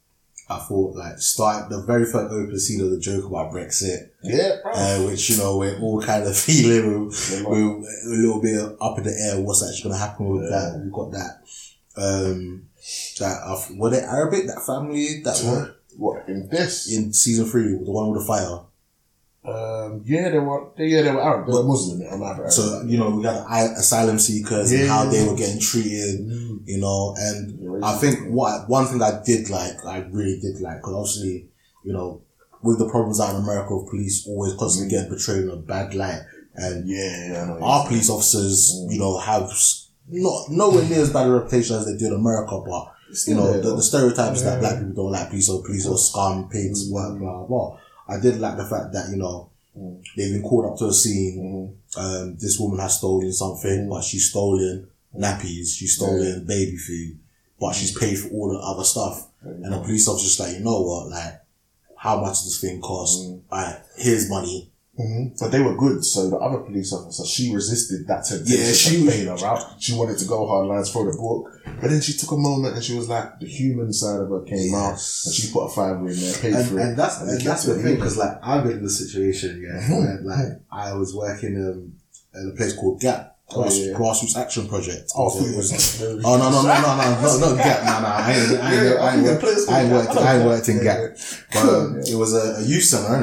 I 0.51 0.59
thought 0.59 0.97
like 0.97 1.19
start 1.19 1.69
the 1.69 1.83
very 1.83 2.05
first 2.05 2.33
open 2.33 2.59
scene 2.59 2.81
of 2.81 2.91
the 2.91 2.99
joke 2.99 3.25
about 3.27 3.53
Brexit, 3.53 4.11
Yeah, 4.23 4.57
uh, 4.65 5.01
which 5.03 5.29
you 5.31 5.37
know 5.37 5.59
we're 5.59 5.79
all 5.79 6.01
kind 6.01 6.25
of 6.27 6.37
feeling 6.47 7.11
Yeah, 7.31 7.43
with 7.49 7.85
a 7.85 8.09
little 8.09 8.41
bit 8.41 8.77
up 8.81 8.97
in 8.99 9.05
the 9.05 9.13
air. 9.13 9.41
What's 9.41 9.63
actually 9.63 9.91
going 9.91 10.01
to 10.01 10.07
happen 10.07 10.29
with 10.29 10.45
Yeah. 10.45 10.51
that? 10.73 10.81
We've 10.83 10.93
got 10.93 11.11
that. 11.13 11.43
Um, 11.97 12.69
that 13.19 13.41
uh, 13.45 13.61
were 13.77 13.91
they 13.91 14.01
Arabic? 14.01 14.47
That 14.47 14.63
family 14.65 15.21
that 15.25 15.43
were 15.45 15.75
what 15.97 16.29
in 16.29 16.49
this? 16.49 16.91
in 16.97 17.13
season 17.13 17.45
three, 17.45 17.73
the 17.73 17.91
one 17.91 18.09
with 18.11 18.21
the 18.21 18.27
fire. 18.27 18.61
Um, 19.45 20.03
yeah, 20.05 20.29
they 20.31 20.39
were. 20.39 20.69
They, 20.77 20.87
yeah, 20.87 21.03
they 21.03 21.11
were 21.11 21.23
Arab. 21.23 21.47
They 21.47 21.53
were 21.53 21.63
Muslim. 21.65 22.03
I'm 22.11 22.23
Arab. 22.23 22.51
So 22.51 22.83
you 22.87 22.99
know 22.99 23.11
we 23.11 23.23
got 23.23 23.47
asylum 23.79 24.19
seekers 24.19 24.73
and 24.73 24.89
how 24.89 25.05
they 25.05 25.27
were 25.27 25.37
getting 25.37 25.61
treated. 25.61 26.21
Mm. 26.21 26.48
You 26.69 26.79
know, 26.85 27.15
and 27.17 27.83
I 27.83 27.97
think 27.97 28.29
what 28.29 28.69
one 28.69 28.85
thing 28.87 29.01
I 29.03 29.23
did 29.25 29.49
like, 29.49 29.73
I 29.87 29.99
really 30.11 30.39
did 30.39 30.61
like, 30.61 30.79
because 30.79 30.95
obviously, 30.95 31.49
you 31.83 31.95
know, 31.95 32.21
with 32.63 32.79
the 32.79 32.89
problems 32.91 33.21
out 33.21 33.35
in 33.35 33.43
America 33.43 33.73
of 33.75 33.89
police 33.89 34.27
always 34.27 34.53
constantly 34.55 34.91
getting 34.95 35.09
portrayed 35.09 35.45
in 35.45 35.51
a 35.51 35.57
bad 35.57 35.95
light, 35.95 36.21
and 36.57 36.87
yeah, 36.87 37.29
yeah, 37.33 37.45
know. 37.47 37.59
our 37.63 37.87
police 37.89 38.11
officers, 38.11 38.59
Mm. 38.77 38.93
you 38.93 38.99
know, 38.99 39.17
have 39.19 39.51
not 40.11 40.51
nowhere 40.51 40.85
near 40.91 41.01
as 41.01 41.11
bad 41.13 41.27
a 41.27 41.31
reputation 41.31 41.77
as 41.77 41.87
they 41.87 41.97
do 41.97 42.07
in 42.09 42.15
America, 42.15 42.61
but 42.67 42.93
you 43.27 43.35
know, 43.35 43.61
the, 43.63 43.77
the 43.77 43.83
stereotypes 43.83 44.43
that 44.43 44.61
black 44.61 44.79
people 44.79 44.93
don't 45.05 45.13
like 45.13 45.29
police 45.31 45.49
or 45.49 45.63
police 45.63 45.87
or 45.87 45.97
scum, 45.97 46.51
pigs, 46.51 46.91
blah 46.91 47.15
blah 47.15 47.45
blah. 47.47 47.79
I 48.07 48.21
did 48.21 48.41
like 48.41 48.59
the 48.59 48.67
fact 48.67 48.93
that 48.93 49.09
you 49.11 49.17
know 49.17 49.49
Mm. 49.79 50.03
they've 50.17 50.33
been 50.33 50.43
called 50.43 50.67
up 50.67 50.77
to 50.79 50.87
a 50.87 50.93
scene. 50.93 51.39
Mhm. 51.97 52.03
Um, 52.03 52.37
this 52.37 52.59
woman 52.59 52.81
has 52.81 52.95
stolen 52.99 53.33
something, 53.33 53.89
but 53.89 54.03
she's 54.03 54.29
stolen 54.31 54.89
nappies, 55.17 55.77
she's 55.77 55.97
stolen 55.97 56.45
baby 56.47 56.77
food, 56.77 57.19
but 57.61 57.75
she's 57.75 57.97
paid 57.97 58.19
for 58.19 58.29
all 58.31 58.49
the 58.53 58.59
other 58.59 58.85
stuff. 58.85 59.27
And 59.43 59.73
the 59.73 59.79
police 59.81 60.09
officer's 60.09 60.37
just 60.37 60.41
like, 60.41 60.55
you 60.59 60.65
know 60.65 60.81
what, 60.83 61.09
like, 61.09 61.41
how 61.97 62.21
much 62.21 62.31
does 62.43 62.45
this 62.45 62.61
thing 62.61 62.81
cost? 62.81 63.21
Mm. 63.27 63.41
Alright, 63.51 63.81
here's 63.97 64.29
money. 64.29 64.71
hmm 64.97 65.29
But 65.41 65.51
they 65.51 65.61
were 65.61 65.75
good. 65.77 66.05
So 66.05 66.29
the 66.31 66.37
other 66.37 66.59
police 66.59 66.93
officer, 66.93 67.25
she 67.25 67.53
resisted 67.55 68.07
that 68.09 68.25
temptation. 68.25 68.65
Yeah, 68.65 68.73
she- 68.73 69.07
bail 69.25 69.37
her 69.39 69.47
out. 69.47 69.75
She 69.81 69.95
wanted 69.95 70.19
to 70.19 70.25
go 70.27 70.47
hard 70.47 70.67
lines 70.69 70.91
for 70.91 71.11
the 71.11 71.17
book, 71.17 71.51
but 71.81 71.91
then 71.91 72.01
she 72.01 72.13
took 72.15 72.33
a 72.33 72.37
moment 72.37 72.75
and 72.75 72.85
she 72.85 72.95
was 72.97 73.09
like, 73.09 73.39
the 73.41 73.47
human 73.47 73.93
side 73.93 74.21
of 74.21 74.29
her 74.29 74.43
came 74.43 74.75
out, 74.75 74.93
and 75.25 75.35
she 75.35 75.51
put 75.53 75.67
a 75.67 75.69
fiver 75.71 76.09
in 76.09 76.19
there, 76.21 76.35
paid 76.35 76.55
And, 76.55 76.69
for 76.69 76.79
it, 76.79 76.83
and 76.83 76.97
that's 76.99 77.19
they 77.19 77.33
and 77.33 77.41
that's 77.41 77.65
the 77.65 77.75
thing 77.83 77.95
because 77.97 78.17
like 78.17 78.39
I've 78.43 78.65
been 78.65 78.79
in 78.79 78.83
the 78.85 78.91
situation 78.91 79.63
yeah 79.63 79.81
Mhm. 79.89 79.99
where 79.99 80.21
like 80.23 80.61
I 80.71 80.93
was 80.95 81.15
working 81.15 81.57
um, 81.57 81.93
in 82.41 82.51
a 82.53 82.57
place 82.57 82.75
called 82.75 83.01
Gap 83.01 83.38
grass, 83.51 83.79
yeah, 83.79 83.87
yeah. 83.87 83.97
grassroots 83.99 84.37
action 84.37 84.69
project. 84.69 85.11
Oh, 85.17 85.29
It 85.39 85.57
was-. 85.57 86.01
Oh 86.25 86.37
no 86.37 86.51
no 86.51 86.63
no 86.63 86.75
no 86.85 86.91
no 86.97 87.07
no 87.23 87.51
no 87.51 87.57
Gap 87.65 87.85
no 87.85 88.01
no 88.01 88.07
I 88.09 88.33
ain't 88.33 88.61
I 88.61 88.75
ain't, 88.75 88.99
I 89.01 89.15
ain't, 89.15 89.23
worked, 89.25 89.69
I 89.71 89.81
ain't 89.83 89.93
worked 89.93 90.17
I 90.17 90.37
ain't 90.37 90.45
worked 90.47 90.69
in 90.69 90.83
Gap 90.83 91.01
but 91.53 91.65
um, 91.69 91.97
it 92.13 92.15
was 92.15 92.35
a, 92.35 92.61
a 92.61 92.63
youth 92.63 92.85
center 92.85 93.15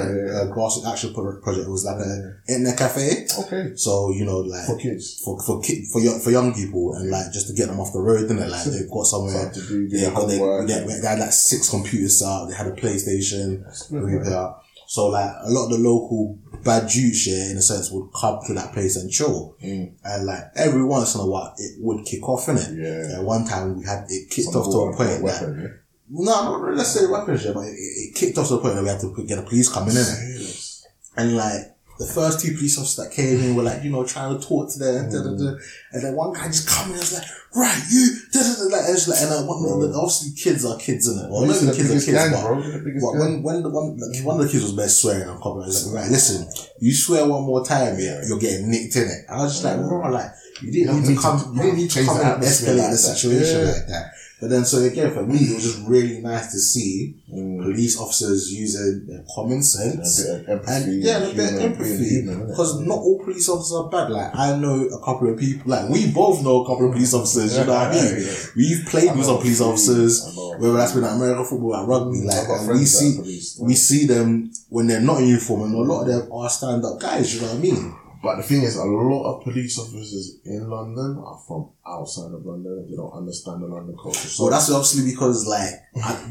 a 0.42 0.48
grassroots 0.54 0.92
action 0.92 1.14
project 1.14 1.68
it 1.68 1.70
was 1.72 1.86
like 1.86 1.98
a 2.00 2.38
internet 2.50 2.78
cafe 2.78 3.28
Okay. 3.40 3.76
so 3.76 4.12
you 4.12 4.26
know 4.26 4.40
like 4.40 4.66
For 4.66 4.78
kids. 4.78 5.22
for 5.24 5.40
for 5.42 5.62
ki- 5.62 5.86
for 5.92 6.00
young 6.02 6.20
for 6.20 6.32
young 6.32 6.54
people 6.54 6.96
and 6.96 7.10
like 7.12 7.32
just 7.32 7.48
to 7.48 7.54
get 7.54 7.68
them 7.68 7.80
off 7.80 7.94
the 7.94 8.00
road 8.00 8.30
innit? 8.30 8.50
like 8.50 8.66
they've 8.66 8.90
got 8.90 9.04
somewhere 9.06 9.52
to 9.52 9.62
do, 9.62 9.88
they, 9.88 10.10
got, 10.10 10.28
they, 10.28 10.38
they, 10.40 11.00
they 11.02 11.08
had 11.08 11.20
like 11.20 11.32
six 11.34 11.70
computers 11.70 12.20
set 12.20 12.28
up 12.28 12.50
they 12.50 12.56
had 12.56 12.68
a 12.68 12.72
PlayStation 12.72 13.64
good, 13.92 14.34
out. 14.34 14.64
So 14.88 15.08
like 15.08 15.30
a 15.44 15.50
lot 15.50 15.66
of 15.66 15.72
the 15.72 15.78
local 15.78 16.40
bad 16.64 16.88
Jutes, 16.88 17.28
yeah, 17.28 17.52
in 17.52 17.58
a 17.58 17.62
sense, 17.62 17.92
would 17.92 18.10
come 18.20 18.40
to 18.48 18.54
that 18.54 18.74
place 18.74 18.96
and 18.96 19.12
chill. 19.12 19.56
Mm. 19.64 19.94
And 20.04 20.26
like 20.26 20.44
every 20.56 20.84
once 20.84 21.16
in 21.16 21.22
a 21.22 21.26
while, 21.26 21.54
it 21.58 21.76
would 21.80 22.06
kick 22.06 22.28
off 22.28 22.48
in 22.50 22.58
it. 22.58 22.70
Yeah. 22.76 23.18
And 23.18 23.26
one 23.26 23.46
time 23.46 23.78
we 23.78 23.86
had 23.86 24.06
it 24.10 24.30
kicked 24.30 24.50
Some 24.50 24.62
off 24.62 24.72
to 24.72 24.78
a 24.78 24.92
weapon, 24.92 25.22
point 25.22 25.26
that 25.26 25.58
yeah. 25.58 25.68
no, 26.10 26.58
not 26.58 26.76
necessarily 26.76 27.14
weapons, 27.14 27.46
yeah, 27.46 27.52
but 27.54 27.66
it, 27.66 27.76
it 27.76 28.16
kicked 28.16 28.38
off 28.38 28.48
to 28.48 28.56
a 28.56 28.62
point 28.62 28.76
that 28.76 28.84
we 28.84 28.90
had 28.90 29.00
to 29.02 29.26
get 29.26 29.36
the 29.36 29.44
police 29.44 29.70
coming 29.70 29.96
in. 29.96 30.06
it. 30.06 30.72
And 31.18 31.38
like 31.38 31.75
the 31.98 32.06
first 32.06 32.40
two 32.42 32.54
police 32.54 32.78
officers 32.78 32.98
that 32.98 33.12
came 33.16 33.40
in 33.40 33.56
were 33.56 33.64
like, 33.64 33.84
you 33.84 33.90
know, 33.90 34.06
trying 34.06 34.38
to 34.38 34.46
talk 34.46 34.70
to 34.74 34.80
them, 34.80 35.10
da, 35.10 35.18
da, 35.24 35.30
da. 35.32 35.56
Mm. 35.56 35.60
and 35.94 36.04
then 36.04 36.16
one 36.16 36.34
guy 36.34 36.48
just 36.48 36.68
come 36.68 36.88
in 36.88 36.92
and 36.92 37.00
was 37.00 37.14
like, 37.14 37.28
right, 37.56 37.82
you, 37.90 38.04
da, 38.34 38.40
da, 38.44 38.52
da, 38.52 38.68
da. 38.68 38.88
and, 38.92 39.08
like, 39.08 39.20
and 39.22 39.32
uh, 39.32 39.44
one, 39.48 39.64
Bro. 39.64 39.88
Mm. 39.88 39.96
obviously 39.96 40.36
kids 40.36 40.66
are 40.66 40.78
kids 40.78 41.08
in 41.08 41.24
it. 41.24 41.32
Well, 41.32 41.46
not 41.46 41.56
the 41.56 41.72
kids 41.72 41.90
are 41.92 41.94
kids, 41.94 42.12
gang, 42.12 42.32
but 42.32 42.42
bro. 42.44 42.62
The 42.62 42.80
biggest 42.84 43.06
when 43.16 43.44
when 43.44 43.64
the 43.64 43.70
one 43.70 43.96
like, 43.98 44.26
one 44.26 44.40
of 44.40 44.46
the 44.46 44.52
kids 44.52 44.64
was 44.64 44.74
best 44.74 45.02
swearing 45.02 45.30
on 45.30 45.40
copy, 45.40 45.64
I 45.64 45.68
was 45.68 45.88
like, 45.88 46.04
right, 46.04 46.12
listen, 46.12 46.48
you 46.82 46.94
swear 46.94 47.26
one 47.28 47.44
more 47.44 47.64
time, 47.66 47.96
yeah, 47.98 48.20
you're 48.28 48.40
getting 48.40 48.70
nicked 48.70 48.96
in 48.98 49.04
it. 49.08 49.26
I 49.30 49.44
was 49.44 49.54
just 49.54 49.64
like, 49.64 49.78
bro, 49.78 50.10
like 50.12 50.32
you 50.62 50.72
didn't 50.72 50.96
You 50.96 51.02
need 51.02 51.16
to 51.16 51.22
come, 51.22 51.40
to 51.40 51.48
you 51.56 51.62
didn't 51.64 51.78
need 51.78 51.92
to 51.92 52.06
come 52.06 52.18
the 52.18 52.34
and 52.36 52.44
escalate 52.44 52.78
like 52.80 52.92
the 52.92 52.98
situation 52.98 53.60
Yeah. 53.60 53.72
like 53.72 53.88
that. 53.88 54.06
But 54.42 54.50
then, 54.50 54.66
so 54.66 54.80
again, 54.84 55.14
for 55.14 55.26
me, 55.26 55.38
it 55.40 55.56
was 55.56 55.64
just 55.64 55.88
really 55.88 56.20
nice 56.22 56.52
to 56.52 56.60
see 56.60 57.16
Mm. 57.34 57.64
police 57.64 57.98
officers 57.98 58.54
using 58.54 59.08
their 59.08 59.24
common 59.34 59.62
sense. 59.64 60.24
of 60.26 60.48
empathy. 60.48 60.72
And 60.72 61.04
yeah, 61.04 61.18
a 61.18 61.34
bit 61.34 61.54
of 61.54 61.60
empathy 61.60 62.22
because 62.48 62.80
not 62.82 63.00
all 63.00 63.20
police 63.24 63.50
officers 63.50 63.74
are 63.74 63.90
bad. 63.90 64.12
Like 64.12 64.32
I 64.36 64.56
know 64.58 64.86
a 64.86 65.00
couple 65.04 65.30
of 65.32 65.40
people, 65.40 65.72
like 65.72 65.90
we 65.90 66.12
both 66.12 66.44
know 66.44 66.64
a 66.64 66.68
couple 66.68 66.88
of 66.88 66.94
police 66.94 67.14
officers. 67.14 67.58
You 67.58 67.64
know 67.66 67.74
what 67.74 67.88
I 67.88 67.94
mean? 67.96 68.16
Yeah. 68.26 68.34
We've 68.56 68.86
played 68.86 69.10
I 69.10 69.16
with 69.16 69.26
some 69.26 69.38
police 69.40 69.60
officers, 69.62 70.38
whether 70.60 70.74
that's 70.78 70.92
been 70.94 71.04
at 71.04 71.16
American 71.16 71.46
football, 71.46 71.76
at 71.76 71.88
rugby. 71.88 72.22
Like 72.22 72.48
and 72.48 72.68
we 72.70 72.86
see 72.86 73.16
police. 73.18 73.58
we 73.60 73.74
see 73.74 74.06
them 74.06 74.52
when 74.70 74.88
they're 74.88 75.02
not 75.02 75.20
in 75.22 75.28
uniform, 75.28 75.64
and 75.64 75.76
a 75.76 75.78
lot 75.80 76.02
of 76.02 76.08
them 76.08 76.32
are 76.32 76.50
stand 76.50 76.86
up 76.86 77.00
guys. 77.00 77.34
You 77.34 77.42
know 77.42 77.48
what 77.48 77.58
I 77.58 77.60
mean? 77.60 77.96
But 78.26 78.38
the 78.38 78.44
thing 78.44 78.64
is, 78.64 78.76
a 78.76 78.84
lot 78.84 79.24
of 79.38 79.44
police 79.44 79.78
officers 79.78 80.40
in 80.46 80.68
London 80.68 81.22
are 81.24 81.40
from 81.48 81.70
outside 81.86 82.34
of 82.34 82.44
London. 82.44 82.88
They 82.90 82.96
don't 82.98 83.14
understand 83.14 83.62
the 83.62 83.68
London 83.68 83.96
culture. 84.02 84.28
So 84.28 84.50
that's 84.50 84.72
obviously 84.72 85.12
because 85.12 85.46
like 85.46 85.74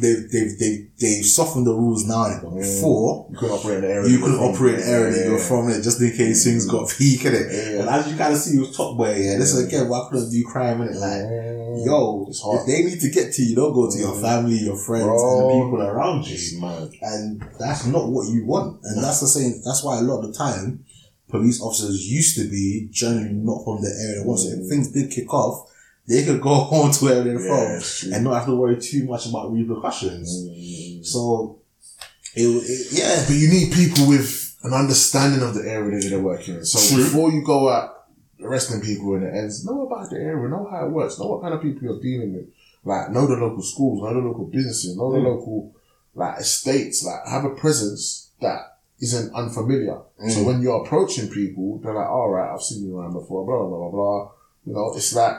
they've 0.00 0.28
they've 0.32 0.58
they've 0.58 0.90
they've 0.98 1.24
softened 1.24 1.66
the 1.68 1.72
rules 1.72 2.04
now. 2.04 2.26
But 2.42 2.50
Mm. 2.50 2.62
before 2.62 3.28
you 3.30 3.36
couldn't 3.38 3.54
operate 3.58 3.76
in 3.76 3.82
the 3.82 3.90
area. 3.94 4.08
you 4.10 4.18
couldn't 4.18 4.38
from. 4.42 4.54
operate 4.54 4.74
in 4.74 4.80
the 4.80 4.86
area 4.98 5.12
that 5.12 5.20
Yeah. 5.20 5.30
you're 5.30 5.38
from 5.38 5.68
it 5.70 5.82
just 5.82 6.00
in 6.00 6.10
case 6.16 6.42
things 6.44 6.66
got 6.66 6.88
peak 6.98 7.24
in 7.24 7.34
it. 7.34 7.46
Yeah. 7.52 7.80
And 7.80 7.88
as 7.88 8.10
you 8.10 8.16
kind 8.18 8.34
of 8.34 8.40
see 8.40 8.58
with 8.58 8.74
Top 8.76 8.96
Boy, 8.98 9.14
yeah, 9.14 9.38
this 9.38 9.54
is 9.54 9.64
again 9.66 9.88
why 9.88 10.00
I 10.00 10.08
couldn't 10.10 10.30
do 10.30 10.42
crime 10.44 10.82
in 10.82 10.88
it. 10.88 10.96
Like, 10.96 11.22
Mm. 11.22 11.86
yo, 11.86 12.26
if 12.28 12.66
they 12.66 12.82
need 12.82 13.00
to 13.06 13.10
get 13.10 13.32
to 13.34 13.42
you, 13.44 13.54
don't 13.54 13.72
go 13.72 13.88
to 13.88 13.98
your 13.98 14.14
Mm. 14.18 14.20
family, 14.20 14.58
your 14.58 14.76
friends, 14.76 15.04
Bro. 15.06 15.30
and 15.30 15.40
the 15.40 15.54
people 15.64 15.82
around 15.82 16.26
you. 16.26 16.38
mad. 16.60 16.90
And 17.02 17.40
that's 17.60 17.86
not 17.86 18.10
what 18.10 18.26
you 18.34 18.44
want. 18.46 18.80
And 18.82 19.02
that's 19.04 19.20
the 19.20 19.28
same. 19.28 19.62
That's 19.64 19.82
why 19.84 19.98
a 19.98 20.02
lot 20.02 20.18
of 20.24 20.32
the 20.32 20.36
time, 20.46 20.84
police 21.28 21.60
officers 21.60 22.06
used 22.10 22.36
to 22.36 22.48
be 22.48 22.88
generally 22.90 23.32
not 23.32 23.64
from 23.64 23.82
the 23.82 23.88
area 24.06 24.20
they 24.20 24.26
want. 24.26 24.40
So 24.40 24.48
if 24.48 24.58
Mm. 24.60 24.68
things 24.68 24.88
did 24.92 25.10
kick 25.10 25.32
off, 25.32 25.70
they 26.06 26.24
could 26.24 26.40
go 26.40 26.54
home 26.72 26.92
to 26.92 27.04
where 27.04 27.22
they're 27.24 27.40
Yeah, 27.40 27.78
from 27.80 28.12
and 28.12 28.24
not 28.24 28.34
have 28.34 28.46
to 28.46 28.54
worry 28.56 28.80
too 28.80 29.04
much 29.04 29.26
about 29.26 29.52
repercussions. 29.52 30.28
Mm. 30.48 31.04
So, 31.04 31.58
it, 32.34 32.42
it 32.46 32.86
yeah. 32.92 33.24
But 33.26 33.36
you 33.36 33.48
need 33.50 33.72
people 33.72 34.08
with 34.08 34.56
an 34.64 34.72
understanding 34.72 35.42
of 35.42 35.54
the 35.54 35.68
area 35.68 36.00
that 36.00 36.08
they're 36.08 36.18
working 36.22 36.56
in. 36.56 36.64
So 36.64 36.78
True. 36.94 37.04
before 37.04 37.30
you 37.30 37.42
go 37.44 37.68
out 37.68 37.90
arresting 38.42 38.80
people 38.80 39.14
in 39.14 39.22
the 39.22 39.32
ends, 39.34 39.64
know 39.64 39.86
about 39.86 40.10
the 40.10 40.16
area, 40.16 40.48
know 40.48 40.66
how 40.70 40.86
it 40.86 40.90
works, 40.90 41.18
know 41.18 41.26
what 41.26 41.42
kind 41.42 41.54
of 41.54 41.62
people 41.62 41.82
you're 41.82 42.00
dealing 42.00 42.34
with. 42.34 42.46
Like, 42.84 43.10
know 43.10 43.26
the 43.26 43.34
local 43.36 43.62
schools, 43.62 44.02
know 44.02 44.12
the 44.12 44.26
local 44.28 44.44
businesses, 44.44 44.96
know 44.96 45.10
the 45.12 45.18
Mm. 45.18 45.24
local, 45.24 45.72
like, 46.14 46.40
estates, 46.40 47.02
like, 47.04 47.26
have 47.26 47.44
a 47.46 47.50
presence 47.54 48.28
that 48.42 48.73
isn't 49.04 49.28
unfamiliar. 49.34 49.98
So 50.34 50.38
Mm. 50.40 50.46
when 50.48 50.56
you're 50.62 50.80
approaching 50.84 51.28
people, 51.38 51.66
they're 51.82 51.94
like, 52.00 52.08
alright, 52.18 52.50
I've 52.52 52.62
seen 52.68 52.80
you 52.86 52.92
around 52.98 53.12
before, 53.20 53.40
blah, 53.48 53.58
blah, 53.68 53.78
blah, 53.82 53.90
blah. 53.96 54.20
You 54.66 54.72
know, 54.74 54.92
it's 54.96 55.14
like, 55.14 55.36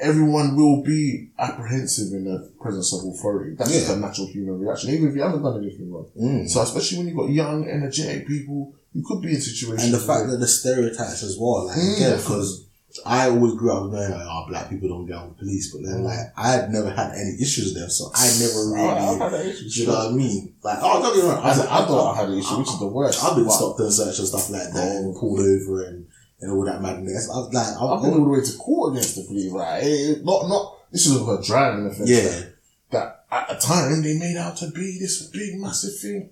everyone 0.00 0.56
will 0.56 0.82
be 0.82 1.30
apprehensive 1.38 2.12
in 2.12 2.24
the 2.24 2.38
presence 2.60 2.92
of 2.94 3.00
authority. 3.10 3.54
That's 3.56 3.72
just 3.72 3.90
a 3.90 3.96
natural 3.96 4.26
human 4.28 4.58
reaction, 4.60 4.90
even 4.90 5.08
if 5.08 5.14
you 5.16 5.22
haven't 5.22 5.42
done 5.42 5.58
anything 5.62 5.92
wrong. 5.92 6.06
Mm. 6.20 6.48
So 6.48 6.62
especially 6.62 6.98
when 6.98 7.06
you've 7.08 7.16
got 7.16 7.30
young, 7.30 7.68
energetic 7.68 8.26
people, 8.26 8.72
you 8.94 9.02
could 9.06 9.20
be 9.22 9.30
in 9.36 9.40
situations. 9.40 9.84
And 9.84 9.94
the 9.94 9.98
fact 10.10 10.28
that 10.30 10.38
the 10.38 10.48
stereotypes 10.48 11.22
as 11.22 11.36
well, 11.38 11.66
like 11.66 11.76
Mm. 11.78 12.16
because 12.16 12.66
I 13.06 13.28
always 13.30 13.54
grew 13.54 13.72
up 13.72 13.90
knowing 13.92 14.10
like, 14.10 14.26
oh, 14.26 14.44
black 14.48 14.68
people 14.70 14.88
don't 14.88 15.06
get 15.06 15.16
on 15.16 15.28
with 15.30 15.38
police, 15.38 15.72
but 15.74 15.82
then 15.84 16.04
like 16.04 16.18
I 16.36 16.50
had 16.52 16.70
never 16.70 16.90
had 16.90 17.12
any 17.12 17.34
issues 17.40 17.72
with 17.72 17.80
them, 17.80 17.90
so 17.90 18.10
I 18.14 18.26
never 18.40 18.52
oh, 18.58 18.74
I- 18.74 18.94
really, 18.94 19.06
I've 19.08 19.18
had 19.20 19.32
that 19.32 19.46
issue, 19.46 19.64
you 19.80 19.86
know 19.86 19.92
what 19.94 20.08
I 20.08 20.12
mean? 20.12 20.54
Like, 20.62 20.78
oh, 20.82 21.02
don't 21.02 21.14
get 21.14 21.24
me 21.24 21.30
wrong, 21.30 21.44
As 21.44 21.58
an 21.60 21.66
I- 21.68 21.84
adult, 21.84 22.16
I 22.16 22.20
had 22.20 22.28
an 22.30 22.38
issue, 22.38 22.58
which 22.58 22.68
is 22.68 22.78
the 22.78 22.86
worst. 22.86 23.24
I've 23.24 23.34
been 23.36 23.44
but 23.44 23.52
stopped 23.52 23.80
and 23.80 23.92
searched 23.92 24.18
and 24.18 24.28
stuff 24.28 24.50
like 24.50 24.72
that, 24.72 24.96
and 24.96 25.16
Oh. 25.16 25.20
pulled 25.20 25.40
over 25.40 25.84
and, 25.84 26.06
and 26.40 26.52
all 26.52 26.64
that 26.64 26.82
madness. 26.82 27.30
I 27.30 27.36
was 27.38 27.52
like, 27.54 27.66
I, 27.80 27.84
I've 27.86 28.02
been 28.02 28.10
all 28.12 28.24
the 28.24 28.30
way 28.30 28.40
to 28.44 28.56
court 28.58 28.92
against 28.92 29.16
the 29.16 29.22
police, 29.24 29.52
right? 29.52 29.82
It- 29.82 30.18
it- 30.18 30.24
not, 30.24 30.48
not, 30.48 30.78
this 30.92 31.06
is 31.06 31.16
a 31.16 31.42
driving 31.42 31.86
offence. 31.86 32.10
yeah, 32.10 32.42
That 32.90 33.24
at 33.30 33.48
the 33.48 33.54
time, 33.54 34.02
they 34.02 34.18
made 34.18 34.36
out 34.36 34.56
to 34.58 34.70
be 34.70 34.98
this 35.00 35.22
big, 35.28 35.58
massive 35.58 35.98
thing. 35.98 36.30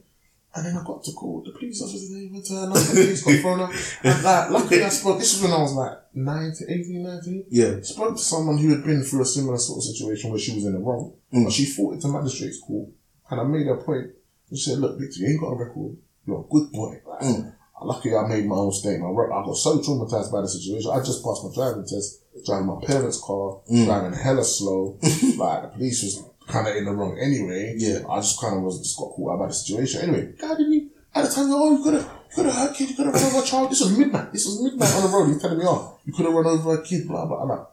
And 0.53 0.67
then 0.67 0.77
I 0.77 0.83
got 0.85 1.05
to 1.05 1.13
court, 1.13 1.45
the 1.45 1.53
police 1.53 1.81
officer 1.81 2.09
didn't 2.09 2.25
even 2.31 2.43
turn 2.43 2.69
up, 2.71 2.75
the 2.75 2.91
police 2.93 3.23
got 3.23 3.39
thrown 3.41 3.61
up. 3.61 3.71
And 4.03 4.25
like, 4.25 4.51
luckily 4.51 4.83
I 4.83 4.89
spoke, 4.89 5.21
this 5.21 5.35
was 5.35 5.43
when 5.45 5.53
I 5.53 5.63
was 5.63 5.75
like 5.75 5.99
19, 6.13 6.67
18, 6.69 7.03
19. 7.05 7.45
yeah, 7.51 7.81
spoke 7.83 8.17
to 8.17 8.23
someone 8.23 8.59
who 8.59 8.71
had 8.71 8.83
been 8.85 9.05
through 9.05 9.23
a 9.23 9.25
similar 9.27 9.59
sort 9.59 9.79
of 9.79 9.85
situation 9.85 10.31
where 10.31 10.41
she 10.41 10.53
was 10.55 10.65
in 10.65 10.73
the 10.73 10.81
wrong. 10.81 11.15
Mm. 11.33 11.45
But 11.45 11.53
she 11.53 11.67
fought 11.67 11.95
it 11.95 12.01
to 12.01 12.09
magistrate's 12.09 12.59
court. 12.61 12.89
And 13.31 13.41
I 13.41 13.45
made 13.45 13.67
her 13.67 13.77
point. 13.77 14.11
And 14.51 14.59
she 14.59 14.71
said, 14.71 14.79
look, 14.81 14.99
Victor, 14.99 15.21
you 15.21 15.29
ain't 15.29 15.41
got 15.41 15.53
a 15.53 15.57
record. 15.57 15.97
You're 16.27 16.41
a 16.41 16.51
good 16.51 16.73
boy. 16.73 16.97
Like, 17.07 17.21
Mm. 17.21 17.55
Luckily, 17.83 18.15
I 18.15 18.27
made 18.27 18.45
my 18.45 18.57
own 18.57 18.73
statement. 18.73 19.17
I 19.17 19.23
I 19.33 19.45
got 19.47 19.55
so 19.55 19.79
traumatized 19.79 20.31
by 20.31 20.43
the 20.43 20.49
situation. 20.49 20.91
I 20.93 20.99
just 20.99 21.25
passed 21.25 21.43
my 21.45 21.51
driving 21.55 21.87
test, 21.87 22.21
driving 22.45 22.67
my 22.67 22.77
parents' 22.85 23.23
car, 23.25 23.61
Mm. 23.73 23.87
driving 23.87 24.13
hella 24.19 24.45
slow. 24.45 24.99
like, 25.39 25.63
the 25.63 25.71
police 25.73 26.03
was 26.03 26.23
kind 26.51 26.69
of 26.69 26.77
in 26.77 26.85
the 26.85 26.93
wrong 26.93 27.19
anyway. 27.19 27.75
Yeah. 27.79 28.01
I 28.09 28.21
just 28.21 28.41
kind 28.41 28.57
of 28.57 28.63
was 28.63 28.79
just 28.79 28.99
got 28.99 29.11
caught 29.11 29.33
out 29.35 29.39
by 29.41 29.47
the 29.49 29.53
situation. 29.55 30.03
Anyway, 30.03 30.33
guy 30.41 30.49
didn't 30.57 30.73
he, 30.73 30.89
at 31.15 31.25
the 31.25 31.31
time, 31.35 31.47
oh, 31.51 31.77
you 31.77 31.83
could 31.83 31.95
have, 31.95 32.05
you 32.05 32.35
could 32.37 32.47
have 32.47 32.55
hurt 32.55 32.75
kid, 32.77 32.91
you 32.91 32.97
could 32.97 33.07
have 33.07 33.15
run 33.15 33.25
over 33.25 33.43
a 33.43 33.47
child. 33.47 33.71
This 33.71 33.81
was 33.81 33.97
midnight. 33.99 34.33
This 34.33 34.47
was 34.47 34.63
midnight 34.63 34.95
on 34.95 35.03
the 35.03 35.09
road. 35.17 35.27
He's 35.29 35.41
telling 35.43 35.59
me, 35.59 35.65
oh, 35.67 35.99
you 36.05 36.13
could 36.13 36.27
have 36.27 36.35
run 36.35 36.47
over 36.47 36.75
a 36.75 36.83
kid, 36.85 37.09
blah, 37.09 37.27
blah, 37.27 37.45
blah. 37.47 37.67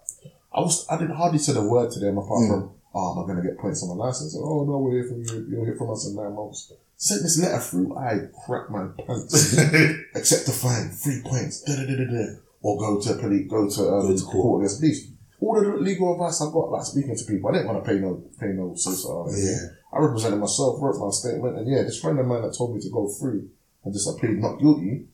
I 0.54 0.62
was, 0.62 0.88
I 0.90 0.98
didn't 0.98 1.16
hardly 1.16 1.38
say 1.40 1.54
a 1.56 1.62
word 1.62 1.92
to 1.92 2.00
them 2.00 2.18
apart 2.18 2.42
Mm. 2.42 2.50
from, 2.50 2.72
oh, 2.96 3.12
am 3.14 3.24
I 3.24 3.28
going 3.28 3.44
to 3.44 3.48
get 3.48 3.60
points 3.60 3.84
on 3.84 3.96
my 3.96 4.06
license? 4.06 4.36
Oh, 4.40 4.64
no, 4.66 4.78
we'll 4.80 4.94
hear 4.94 5.04
from 5.04 5.22
you. 5.22 5.48
You'll 5.52 5.66
hear 5.66 5.76
from 5.76 5.92
us 5.92 6.08
in 6.08 6.16
nine 6.16 6.34
months. 6.34 6.72
Sent 7.00 7.22
this 7.22 7.38
letter 7.40 7.60
through. 7.60 7.96
I 7.96 8.22
cracked 8.46 8.72
my 8.72 8.88
pants. 9.06 9.54
Accept 10.16 10.46
the 10.48 10.52
fine, 10.52 10.90
three 10.90 11.22
points, 11.24 11.62
da 11.62 11.76
da 11.76 11.86
da 11.86 11.96
da 11.96 12.06
da. 12.06 12.26
Or 12.64 12.80
go 12.80 13.00
to 13.00 13.14
police, 13.22 13.48
go 13.52 13.70
to, 13.70 13.82
um, 13.94 14.08
Go 14.08 14.18
to 14.18 14.24
court. 14.24 14.32
court 14.34 14.62
against 14.64 14.80
police. 14.80 15.08
All 15.40 15.62
the 15.62 15.78
legal 15.78 16.14
advice 16.14 16.42
I 16.42 16.46
got, 16.52 16.72
like 16.72 16.84
speaking 16.84 17.16
to 17.16 17.26
people, 17.26 17.50
I 17.50 17.54
didn't 17.54 17.68
want 17.68 17.84
to 17.86 17.90
pay 17.90 18.00
no, 18.00 18.24
pay 18.40 18.48
no 18.48 18.74
social. 18.76 19.28
yeah, 19.38 19.58
I 19.94 20.00
represented 20.00 20.40
myself, 20.40 20.82
wrote 20.82 20.98
my 20.98 21.12
statement, 21.12 21.58
and 21.58 21.70
yeah, 21.70 21.84
this 21.84 22.00
friend 22.02 22.18
of 22.20 22.26
mine 22.26 22.42
that 22.42 22.56
told 22.58 22.76
me 22.76 22.82
to 22.82 22.90
go 22.90 23.08
through 23.08 23.48
and 23.84 23.94
just 23.94 24.10
I 24.10 24.20
plead 24.20 24.40
not 24.40 24.58
guilty, 24.60 25.06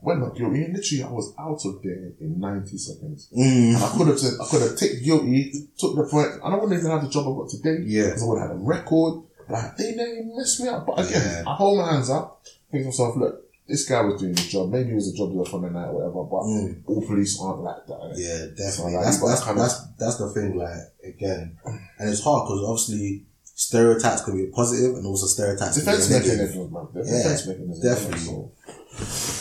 went 0.00 0.20
not 0.20 0.36
guilty, 0.36 0.64
and 0.64 0.76
literally 0.76 1.02
I 1.02 1.10
was 1.10 1.34
out 1.38 1.64
of 1.64 1.82
there 1.82 2.12
in 2.20 2.38
90 2.38 2.76
seconds. 2.76 3.28
mm. 3.36 3.74
And 3.74 3.82
I 3.82 3.88
could 3.96 4.08
have 4.08 4.18
said, 4.20 4.34
I 4.40 4.46
could 4.50 4.62
have 4.62 4.76
taken 4.76 5.02
guilty, 5.02 5.52
took 5.78 5.96
the 5.96 6.04
point, 6.10 6.28
and 6.44 6.54
I 6.54 6.56
wouldn't 6.58 6.78
even 6.78 6.90
have 6.90 7.02
the 7.02 7.08
job 7.10 7.26
I 7.26 7.36
got 7.40 7.48
today. 7.48 7.78
Yeah. 7.86 8.04
Because 8.06 8.22
I 8.22 8.26
would 8.26 8.38
have 8.40 8.48
had 8.50 8.56
a 8.56 8.60
record. 8.60 9.24
Like, 9.48 9.76
they 9.78 9.96
nearly 9.96 10.22
messed 10.36 10.60
me 10.60 10.68
up. 10.68 10.86
But 10.86 11.00
again, 11.08 11.22
Yeah. 11.24 11.50
I 11.50 11.54
hold 11.56 11.78
my 11.78 11.90
hands 11.92 12.08
up, 12.10 12.44
think 12.70 12.84
to 12.84 12.88
myself, 12.88 13.16
look, 13.16 13.49
this 13.70 13.88
guy 13.88 14.00
was 14.02 14.20
doing 14.20 14.34
his 14.36 14.48
job. 14.48 14.70
Maybe 14.70 14.90
it 14.92 14.94
was 14.96 15.08
a 15.08 15.16
job 15.16 15.32
done 15.32 15.44
for 15.46 15.60
the 15.60 15.70
night 15.70 15.88
or 15.88 15.94
whatever, 15.94 16.24
but 16.24 16.42
Mm. 16.50 16.82
all 16.86 17.02
police 17.06 17.38
aren't 17.40 17.62
like 17.62 17.86
that. 17.86 17.98
innit? 18.00 18.18
Yeah, 18.18 18.46
definitely. 18.58 18.70
So, 18.70 18.82
like, 18.96 19.04
that's, 19.04 19.18
that's, 19.22 19.40
kind 19.42 19.56
of- 19.58 19.62
that's, 19.64 19.76
that's 19.98 20.16
the 20.18 20.28
thing, 20.34 20.56
like, 20.58 20.70
again. 21.04 21.56
And 21.98 22.10
it's 22.10 22.20
hard 22.22 22.46
because 22.46 22.62
obviously 22.66 23.24
stereotypes 23.54 24.22
can 24.22 24.36
be 24.36 24.46
positive 24.46 24.96
and 24.96 25.06
also 25.06 25.26
stereotypes 25.26 25.76
can 25.76 25.84
Defense 25.84 26.08
be 26.08 26.14
negative. 26.14 26.38
mechanisms, 26.38 26.72
man. 26.72 26.86
Yeah, 26.94 27.22
Defense 27.22 27.46
mechanisms. 27.46 27.80
definitely. 27.80 28.18
So, 28.26 28.52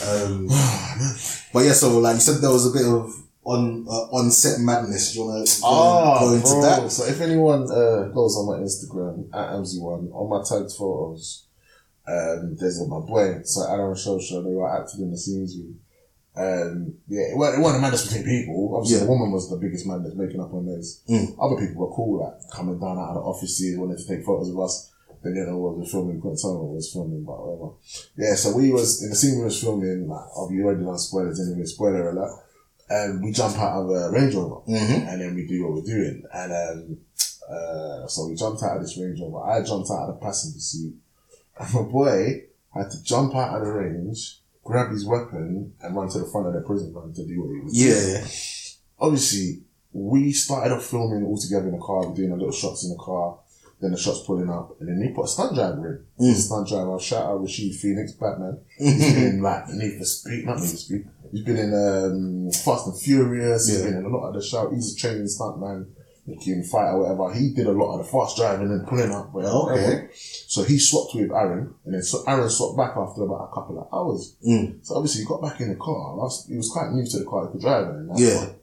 Um, 0.09 0.47
but 1.53 1.65
yeah, 1.65 1.73
so 1.73 1.97
like 1.99 2.15
you 2.15 2.21
said, 2.21 2.41
there 2.41 2.51
was 2.51 2.65
a 2.67 2.71
bit 2.77 2.85
of 2.85 3.11
on 3.43 3.85
uh, 3.89 4.07
on 4.15 4.29
set 4.31 4.59
madness. 4.59 5.13
Do 5.13 5.19
you 5.19 5.25
want 5.25 5.47
to 5.47 5.61
Ah, 5.65 6.19
go 6.19 6.33
into 6.33 6.43
bro. 6.47 6.61
that? 6.61 6.91
So 6.91 7.05
if 7.05 7.19
anyone 7.21 7.63
uh, 7.63 8.09
goes 8.13 8.35
on 8.37 8.45
my 8.47 8.57
Instagram 8.63 9.27
at 9.33 9.53
Amzy1 9.55 10.11
on 10.13 10.29
my 10.29 10.43
tagged 10.47 10.71
photos, 10.73 11.45
um, 12.09 12.55
there's 12.59 12.81
uh, 12.81 12.85
my 12.87 12.99
boy, 13.05 13.41
so 13.43 13.69
Aaron 13.69 13.93
Shosha, 13.95 14.43
they 14.43 14.53
were 14.55 14.69
acting 14.69 15.01
in 15.01 15.11
the 15.11 15.17
scenes 15.17 15.55
with. 15.57 15.75
Um, 16.37 16.93
yeah, 17.09 17.33
it 17.33 17.37
wasn't, 17.37 17.59
it 17.59 17.63
wasn't 17.63 17.79
a 17.79 17.81
madness 17.81 18.05
between 18.07 18.23
people. 18.23 18.73
Obviously, 18.75 18.97
Yeah. 18.99 19.03
the 19.05 19.09
woman 19.11 19.31
was 19.31 19.49
the 19.49 19.57
biggest 19.57 19.85
madness 19.85 20.13
making 20.15 20.39
up 20.39 20.53
on 20.53 20.65
those. 20.67 21.01
Mm. 21.09 21.35
Other 21.41 21.57
people 21.59 21.81
were 21.85 21.93
cool, 21.93 22.23
like 22.23 22.49
coming 22.51 22.79
down 22.79 22.97
out 22.97 23.09
of 23.09 23.15
the 23.15 23.21
offices, 23.21 23.77
wanted 23.77 23.97
to 23.97 24.07
take 24.07 24.23
photos 24.25 24.49
of 24.49 24.59
us. 24.59 24.89
They 25.21 25.31
didn't 25.31 25.49
know 25.49 25.57
what 25.57 25.77
was 25.77 25.91
filming, 25.91 26.21
couldn't 26.21 26.39
tell 26.39 26.55
what 26.63 26.75
was 26.75 26.93
filming, 26.93 27.25
but 27.25 27.35
whatever. 27.45 27.75
Yeah, 28.15 28.35
so 28.35 28.55
we 28.55 28.71
was, 28.71 29.03
in 29.03 29.09
the 29.09 29.15
scene 29.17 29.37
we 29.39 29.43
was 29.45 29.59
filming, 29.61 30.07
like, 30.07 30.25
I'll 30.33 30.47
be 30.49 30.61
already 30.61 30.85
done 30.85 30.97
spoilers 30.97 31.41
anyway, 31.45 31.65
spoiler 31.65 32.09
alert. 32.11 32.31
And 32.89 33.21
we 33.21 33.33
jump 33.33 33.57
out 33.57 33.81
of 33.83 33.89
a 33.89 34.09
Range 34.11 34.33
Rover 34.35 34.61
Mm-hmm. 34.71 35.07
and 35.09 35.21
then 35.21 35.35
we 35.35 35.45
do 35.45 35.63
what 35.65 35.73
we're 35.73 35.91
doing. 35.93 36.23
And 36.33 36.51
um, 36.53 36.97
uh, 37.51 38.07
so 38.07 38.27
we 38.29 38.35
jumped 38.35 38.63
out 38.63 38.77
of 38.77 38.81
this 38.83 38.97
Range 38.97 39.19
Rover. 39.19 39.43
I 39.43 39.61
jumped 39.61 39.89
out 39.91 40.07
of 40.07 40.15
the 40.19 40.21
passenger 40.25 40.59
seat, 40.59 40.93
and 41.59 41.73
my 41.73 41.81
boy 41.83 42.43
had 42.73 42.89
to 42.91 43.03
jump 43.03 43.35
out 43.35 43.55
of 43.59 43.65
the 43.65 43.71
range, 43.71 44.39
grab 44.63 44.91
his 44.91 45.05
weapon, 45.05 45.73
and 45.81 45.95
run 45.95 46.09
to 46.09 46.19
the 46.19 46.25
front 46.25 46.47
of 46.47 46.53
the 46.53 46.61
prison 46.61 46.93
van 46.93 47.13
to 47.13 47.25
do 47.25 47.41
what 47.41 47.53
he 47.53 47.59
was 47.61 47.73
doing. 47.73 47.91
Yeah. 48.21 49.05
Obviously, 49.05 49.61
we 49.93 50.31
started 50.31 50.73
off 50.73 50.85
filming 50.85 51.25
all 51.25 51.37
together 51.37 51.67
in 51.67 51.71
the 51.75 51.81
car, 51.81 52.07
we're 52.07 52.15
doing 52.15 52.31
a 52.31 52.35
little 52.35 52.51
shots 52.51 52.83
in 52.83 52.91
the 52.91 52.97
car. 53.03 53.37
Then 53.81 53.91
the 53.91 53.97
shots 53.97 54.23
pulling 54.27 54.49
up, 54.49 54.75
and 54.81 54.89
then 54.89 55.01
he 55.07 55.13
put 55.13 55.23
a 55.23 55.27
stunt 55.29 55.55
driver 55.55 56.03
in. 56.19 56.25
Mm. 56.25 56.29
He's 56.29 56.39
a 56.39 56.41
stunt 56.41 56.67
driver. 56.67 56.99
Shout 56.99 57.23
out 57.25 57.39
Rashid 57.41 57.73
Phoenix, 57.75 58.11
Batman. 58.11 58.59
He's 58.77 59.13
been 59.15 59.23
in 59.23 59.41
like 59.41 59.69
Need 59.69 59.97
for 59.97 60.03
Speed, 60.03 60.45
not 60.45 60.57
Need 60.59 60.69
for 60.69 60.75
Speed. 60.75 61.07
He's 61.31 61.43
been 61.43 61.55
in 61.55 61.73
um, 61.73 62.51
Fast 62.51 62.87
and 62.87 62.99
Furious. 62.99 63.69
He's 63.69 63.79
Yeah. 63.79 63.85
been 63.85 63.99
in 63.99 64.03
a 64.05 64.09
lot 64.09 64.27
of 64.27 64.33
the 64.33 64.41
show. 64.41 64.69
He's 64.69 64.93
a 64.93 64.97
training 64.97 65.27
stuntman, 65.27 65.85
making 66.29 66.63
fight 66.63 66.91
or 66.91 66.99
whatever. 67.01 67.33
He 67.33 67.53
did 67.53 67.67
a 67.67 67.71
lot 67.71 67.97
of 67.99 68.05
the 68.05 68.11
fast 68.11 68.37
driving 68.37 68.67
and 68.67 68.87
pulling 68.87 69.11
up. 69.11 69.33
Whatever. 69.33 69.73
Okay. 69.73 70.07
So 70.47 70.63
he 70.63 70.77
swapped 70.79 71.15
with 71.15 71.31
Aaron, 71.31 71.73
and 71.85 71.93
then 71.93 72.01
so 72.03 72.23
Aaron 72.27 72.49
swapped 72.49 72.77
back 72.77 72.95
after 72.95 73.23
about 73.23 73.49
a 73.51 73.53
couple 73.53 73.79
of 73.81 73.87
hours. 73.93 74.35
Mm. 74.47 74.85
So 74.85 74.95
obviously 74.95 75.21
he 75.23 75.27
got 75.27 75.41
back 75.41 75.59
in 75.61 75.69
the 75.69 75.75
car. 75.75 76.15
Last, 76.15 76.47
he 76.47 76.55
was 76.57 76.69
quite 76.69 76.91
new 76.91 77.05
to 77.05 77.19
the 77.19 77.25
car, 77.25 77.47
he 77.47 77.51
could 77.53 77.61
drive. 77.61 77.87
And 77.89 78.09
that, 78.09 78.19
Yeah. 78.19 78.45
but 78.45 78.55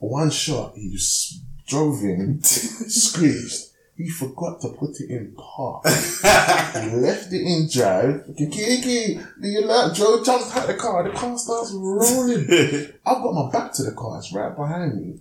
For 0.00 0.10
one 0.10 0.30
shot, 0.30 0.72
he 0.76 0.90
just 0.92 1.40
drove 1.66 2.02
in, 2.02 2.42
screeched. 2.42 3.66
He 3.96 4.08
forgot 4.08 4.62
to 4.62 4.70
put 4.70 4.98
it 4.98 5.10
in 5.10 5.34
park. 5.36 5.84
He 5.86 6.90
left 6.96 7.30
it 7.34 7.42
in 7.42 7.68
drive. 7.70 8.24
Kiki, 8.34 9.20
do 9.42 9.46
you 9.46 9.60
like 9.66 9.92
Joe 9.92 10.24
jumps 10.24 10.56
out 10.56 10.66
the 10.68 10.74
car? 10.74 11.02
The 11.06 11.10
car 11.14 11.36
starts 11.36 11.70
rolling. 11.74 12.46
I've 13.04 13.22
got 13.22 13.34
my 13.34 13.50
back 13.52 13.74
to 13.74 13.82
the 13.82 13.92
car. 13.92 14.16
It's 14.18 14.32
right 14.32 14.56
behind 14.56 14.94
me. 14.98 15.20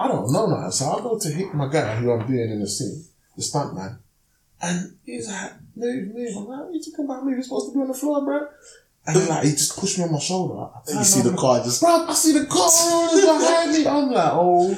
I 0.00 0.08
don't 0.08 0.32
know 0.32 0.46
now. 0.46 0.70
So 0.70 0.90
I 0.90 1.00
go 1.02 1.18
to 1.18 1.28
hit 1.28 1.52
my 1.52 1.68
guy 1.68 1.96
who 1.96 2.10
I'm 2.10 2.26
doing 2.26 2.50
in 2.50 2.60
the 2.60 2.66
scene, 2.66 3.04
the 3.36 3.42
stunt 3.42 3.74
man. 3.74 3.98
And 4.62 4.96
he's 5.04 5.28
like, 5.28 5.52
move, 5.76 6.14
move. 6.14 6.36
I'm 6.38 6.46
like, 6.46 6.60
what 6.60 6.68
are 6.68 6.72
you 6.72 6.82
talking 6.82 7.04
about? 7.04 7.22
Move. 7.22 7.34
You're 7.34 7.42
supposed 7.42 7.70
to 7.70 7.74
be 7.74 7.82
on 7.82 7.88
the 7.88 7.94
floor, 7.94 8.24
bro. 8.24 8.48
And 9.06 9.28
like, 9.28 9.44
he 9.44 9.50
just 9.50 9.78
pushed 9.78 9.98
me 9.98 10.04
on 10.04 10.12
my 10.12 10.18
shoulder. 10.18 10.70
I 10.74 10.98
you 10.98 11.04
see 11.04 11.20
the 11.20 11.36
car 11.36 11.62
just. 11.62 11.82
Bro, 11.82 12.06
I 12.08 12.14
see 12.14 12.32
the 12.32 12.46
car 12.46 12.70
rolling 12.90 13.38
behind 13.38 13.72
me. 13.72 13.86
I'm 13.86 14.10
like, 14.10 14.32
oh 14.32 14.68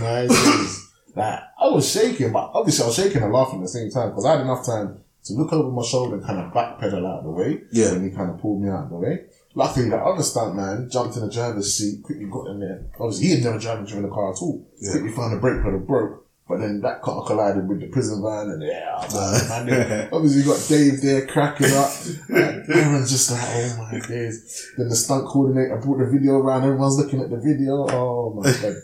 my 0.00 0.26
days. 0.26 0.92
Like, 1.14 1.40
I 1.60 1.68
was 1.68 1.90
shaking, 1.90 2.32
but 2.32 2.50
obviously 2.54 2.84
I 2.84 2.86
was 2.86 2.96
shaking 2.96 3.22
and 3.22 3.32
laughing 3.32 3.58
at 3.58 3.64
the 3.64 3.68
same 3.68 3.90
time 3.90 4.10
because 4.10 4.24
I 4.24 4.32
had 4.32 4.40
enough 4.40 4.64
time 4.64 5.04
to 5.24 5.32
look 5.34 5.52
over 5.52 5.70
my 5.70 5.82
shoulder 5.82 6.16
and 6.16 6.24
kind 6.24 6.38
of 6.38 6.54
backpedal 6.54 7.06
out 7.06 7.18
of 7.18 7.24
the 7.24 7.30
way. 7.30 7.60
Yeah. 7.70 7.92
And 7.92 8.04
he 8.04 8.16
kind 8.16 8.30
of 8.30 8.38
pulled 8.38 8.62
me 8.62 8.70
out 8.70 8.84
of 8.84 8.90
the 8.90 8.96
way. 8.96 9.26
Luckily, 9.54 9.88
the 9.88 9.96
other 9.96 10.22
stunt 10.22 10.54
man 10.54 10.88
jumped 10.90 11.16
in 11.16 11.22
the 11.26 11.30
driver's 11.32 11.76
seat, 11.76 12.02
quickly 12.04 12.26
got 12.26 12.46
in 12.48 12.60
there. 12.60 12.86
Obviously, 13.00 13.26
he 13.26 13.34
had 13.34 13.42
never 13.44 13.58
driven, 13.58 13.84
driven 13.84 14.04
a 14.04 14.08
car 14.08 14.30
at 14.32 14.38
all. 14.40 14.64
Yeah. 14.80 14.92
Quickly 14.92 15.10
found 15.12 15.32
the 15.36 15.40
brake 15.40 15.62
pedal 15.62 15.80
broke. 15.80 16.26
But 16.48 16.58
then 16.58 16.80
that 16.80 17.00
car 17.00 17.24
collided 17.24 17.68
with 17.68 17.78
the 17.80 17.86
prison 17.86 18.22
van 18.22 18.50
and 18.50 18.60
yeah, 18.60 19.06
man, 19.48 19.66
man, 19.66 20.08
obviously 20.12 20.40
you 20.42 20.48
got 20.48 20.66
Dave 20.68 21.00
there 21.00 21.24
cracking 21.24 21.70
up. 21.70 21.92
Aaron's 22.28 23.08
just 23.08 23.30
like, 23.30 23.40
oh 23.40 23.76
my 23.92 24.00
days. 24.00 24.72
Then 24.76 24.88
the 24.88 24.96
stunt 24.96 25.26
coordinator 25.28 25.76
brought 25.76 25.98
the 25.98 26.06
video 26.10 26.38
around, 26.38 26.64
everyone's 26.64 26.96
looking 26.96 27.20
at 27.20 27.30
the 27.30 27.36
video. 27.36 27.86
Oh 27.88 28.34
my 28.34 28.50
god. 28.62 28.74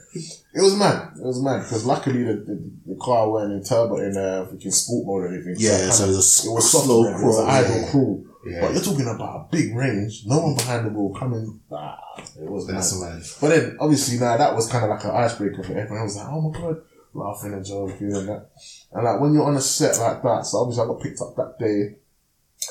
It 0.55 0.63
was 0.63 0.77
mad. 0.77 1.11
It 1.19 1.25
was 1.27 1.43
mad 1.43 1.65
because 1.65 1.85
luckily 1.85 2.23
the, 2.23 2.35
the, 2.35 2.71
the 2.87 2.97
car 3.01 3.29
went 3.33 3.53
in 3.53 3.65
turbo 3.65 3.97
in 3.97 4.17
uh, 4.17 4.47
freaking 4.49 4.73
sport 4.73 5.05
mode 5.07 5.23
or 5.25 5.35
anything. 5.35 5.57
Yeah, 5.59 5.91
so 5.91 6.05
kinda- 6.05 6.13
it 6.13 6.17
was 6.19 6.47
it 6.47 6.51
was 6.53 6.71
slow 6.71 6.81
slow 6.83 7.05
It 7.07 7.13
was 7.15 7.39
an 7.39 7.47
crawl, 7.47 7.49
idle 7.51 7.81
yeah. 7.81 7.91
crawl. 7.91 8.25
Yeah. 8.47 8.61
But 8.61 8.73
you're 8.75 8.83
talking 8.83 9.09
about 9.09 9.37
a 9.41 9.49
big 9.51 9.75
range, 9.75 10.23
no 10.27 10.39
one 10.39 10.55
behind 10.55 10.87
the 10.87 10.91
wheel 10.91 11.13
coming. 11.19 11.61
Ah, 11.73 11.99
it 12.41 12.49
was. 12.49 12.67
That's 12.67 13.01
man. 13.01 13.23
But 13.41 13.49
then, 13.49 13.77
obviously, 13.81 14.19
now 14.19 14.37
that 14.37 14.55
was 14.55 14.69
kind 14.71 14.85
of 14.85 14.91
like 14.91 15.05
an 15.05 15.11
icebreaker 15.11 15.63
for 15.65 15.73
everyone. 15.77 15.99
I 16.01 16.05
was 16.05 16.17
like, 16.17 16.27
oh 16.29 16.41
my 16.41 16.59
god, 16.59 16.83
laughing 17.13 17.53
and 17.55 17.65
joking 17.65 18.13
and 18.15 18.29
that. 18.29 18.51
And 18.93 19.05
like, 19.05 19.21
when 19.21 19.35
you're 19.35 19.45
on 19.45 19.57
a 19.57 19.61
set 19.61 19.99
like 19.99 20.23
that, 20.23 20.47
so 20.47 20.59
obviously 20.59 20.85
I 20.85 20.87
got 20.87 21.01
picked 21.03 21.21
up 21.21 21.35
that 21.37 21.59
day, 21.59 21.97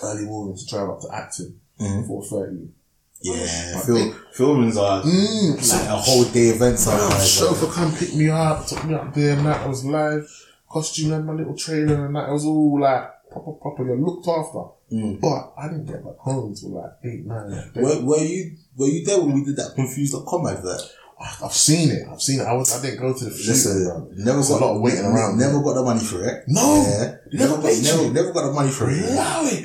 early 0.04 0.26
morning 0.26 0.56
to 0.58 0.66
drive 0.66 0.90
up 0.90 1.02
to 1.02 1.08
Acton, 1.14 1.60
Mhm. 1.80 2.08
4.30. 2.08 2.70
Yeah, 3.22 3.72
But 3.76 3.86
film, 3.86 4.16
filmings 4.34 4.78
are 4.78 5.02
Mm, 5.02 5.56
like 5.72 5.88
a 5.90 5.96
whole 5.98 6.26
day 6.26 6.50
event 6.50 6.78
so 6.78 6.92
sometimes. 6.92 7.28
chauffeur 7.28 7.68
come 7.72 7.92
pick 7.96 8.14
me 8.16 8.30
up, 8.30 8.68
took 8.68 8.84
me 8.86 8.94
up 8.94 9.14
there 9.14 9.36
and 9.38 9.46
that. 9.46 9.62
I 9.62 9.68
was 9.68 9.84
live, 9.84 10.30
costume 10.70 11.14
and 11.14 11.26
my 11.26 11.34
little 11.34 11.56
trailer 11.56 12.06
and 12.06 12.16
that. 12.16 12.30
It 12.30 12.34
was 12.34 12.46
all 12.46 12.80
like 12.80 13.10
proper, 13.32 13.54
proper, 13.54 13.86
you're 13.86 13.98
looked 13.98 14.28
after. 14.28 14.64
Mm. 14.92 15.20
But 15.20 15.54
I 15.58 15.68
didn't 15.68 15.86
get 15.86 16.04
back 16.04 16.18
home 16.18 16.54
till 16.54 16.72
like 16.72 16.92
8, 17.04 17.26
9. 17.26 17.72
Were, 17.76 18.02
were 18.02 18.24
you 18.24 18.56
were 18.78 18.88
you 18.88 19.04
there 19.04 19.20
when 19.20 19.34
we 19.34 19.44
did 19.44 19.56
that 19.58 19.74
confused.com 19.76 20.48
advert? 20.48 20.82
I've 21.18 21.54
seen 21.54 21.92
it. 21.92 22.04
I've 22.12 22.22
seen 22.22 22.42
it. 22.42 22.44
I 22.44 22.54
was. 22.54 22.74
I 22.78 22.82
didn't 22.82 23.00
go 23.00 23.14
to 23.18 23.24
the 23.26 23.32
shoot. 23.32 23.48
Listen, 23.48 23.86
bro. 23.88 24.08
never 24.18 24.42
got 24.42 24.62
a 24.62 24.66
lot 24.66 24.76
of 24.76 24.82
waiting 24.82 25.06
around. 25.06 25.40
Never 25.40 25.62
got 25.64 25.74
the 25.76 25.84
money 25.84 26.02
for 26.04 26.22
it. 26.28 26.44
No, 26.48 26.84
Yeah. 26.86 27.16
never 27.32 27.52
never 27.52 27.56
got 27.62 27.64
paid 27.72 27.84
never, 27.84 28.04
you. 28.04 28.14
never 28.14 28.32
got 28.34 28.46
the 28.48 28.52
money 28.52 28.70
for 28.70 28.90
it. 28.92 29.00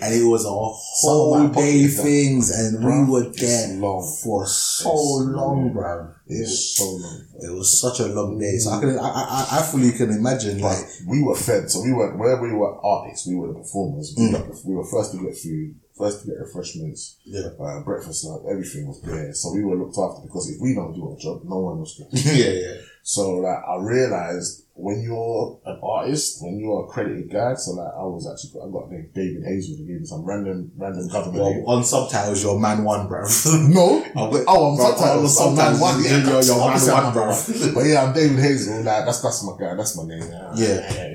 And 0.02 0.14
it 0.14 0.24
was 0.24 0.44
a 0.44 0.48
whole 0.50 1.48
day 1.48 1.88
things, 1.88 2.50
and 2.50 2.84
we 2.84 3.10
were 3.12 3.28
there 3.30 3.68
long. 3.78 4.02
for 4.22 4.46
so 4.46 4.90
It's 4.90 5.28
long, 5.34 5.72
bro. 5.72 6.12
It 6.28 6.38
was, 6.42 6.76
so 6.76 6.84
long. 6.84 7.24
it 7.40 7.52
was 7.52 7.80
such 7.80 7.98
a 7.98 8.06
long 8.06 8.38
day. 8.38 8.56
So 8.58 8.70
I 8.70 8.80
can, 8.80 8.96
I, 8.98 9.08
I, 9.08 9.58
I 9.58 9.62
fully 9.62 9.90
can 9.90 10.10
imagine, 10.10 10.60
But 10.60 10.78
like, 10.78 10.86
we 11.08 11.20
were 11.22 11.34
fed, 11.34 11.68
so 11.68 11.82
we 11.82 11.92
were 11.92 12.16
where 12.16 12.40
we 12.40 12.52
were 12.52 12.78
artists. 12.84 13.26
We 13.26 13.34
were 13.34 13.48
the 13.48 13.54
performers. 13.58 14.14
Mm. 14.16 14.32
got 14.32 14.46
the- 14.46 14.62
we 14.66 14.76
were 14.76 14.86
first 14.86 15.10
to 15.12 15.18
get 15.18 15.36
food, 15.36 15.74
first 16.00 16.22
to 16.22 16.26
get 16.28 16.38
refreshments, 16.40 17.18
yeah, 17.24 17.48
uh, 17.60 17.80
breakfast, 17.84 18.24
like 18.24 18.40
everything 18.50 18.88
was 18.88 19.00
there. 19.02 19.32
So 19.34 19.52
we 19.52 19.62
were 19.62 19.76
looked 19.76 19.98
after 19.98 20.22
because 20.26 20.50
if 20.50 20.60
we 20.60 20.74
don't 20.74 20.94
do 20.94 21.08
our 21.10 21.16
job, 21.18 21.42
no 21.44 21.58
one 21.60 21.78
else 21.78 21.96
can. 21.96 22.08
yeah, 22.12 22.52
yeah. 22.64 22.74
So 23.02 23.36
like 23.36 23.62
I 23.68 23.76
realized 23.80 24.64
when 24.74 25.02
you're 25.02 25.58
an 25.66 25.78
artist, 25.82 26.42
when 26.42 26.58
you're 26.58 26.84
a 26.84 26.86
credited 26.88 27.30
guy, 27.30 27.54
so 27.54 27.72
like 27.72 27.92
I 27.92 28.02
was 28.04 28.24
actually 28.28 28.60
I 28.60 28.70
got 28.72 28.90
named 28.90 29.12
David 29.14 29.42
Hazel 29.44 29.76
to 29.76 29.82
give 29.84 30.00
me 30.00 30.06
some 30.06 30.24
random 30.24 30.70
random 30.76 31.08
government 31.08 31.44
name. 31.44 31.64
On 31.66 31.82
subtitles, 31.84 32.42
you're 32.42 32.58
man 32.58 32.84
one, 32.84 33.08
bro. 33.08 33.24
No. 33.68 34.04
Oh, 34.16 34.70
I'm 34.72 34.76
Bro, 34.76 34.84
subtitles. 34.96 35.40
on 35.40 35.48
I'm 35.50 35.56
man 35.56 35.74
subtitles, 35.76 35.80
one. 35.80 36.02
you're- 36.04 36.20
you're- 36.20 36.44
you're 36.46 36.58
man 36.58 37.04
one, 37.04 37.12
bro. 37.12 37.72
But 37.74 37.84
yeah, 37.86 38.02
I'm 38.04 38.12
David 38.14 38.38
Hazel. 38.38 38.76
Like 38.82 39.04
that's 39.04 39.20
that's 39.22 39.44
my 39.44 39.52
guy. 39.58 39.74
That's 39.74 39.96
my 39.96 40.04
name. 40.04 40.22
Yeah. 40.30 40.52
Yeah. 40.56 41.09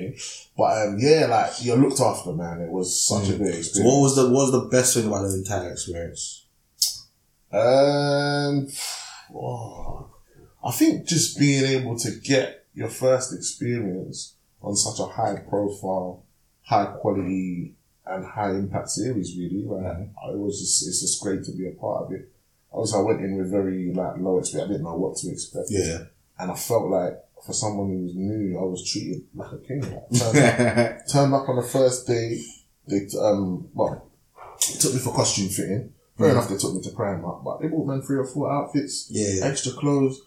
But 0.56 0.86
um, 0.88 0.96
yeah, 0.98 1.26
like 1.26 1.52
you're 1.64 1.76
looked 1.76 2.00
after, 2.00 2.32
man. 2.32 2.60
It 2.60 2.70
was 2.70 3.00
such 3.06 3.28
a 3.30 3.36
great 3.36 3.52
So 3.52 3.58
experience. 3.58 3.92
what 3.94 4.00
was 4.00 4.16
the 4.16 4.24
what 4.24 4.50
was 4.50 4.52
the 4.52 4.68
best 4.70 4.94
thing 4.94 5.06
about 5.06 5.22
the 5.28 5.34
entire 5.34 5.72
experience? 5.72 6.46
Um, 7.52 8.68
oh, 9.34 10.10
I 10.64 10.70
think 10.72 11.06
just 11.06 11.38
being 11.38 11.64
able 11.64 11.98
to 11.98 12.10
get 12.22 12.66
your 12.74 12.88
first 12.88 13.32
experience 13.34 14.34
on 14.62 14.76
such 14.76 14.98
a 15.00 15.06
high 15.10 15.36
profile, 15.48 16.24
high 16.62 16.86
quality, 17.00 17.74
and 18.04 18.24
high 18.24 18.50
impact 18.50 18.90
series, 18.90 19.36
really. 19.36 19.64
Like, 19.64 19.98
it 20.32 20.38
was 20.38 20.58
just, 20.60 20.86
it's 20.86 21.00
just 21.00 21.22
great 21.22 21.44
to 21.44 21.52
be 21.52 21.68
a 21.68 21.72
part 21.72 22.04
of 22.06 22.12
it. 22.12 22.30
Obviously, 22.72 23.00
I 23.00 23.02
went 23.02 23.20
in 23.20 23.36
with 23.38 23.50
very 23.50 23.92
like 23.94 24.18
low 24.18 24.38
expect. 24.38 24.64
I 24.64 24.68
didn't 24.68 24.82
know 24.82 24.96
what 24.96 25.16
to 25.18 25.30
expect. 25.30 25.68
Yeah. 25.70 26.04
And 26.38 26.50
I 26.50 26.54
felt 26.54 26.90
like 26.90 27.18
for 27.46 27.52
someone 27.52 27.88
who 27.88 28.02
was 28.02 28.14
new, 28.14 28.58
I 28.58 28.64
was 28.64 28.90
treated 28.90 29.22
like 29.34 29.52
a 29.52 29.58
king. 29.58 29.80
Like, 29.80 30.10
turned, 30.20 30.78
up, 30.78 31.08
turned 31.10 31.34
up 31.34 31.48
on 31.48 31.56
the 31.56 31.62
first 31.62 32.06
day. 32.06 32.42
They 32.88 33.06
um 33.20 33.68
well, 33.72 34.10
took 34.58 34.92
me 34.92 34.98
for 34.98 35.14
costume 35.14 35.48
fitting. 35.48 35.92
Fair 36.18 36.30
enough, 36.30 36.48
they 36.48 36.56
took 36.56 36.74
me 36.74 36.80
to 36.82 36.90
Primark, 36.90 37.44
but 37.44 37.60
they 37.60 37.68
bought 37.68 37.86
me 37.86 38.00
three 38.00 38.18
or 38.18 38.24
four 38.24 38.50
outfits, 38.50 39.08
yeah. 39.10 39.44
extra 39.46 39.72
clothes. 39.72 40.20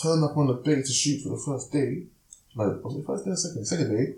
Turned 0.00 0.24
up 0.24 0.36
on 0.36 0.46
the 0.48 0.54
day 0.62 0.82
to 0.82 0.92
shoot 0.92 1.22
for 1.22 1.30
the 1.30 1.42
first 1.44 1.72
day. 1.72 2.06
Like 2.54 2.82
was 2.84 2.96
it 2.96 3.06
first 3.06 3.24
day 3.24 3.30
or 3.30 3.36
second? 3.36 3.64
Second 3.66 3.96
day, 3.96 4.14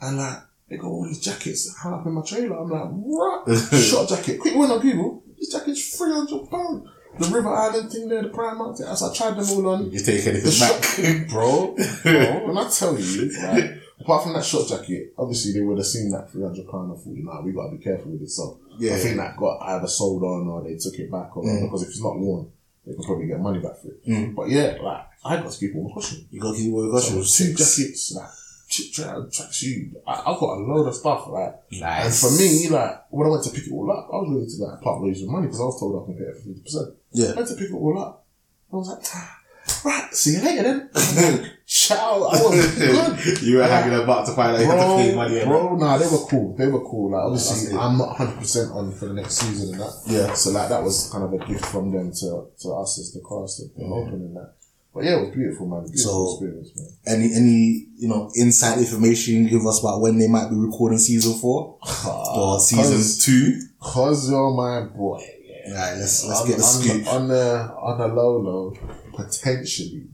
and 0.00 0.18
like 0.18 0.38
they 0.68 0.76
got 0.76 0.88
all 0.88 1.04
these 1.04 1.20
jackets 1.20 1.74
hung 1.76 1.94
up 1.94 2.06
in 2.06 2.12
my 2.12 2.22
trailer. 2.22 2.58
I'm 2.58 2.70
like, 2.70 2.90
what? 2.90 3.56
Shot 3.76 4.08
jacket. 4.08 4.40
Quick 4.40 4.54
win 4.54 4.70
on 4.70 4.80
people. 4.80 5.22
This 5.38 5.52
jacket's 5.52 5.96
three 5.96 6.12
hundred 6.12 6.50
pounds. 6.50 6.88
The 7.18 7.28
River 7.34 7.48
Island 7.48 7.90
thing 7.90 8.08
there, 8.08 8.22
the 8.22 8.28
Primark. 8.28 8.76
thing, 8.78 8.86
So 8.96 9.10
I 9.10 9.14
tried 9.14 9.36
them 9.36 9.48
all 9.50 9.68
on. 9.74 9.90
You 9.90 9.98
take 10.00 10.26
anything 10.26 10.58
back? 10.60 11.28
bro, 11.30 11.74
bro. 12.02 12.46
When 12.46 12.58
I 12.58 12.68
tell 12.68 12.98
you, 12.98 13.30
like, 13.42 13.82
apart 14.00 14.24
from 14.24 14.34
that 14.34 14.44
short 14.44 14.68
jacket, 14.68 15.14
obviously 15.18 15.52
they 15.52 15.60
would 15.62 15.78
have 15.78 15.86
seen 15.86 16.10
that 16.12 16.30
three 16.30 16.42
hundred 16.42 16.68
pound 16.68 16.90
and 16.92 17.00
thought, 17.00 17.16
nah, 17.34 17.42
we 17.42 17.52
gotta 17.52 17.74
be 17.76 17.82
careful 17.82 18.12
with 18.12 18.22
it. 18.22 18.30
So 18.30 18.60
Yeah. 18.78 18.94
I 18.94 18.98
think 18.98 19.16
that 19.16 19.36
got 19.36 19.60
either 19.62 19.86
sold 19.88 20.22
on 20.22 20.48
or 20.48 20.62
they 20.62 20.76
took 20.76 20.94
it 20.98 21.10
back 21.10 21.36
or 21.36 21.42
Mm. 21.44 21.62
because 21.62 21.82
if 21.82 21.88
it's 21.88 22.02
not 22.02 22.18
worn, 22.18 22.46
they 22.86 22.94
could 22.94 23.04
probably 23.04 23.26
get 23.26 23.40
money 23.40 23.58
back 23.60 23.78
for 23.80 23.88
it. 23.88 24.06
Mm. 24.06 24.34
But 24.34 24.48
yeah, 24.50 24.76
like 24.82 25.06
I 25.24 25.36
got 25.42 25.50
to 25.50 25.58
keep 25.58 25.74
on 25.74 25.90
pushing. 25.92 26.26
You 26.30 26.40
got 26.40 26.52
to 26.54 26.58
keep 26.58 26.72
what 26.72 26.82
you 26.82 26.92
got. 26.92 27.02
So 27.02 27.22
two 27.22 27.54
jackets, 27.54 28.12
like 28.14 28.28
chip 28.68 28.92
track, 28.92 29.16
track 29.32 29.52
shoe. 29.52 29.90
I, 30.06 30.12
I 30.12 30.24
got 30.38 30.58
a 30.58 30.60
load 30.62 30.86
of 30.86 30.94
stuff, 30.94 31.26
like. 31.28 31.54
And 31.82 32.14
for 32.14 32.30
me, 32.30 32.68
like 32.68 33.10
when 33.10 33.26
I 33.26 33.30
went 33.30 33.44
to 33.44 33.50
pick 33.50 33.66
it 33.66 33.72
all 33.72 33.90
up, 33.90 34.08
I 34.12 34.16
was 34.18 34.28
ready 34.30 34.46
to 34.46 34.64
like 34.64 34.80
part 34.82 35.02
ways 35.02 35.20
with 35.20 35.30
money 35.30 35.46
because 35.46 35.60
I 35.60 35.64
was 35.64 35.80
told 35.80 36.00
I 36.02 36.06
can 36.06 36.14
pay 36.18 36.24
it 36.30 36.36
for 36.36 36.42
fifty 36.42 36.60
percent. 36.62 36.94
Yeah. 37.16 37.32
I 37.32 37.36
went 37.36 37.48
to 37.48 37.54
pick 37.56 37.70
it 37.70 37.74
all 37.74 37.98
up. 37.98 38.26
I 38.72 38.76
was 38.76 38.88
like, 38.88 39.84
right, 39.84 40.14
see 40.14 40.32
you 40.34 40.42
later 40.42 40.62
then. 40.92 41.50
Ciao. 41.66 42.28
I 42.30 42.40
was 42.42 42.76
good. 42.76 43.42
you 43.46 43.56
were 43.56 43.64
having 43.66 43.98
about 43.98 44.26
to 44.26 44.32
find 44.32 44.54
out 44.56 44.60
you 44.60 44.66
had 44.66 44.76
to 44.76 44.96
pay 44.96 45.12
Bro, 45.14 45.28
money. 45.28 45.44
bro, 45.44 45.76
nah, 45.76 45.98
they 45.98 46.06
were 46.06 46.24
cool. 46.30 46.54
They 46.56 46.66
were 46.68 46.84
cool. 46.84 47.10
Like, 47.12 47.22
obviously. 47.22 47.76
I'm 47.76 47.98
not 47.98 48.16
100% 48.16 48.74
on 48.74 48.92
for 48.92 49.06
the 49.06 49.14
next 49.14 49.34
season 49.38 49.72
and 49.74 49.80
that. 49.80 49.92
Yeah. 50.06 50.32
So, 50.34 50.50
like, 50.50 50.68
that 50.68 50.82
was 50.82 51.10
kind 51.10 51.24
of 51.24 51.32
a 51.32 51.38
gift 51.44 51.66
from 51.66 51.90
them 51.90 52.12
to, 52.12 52.46
to 52.60 52.68
us 52.74 52.98
as 53.00 53.12
the 53.12 53.20
cast 53.28 53.62
of 53.64 53.74
them 53.74 53.92
opening 53.92 54.34
that. 54.34 54.52
But 54.94 55.04
yeah, 55.04 55.18
it 55.18 55.26
was 55.26 55.34
beautiful, 55.36 55.66
man. 55.66 55.84
Beautiful. 55.84 56.38
So- 56.38 56.44
experience, 56.44 56.70
man. 56.76 56.88
Any 57.18 57.34
any 57.34 57.86
you 57.98 58.08
know 58.08 58.30
inside 58.34 58.78
information 58.78 59.34
you 59.34 59.40
can 59.48 59.58
give 59.58 59.66
us 59.66 59.80
about 59.80 60.00
when 60.00 60.18
they 60.18 60.26
might 60.26 60.48
be 60.48 60.56
recording 60.56 60.96
season 60.98 61.34
four 61.38 61.78
ah, 61.82 62.34
or 62.34 62.60
season 62.60 62.96
Cause, 62.96 63.22
two? 63.22 63.60
cause 63.78 64.30
you're 64.30 64.50
my 64.54 64.86
boy. 64.86 65.22
Yeah. 65.66 65.74
Right, 65.90 65.98
let's 65.98 66.24
let's 66.24 66.40
on, 66.42 66.46
get 66.48 66.56
the 66.58 66.62
on, 66.62 66.82
scoop. 66.82 67.06
on 67.08 67.28
the 67.28 67.74
on 67.80 67.98
the 67.98 68.08
low 68.08 68.38
low, 68.40 68.76
potentially 69.14 70.06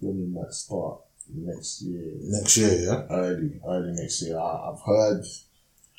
filming 0.00 0.34
that 0.34 0.52
start 0.52 1.00
next 1.34 1.82
year, 1.82 2.12
Next 2.20 2.56
year, 2.56 2.72
yeah. 2.80 3.06
early 3.10 3.60
early 3.66 3.92
next 3.92 4.22
year. 4.22 4.38
I, 4.38 4.70
I've 4.70 4.80
heard 4.84 5.24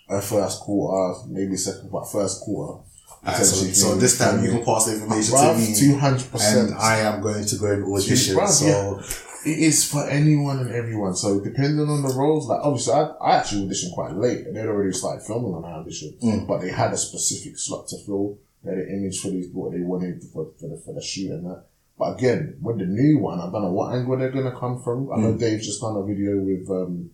a 0.10 0.22
first 0.22 0.62
quarter, 0.62 1.28
maybe 1.30 1.56
second, 1.56 1.92
but 1.92 2.06
first 2.12 2.42
quarter. 2.42 2.84
Alright, 3.26 3.44
so, 3.44 3.66
so 3.68 3.96
this 3.96 4.18
time 4.18 4.44
you 4.44 4.50
can 4.52 4.64
pass 4.64 4.86
the 4.86 4.94
information 4.94 5.36
to 5.38 5.54
me, 5.58 5.76
two 5.76 5.98
hundred 5.98 6.32
percent. 6.32 6.70
and 6.70 6.80
I 6.80 7.00
am 7.00 7.22
going 7.22 7.46
to 7.46 7.56
go 7.58 7.72
and 7.72 7.84
audition. 7.84 8.36
Bruv, 8.38 8.48
So 8.48 8.66
yeah. 8.66 9.04
It 9.46 9.58
is 9.60 9.90
for 9.90 10.06
anyone 10.10 10.60
and 10.60 10.72
everyone. 10.72 11.16
So 11.16 11.40
depending 11.40 11.88
on 11.88 12.02
the 12.02 12.14
roles, 12.14 12.48
like 12.48 12.60
obviously 12.62 12.94
I, 12.94 13.04
I 13.22 13.38
actually 13.38 13.68
auditioned 13.68 13.94
quite 13.94 14.14
late 14.14 14.46
and 14.46 14.56
they'd 14.56 14.66
already 14.68 14.92
started 14.92 15.26
filming 15.26 15.54
when 15.54 15.64
I 15.64 15.78
auditioned. 15.78 16.20
Mm. 16.22 16.46
But 16.48 16.60
they 16.60 16.70
had 16.72 16.92
a 16.92 16.98
specific 16.98 17.58
slot 17.58 17.88
to 17.90 17.98
fill. 18.06 18.38
They 18.64 18.72
had 18.76 18.88
image 18.90 19.22
for 19.22 19.30
these 19.30 19.50
what 19.54 19.72
they 19.72 19.80
wanted 19.80 20.22
for, 20.34 20.52
for 20.60 20.68
the 20.68 20.78
for 20.78 20.94
the 20.94 21.02
shoot 21.02 21.32
and 21.32 21.46
that. 21.46 21.64
But 21.98 22.18
again, 22.18 22.58
with 22.62 22.80
the 22.80 22.86
new 22.86 23.20
one, 23.20 23.40
I 23.40 23.52
don't 23.52 23.62
know 23.62 23.72
what 23.72 23.94
angle 23.96 24.18
they're 24.18 24.32
gonna 24.32 24.58
come 24.58 24.82
from. 24.82 25.12
I 25.12 25.18
know 25.18 25.34
Dave's 25.38 25.66
just 25.66 25.82
done 25.82 25.96
a 25.98 26.04
video 26.06 26.38
with 26.40 26.70
um 26.70 27.10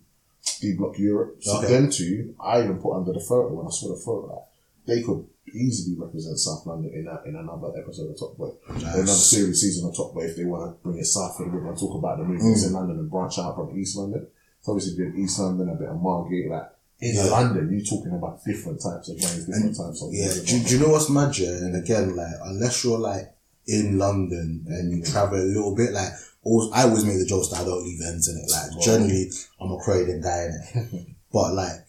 D 0.60 0.74
Block 0.74 0.98
Europe. 0.98 1.36
So 1.40 1.58
Okay. 1.58 1.68
them 1.72 1.90
two, 1.90 2.34
I 2.40 2.62
even 2.62 2.78
put 2.78 2.94
under 2.96 3.12
the 3.12 3.20
photo 3.20 3.54
when 3.54 3.66
I 3.66 3.70
saw 3.70 3.88
the 3.88 4.00
photo 4.00 4.26
like 4.34 4.44
they 4.86 5.02
could 5.02 5.24
easily 5.52 5.96
represent 5.98 6.38
South 6.38 6.66
London 6.66 6.92
in 6.92 7.06
a, 7.08 7.22
in 7.28 7.34
another 7.36 7.72
episode 7.78 8.10
of 8.10 8.18
Top 8.18 8.36
Boy 8.36 8.50
another 8.68 9.06
series 9.06 9.60
season 9.60 9.86
on 9.86 9.92
top, 9.92 10.14
but 10.14 10.24
if 10.24 10.36
they 10.36 10.44
want 10.44 10.64
to 10.76 10.82
bring 10.82 10.98
it 10.98 11.04
south 11.04 11.38
a 11.38 11.42
little 11.44 11.60
bit 11.60 11.68
and 11.70 11.78
talk 11.78 11.94
about 11.98 12.18
the 12.18 12.24
movies 12.24 12.64
Mm. 12.64 12.66
in 12.68 12.72
London 12.74 12.98
and 12.98 13.10
branch 13.10 13.38
out 13.38 13.54
from 13.56 13.76
East 13.78 13.96
London, 13.96 14.26
it's 14.58 14.68
obviously 14.68 14.96
been 14.96 15.16
East 15.16 15.38
London, 15.40 15.68
a 15.70 15.74
bit 15.76 15.88
of 15.88 16.00
Margate, 16.00 16.50
like 16.50 16.68
in 17.00 17.14
Yeah. 17.14 17.24
London, 17.26 17.70
you're 17.72 17.84
talking 17.84 18.12
about 18.12 18.44
different 18.44 18.80
types 18.80 19.08
of 19.08 19.18
gangs, 19.18 19.44
different 19.46 19.76
types 19.76 20.02
of 20.02 20.12
Yeah, 20.12 20.32
do, 20.32 20.64
do 20.64 20.74
you 20.74 20.80
know 20.80 20.88
what's? 20.92 21.10
Yeah? 21.38 21.48
And 21.50 21.76
again, 21.76 22.16
like 22.16 22.34
unless 22.44 22.84
you're 22.84 22.98
like 22.98 23.34
in 23.66 23.98
London 23.98 24.64
and 24.68 24.90
you 24.96 25.02
travel 25.04 25.38
a 25.38 25.44
little 25.44 25.74
bit, 25.74 25.92
like 25.92 26.12
always, 26.42 26.70
I 26.72 26.84
always 26.84 27.04
make 27.04 27.18
the 27.18 27.26
jokes 27.26 27.48
that 27.48 27.60
I 27.60 27.64
don't 27.64 27.84
leave 27.84 28.00
ends 28.00 28.28
in 28.28 28.38
it. 28.38 28.50
Like 28.50 28.70
Wow. 28.72 28.80
generally, 28.82 29.30
I'm 29.60 29.72
a 29.72 29.78
Croydon 29.78 30.20
guy 30.22 30.44
in 30.44 30.52
it, 30.84 31.06
but 31.32 31.52
like. 31.54 31.82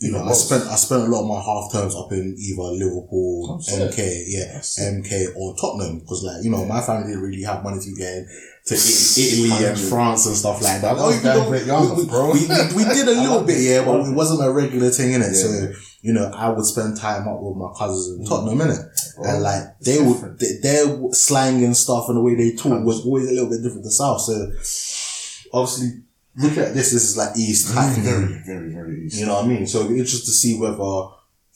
You 0.00 0.12
know, 0.12 0.22
I 0.22 0.32
spent 0.32 0.62
I 0.68 0.76
spent 0.76 1.02
a 1.02 1.06
lot 1.06 1.22
of 1.22 1.26
my 1.26 1.42
half 1.42 1.72
terms 1.72 1.96
up 1.96 2.12
in 2.12 2.36
either 2.38 2.62
Liverpool. 2.62 3.58
MK, 3.68 3.98
yeah, 4.28 4.54
Yes. 4.54 4.78
MK 4.78 5.34
or 5.34 5.56
Tottenham 5.56 5.98
because 5.98 6.22
like 6.22 6.44
you 6.44 6.52
know 6.52 6.64
my 6.64 6.80
family 6.80 7.08
didn't 7.08 7.22
really 7.24 7.42
have 7.42 7.64
money 7.64 7.80
to 7.80 7.94
get 7.96 8.22
to 8.68 8.74
Italy, 8.74 9.64
and 9.66 9.78
France 9.78 10.26
and 10.26 10.36
stuff 10.36 10.62
like 10.62 10.80
that. 10.82 10.94
We, 10.96 11.12
damn 11.22 11.36
don't- 11.36 11.50
we, 11.50 12.02
we, 12.02 12.08
bro. 12.08 12.32
we, 12.32 12.40
we, 12.76 12.84
did 12.94 13.08
a 13.08 13.12
little 13.22 13.42
bit, 13.44 13.58
yeah, 13.60 13.84
but 13.84 14.00
it 14.06 14.14
wasn't 14.14 14.46
a 14.46 14.52
regular 14.52 14.90
thing 14.90 15.12
in 15.14 15.22
it. 15.22 15.34
So 15.34 15.72
you 16.00 16.12
know, 16.12 16.30
I 16.32 16.48
would 16.50 16.64
spend 16.64 16.96
time 16.96 17.26
up 17.26 17.40
with 17.40 17.56
my 17.56 17.70
cousins 17.76 18.18
in 18.18 18.24
Mm. 18.24 18.28
Tottenham, 18.28 18.58
innit? 18.68 18.84
And 19.26 19.42
like 19.42 19.78
they 19.80 19.98
would, 20.00 20.38
they, 20.38 20.58
their 20.62 21.12
slang 21.12 21.64
and 21.64 21.76
stuff 21.76 22.04
and 22.08 22.16
the 22.18 22.22
way 22.22 22.34
they 22.36 22.54
talk 22.54 22.84
was 22.84 23.04
always 23.04 23.28
a 23.28 23.32
little 23.32 23.50
bit 23.50 23.62
different 23.62 23.84
to 23.84 23.90
South. 23.90 24.20
So 24.20 24.32
obviously, 25.52 26.02
look 26.36 26.52
at 26.58 26.74
this, 26.74 26.92
this 26.92 27.04
is 27.04 27.16
like 27.16 27.36
East 27.36 27.74
very, 27.74 28.40
very, 28.46 28.72
very 28.72 29.06
East. 29.06 29.18
You 29.18 29.26
know 29.26 29.34
what 29.34 29.44
I 29.46 29.48
mean? 29.48 29.66
So 29.66 29.78
it'd 29.80 29.90
be 29.92 29.98
interesting 29.98 30.26
to 30.26 30.32
see 30.32 30.58
whether 30.60 31.08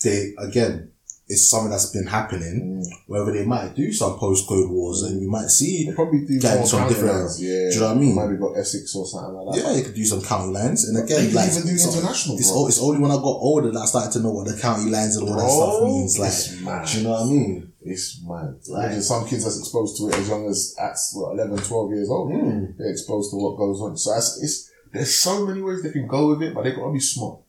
they 0.03 0.33
again 0.39 0.91
it's 1.33 1.49
something 1.51 1.71
that's 1.71 1.91
been 1.91 2.07
happening. 2.07 2.83
Mm. 2.85 2.97
Whether 3.07 3.33
they 3.33 3.45
might 3.45 3.75
do 3.75 3.93
some 3.93 4.19
postcode 4.19 4.69
wars 4.71 5.03
and 5.03 5.21
you 5.21 5.31
might 5.31 5.49
see. 5.49 5.87
They 5.89 5.95
probably 5.95 6.27
do 6.27 6.39
more 6.43 6.67
from 6.67 6.89
different 6.89 7.15
lines. 7.15 7.43
Yeah, 7.43 7.69
Do 7.71 7.75
you 7.75 7.81
know 7.81 7.89
what 7.89 7.97
I 7.97 8.01
mean? 8.01 8.15
Maybe 8.17 8.37
got 8.41 8.59
Essex 8.59 8.95
or 8.95 9.07
something 9.07 9.35
like 9.35 9.55
that. 9.57 9.63
Yeah, 9.65 9.77
you 9.79 9.85
could 9.85 9.95
do 9.95 10.05
some 10.05 10.23
county 10.23 10.53
lines, 10.53 10.85
and 10.87 10.97
They 10.97 11.03
again, 11.03 11.27
could 11.27 11.35
like 11.35 11.51
even 11.51 11.63
do 11.63 11.75
it's- 11.75 11.89
international, 11.97 12.37
It's, 12.37 12.51
it's 12.53 12.81
only 12.83 13.01
when 13.01 13.11
I 13.11 13.17
got 13.17 13.39
older 13.51 13.71
that 13.73 13.81
I 13.81 13.87
started 13.87 14.13
to 14.13 14.21
know 14.21 14.33
what 14.33 14.47
the 14.47 14.61
county 14.61 14.91
lines 14.91 15.17
and 15.17 15.29
all 15.29 15.37
that 15.37 15.51
stuff 15.51 15.83
means. 15.83 16.13
Like, 16.19 16.65
mad. 16.65 16.87
do 16.87 16.99
you 16.99 17.05
know 17.05 17.11
what 17.17 17.23
I 17.23 17.27
mean? 17.27 17.73
It's 17.85 18.21
mad. 18.25 18.55
Like- 18.69 19.03
some 19.03 19.27
kids 19.27 19.45
that's 19.45 19.59
exposed 19.59 19.97
to 19.99 20.09
it 20.09 20.15
as 20.15 20.29
young 20.29 20.47
as 20.49 20.77
at 20.79 20.97
what, 21.15 21.33
11, 21.35 21.59
12 21.59 21.91
years 21.93 22.09
old. 22.11 22.31
Mm. 22.31 22.77
They're 22.79 22.91
exposed 22.91 23.31
to 23.33 23.37
what 23.37 23.57
goes 23.57 23.81
on. 23.81 23.97
So 23.97 24.15
it's, 24.17 24.39
it's 24.43 24.71
there's 24.93 25.15
so 25.15 25.47
many 25.47 25.63
ways 25.63 25.83
they 25.83 25.91
can 25.91 26.07
go 26.07 26.29
with 26.29 26.43
it, 26.43 26.55
but 26.55 26.63
they've 26.65 26.77
got 26.77 26.87
to 26.87 26.93
be 26.93 27.01
smart 27.01 27.41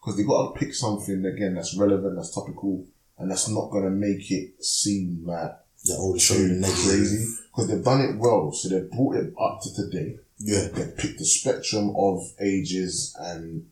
because 0.00 0.16
they 0.16 0.24
got 0.24 0.52
to 0.54 0.58
pick 0.58 0.72
something 0.74 1.24
again 1.26 1.54
that's 1.54 1.76
relevant, 1.76 2.16
that's 2.16 2.34
topical, 2.34 2.84
and 3.22 3.30
that's 3.30 3.48
not 3.48 3.70
going 3.70 3.84
to 3.84 3.90
make 3.90 4.30
it 4.30 4.62
seem 4.62 5.22
like 5.24 5.52
The 5.84 5.94
older 5.94 6.18
show 6.18 6.34
you 6.34 6.48
the 6.48 6.66
crazy. 6.66 7.24
Because 7.50 7.68
they've 7.68 7.84
done 7.84 8.00
it 8.00 8.18
well, 8.18 8.50
so 8.52 8.68
they've 8.68 8.90
brought 8.90 9.16
it 9.16 9.32
up 9.40 9.60
to 9.62 9.74
today. 9.74 10.16
Yeah. 10.38 10.68
They've 10.72 10.96
picked 10.96 11.18
the 11.18 11.24
spectrum 11.24 11.94
of 11.96 12.22
ages 12.40 13.16
and. 13.18 13.68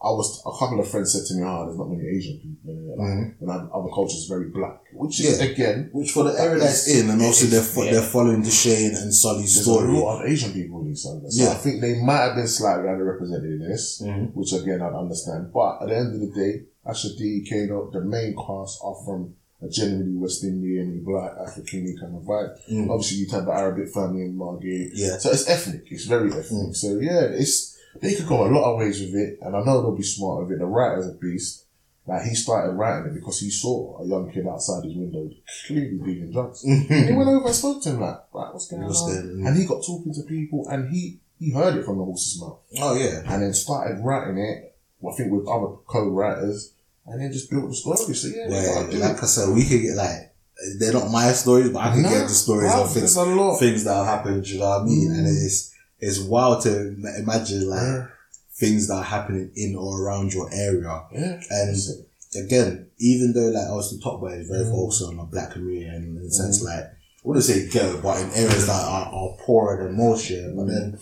I 0.00 0.10
was 0.10 0.40
a 0.46 0.52
couple 0.56 0.78
of 0.78 0.86
friends 0.88 1.12
said 1.12 1.26
to 1.26 1.34
me, 1.34 1.42
"Ah, 1.42 1.64
there's 1.66 1.76
not 1.76 1.90
many 1.90 2.06
Asian 2.06 2.38
people 2.38 2.70
in. 2.70 2.86
Like, 2.86 2.98
Mhm. 2.98 3.40
And 3.40 3.50
other 3.50 3.68
other 3.74 3.90
cultures 3.92 4.26
very 4.28 4.48
black, 4.50 4.78
which 4.94 5.18
is 5.20 5.38
Yeah. 5.40 5.46
again 5.50 5.90
Which 5.92 6.12
for 6.12 6.22
the 6.22 6.40
area 6.40 6.60
that's 6.60 6.86
in, 6.86 7.10
and 7.10 7.20
also 7.20 7.46
they're, 7.46 7.62
fo- 7.62 7.82
Yeah. 7.82 7.92
they're 7.94 8.02
following 8.14 8.42
Dushane 8.42 8.94
and 9.02 9.12
Sully's 9.12 9.54
There's 9.54 9.66
story. 9.66 9.88
a 9.96 9.98
lot 9.98 10.22
of 10.24 10.30
Asian 10.30 10.52
people 10.52 10.80
in 10.82 10.94
London. 11.04 11.30
So 11.32 11.42
Yeah. 11.42 11.50
I 11.50 11.54
think 11.54 11.80
they 11.80 12.00
might 12.00 12.22
have 12.26 12.36
been 12.36 12.46
slightly 12.46 12.86
underrepresented 12.88 13.50
in 13.58 13.68
this, 13.68 14.00
Mhm. 14.00 14.34
which 14.34 14.52
again, 14.52 14.80
I'd 14.82 14.94
understand. 14.94 15.52
But 15.52 15.82
at 15.82 15.88
the 15.88 15.96
end 15.96 16.14
of 16.14 16.20
the 16.20 16.32
day, 16.42 16.62
Ashadi, 16.86 17.42
Kano, 17.48 17.90
the 17.92 18.00
main 18.00 18.34
cast 18.36 18.78
are 18.84 18.96
from 19.04 19.34
a 19.60 19.68
generally 19.68 20.14
West 20.14 20.44
Indian, 20.44 21.02
black, 21.04 21.32
African 21.44 21.96
kind 22.00 22.14
of 22.14 22.22
vibe. 22.22 22.54
Mm. 22.70 22.88
Obviously, 22.90 23.18
you'd 23.18 23.32
have 23.32 23.46
the 23.46 23.52
Arabic 23.52 23.88
family 23.92 24.22
in 24.22 24.36
Margate. 24.36 24.92
Yeah. 24.94 25.18
So 25.18 25.30
it's 25.32 25.48
ethnic. 25.48 25.82
It's 25.90 26.04
very 26.06 26.28
ethnic. 26.30 26.68
Mm. 26.70 26.76
So 26.76 27.00
yeah, 27.00 27.22
it's 27.22 27.74
they 28.00 28.14
could 28.14 28.26
go 28.26 28.46
a 28.46 28.50
lot 28.52 28.72
of 28.72 28.78
ways 28.78 29.00
with 29.00 29.14
it, 29.14 29.38
and 29.42 29.54
I 29.56 29.60
know 29.64 29.82
they'll 29.82 29.96
be 29.96 30.02
smart 30.02 30.44
with 30.44 30.52
it. 30.52 30.58
The 30.58 30.66
writer's 30.66 31.08
a 31.08 31.12
beast. 31.14 31.64
Like 32.06 32.22
he 32.22 32.34
started 32.34 32.72
writing 32.72 33.12
it 33.12 33.14
because 33.20 33.38
he 33.38 33.50
saw 33.50 34.00
a 34.00 34.06
young 34.06 34.30
kid 34.32 34.46
outside 34.46 34.82
his 34.84 34.94
window 34.94 35.28
clearly 35.66 35.98
dealing 35.98 36.32
drugs. 36.32 36.64
And 36.66 36.88
he 37.10 37.12
went 37.12 37.28
over 37.28 37.44
and 37.46 37.54
spoke 37.54 37.82
to 37.82 37.90
him 37.90 38.00
like, 38.00 38.16
right, 38.32 38.50
what's 38.54 38.66
going 38.70 38.82
What's 38.84 39.02
on? 39.02 39.10
on? 39.10 39.46
And 39.46 39.56
he 39.58 39.66
got 39.66 39.84
talking 39.84 40.14
to 40.14 40.22
people 40.22 40.66
and 40.70 40.88
he, 40.90 41.20
he 41.38 41.52
heard 41.52 41.76
it 41.76 41.84
from 41.84 41.98
the 41.98 42.04
horse's 42.04 42.40
mouth. 42.40 42.60
Oh, 42.80 42.94
yeah. 42.96 43.20
And 43.30 43.42
then 43.42 43.52
started 43.52 44.02
writing 44.02 44.38
it, 44.38 44.74
I 45.06 45.12
think 45.18 45.30
with 45.30 45.46
other 45.46 45.74
co-writers, 45.86 46.72
and 47.06 47.20
then 47.20 47.30
just 47.30 47.50
built 47.50 47.68
the 47.68 47.74
story. 47.76 48.14
So 48.14 48.28
yeah, 48.28 48.46
they 48.48 48.52
Where, 48.52 49.00
like. 49.12 49.22
I 49.22 49.26
said, 49.26 49.54
we 49.54 49.68
could 49.68 49.82
get 49.82 49.94
like, 49.94 50.34
they're 50.78 50.94
not 50.94 51.10
my 51.10 51.30
stories, 51.32 51.68
but 51.68 51.80
I 51.80 51.90
can 51.92 52.02
Nah, 52.04 52.08
get 52.08 52.22
the 52.22 52.28
stories 52.30 52.72
of 52.72 52.90
things, 52.90 53.14
there's 53.14 53.16
a 53.16 53.24
lot. 53.34 53.58
things 53.58 53.84
that 53.84 53.94
have 53.94 54.06
happened, 54.06 54.48
you 54.48 54.60
know 54.60 54.68
what 54.70 54.80
I 54.80 54.84
mean? 54.86 55.10
Mm. 55.10 55.18
And 55.18 55.26
it's, 55.28 55.74
it's 56.00 56.18
wild 56.20 56.62
to 56.62 56.94
imagine 57.18 57.68
like 57.68 57.80
Yeah. 57.82 58.06
things 58.56 58.88
that 58.88 58.94
are 58.94 59.02
happening 59.04 59.50
in 59.54 59.76
or 59.76 60.02
around 60.02 60.32
your 60.34 60.48
area. 60.52 61.02
Yeah. 61.12 61.40
And 61.50 61.76
again, 62.36 62.86
even 62.98 63.32
though 63.32 63.48
like 63.50 63.68
obviously 63.68 63.98
Top 64.00 64.20
Boy 64.20 64.32
is 64.40 64.48
very 64.48 64.64
Mm. 64.64 64.70
focused 64.72 65.02
on 65.02 65.16
the 65.16 65.24
black 65.24 65.52
community 65.52 65.86
and 65.86 66.16
in 66.18 66.24
the 66.24 66.30
sense 66.30 66.62
like 66.62 66.84
I 66.84 67.22
wouldn't 67.24 67.44
say 67.44 67.68
ghetto, 67.68 68.00
but 68.00 68.20
in 68.20 68.30
areas 68.32 68.66
that 68.66 68.82
are, 68.82 69.06
are 69.12 69.36
poorer 69.44 69.82
than 69.84 69.96
most 69.96 70.28
yeah. 70.30 70.48
But 70.54 70.66
Mm. 70.66 70.68
then 70.68 70.98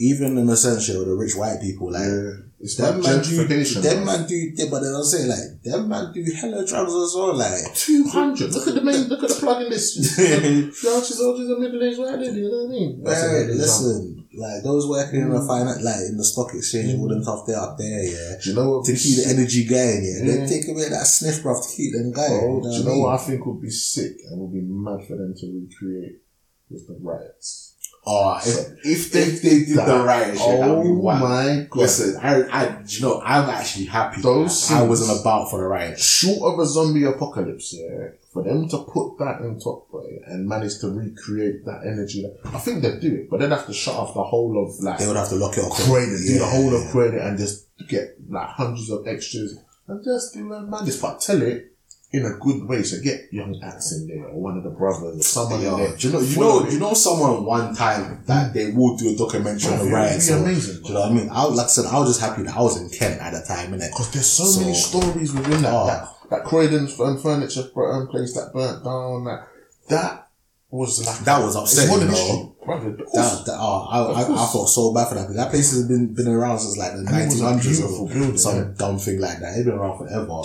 even 0.00 0.38
in 0.38 0.46
the 0.46 0.56
sense 0.56 0.88
with 0.88 1.06
the 1.06 1.14
rich 1.14 1.34
white 1.36 1.60
people, 1.60 1.90
like 1.92 2.02
yeah. 2.06 2.30
It's 2.60 2.74
them 2.74 3.00
man 3.00 3.22
do 3.22 3.46
them 3.46 4.04
man 4.04 4.26
do 4.26 4.34
yeah, 4.34 4.66
but 4.68 4.80
then 4.82 4.92
I'm 4.92 5.04
saying 5.04 5.28
like 5.28 5.62
them 5.62 5.88
man 5.88 6.12
do 6.12 6.24
hella 6.32 6.66
drugs 6.66 6.92
as 6.92 7.14
well, 7.14 7.36
like 7.36 7.72
200. 7.74 8.50
Look 8.52 8.66
at 8.68 8.74
the 8.74 8.80
main, 8.82 9.06
look 9.06 9.22
at 9.22 9.28
the 9.28 9.34
plug 9.36 9.62
in 9.62 9.70
this. 9.70 9.94
Youngsters, 10.82 11.20
oldies, 11.20 11.50
and 11.52 11.60
middle 11.60 11.82
aged 11.84 11.98
white 12.00 12.18
lady, 12.18 12.40
you 12.40 12.50
know 12.50 12.64
what 12.64 12.66
I 12.66 12.70
mean? 12.70 13.02
That's 13.04 13.22
a 13.22 13.26
Man, 13.28 13.46
good 13.46 13.50
example. 13.54 13.86
listen, 13.88 14.17
like 14.38 14.62
those 14.62 14.86
working 14.86 15.20
in 15.22 15.30
the 15.30 15.40
Mm. 15.40 15.46
finance, 15.46 15.82
like 15.82 16.00
in 16.08 16.16
the 16.16 16.24
stock 16.24 16.54
exchange, 16.54 16.98
all 16.98 17.08
them 17.08 17.22
stuff 17.22 17.44
they 17.46 17.54
up 17.54 17.76
there, 17.76 18.02
yeah. 18.04 18.36
Do 18.42 18.50
you 18.50 18.56
know 18.56 18.70
what? 18.78 18.84
To 18.86 18.92
keep 18.92 19.16
the 19.16 19.22
sick? 19.28 19.36
energy 19.36 19.64
going, 19.64 20.04
yeah. 20.04 20.18
They 20.24 20.38
Mm. 20.38 20.48
take 20.48 20.68
away 20.68 20.88
that 20.88 21.06
sniff, 21.06 21.42
bruv, 21.42 21.60
to 21.68 21.76
keep 21.76 21.92
them 21.92 22.12
going. 22.12 22.30
Bro, 22.40 22.56
you 22.56 22.62
do 22.62 22.68
know 22.68 22.74
you 22.74 22.78
what 22.78 22.84
know 22.84 22.90
I 22.90 22.94
mean? 22.94 23.02
what 23.02 23.20
I 23.20 23.24
think 23.26 23.46
would 23.46 23.60
be 23.60 23.70
sick 23.70 24.16
and 24.30 24.40
would 24.40 24.52
be 24.52 24.60
mad 24.62 25.00
for 25.06 25.16
them 25.16 25.34
to 25.36 25.46
recreate 25.52 26.22
with 26.70 26.86
the 26.86 26.96
riots? 27.00 27.67
Oh, 28.10 28.38
So 28.40 28.50
if, 28.84 28.84
if 28.84 29.12
they, 29.12 29.24
they 29.24 29.64
did 29.66 29.76
the 29.76 30.02
right 30.04 30.32
shit, 30.32 30.40
oh 30.40 30.60
that'd 30.60 30.84
be 30.84 30.90
wild. 30.90 31.20
my 31.20 31.66
god! 31.68 31.78
Listen, 31.80 32.16
I, 32.22 32.42
I, 32.44 32.82
you 32.86 33.02
know, 33.02 33.20
I'm 33.22 33.50
actually 33.50 33.84
happy. 33.84 34.22
Those 34.22 34.68
that 34.68 34.78
I 34.78 34.82
wasn't 34.82 35.20
about 35.20 35.50
for 35.50 35.60
the 35.60 35.66
riot. 35.66 35.98
Short 35.98 36.40
of 36.54 36.58
a 36.58 36.66
zombie 36.66 37.04
apocalypse, 37.04 37.74
yeah, 37.74 38.08
for 38.32 38.42
them 38.44 38.68
to 38.70 38.78
put 38.78 39.18
that 39.18 39.40
in 39.42 39.60
Top 39.60 39.90
Boy 39.90 40.20
and 40.26 40.48
manage 40.48 40.78
to 40.80 40.88
recreate 40.88 41.64
that 41.66 41.82
energy, 41.86 42.24
I 42.46 42.58
think 42.58 42.82
they'd 42.82 43.00
do 43.00 43.14
it, 43.14 43.30
but 43.30 43.40
they'd 43.40 43.50
have 43.50 43.66
to 43.66 43.74
shut 43.74 43.94
off 43.94 44.14
the 44.14 44.22
whole 44.24 44.64
of 44.64 44.78
like 44.82 44.98
They 44.98 45.06
would 45.06 45.16
have 45.16 45.28
to 45.28 45.36
lock 45.36 45.58
it 45.58 45.64
off. 45.64 45.76
Croydon, 45.84 46.16
do 46.16 46.32
the 46.32 46.38
Yeah. 46.40 46.50
whole 46.50 46.74
of 46.74 46.88
credit, 46.90 47.20
and 47.20 47.36
just 47.36 47.66
get 47.88 48.16
like 48.28 48.48
hundreds 48.48 48.90
of 48.90 49.06
extras 49.06 49.56
and 49.86 50.02
just 50.04 50.34
do 50.34 50.52
a 50.52 50.60
madness, 50.62 51.00
but 51.00 51.20
tell 51.20 51.40
it 51.42 51.72
in 52.10 52.24
a 52.24 52.32
good 52.40 52.66
way. 52.66 52.82
So 52.82 53.00
get 53.02 53.32
young 53.32 53.60
acts 53.62 53.92
in 53.92 54.06
there, 54.08 54.26
or 54.28 54.40
one 54.40 54.56
of 54.56 54.64
the 54.64 54.70
brothers, 54.70 55.20
or 55.20 55.22
someone 55.22 55.60
Yeah, 55.60 55.72
in 55.72 55.78
there. 55.78 55.96
do 55.96 56.06
you 56.08 56.12
know? 56.14 56.20
You 56.20 56.36
know? 56.40 56.68
You 56.70 56.78
know 56.80 56.94
someone 56.94 57.44
one 57.44 57.74
time 57.74 58.22
that 58.26 58.54
they 58.54 58.70
will 58.70 58.96
do 58.96 59.10
a 59.14 59.16
documentary 59.16 59.72
on 59.72 59.78
the 59.86 59.90
riots. 59.92 60.28
it'd 60.28 60.42
be 60.42 60.48
or- 60.48 60.52
amazing, 60.52 60.82
Do 60.82 60.88
you 60.88 60.94
know 60.94 61.00
what 61.00 61.10
I 61.10 61.14
mean? 61.14 61.28
I 61.30 61.44
was- 61.44 61.56
like 61.56 61.66
I 61.66 61.68
said, 61.68 61.86
I 61.86 61.98
was 61.98 62.08
just 62.08 62.20
happy 62.20 62.42
that 62.44 62.56
I 62.56 62.62
was 62.62 62.80
in 62.80 62.88
Kent 62.88 63.20
at 63.20 63.32
the 63.32 63.42
time, 63.46 63.72
innit? 63.72 63.90
Because 63.90 64.10
there's 64.12 64.26
so, 64.26 64.44
So- 64.44 64.60
many 64.60 64.74
stories 64.74 65.32
within 65.34 65.62
that. 65.62 65.72
Oh. 65.74 65.86
That, 65.86 66.08
that 66.30 66.44
Croydon 66.44 66.88
um, 67.00 67.18
furniture 67.18 67.64
um, 67.76 68.06
place 68.08 68.34
that 68.34 68.52
burnt 68.52 68.84
down. 68.84 69.24
That 69.24 69.48
that 69.88 70.28
was 70.70 71.04
like 71.06 71.18
That 71.24 71.40
was 71.42 71.56
upsetting, 71.56 71.90
It's 71.90 71.98
one 71.98 72.08
of 72.08 72.14
though. 72.14 72.56
brother. 72.66 72.90
That, 72.90 73.42
that, 73.46 73.56
oh, 73.58 73.86
I, 73.90 73.98
I, 74.20 74.22
I 74.24 74.46
felt 74.52 74.68
so 74.68 74.92
bad 74.92 75.08
for 75.08 75.14
that. 75.14 75.32
That 75.34 75.48
place 75.50 75.70
has 75.72 75.88
been 75.88 76.12
been 76.12 76.28
around 76.28 76.58
since 76.58 76.76
like 76.76 76.92
the 76.92 76.98
And 76.98 77.08
it 77.08 77.24
was 77.26 77.40
a 77.40 77.44
1900s 77.44 78.34
or 78.34 78.36
some 78.36 78.56
yeah. 78.56 78.64
dumb 78.76 78.98
thing 78.98 79.20
like 79.20 79.40
that. 79.40 79.54
It's 79.56 79.64
been 79.64 79.78
around 79.78 79.96
forever. 79.98 80.42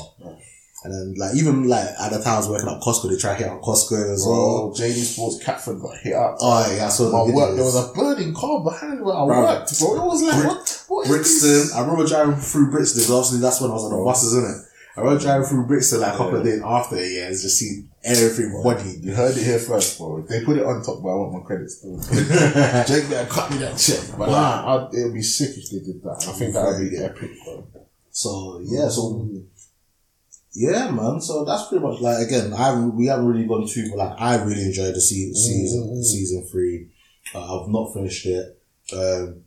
And 0.83 0.93
then 0.93 1.13
like 1.17 1.33
even 1.35 1.67
like 1.69 1.85
at 1.99 2.11
the 2.11 2.19
time 2.21 2.33
I 2.33 2.37
was 2.39 2.49
working 2.49 2.67
at 2.67 2.81
Costco, 2.81 3.09
they 3.09 3.17
try 3.17 3.31
to 3.31 3.37
hit 3.43 3.47
out 3.47 3.61
Costco 3.61 4.11
as 4.11 4.25
well. 4.27 4.67
Bro, 4.67 4.73
JD 4.75 5.03
Sports 5.03 5.43
Catford 5.43 5.79
got 5.81 5.95
hit 5.97 6.13
up. 6.13 6.35
Oh 6.41 6.75
yeah, 6.75 6.87
I 6.87 6.89
saw 6.89 7.09
the 7.25 7.31
work, 7.33 7.55
there 7.55 7.63
was 7.63 7.75
a 7.89 7.93
burning 7.93 8.33
car 8.33 8.61
behind 8.63 8.99
where 9.03 9.15
I 9.15 9.25
Bro. 9.25 9.41
worked, 9.43 9.79
bro. 9.79 9.95
It 9.95 10.03
was 10.05 10.21
like, 10.23 10.35
Brick- 10.41 10.47
what? 10.51 10.83
what 10.89 11.07
Brixton. 11.07 11.69
I 11.77 11.81
remember 11.81 12.05
driving 12.05 12.35
through 12.35 12.69
Brixton. 12.71 13.03
Obviously, 13.15 13.39
that's 13.39 13.61
when 13.61 13.71
I 13.71 13.73
was 13.75 13.85
on 13.85 13.97
the 13.97 14.03
buses, 14.03 14.33
isn't 14.33 14.43
it? 14.43 14.69
I 14.95 15.01
remember 15.01 15.23
driving 15.23 15.47
through 15.47 15.65
Brixton 15.67 16.01
like 16.01 16.13
a 16.13 16.17
couple 16.17 16.35
of 16.35 16.43
days 16.43 16.61
after, 16.61 16.95
yeah, 16.97 17.27
and 17.27 17.31
just 17.39 17.57
see 17.57 17.85
everything 18.03 18.51
body. 18.61 18.99
You 19.01 19.15
heard 19.15 19.35
it 19.37 19.43
here 19.43 19.57
first, 19.59 19.97
bro. 19.97 20.17
If 20.17 20.27
they 20.27 20.43
put 20.43 20.57
it 20.57 20.65
on 20.65 20.83
top, 20.83 21.01
but 21.01 21.09
I 21.09 21.15
want 21.15 21.33
my 21.33 21.39
credits. 21.47 21.81
Jake 22.91 23.09
better 23.09 23.29
cut 23.29 23.49
me 23.51 23.57
that 23.57 23.77
check. 23.77 24.03
But 24.17 24.29
nah, 24.29 24.87
I'd, 24.89 24.93
it 24.93 25.03
would 25.05 25.13
be 25.13 25.21
sick 25.23 25.51
if 25.57 25.69
they 25.71 25.79
did 25.79 26.03
that. 26.03 26.25
I 26.27 26.31
think 26.33 26.53
that 26.53 26.65
would 26.65 26.89
be 26.89 26.95
Yeah. 26.95 27.03
epic, 27.05 27.31
bro. 27.45 27.65
So 28.11 28.59
yeah, 28.63 28.89
so 28.89 29.01
mm. 29.13 29.43
Yeah, 30.53 30.89
man. 30.91 31.19
So 31.21 31.43
that's 31.45 31.67
pretty 31.67 31.83
much 31.85 31.99
like 32.01 32.27
again. 32.27 32.53
I 32.53 32.65
haven't- 32.67 32.95
we 32.95 33.07
haven't 33.07 33.25
really 33.27 33.45
gone 33.47 33.67
too, 33.67 33.87
but 33.89 33.97
like 33.97 34.15
I 34.19 34.35
really 34.43 34.63
enjoyed 34.63 34.93
the 34.95 35.01
se- 35.01 35.33
season 35.33 35.83
Mm. 35.95 36.03
season 36.03 36.47
three. 36.51 36.89
Uh, 37.33 37.61
I've 37.61 37.69
not 37.69 37.93
finished 37.93 38.25
it. 38.25 38.59
Um, 38.95 39.41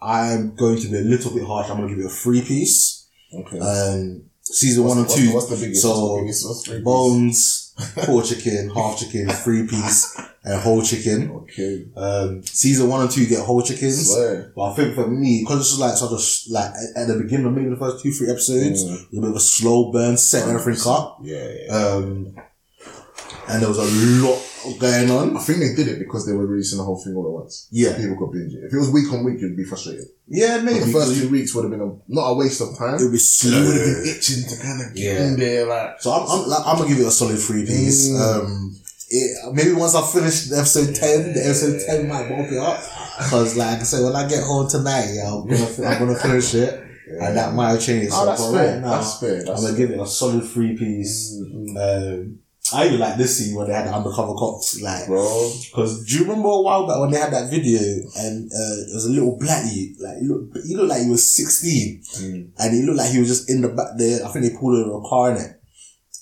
I'm 0.00 0.54
going 0.54 0.80
to 0.80 0.88
be 0.88 0.98
a 0.98 1.00
little 1.02 1.32
bit 1.32 1.44
harsh. 1.44 1.70
I'm 1.70 1.76
going 1.78 1.88
to 1.88 1.94
give 1.94 2.04
it 2.04 2.08
a 2.08 2.14
three 2.14 2.42
piece. 2.42 3.06
Okay. 3.32 3.58
Um, 3.58 4.24
season 4.42 4.84
What's 4.84 4.96
one 4.96 5.04
and 5.06 5.14
two. 5.14 5.34
What's, 5.34 5.46
the 5.48 5.56
biggest? 5.56 5.82
So 5.82 5.88
what's 5.90 6.00
the 6.16 6.20
biggest? 6.22 6.46
What's 6.46 6.62
the 6.62 6.70
biggest? 6.70 6.84
bones, 6.84 7.74
quarter 8.04 8.34
chicken, 8.34 8.70
half 8.70 8.98
chicken, 8.98 9.28
three 9.30 9.66
piece, 9.66 10.16
and 10.44 10.60
whole 10.60 10.82
chicken. 10.82 11.30
Okay. 11.30 11.86
Um, 11.96 12.42
season 12.44 12.88
one 12.88 13.00
and 13.02 13.10
two 13.10 13.22
you 13.22 13.28
get 13.28 13.40
whole 13.44 13.62
chickens. 13.62 14.10
Swear. 14.12 14.52
But 14.54 14.72
I 14.72 14.74
think 14.76 14.94
for 14.94 15.06
me, 15.08 15.40
because 15.42 15.60
it's 15.60 15.78
like 15.80 15.96
such 15.96 16.10
a 16.12 16.16
s- 16.16 16.46
like 16.50 16.70
at- 16.96 17.08
the 17.08 17.14
beginning 17.22 17.46
of 17.46 17.52
maybe 17.54 17.70
the 17.70 17.76
first 17.76 18.02
two 18.02 18.12
three 18.12 18.30
episodes, 18.30 18.84
Mm. 18.84 18.88
it 18.94 19.06
was 19.10 19.18
a 19.18 19.20
bit 19.22 19.30
of 19.30 19.36
a 19.36 19.40
slow 19.40 19.90
burn, 19.92 20.16
set 20.18 20.48
everything 20.48 20.82
up. 20.86 21.18
Yeah, 21.22 21.48
yeah. 21.66 21.74
Um, 21.76 22.36
and 23.48 23.60
there 23.62 23.68
was 23.68 23.78
a 23.78 24.24
lot 24.26 24.40
going 24.78 25.10
on. 25.10 25.36
I 25.36 25.40
think 25.40 25.58
they 25.58 25.74
did 25.74 25.88
it 25.88 25.98
because 25.98 26.24
they 26.26 26.32
were 26.32 26.46
releasing 26.46 26.78
the 26.78 26.84
whole 26.84 27.02
thing 27.02 27.14
all 27.14 27.26
at 27.26 27.32
once. 27.32 27.68
Yeah, 27.70 27.94
People 27.96 28.16
could 28.16 28.32
binge 28.32 28.54
it. 28.54 28.64
If 28.64 28.72
it 28.72 28.78
was 28.78 28.90
week 28.90 29.12
on 29.12 29.22
week, 29.24 29.40
you'd 29.40 29.56
be 29.56 29.64
frustrated. 29.64 30.06
yeah, 30.28 30.56
But 30.56 30.64
maybe 30.64 30.78
the 30.80 30.86
first 30.92 31.20
two 31.20 31.28
weeks 31.28 31.54
would 31.54 31.64
have 31.64 31.70
been 31.70 31.82
a, 31.82 31.92
not 32.08 32.30
a 32.30 32.34
waste 32.34 32.60
of 32.62 32.76
time. 32.78 32.94
it 32.94 33.02
would 33.02 33.12
be 33.12 33.18
slow. 33.18 33.58
you 33.60 33.66
would 33.66 33.76
have 33.76 33.84
been 34.04 34.14
itching 34.16 34.44
to 34.48 34.56
kind 34.62 34.80
of 34.82 34.94
get 34.94 35.04
Yeah. 35.04 35.26
in 35.26 35.36
there, 35.38 35.66
like. 35.66 36.00
So 36.00 36.12
I'm, 36.12 36.22
I'm, 36.30 36.48
like, 36.48 36.66
I'm 36.66 36.76
gonna 36.78 36.88
give 36.88 37.00
it 37.00 37.06
a 37.06 37.10
solid 37.10 37.38
three 37.38 37.66
piece. 37.66 38.08
Mm. 38.08 38.20
Um, 38.42 38.76
it, 39.10 39.54
maybe 39.54 39.72
once 39.72 39.94
I 39.94 40.02
finish 40.06 40.46
the 40.48 40.58
episode 40.58 40.94
ten, 40.94 41.32
the 41.32 41.40
episode 41.44 41.80
ten 41.86 42.08
might 42.08 42.28
bump 42.28 42.50
it 42.50 42.58
up. 42.58 42.80
Cause 43.30 43.56
like 43.56 43.80
I 43.80 43.82
said, 43.82 44.02
when 44.04 44.16
I 44.16 44.28
get 44.28 44.42
home 44.42 44.68
tonight, 44.68 45.12
yeah, 45.14 45.32
I'm 45.32 45.46
gonna 45.46 45.88
I'm 45.88 45.98
gonna 46.06 46.18
finish 46.18 46.54
it, 46.54 46.82
and 47.20 47.36
that 47.36 47.54
might 47.54 47.70
have 47.70 47.80
changed. 47.80 48.10
Oh, 48.12 48.20
So, 48.20 48.26
that's 48.26 48.50
fair. 48.50 48.72
right 48.72 48.80
now, 48.82 48.90
that's 48.90 49.20
fair. 49.20 49.44
That's 49.44 49.50
I'm 49.50 49.66
gonna 49.66 49.76
give 49.78 49.90
it 49.90 50.00
a 50.00 50.06
solid 50.06 50.44
three 50.48 50.76
piece. 50.76 51.34
Mm, 51.40 51.76
Um, 51.76 52.38
I 52.72 52.86
even 52.86 52.98
like 52.98 53.18
this 53.18 53.36
scene 53.36 53.54
when 53.54 53.68
they 53.68 53.74
had 53.74 53.86
the 53.86 53.92
undercover 53.94 54.32
cops, 54.34 54.80
like, 54.80 55.06
bro. 55.06 55.52
because 55.70 56.02
do 56.06 56.14
you 56.16 56.22
remember 56.22 56.48
a 56.48 56.62
while 56.62 56.86
back 56.86 56.98
when 56.98 57.10
they 57.10 57.18
had 57.18 57.30
that 57.34 57.50
video 57.50 57.78
and 58.16 58.50
uh, 58.50 58.74
it 58.88 58.94
was 58.94 59.04
a 59.04 59.10
little 59.10 59.36
black 59.38 59.66
you, 59.70 59.94
like 60.00 60.16
he 60.18 60.26
looked, 60.26 60.56
he 60.66 60.74
looked 60.74 60.88
like 60.88 61.02
he 61.02 61.10
was 61.10 61.22
sixteen, 61.30 62.00
Mm. 62.16 62.48
and 62.58 62.74
he 62.74 62.82
looked 62.82 62.98
like 62.98 63.12
he 63.12 63.18
was 63.20 63.28
just 63.28 63.50
in 63.50 63.60
the 63.60 63.68
back 63.68 63.88
there. 63.98 64.24
I 64.24 64.28
think 64.32 64.46
they 64.46 64.56
pulled 64.58 64.74
over 64.78 64.96
a 65.04 65.08
car 65.08 65.30
in 65.32 65.36
it, 65.44 65.60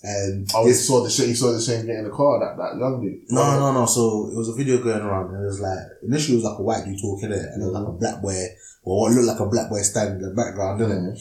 and 0.02 0.48
Oh, 0.54 0.64
he 0.64 0.70
this- 0.70 0.86
saw 0.86 1.02
the 1.02 1.10
shit. 1.10 1.28
He 1.28 1.34
saw 1.34 1.52
the 1.52 1.60
shit 1.60 1.86
get 1.86 1.96
in 1.96 2.04
the 2.04 2.10
car. 2.10 2.40
That 2.40 2.56
that 2.56 2.78
young 2.78 3.00
dude. 3.00 3.22
no, 3.30 3.58
no, 3.58 3.72
no. 3.72 3.86
So 3.86 4.30
it 4.32 4.36
was 4.36 4.48
a 4.48 4.54
video 4.54 4.82
going 4.82 5.00
around, 5.02 5.34
and 5.34 5.42
it 5.42 5.46
was 5.46 5.60
like 5.60 5.78
initially 6.02 6.34
it 6.34 6.42
was 6.42 6.44
like 6.50 6.58
a 6.58 6.62
white 6.62 6.84
dude 6.84 7.00
talking 7.00 7.30
it, 7.32 7.38
and 7.38 7.62
it 7.62 7.66
was 7.66 7.74
like 7.74 7.86
a 7.88 7.92
black 7.92 8.20
boy, 8.22 8.34
or 8.82 9.00
what 9.02 9.12
looked 9.12 9.26
like 9.28 9.40
a 9.40 9.46
black 9.50 9.68
boy 9.70 9.80
standing 9.82 10.16
in 10.22 10.28
the 10.28 10.34
background, 10.34 10.78
didn't 10.80 11.06
it? 11.14 11.18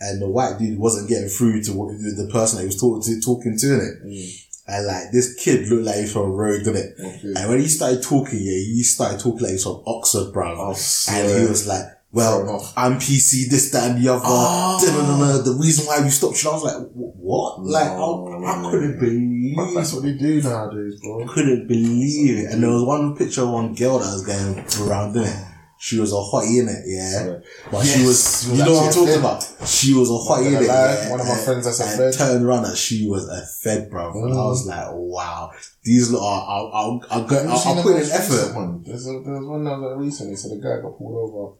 And 0.00 0.22
the 0.22 0.28
white 0.28 0.58
dude 0.58 0.78
wasn't 0.78 1.08
getting 1.08 1.28
through 1.28 1.62
to 1.64 1.72
what, 1.72 1.88
the 1.90 2.28
person 2.30 2.56
that 2.58 2.62
he 2.62 2.66
was 2.68 2.80
talking 2.80 3.02
to, 3.02 3.20
talking 3.20 3.58
to 3.58 3.66
it. 3.74 3.94
Mm. 4.06 4.44
And 4.70 4.86
like 4.86 5.10
this 5.12 5.34
kid 5.42 5.66
looked 5.68 5.86
like 5.86 5.96
he's 5.96 6.12
from 6.12 6.30
road, 6.32 6.62
didn't 6.62 6.76
it? 6.76 6.94
Okay. 7.00 7.32
And 7.40 7.48
when 7.48 7.58
he 7.60 7.66
started 7.68 8.02
talking, 8.02 8.38
yeah, 8.38 8.52
he 8.52 8.82
started 8.82 9.18
talking 9.18 9.40
like 9.40 9.52
he's 9.52 9.64
from 9.64 9.82
Oxford, 9.86 10.30
bro. 10.32 10.54
Oh, 10.54 10.76
and 11.08 11.40
he 11.40 11.48
was 11.48 11.66
like, 11.66 11.86
well. 12.12 12.72
I'm 12.76 12.94
PC, 12.98 13.48
this, 13.50 13.70
that, 13.72 13.90
and 13.90 14.02
the 14.04 14.08
other. 14.12 14.22
Oh. 14.24 15.42
The 15.44 15.52
reason 15.52 15.86
why 15.86 16.00
we 16.02 16.10
stopped 16.10 16.42
you, 16.42 16.50
I 16.50 16.54
was 16.54 16.64
like, 16.64 16.88
what? 16.94 17.60
Like. 17.62 17.88
I, 17.90 18.70
couldn't 18.70 18.98
believe 18.98 19.56
But 19.56 19.74
that's 19.74 19.92
what 19.92 20.02
they 20.04 20.12
do 20.14 20.40
nowadays, 20.42 21.00
bro. 21.00 21.26
couldn't 21.28 21.66
believe 21.68 22.38
it. 22.46 22.52
And 22.52 22.62
there 22.62 22.70
was 22.70 22.84
one 22.84 23.16
picture 23.16 23.42
of 23.42 23.50
one 23.50 23.74
girl 23.74 23.98
that 23.98 24.12
was 24.12 24.24
going 24.26 24.88
around, 24.88 25.16
it? 25.16 25.44
She 25.80 26.00
was 26.00 26.10
a 26.12 26.16
hottie 26.16 26.58
in 26.60 26.68
it, 26.68 26.82
yeah. 26.86 27.38
But 27.70 27.84
Yes, 27.84 27.94
she 27.96 28.04
was, 28.04 28.50
you 28.58 28.64
know 28.64 28.72
what 28.72 28.86
I'm 28.86 28.92
talking 28.92 29.06
fed. 29.06 29.18
about? 29.20 29.68
She 29.68 29.94
was 29.94 30.10
a 30.10 30.12
hottie 30.14 30.48
in 30.48 30.54
it, 30.64 30.66
yeah. 30.66 31.08
one 31.10 31.20
of 31.20 31.26
my 31.28 31.36
friends 31.36 31.66
that's 31.66 31.78
a 31.78 31.84
and 31.84 32.14
fed. 32.14 32.14
turned 32.18 32.44
around 32.44 32.64
and 32.64 32.76
she 32.76 33.06
was 33.08 33.28
a 33.28 33.46
fed, 33.46 33.88
bro. 33.88 34.10
And 34.10 34.32
I 34.32 34.36
Mm. 34.36 34.48
was 34.48 34.66
like, 34.66 34.86
wow, 34.90 35.52
these 35.84 36.10
lot 36.10 36.20
are, 36.20 36.50
I'll, 36.50 36.70
I'll, 36.74 37.02
I'll, 37.12 37.24
go, 37.28 37.36
I'll, 37.48 37.76
I'll 37.76 37.82
put 37.84 37.94
in 37.94 38.10
effort. 38.10 38.56
One? 38.56 38.82
There's, 38.82 39.06
a, 39.06 39.20
there's 39.24 39.44
one 39.46 39.62
that 39.64 39.78
was 39.78 39.96
recently. 40.04 40.34
So 40.34 40.48
the 40.48 40.56
guy 40.56 40.82
got 40.82 40.98
pulled 40.98 41.14
over, 41.30 41.54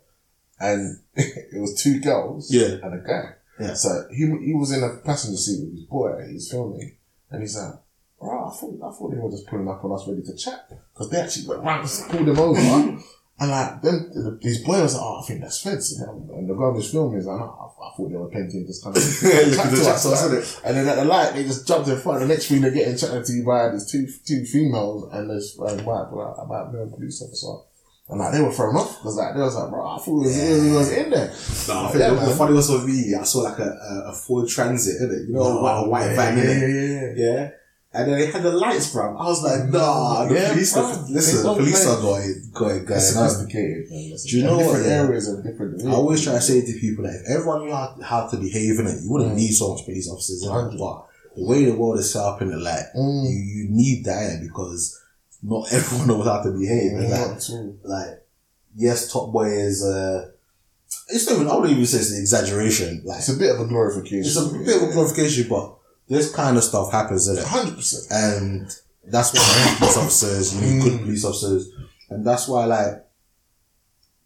and 0.60 0.98
it 1.14 1.60
was 1.60 1.80
two 1.80 2.01
girls 2.01 2.52
Yeah. 2.52 2.76
and 2.82 2.94
a 2.94 2.98
guy. 3.06 3.35
Yeah. 3.60 3.74
So 3.74 4.06
he 4.10 4.24
he 4.44 4.55
was 4.55 4.72
in 4.72 4.82
a 4.85 4.97
passenger 5.05 5.36
seat 5.36 5.64
with 5.64 5.74
his 5.74 5.85
boy. 5.85 6.26
He's 6.30 6.51
filming, 6.51 6.97
and 7.30 7.43
he's 7.43 7.56
like, 7.56 7.74
"Bro, 8.20 8.48
I 8.48 8.51
thought 8.55 8.74
I 8.76 8.90
thought 8.93 9.10
they 9.10 9.18
were 9.18 9.30
just 9.30 9.47
pulling 9.48 9.68
up 9.68 9.85
on 9.85 9.93
us 9.93 10.06
ready 10.06 10.22
to 10.22 10.36
chat 10.36 10.70
because 10.93 11.10
they 11.10 11.18
actually 11.20 11.48
went 11.48 11.62
round 11.62 11.89
and 11.89 12.10
pulled 12.10 12.28
him 12.28 12.39
over." 12.39 13.02
And 13.40 13.52
like 13.52 13.82
then 13.82 14.39
his 14.43 14.64
boy 14.64 14.82
was 14.82 14.94
like, 14.94 15.02
"Oh, 15.05 15.20
I 15.22 15.26
think 15.28 15.40
that's 15.43 15.62
feds." 15.62 15.93
And 16.01 16.48
the 16.51 16.55
guy 16.55 16.70
was 16.74 16.90
filming 16.90 17.20
is 17.20 17.26
like, 17.26 17.39
"No, 17.39 17.44
I, 17.44 17.85
I 17.86 17.97
thought 17.97 18.09
they 18.10 18.16
were 18.16 18.28
painting 18.28 18.66
just 18.66 18.82
kind 18.82 18.97
of 18.97 19.02
chat 19.02 19.70
to 19.72 19.90
us, 19.90 20.05
like, 20.32 20.64
and 20.66 20.76
then 20.76 20.89
at 20.89 20.97
the 20.97 21.05
light, 21.05 21.35
they 21.35 21.44
just 21.44 21.64
jumped 21.64 21.86
in 21.89 22.01
front. 22.01 22.18
The 22.18 22.26
next 22.26 22.48
thing 22.48 22.62
they're 22.62 22.72
getting 22.72 22.97
chatted 22.98 23.24
to 23.26 23.32
you 23.32 23.44
by 23.47 23.68
these 23.70 23.89
two 23.89 24.09
two 24.26 24.44
females 24.44 25.09
and 25.12 25.30
there's 25.30 25.56
um, 25.56 25.85
white 25.85 26.10
black 26.10 26.35
about 26.36 26.72
male 26.74 26.90
police 26.90 27.22
officer. 27.22 27.62
And 28.10 28.18
like 28.18 28.32
they 28.32 28.40
were 28.40 28.51
thrown 28.52 28.74
off 28.76 28.97
because 28.98 29.16
like 29.16 29.35
they 29.35 29.40
was 29.40 29.55
like, 29.55 29.68
bro, 29.70 29.86
I 29.86 29.98
thought 29.98 30.05
he 30.06 30.26
was, 30.26 30.62
he 30.64 30.70
was 30.72 30.90
in 30.93 31.10
there. 31.10 31.30
No, 31.68 31.74
I 31.86 31.93
Yeah, 31.98 32.10
the, 32.14 32.26
the 32.26 32.36
funny 32.36 32.55
was 32.55 32.70
for 32.70 32.78
me, 32.86 33.14
I 33.14 33.22
saw 33.22 33.40
like 33.40 33.59
a, 33.59 33.70
a, 34.06 34.12
Ford 34.14 34.48
Transit, 34.48 35.01
innit? 35.02 35.28
You 35.28 35.35
know, 35.35 35.60
like 35.60 35.85
a 35.85 35.89
white 35.89 36.06
yeah, 36.10 36.16
van, 36.16 36.39
yeah, 36.39 36.44
innit? 36.44 36.60
yeah, 37.16 37.24
yeah. 37.24 37.39
Yeah. 37.40 37.51
And 37.93 38.12
then 38.12 38.18
they 38.18 38.26
had 38.30 38.43
the 38.43 38.52
lights, 38.52 38.93
bro. 38.93 39.16
I 39.16 39.24
was 39.24 39.43
like, 39.43 39.68
nah, 39.70 40.26
the 40.26 40.35
Yeah, 40.35 40.52
police, 40.52 40.72
bro. 40.74 40.82
are, 40.85 41.05
listen, 41.10 41.43
the 41.43 41.55
police 41.55 41.85
play. 41.85 41.93
are 41.94 42.01
going, 42.01 42.51
going, 42.55 42.85
going 42.85 43.01
sophisticated, 43.01 43.90
man. 43.90 44.16
Do 44.26 44.36
you 44.39 44.44
know 44.44 44.56
what, 44.56 44.62
different 44.64 44.86
yeah? 44.86 44.93
areas 45.02 45.28
of 45.28 45.43
different. 45.44 45.86
I 45.86 45.90
always 45.93 46.22
try 46.24 46.35
to 46.35 46.40
say 46.40 46.60
to 46.64 46.78
people 46.80 47.05
that 47.05 47.14
if 47.24 47.30
everyone 47.30 47.64
knew 47.66 47.72
how, 47.72 47.97
how 48.02 48.26
to 48.28 48.36
behave 48.36 48.78
in 48.78 48.86
it, 48.86 49.02
you 49.02 49.10
wouldn't 49.10 49.32
Mm. 49.32 49.36
need 49.36 49.52
so 49.52 49.74
much 49.74 49.85
police 49.85 50.09
officers 50.10 50.43
it. 50.44 50.48
But 50.78 51.06
the 51.36 51.47
way 51.47 51.64
the 51.64 51.72
world 51.74 51.98
is 51.98 52.12
set 52.12 52.22
up 52.22 52.40
in 52.43 52.52
it, 52.52 52.56
like, 52.56 52.85
Mm. 52.97 53.24
you, 53.24 53.36
you 53.36 53.66
need 53.70 54.05
that 54.05 54.40
because 54.43 54.98
not 55.43 55.73
everyone 55.73 56.09
knows 56.09 56.27
how 56.27 56.43
to 56.43 56.51
behave. 56.51 56.93
And 56.93 57.10
like, 57.10 57.40
like, 57.85 58.27
yes, 58.77 59.12
Top 59.12 59.32
Boy 59.32 59.47
is, 59.51 59.85
uh, 59.85 60.31
it's 61.09 61.27
not 61.27 61.36
even, 61.36 61.48
I 61.48 61.55
wouldn't 61.55 61.73
even 61.73 61.86
say 61.86 61.98
it's 61.98 62.12
an 62.12 62.20
exaggeration. 62.20 63.02
Like, 63.05 63.19
It's 63.19 63.28
a 63.28 63.36
bit 63.39 63.55
of 63.55 63.60
a 63.60 63.66
glorification. 63.66 64.20
it's 64.20 64.36
a 64.36 64.48
bit 64.59 64.82
of 64.82 64.89
a 64.89 64.93
glorification, 64.93 65.48
but 65.48 65.74
this 66.09 66.35
kind 66.35 66.56
of 66.56 66.65
stuff 66.65 66.90
happens 66.90 67.28
in 67.28 67.36
it. 67.39 67.44
Hundred 67.44 67.77
percent. 67.77 68.06
And 68.10 68.77
that's 69.05 69.32
why 69.35 69.74
police 69.78 69.97
officers, 69.97 70.55
you 70.55 70.60
need 70.60 70.82
good 70.82 70.93
Mm. 71.01 71.02
police 71.05 71.24
officers. 71.24 71.69
And 72.10 72.27
that's 72.27 72.48
why, 72.48 72.65
like, 72.65 73.05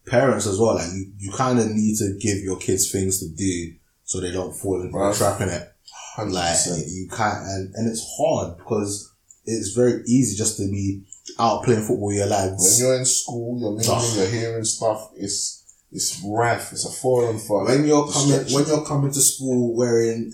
parents 0.05 0.45
as 0.47 0.59
well, 0.59 0.75
like, 0.75 0.91
you, 0.93 1.11
you 1.17 1.31
kind 1.31 1.59
of 1.59 1.69
need 1.69 1.97
to 1.97 2.17
give 2.19 2.37
your 2.39 2.57
kids 2.57 2.91
things 2.91 3.19
to 3.19 3.27
do 3.29 3.73
so 4.05 4.19
they 4.19 4.31
don't 4.31 4.53
fall 4.55 4.81
into 4.81 4.97
Right. 4.97 5.13
a 5.13 5.17
trap 5.17 5.41
in 5.41 5.49
it. 5.49 5.69
Hundred 6.15 6.33
Like, 6.33 6.57
you 6.87 7.07
can't, 7.09 7.43
and, 7.45 7.73
and 7.75 7.89
it's 7.89 8.05
hard 8.17 8.57
because 8.57 9.11
it's 9.45 9.69
very 9.73 10.01
easy 10.07 10.35
just 10.37 10.57
to 10.57 10.63
be 10.69 11.03
out 11.39 11.63
playing 11.63 11.81
football 11.81 12.07
with 12.07 12.17
your 12.17 12.27
When 12.29 12.57
you're 12.77 12.95
in 12.99 13.05
school, 13.05 13.59
you're 13.59 13.71
mingling, 13.71 14.15
you're 14.17 14.27
hearing 14.41 14.63
stuff. 14.63 15.11
It's 15.15 15.61
it's 15.91 16.21
rife. 16.25 16.71
It's 16.71 16.85
a 16.85 16.91
foreign 16.91 17.37
for 17.37 17.65
When 17.65 17.85
you're 17.85 18.07
coming, 18.11 18.39
when 18.53 18.65
you're 18.65 18.85
coming 18.85 19.11
to 19.11 19.21
school 19.21 19.75
wearing 19.75 20.31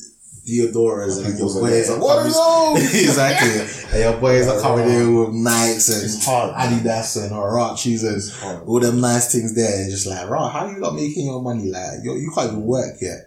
Diadoras 0.47 1.23
and 1.23 1.37
your 1.37 1.47
boys 1.53 1.89
like, 1.89 1.97
are 1.99 2.01
"What 2.01 2.17
are 2.25 2.31
coming- 2.31 2.81
those?" 2.83 2.95
exactly, 3.03 3.89
and 3.91 3.99
your 3.99 4.17
boys 4.19 4.47
are 4.47 4.59
coming 4.61 4.89
in 4.89 5.15
with 5.15 5.29
Nikes 5.29 5.89
and 5.91 6.23
hard. 6.23 6.55
Adidas 6.55 7.21
and 7.21 7.31
Huaraches 7.31 8.03
and 8.41 8.67
all 8.67 8.79
them 8.79 8.99
nice 9.01 9.31
things 9.31 9.53
there. 9.53 9.81
And 9.81 9.91
just 9.91 10.07
like, 10.07 10.27
right, 10.29 10.51
how 10.51 10.67
you 10.67 10.77
not 10.79 10.95
making 10.95 11.25
your 11.27 11.41
money? 11.41 11.69
Like, 11.69 11.99
you 12.03 12.13
you 12.15 12.31
can't 12.33 12.47
even 12.51 12.63
work 12.63 12.95
yet. 13.01 13.17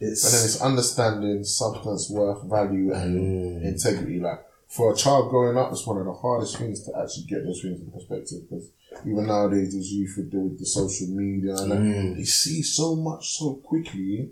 It's, 0.00 0.22
But 0.24 0.32
then 0.32 0.44
it's 0.44 0.60
understanding 0.62 1.44
substance, 1.44 2.08
worth, 2.10 2.42
value, 2.44 2.92
and 2.92 3.62
Mm. 3.62 3.64
integrity. 3.64 4.18
Like 4.20 4.40
for 4.68 4.92
a 4.92 4.96
child 4.96 5.30
growing 5.30 5.56
up, 5.56 5.70
it's 5.72 5.86
one 5.86 5.98
of 5.98 6.04
the 6.06 6.12
hardest 6.12 6.58
things 6.58 6.82
to 6.84 6.90
actually 7.00 7.24
get 7.24 7.44
those 7.44 7.62
things 7.62 7.80
in 7.80 7.90
perspective. 7.90 8.38
Because 8.48 8.68
even 9.06 9.26
nowadays, 9.26 9.74
as 9.74 9.92
youth 9.92 10.14
with 10.16 10.30
the, 10.32 10.38
with 10.38 10.58
the 10.58 10.66
social 10.66 11.08
media 11.08 11.54
and 11.56 11.72
Mm. 11.72 12.16
they 12.16 12.24
see 12.24 12.62
so 12.62 12.96
much 12.96 13.36
so 13.38 13.54
quickly. 13.54 14.30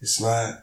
It's 0.00 0.20
like 0.20 0.54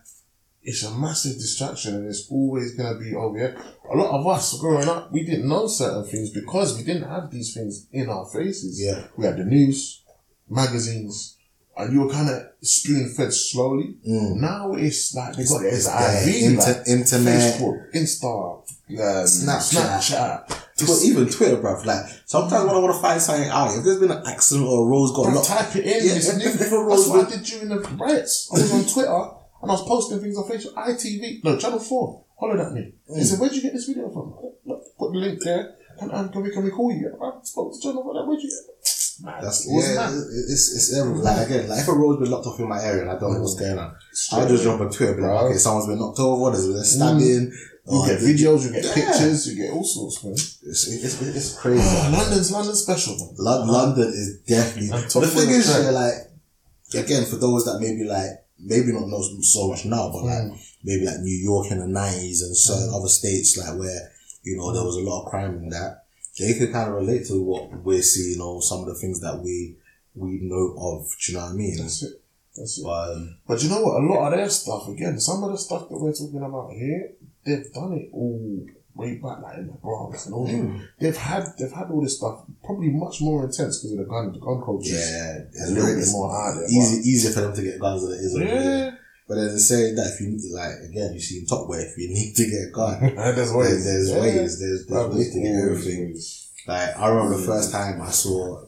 it's 0.64 0.84
a 0.84 0.92
massive 0.98 1.34
distraction, 1.34 1.96
and 1.96 2.08
it's 2.08 2.28
always 2.32 2.74
gonna 2.76 2.98
be 2.98 3.14
oh 3.16 3.36
yeah. 3.36 3.54
A 3.92 3.96
lot 3.96 4.12
of 4.20 4.26
us 4.28 4.58
growing 4.60 4.88
up, 4.88 5.12
we 5.12 5.24
didn't 5.24 5.48
know 5.48 5.68
certain 5.68 6.06
things 6.06 6.32
because 6.32 6.76
we 6.78 6.84
didn't 6.84 7.08
have 7.08 7.30
these 7.32 7.54
things 7.54 7.88
in 7.92 8.10
our 8.10 8.26
faces. 8.26 8.82
Yeah. 8.82 9.06
we 9.18 9.26
had 9.26 9.38
the 9.38 9.44
news, 9.46 10.02
magazines, 10.50 11.35
and 11.78 11.94
you 11.94 12.02
were 12.02 12.10
kind 12.12 12.30
of 12.30 12.44
spoon 12.62 13.10
fed 13.16 13.34
slowly. 13.34 13.96
Mm. 14.08 14.38
Now 14.38 14.74
it's 14.74 15.14
like 15.16 15.36
they 15.36 15.44
got 15.46 15.64
it 15.64 15.74
It's 15.74 15.88
as. 15.88 16.28
IV, 16.28 16.44
Inter- 16.44 16.62
like 16.80 16.88
internet. 16.88 17.60
Facebook, 17.60 17.92
Insta, 17.94 18.58
um, 18.60 19.26
Snapchat. 19.26 20.46
Snapchat. 20.48 21.06
Even 21.06 21.30
Twitter, 21.30 21.58
bruv. 21.58 21.86
Like 21.86 22.06
sometimes 22.26 22.66
when 22.66 22.76
I 22.76 22.80
want 22.80 22.96
to 22.96 23.02
find 23.02 23.22
something 23.22 23.50
out, 23.50 23.78
if 23.78 23.84
there's 23.84 24.00
been 24.00 24.12
an 24.12 24.24
accident 24.28 24.68
or 24.68 24.86
a 24.86 24.90
road's 24.90 25.12
got 25.14 25.24
Bro, 25.26 25.34
locked, 25.36 25.48
type 25.48 25.76
it 25.78 25.86
in. 25.86 26.06
Yeah, 26.06 26.16
it's 26.16 26.36
new. 26.38 26.46
a 26.50 26.90
That's 26.90 27.08
what 27.10 27.28
I 27.28 27.30
did 27.30 27.44
during 27.44 27.70
the 27.70 27.80
riots. 27.98 28.50
I 28.52 28.60
was 28.62 28.72
on 28.74 28.86
Twitter 28.86 29.30
and 29.62 29.72
I 29.72 29.74
was 29.74 29.84
posting 29.88 30.20
things 30.20 30.38
on 30.38 30.44
Facebook. 30.46 30.74
ITV, 30.74 31.44
no, 31.44 31.58
Channel 31.58 31.80
4, 31.80 32.24
hollered 32.38 32.60
at 32.60 32.74
me. 32.74 32.94
He 33.16 33.24
said, 33.24 33.40
Where'd 33.40 33.54
you 33.54 33.62
get 33.62 33.74
this 33.74 33.86
video 33.88 34.10
from? 34.10 34.34
Look, 34.66 34.84
Put 34.98 35.12
the 35.14 35.20
link 35.20 35.40
there. 35.44 35.76
and, 36.00 36.12
um, 36.12 36.30
can, 36.30 36.44
we, 36.44 36.52
can 36.52 36.64
we 36.64 36.72
call 36.72 36.92
you? 36.92 37.18
I 37.22 37.32
spoke 37.44 37.74
to 37.74 37.80
Channel 37.82 38.04
4. 38.04 38.28
Where'd 38.28 38.42
you 38.42 38.50
get 38.50 38.75
Man, 39.22 39.42
That's 39.42 39.66
it 39.66 39.72
yeah, 39.72 39.96
mad. 39.96 40.14
it's 40.14 40.76
it's 40.76 40.98
every, 40.98 41.14
like 41.20 41.48
again, 41.48 41.70
like 41.70 41.80
if 41.80 41.88
a 41.88 41.94
road's 41.94 42.20
been 42.20 42.32
locked 42.32 42.48
off 42.48 42.60
in 42.60 42.68
my 42.68 42.82
area 42.84 43.04
and 43.04 43.12
I 43.12 43.20
don't 43.20 43.34
know 43.34 43.42
what's 43.42 43.56
going 43.56 43.78
on, 43.78 43.96
Straight 44.12 44.42
I'll 44.42 44.48
just 44.50 44.64
jump 44.64 44.82
on 44.82 44.90
Twitter, 44.92 45.16
be 45.16 45.22
like, 45.22 45.44
okay, 45.44 45.58
someone's 45.58 45.88
been 45.88 46.00
knocked 46.00 46.20
over, 46.20 46.52
there's 46.52 46.68
been 46.68 46.76
mm. 46.76 46.82
a 46.82 46.84
stabbing. 46.84 47.52
You 47.88 48.02
oh, 48.02 48.08
get 48.08 48.20
videos, 48.20 48.66
you 48.66 48.72
get 48.74 48.84
Yeah. 48.84 48.94
pictures, 48.96 49.48
you 49.48 49.56
get 49.62 49.72
all 49.72 49.84
sorts, 49.84 50.24
man. 50.24 50.34
It's, 50.34 50.88
it's, 50.88 51.22
it's 51.22 51.60
crazy. 51.60 51.84
Oh, 51.86 52.10
London's 52.12 52.52
London 52.52 52.76
special, 52.76 53.16
man. 53.16 53.36
Lon- 53.38 53.68
London 53.68 54.08
is 54.08 54.40
definitely. 54.42 54.88
The 54.90 55.28
thing 55.28 55.50
is, 55.50 55.70
yeah, 55.70 55.92
like 55.92 57.06
again, 57.06 57.26
for 57.26 57.36
those 57.38 57.66
that 57.66 57.80
maybe 57.80 58.04
like 58.04 58.32
maybe 58.60 58.92
not 58.92 59.08
know 59.08 59.22
so 59.42 59.70
much 59.70 59.86
now, 59.86 60.10
but 60.12 60.24
like 60.24 60.44
Mm. 60.44 60.58
maybe 60.84 61.06
like 61.06 61.20
New 61.20 61.38
York 61.38 61.72
in 61.72 61.80
the 61.80 61.88
nineties 61.88 62.42
and 62.42 62.58
certain 62.58 62.90
mm. 62.90 62.98
other 62.98 63.08
states 63.10 63.58
like 63.58 63.78
where 63.78 64.12
you 64.44 64.58
know 64.58 64.72
there 64.74 64.82
mm. 64.82 64.86
was 64.86 64.98
a 64.98 65.02
lot 65.02 65.24
of 65.24 65.30
crime 65.30 65.56
in 65.58 65.70
that, 65.70 66.05
they 66.40 66.54
could 66.58 66.72
kind 66.72 66.90
of 66.90 66.96
relate 66.96 67.26
to 67.28 67.42
what 67.42 67.72
we're 67.84 68.02
seeing 68.02 68.42
or 68.42 68.62
some 68.62 68.82
of 68.82 68.88
the 68.88 68.96
things 68.96 69.20
that 69.22 69.40
we 69.42 69.78
we 70.16 70.40
know 70.42 70.76
of. 70.78 71.08
Do 71.26 71.32
you 71.32 71.38
know 71.38 71.46
what 71.46 71.52
I 71.54 71.56
mean? 71.56 71.78
That's 71.78 72.04
it. 72.04 72.22
That's 72.56 72.80
it. 72.80 72.86
Um, 72.86 73.38
But 73.48 73.62
you 73.64 73.70
know 73.70 73.82
what? 73.82 74.02
A 74.02 74.06
lot 74.06 74.34
of 74.34 74.40
their 74.40 74.50
stuff, 74.50 74.88
again, 74.88 75.20
some 75.20 75.44
of 75.44 75.52
the 75.52 75.58
stuff 75.58 75.90
that 75.90 76.00
we're 76.00 76.14
talking 76.14 76.42
about 76.42 76.72
here, 76.72 77.12
they've 77.46 77.72
done 77.74 77.94
it 77.94 78.10
all 78.14 78.66
way 78.96 79.16
back, 79.16 79.42
like 79.42 79.58
in 79.58 79.68
the 79.68 79.74
Bronx 79.74 80.26
and 80.26 80.34
all. 80.36 80.48
Mm. 80.48 80.88
They've 81.00 81.18
had 81.18 81.44
they've 81.60 81.72
had 81.72 81.92
all 81.92 82.02
this 82.02 82.18
stuff 82.18 82.44
probably 82.64 82.90
much 82.92 83.20
more 83.22 83.44
intense 83.44 83.80
because 83.80 83.92
of 83.92 83.98
the 83.98 84.06
gun 84.06 84.32
the 84.32 84.40
gun 84.40 84.62
culture. 84.64 84.94
yeah, 84.94 85.40
a 85.68 85.70
little 85.70 85.96
bit 85.96 86.08
more 86.14 86.56
there. 86.56 86.66
easy 86.70 87.10
easier 87.10 87.32
for 87.32 87.42
them 87.42 87.56
to 87.56 87.62
get 87.62 87.80
guns 87.80 88.02
than 88.04 88.14
it 88.14 88.22
is 88.22 88.34
but- 88.34 88.44
over 88.48 88.52
here. 88.62 88.72
Yeah, 88.86 88.96
But 89.28 89.36
then 89.36 89.58
saying 89.58 89.96
that 89.96 90.14
if 90.14 90.22
you 90.22 90.28
need 90.28 90.42
like 90.54 90.76
again, 90.90 91.14
you 91.14 91.20
see 91.20 91.40
in 91.40 91.46
Top 91.48 91.66
Boy, 91.68 91.80
if 91.80 91.98
you 91.98 92.10
need 92.10 92.36
to 92.36 92.46
get 92.46 92.68
a 92.70 92.72
gun, 92.72 93.04
and 93.04 93.18
there's 93.18 93.36
there's, 93.36 93.54
ways. 93.54 93.84
there's 93.86 94.10
Yeah. 94.12 94.22
ways, 94.22 94.60
there's, 94.60 94.86
there's 94.86 95.16
ways 95.16 95.34
to 95.34 95.42
get 95.42 95.56
everything. 95.64 96.06
ways. 96.14 96.52
Like 96.68 96.98
I 96.98 97.08
remember 97.10 97.38
the 97.38 97.46
first 97.48 97.72
time 97.72 98.02
I 98.02 98.12
saw 98.12 98.66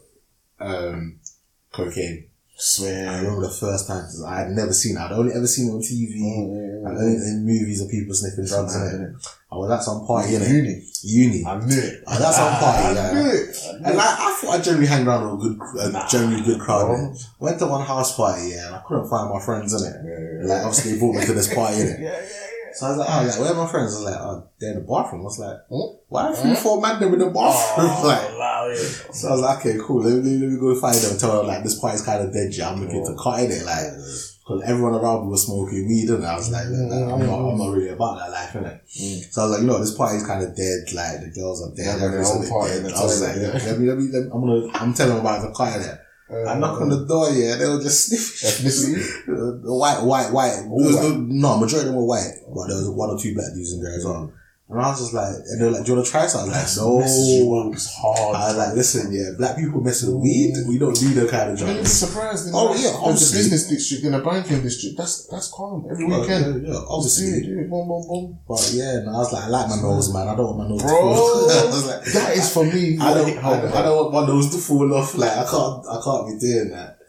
um 0.60 1.20
cocaine. 1.72 2.26
I 2.82 3.20
remember 3.22 3.42
the 3.42 3.52
first 3.54 3.86
time 3.88 4.02
'cause 4.02 4.24
I 4.24 4.40
had 4.40 4.52
never 4.52 4.74
seen 4.74 4.96
it. 4.98 5.00
I'd 5.00 5.12
only 5.12 5.34
ever 5.34 5.46
seen 5.46 5.70
it 5.70 5.74
on 5.74 5.82
TV 5.82 6.18
Mm, 6.18 6.88
and 6.88 6.98
only 6.98 7.16
in 7.18 7.46
movies 7.46 7.82
of 7.82 7.90
people 7.92 8.16
sniffing 8.16 8.46
drugs 8.46 8.76
in 8.76 8.82
it. 9.04 9.28
I 9.58 9.60
was 9.62 9.72
at 9.72 9.84
some 9.84 10.06
party 10.06 10.36
in. 10.36 10.42
Uni. 10.42 10.84
Uni. 11.04 11.46
I 11.46 11.60
knew 11.60 11.78
it. 11.78 12.04
Oh, 12.08 12.18
that's 12.20 12.40
our 12.40 12.60
party, 12.60 12.84
I 12.84 12.92
yeah. 12.94 13.14
knew 13.14 13.30
it. 13.30 13.56
I 13.56 13.72
knew 13.72 13.86
And 13.86 13.98
like, 13.98 14.20
I 14.20 14.38
thought 14.42 14.60
I 14.60 14.62
generally 14.62 14.88
hang 14.88 15.08
around 15.08 15.38
with 15.38 15.52
a 15.52 15.56
good, 15.56 15.96
a 15.96 16.08
generally 16.10 16.44
good 16.44 16.60
crowd. 16.60 16.88
Bro. 16.88 17.16
Went 17.40 17.60
to 17.60 17.68
one 17.68 17.86
house 17.86 18.16
party, 18.16 18.50
yeah, 18.50 18.68
and 18.68 18.76
I 18.76 18.80
couldn't 18.88 19.10
find 19.10 19.30
my 19.34 19.40
friends 19.40 19.74
in 19.74 19.88
it. 19.88 19.96
Yeah, 20.04 20.54
Like, 20.56 20.66
obviously, 20.66 20.94
they 20.94 21.00
brought 21.00 21.16
me 21.16 21.26
to 21.26 21.34
this 21.34 21.54
party, 21.54 21.76
innit? 21.84 22.00
yeah, 22.02 22.20
yeah, 22.20 22.72
So 22.74 22.86
I 22.86 22.90
was 22.90 22.98
like, 22.98 23.10
oh, 23.10 23.26
yeah, 23.26 23.40
where 23.42 23.52
are 23.54 23.64
my 23.66 23.72
friends? 23.72 23.94
I 23.96 23.98
was 24.00 24.06
like, 24.06 24.20
oh, 24.22 24.50
they're 24.60 24.72
in 24.74 24.80
the 24.80 24.86
bathroom. 24.86 25.22
I 25.22 25.24
was 25.26 25.40
like, 25.40 25.58
Hmm? 25.70 25.98
why 26.10 26.22
are 26.28 26.36
three, 26.36 26.56
four 26.56 26.82
man 26.82 27.00
them 27.00 27.14
in 27.14 27.20
the 27.20 27.30
bathroom? 27.30 27.88
Oh, 27.90 28.04
like, 28.08 28.78
it. 28.78 29.16
so 29.16 29.30
I 29.30 29.32
was 29.32 29.42
like, 29.42 29.60
okay, 29.60 29.78
cool. 29.82 30.02
Let 30.04 30.24
me, 30.24 30.38
let 30.38 30.50
me 30.50 30.60
go 30.60 30.74
find 30.80 30.96
them. 30.96 31.18
Tell 31.18 31.38
them 31.38 31.48
like 31.48 31.64
this 31.64 31.80
party's 31.80 32.02
kind 32.02 32.24
of 32.24 32.34
dead. 32.34 32.54
Yeah, 32.54 32.70
I'm 32.72 32.82
looking 32.82 33.06
to 33.06 33.16
cut 33.16 33.40
in 33.44 33.52
it, 33.52 33.64
like, 33.66 33.86
because 34.48 34.64
everyone 34.66 34.96
around 34.96 35.26
me 35.26 35.32
was 35.32 35.46
smoking 35.46 35.88
weed, 35.88 36.10
and 36.10 36.26
I 36.26 36.36
was 36.36 36.50
like, 36.50 36.64
Mm, 36.68 37.14
I'm 37.14 37.20
not, 37.20 37.52
I'm 37.52 37.58
not 37.58 37.72
really 37.76 37.90
about 37.90 38.18
that 38.20 38.32
life, 38.32 38.54
innit? 38.54 38.80
Mm. 38.96 39.34
So 39.34 39.42
I 39.42 39.46
was 39.46 39.52
like, 39.52 39.62
you 39.62 39.68
know, 39.68 39.80
this 39.80 39.94
party's 39.94 40.26
kind 40.26 40.42
of 40.42 40.56
dead. 40.56 40.88
Like 40.94 41.20
the 41.20 41.32
girls 41.36 41.62
are 41.62 41.76
dead. 41.76 42.00
Yeah, 42.00 42.06
everyone's 42.06 42.48
a 42.48 42.50
party 42.50 42.82
dead. 42.82 42.94
I 42.94 43.04
was 43.04 43.22
like, 43.22 43.36
yeah. 43.36 43.72
let, 43.72 43.80
me, 43.80 43.88
let 43.88 43.98
me, 43.98 44.08
let 44.08 44.24
me, 44.24 44.30
I'm 44.32 44.40
gonna, 44.40 44.72
I'm 44.74 44.94
telling 44.94 45.16
them 45.16 45.26
about 45.26 45.42
the 45.42 45.54
car 45.54 45.78
there. 45.78 46.04
I 46.30 46.60
knock 46.60 46.82
on 46.82 46.90
the 46.90 47.06
door, 47.06 47.30
yeah, 47.32 47.56
they 47.56 47.68
were 47.68 47.82
just 47.82 48.08
sniffing. 48.08 49.00
White, 49.64 50.02
white, 50.04 50.32
white. 50.32 50.64
Was 50.68 50.96
white. 50.96 51.04
No, 51.04 51.56
no, 51.56 51.58
majority 51.60 51.88
of 51.88 51.94
them 51.94 51.96
were 51.96 52.06
white, 52.06 52.32
but 52.54 52.68
there 52.68 52.78
was 52.78 52.90
one 52.90 53.10
or 53.10 53.20
two 53.20 53.34
black 53.34 53.54
dudes 53.54 53.74
in 53.74 53.82
there 53.82 53.96
as 53.96 54.06
well. 54.06 54.32
And 54.70 54.82
I 54.82 54.90
was 54.92 55.00
just 55.00 55.14
like, 55.14 55.32
and 55.48 55.62
they 55.62 55.66
were 55.66 55.72
like, 55.72 55.86
do 55.86 55.92
you 55.92 55.96
want 55.96 56.06
to 56.08 56.12
try 56.12 56.28
something? 56.28 56.52
I 56.52 56.60
was 56.60 56.76
like, 56.76 57.00
Message 57.00 57.40
you 57.40 57.46
no. 57.48 57.70
up 57.70 57.76
is 57.76 57.88
hard. 57.88 58.36
I 58.36 58.48
was 58.52 58.58
like, 58.58 58.74
listen, 58.76 59.14
yeah, 59.16 59.30
black 59.38 59.56
people 59.56 59.80
mess 59.80 60.04
with 60.04 60.16
weed. 60.20 60.56
We 60.68 60.78
don't 60.78 60.92
do 60.94 61.08
that 61.24 61.30
kind 61.32 61.52
of 61.54 61.60
You'd 61.60 61.68
be 61.68 61.74
drugs. 61.88 61.92
surprised. 61.94 62.48
In 62.50 62.54
Oh, 62.54 62.66
like, 62.66 62.76
yeah, 62.84 62.92
there's 62.92 63.00
obviously. 63.00 63.40
a 63.40 63.42
business 63.48 63.68
district 63.70 64.04
in 64.04 64.14
a 64.14 64.20
banking 64.22 64.62
district. 64.62 64.98
That's 64.98 65.26
that's 65.32 65.48
calm 65.56 65.88
every 65.90 66.04
Well, 66.06 66.20
weekend. 66.20 66.68
yeah, 66.68 66.74
yeah, 66.74 66.84
Just 66.84 66.84
do 66.84 66.84
it, 66.84 66.88
obviously. 66.92 67.42
do 67.48 67.60
it, 67.64 67.70
boom, 67.72 67.88
boom, 67.88 68.04
boom. 68.12 68.40
But 68.44 68.72
yeah, 68.76 69.00
no, 69.08 69.12
I 69.16 69.18
was 69.24 69.32
like, 69.32 69.44
I 69.46 69.48
like 69.48 69.70
my 69.70 69.80
nose, 69.82 70.12
man. 70.14 70.28
I 70.28 70.36
don't 70.36 70.46
want 70.52 70.60
my 70.60 70.68
nose 70.68 70.82
Bro, 70.84 70.92
to 71.00 71.16
fall. 71.16 71.52
I 71.64 71.66
was 71.72 71.88
like, 71.88 72.04
that 72.12 72.30
is 72.36 72.54
for 72.54 72.64
me. 72.68 73.00
I 73.00 73.14
don't, 73.16 73.38
I, 73.40 73.62
don't- 73.64 73.72
I 73.72 73.82
don't 73.88 73.98
want 74.12 74.14
my 74.20 74.26
nose 74.28 74.52
to 74.52 74.58
fall 74.60 74.94
off. 74.94 75.16
Like 75.16 75.32
I 75.32 75.48
can't, 75.48 75.80
I 75.88 75.98
can't 76.04 76.28
be 76.28 76.36
doing 76.44 76.70
that. 76.76 77.00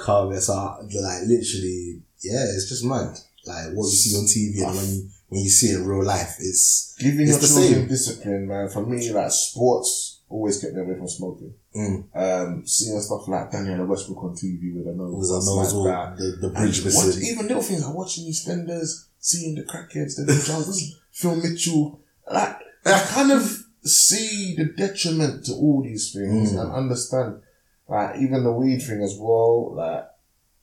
Can't 0.00 0.30
be. 0.32 0.40
So 0.40 0.54
I, 0.56 0.80
like 0.80 1.20
literally, 1.28 2.00
yeah, 2.24 2.48
it's 2.48 2.64
just 2.72 2.80
mad. 2.82 3.12
Like 3.44 3.76
what 3.76 3.92
you 3.92 3.98
see 4.00 4.16
on 4.16 4.24
TV 4.24 4.64
and 4.66 4.74
when 4.74 4.88
you 4.88 5.10
when 5.34 5.42
you 5.44 5.50
see 5.50 5.68
it 5.68 5.80
in 5.80 5.86
real 5.86 6.04
life, 6.04 6.36
it's 6.38 6.94
Giving 6.98 7.22
It's 7.28 7.30
your 7.30 7.38
the 7.40 7.46
children 7.48 7.74
same. 7.80 7.88
discipline, 7.88 8.46
man. 8.48 8.68
For 8.68 8.86
me, 8.86 9.10
like 9.12 9.30
sports 9.32 10.20
always 10.28 10.60
kept 10.60 10.74
me 10.74 10.80
away 10.80 10.96
from 10.96 11.08
smoking. 11.08 11.54
mm, 11.76 12.04
Um, 12.14 12.66
seeing 12.66 13.00
stuff 13.00 13.26
like 13.28 13.50
Danniella 13.50 13.86
Westbrook 13.86 14.22
on 14.24 14.34
TV 14.34 14.74
with 14.74 14.86
a 14.86 14.96
nose, 14.96 15.30
a 15.30 15.34
nose 15.34 15.74
all 15.74 15.84
that. 15.84 16.16
the, 16.16 16.38
the 16.40 16.48
bridge 16.50 16.82
watch, 16.84 17.16
even 17.18 17.46
little 17.48 17.62
things 17.62 17.84
like 17.86 17.94
watching 17.94 18.24
EastEnders, 18.24 19.06
seeing 19.18 19.54
the 19.54 19.62
crackheads, 19.62 20.16
the 20.16 20.42
junks, 20.46 20.92
Phil 21.12 21.36
Mitchell. 21.36 22.00
Like, 22.30 22.56
I 22.86 23.00
kind 23.10 23.32
of 23.32 23.64
see 23.84 24.54
the 24.56 24.64
detriment 24.66 25.44
to 25.46 25.52
all 25.52 25.82
these 25.82 26.12
things 26.12 26.52
Mm. 26.52 26.60
and 26.62 26.72
understand. 26.72 27.40
Like, 27.88 28.16
even 28.20 28.44
the 28.44 28.52
weed 28.52 28.80
thing 28.80 29.02
as 29.02 29.16
well. 29.20 29.74
Like, 29.74 30.06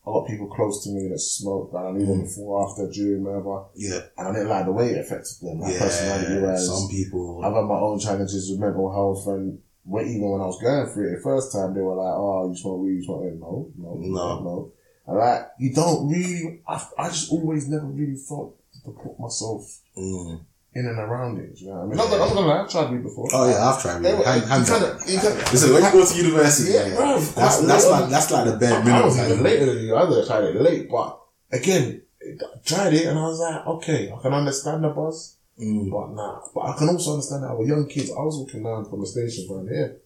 I 0.05 0.09
got 0.09 0.27
people 0.27 0.47
close 0.47 0.83
to 0.83 0.89
me 0.89 1.07
that 1.09 1.19
smoke, 1.19 1.71
and 1.73 1.87
I 1.87 1.91
knew 1.91 2.05
them 2.07 2.21
before, 2.23 2.67
after, 2.67 2.89
during, 2.89 3.23
whatever. 3.23 3.65
Yeah, 3.75 3.99
And 4.17 4.27
I 4.29 4.33
didn't 4.33 4.49
like 4.49 4.65
the 4.65 4.71
way 4.71 4.89
it 4.89 4.99
affected 4.99 5.35
them, 5.41 5.59
like 5.59 5.77
personality 5.77 6.41
yeah. 6.41 6.57
Some 6.57 6.89
people. 6.89 7.41
I've 7.45 7.53
had 7.53 7.65
my 7.65 7.79
own 7.79 7.99
challenges 7.99 8.49
with 8.49 8.59
mental 8.59 8.91
health, 8.91 9.27
and 9.27 9.59
when, 9.83 10.07
even 10.07 10.29
when 10.31 10.41
I 10.41 10.45
was 10.45 10.59
going 10.59 10.87
through 10.87 11.11
it 11.13 11.15
the 11.17 11.21
first 11.21 11.51
time, 11.51 11.73
they 11.75 11.81
were 11.81 11.95
like, 11.95 12.13
"Oh, 12.15 12.49
you 12.49 12.55
smoke 12.57 12.81
weed, 12.81 12.93
you 12.95 13.03
smoke 13.03 13.21
weed." 13.23 13.39
No, 13.39 13.69
no, 13.77 13.93
No. 13.95 14.39
no. 14.43 14.71
And 15.05 15.17
like, 15.17 15.51
you 15.59 15.73
don't 15.73 16.09
really. 16.09 16.61
I, 16.67 16.83
I 16.97 17.09
just 17.09 17.31
always 17.31 17.67
never 17.67 17.85
really 17.85 18.15
thought 18.15 18.55
to 18.85 18.91
put 18.91 19.19
myself 19.19 19.81
Mm. 19.97 20.41
In 20.73 20.85
and 20.87 20.97
around 20.99 21.37
it. 21.39 21.59
You 21.59 21.67
know 21.67 21.73
what 21.73 21.81
I 21.81 21.85
mean? 21.87 21.99
I'm, 21.99 22.09
gonna- 22.09 22.23
I'm 22.23 22.33
gonna 22.33 22.47
lie, 22.47 22.61
I've 22.63 22.69
tried 22.71 22.91
weed 22.91 23.03
before. 23.03 23.27
Oh 23.33 23.49
yeah, 23.49 23.67
I've 23.69 23.81
tried. 23.81 24.01
Weed. 24.01 24.17
were- 24.17 24.23
Hand, 24.23 24.41
you 24.41 24.47
hands 24.47 24.69
kinda- 24.69 24.87
up. 24.93 24.99
you 25.07 25.19
kinda- 25.19 25.51
Listen, 25.51 25.73
when 25.73 25.83
you 25.83 25.91
go 25.91 26.05
to 26.05 26.17
university, 26.17 26.71
Yeah, 26.73 26.87
yeah, 26.87 26.95
bro, 26.95 27.19
that's 27.19 27.57
that's 27.59 27.87
like 27.89 28.09
that's 28.09 28.31
like 28.31 28.45
the 28.45 28.57
bare 28.57 28.79
I 28.81 29.05
was 29.05 29.17
even 29.19 29.31
like- 29.31 29.41
later 29.43 29.65
than 29.73 29.83
you. 29.85 29.95
I 29.95 30.03
was 30.05 30.27
tried 30.27 30.43
it 30.45 30.55
late, 30.61 30.89
but 30.89 31.19
again, 31.51 32.01
I 32.23 32.57
tried 32.63 32.93
it 32.93 33.05
and 33.07 33.19
I 33.19 33.23
was 33.23 33.39
like, 33.39 33.67
okay, 33.67 34.11
I 34.15 34.21
can 34.21 34.33
understand 34.33 34.83
the 34.83 34.89
buzz. 34.89 35.37
Mm. 35.61 35.91
But 35.91 36.13
nah, 36.15 36.39
but 36.55 36.61
I 36.61 36.77
can 36.77 36.87
also 36.89 37.13
understand 37.13 37.43
that 37.43 37.57
with 37.57 37.67
young 37.67 37.85
kids. 37.87 38.09
I 38.09 38.21
was 38.23 38.37
walking 38.37 38.63
down 38.63 38.85
from 38.89 39.01
the 39.01 39.05
station 39.07 39.47
around 39.51 39.67
here, 39.67 39.97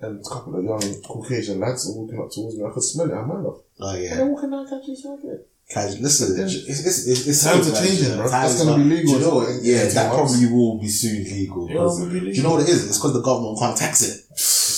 and 0.00 0.18
a 0.24 0.28
couple 0.28 0.56
of 0.56 0.64
young 0.64 1.02
Caucasian 1.02 1.60
lads 1.60 1.86
were 1.86 2.02
walking 2.02 2.18
up 2.18 2.30
towards 2.32 2.56
me. 2.56 2.64
I 2.64 2.70
could 2.72 2.82
smell 2.82 3.10
it. 3.10 3.14
I'm 3.14 3.28
mad 3.28 3.44
off. 3.46 3.60
Oh 3.78 3.90
And 3.90 4.02
yeah. 4.02 4.16
they're 4.16 4.26
walking 4.26 4.50
down, 4.50 4.66
catching 4.66 4.96
smoking. 4.96 5.38
Guys, 5.72 6.00
listen, 6.00 6.34
it's, 6.40 6.54
it's, 6.68 7.06
it's, 7.06 7.26
it's 7.28 7.44
Times 7.44 7.70
are 7.70 7.86
changing, 7.86 8.10
yeah. 8.10 8.16
bro. 8.16 8.28
That's 8.28 8.64
gonna 8.64 8.76
be 8.82 8.90
legal 8.90 9.14
you 9.14 9.20
know 9.20 9.34
what? 9.36 9.48
in 9.50 9.60
Yeah, 9.62 9.84
that 9.86 10.08
months. 10.12 10.32
probably 10.40 10.46
will 10.52 10.78
be 10.80 10.88
soon 10.88 11.22
legal. 11.24 11.70
Yeah, 11.70 11.76
'cause- 11.76 12.00
it 12.00 12.04
will 12.06 12.10
be 12.12 12.20
do 12.20 12.26
you 12.32 12.42
know 12.42 12.50
what 12.50 12.62
it 12.62 12.68
is? 12.68 12.86
It's 12.88 12.98
because 12.98 13.12
the 13.12 13.20
government 13.22 13.58
can't 13.60 13.76
tax 13.76 14.02
it. 14.02 14.16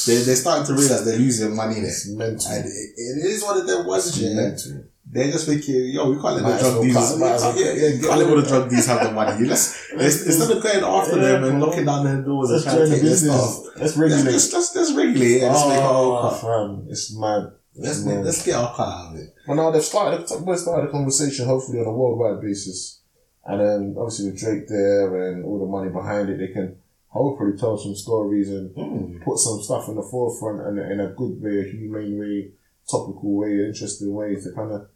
They, 0.07 0.21
they're 0.23 0.37
starting 0.37 0.67
to 0.67 0.75
realize 0.75 1.05
they're 1.07 1.17
losing 1.19 1.57
money 1.57 1.79
in 1.79 1.85
it. 1.85 1.89
It's 1.89 2.09
mental. 2.09 2.51
And 2.53 2.67
it, 2.67 2.71
it 2.71 3.25
is 3.25 3.41
them 3.41 3.87
ones, 3.87 4.09
It's 4.09 4.19
yeah. 4.19 4.35
mental. 4.35 4.85
They're 5.15 5.31
just 5.31 5.47
thinking, 5.47 5.75
yo, 5.93 6.11
we 6.11 6.21
can't 6.21 6.35
let 6.37 6.43
Might 6.43 6.53
the 6.57 6.71
drug 6.71 6.83
dealers, 6.83 7.09
cut- 7.11 7.19
might 7.21 7.31
as 7.33 7.43
well- 7.43 7.59
yeah, 7.61 7.73
yeah, 7.73 7.91
can't 8.01 8.19
let 8.19 8.29
all 8.31 8.41
the 8.43 8.49
drug 8.49 8.69
dealers 8.71 8.87
have 8.87 9.03
the 9.03 9.13
money. 9.13 9.45
Let's, 9.49 9.93
let's, 9.95 10.27
instead 10.27 10.57
of 10.57 10.63
going 10.63 10.85
after 10.85 11.17
Yeah, 11.17 11.23
them 11.23 11.45
and 11.45 11.59
bro. 11.61 11.69
knocking 11.69 11.85
down 11.87 12.05
their 12.05 12.21
doors 12.23 12.51
and 12.51 12.63
trying 12.65 12.77
to 12.79 12.89
take 12.89 13.03
their 13.03 13.17
stuff, 13.17 13.65
Let's 13.77 13.97
regulate. 13.97 14.25
let's, 14.33 14.53
let's, 14.53 14.77
let's 14.77 14.93
regulate 14.93 15.37
it 15.37 15.43
and 15.45 15.53
just 15.55 15.69
make 15.69 15.79
our 15.79 15.95
own 15.95 16.19
Oh, 16.21 16.31
fam, 16.77 16.87
it's 16.91 17.17
mad. 17.17 17.53
Let's 17.77 18.05
No. 18.05 18.21
let's 18.21 18.45
get 18.45 18.55
our 18.55 18.75
out 18.79 19.15
of 19.15 19.21
it. 19.21 19.35
Well, 19.47 19.57
now 19.57 19.71
they've 19.71 19.83
started. 19.83 20.29
They've 20.29 20.59
started 20.59 20.89
a 20.89 20.93
conversation, 20.93 21.47
hopefully 21.47 21.79
on 21.81 21.87
a 21.87 21.93
worldwide 21.93 22.41
basis, 22.43 23.01
and 23.47 23.61
then 23.61 23.95
obviously 23.99 24.27
with 24.31 24.39
Drake 24.39 24.69
there 24.69 25.17
and 25.29 25.45
all 25.45 25.59
the 25.59 25.67
money 25.67 25.91
behind 25.91 26.29
it, 26.29 26.39
they 26.39 26.49
can 26.53 26.77
hopefully 27.09 27.57
tell 27.57 27.77
some 27.79 27.95
stories 27.95 28.51
and 28.51 28.75
Mm. 28.77 29.23
put 29.25 29.39
some 29.39 29.63
stuff 29.63 29.89
in 29.89 29.95
the 29.97 30.03
forefront 30.03 30.61
and 30.67 30.79
in 30.93 31.01
a 31.01 31.09
good 31.15 31.43
way, 31.43 31.61
a 31.61 31.65
humane 31.65 32.19
way, 32.19 32.53
topical 32.91 33.35
way, 33.37 33.53
interesting 33.65 34.13
way 34.15 34.35
to 34.37 34.53
kind 34.53 34.73
of 34.73 34.87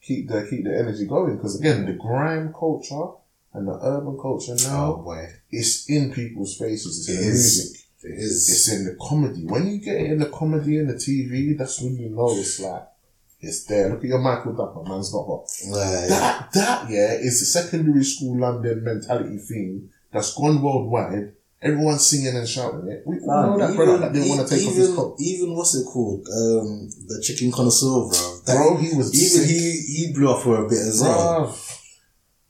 keep 0.00 0.28
the 0.28 0.46
keep 0.48 0.64
the 0.64 0.76
energy 0.78 1.06
going. 1.06 1.36
Because 1.36 1.58
again, 1.58 1.84
the 1.86 1.92
grime 1.94 2.52
culture 2.58 3.06
and 3.54 3.66
the 3.66 3.78
urban 3.82 4.16
culture 4.20 4.52
Oh 4.52 4.68
now, 4.68 4.92
boy, 5.02 5.26
it's 5.50 5.88
in 5.90 6.12
people's 6.12 6.56
faces. 6.56 7.00
It's 7.00 7.08
It 7.08 7.12
the 7.12 7.28
is. 7.28 7.56
music. 7.56 7.80
It 8.02 8.18
is. 8.18 8.48
It's 8.48 8.72
in 8.72 8.84
the 8.86 8.96
comedy. 9.00 9.44
When 9.44 9.68
you 9.68 9.78
get 9.78 9.96
it 10.00 10.10
in 10.12 10.18
the 10.18 10.26
comedy 10.30 10.78
and 10.78 10.88
the 10.88 10.94
TV, 10.94 11.56
that's 11.56 11.80
when 11.80 11.96
you 11.96 12.08
know 12.10 12.30
it's 12.30 12.58
like 12.60 12.84
it's 13.40 13.64
there. 13.64 13.90
Look 13.90 13.98
at 14.00 14.04
your 14.04 14.18
Michael 14.20 14.52
Dapaah, 14.54 14.86
man's 14.88 15.12
not 15.12 15.24
hot. 15.26 15.46
Like, 15.68 16.08
That 16.08 16.52
that 16.54 16.90
yeah 16.90 17.12
is 17.14 17.40
the 17.40 17.46
secondary 17.46 18.04
school 18.04 18.38
London 18.40 18.82
mentality 18.84 19.38
theme 19.38 19.90
that's 20.12 20.34
gone 20.34 20.62
worldwide. 20.62 21.32
Everyone's 21.62 22.06
singing 22.06 22.34
and 22.34 22.48
shouting 22.48 22.88
it. 22.88 23.02
We 23.06 23.18
all 23.20 23.58
know 23.58 23.58
that 23.58 23.76
brother 23.76 23.98
that 23.98 24.14
didn't 24.14 24.30
want 24.30 24.48
to 24.48 24.56
take 24.56 24.66
off 24.66 24.72
his 24.74 24.84
even, 24.88 24.96
coat. 24.96 25.16
even 25.20 25.54
what's 25.54 25.74
it 25.74 25.84
called? 25.84 26.26
Um, 26.26 26.88
the 27.06 27.20
chicken 27.22 27.52
connoisseur, 27.52 28.08
bro. 28.08 28.40
That- 28.46 28.56
Bro, 28.56 28.76
he 28.78 28.96
was 28.96 29.12
even 29.14 29.46
sick. 29.46 29.50
he 29.50 30.06
he 30.06 30.12
blew 30.14 30.30
up 30.30 30.42
for 30.42 30.64
a 30.64 30.68
bit 30.68 30.78
as 30.78 31.02
well. 31.02 31.54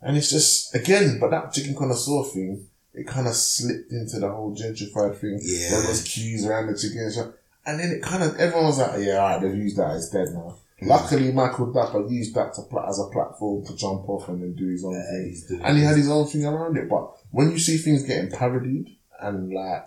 And 0.01 0.17
it's 0.17 0.31
just 0.31 0.73
again, 0.77 1.19
but 1.21 1.31
that 1.33 1.53
chicken 1.53 1.75
connoisseur 1.75 2.23
thing, 2.33 2.67
it 2.95 3.07
kind 3.07 3.27
of 3.27 3.35
slipped 3.35 3.93
into 3.93 4.19
the 4.19 4.29
whole 4.29 4.55
gentrified 4.55 5.17
thing. 5.17 5.39
Yeah. 5.43 5.71
There 5.71 5.89
was 5.89 6.03
queues 6.05 6.45
around 6.47 6.67
the 6.69 6.79
chicken 6.79 7.11
shop. 7.15 7.35
And 7.67 7.79
then 7.79 7.91
it 7.91 8.03
kind 8.03 8.23
of, 8.23 8.37
everyone 8.37 8.67
was 8.67 8.79
like, 8.79 9.01
yeah, 9.01 9.19
alright, 9.23 9.41
they've 9.43 9.55
used 9.55 9.77
that, 9.77 9.95
it's 9.97 10.09
dead 10.11 10.29
now. 10.33 10.57
Hmm. 10.81 10.89
Luckily, 10.89 11.31
Michael 11.31 11.69
Dapaah 11.73 12.11
used 12.11 12.35
that 12.35 12.55
to 12.55 12.63
pla- 12.63 12.89
as 12.89 12.99
a 12.99 13.05
platform 13.13 13.65
to 13.67 13.77
jump 13.77 14.09
off 14.09 14.29
and 14.29 14.43
then 14.43 14.55
do 14.55 14.67
his 14.69 14.85
own 14.85 14.95
Yeah, 14.95 15.35
thing. 15.49 15.61
And 15.63 15.77
he 15.77 15.85
had 15.85 15.97
his 15.97 16.09
own 16.11 16.27
thing 16.27 16.47
around 16.47 16.79
it. 16.79 16.89
But 16.89 17.13
when 17.31 17.51
you 17.51 17.59
see 17.59 17.77
things 17.77 18.03
getting 18.03 18.31
parodied 18.31 18.97
and 19.21 19.53
like 19.53 19.87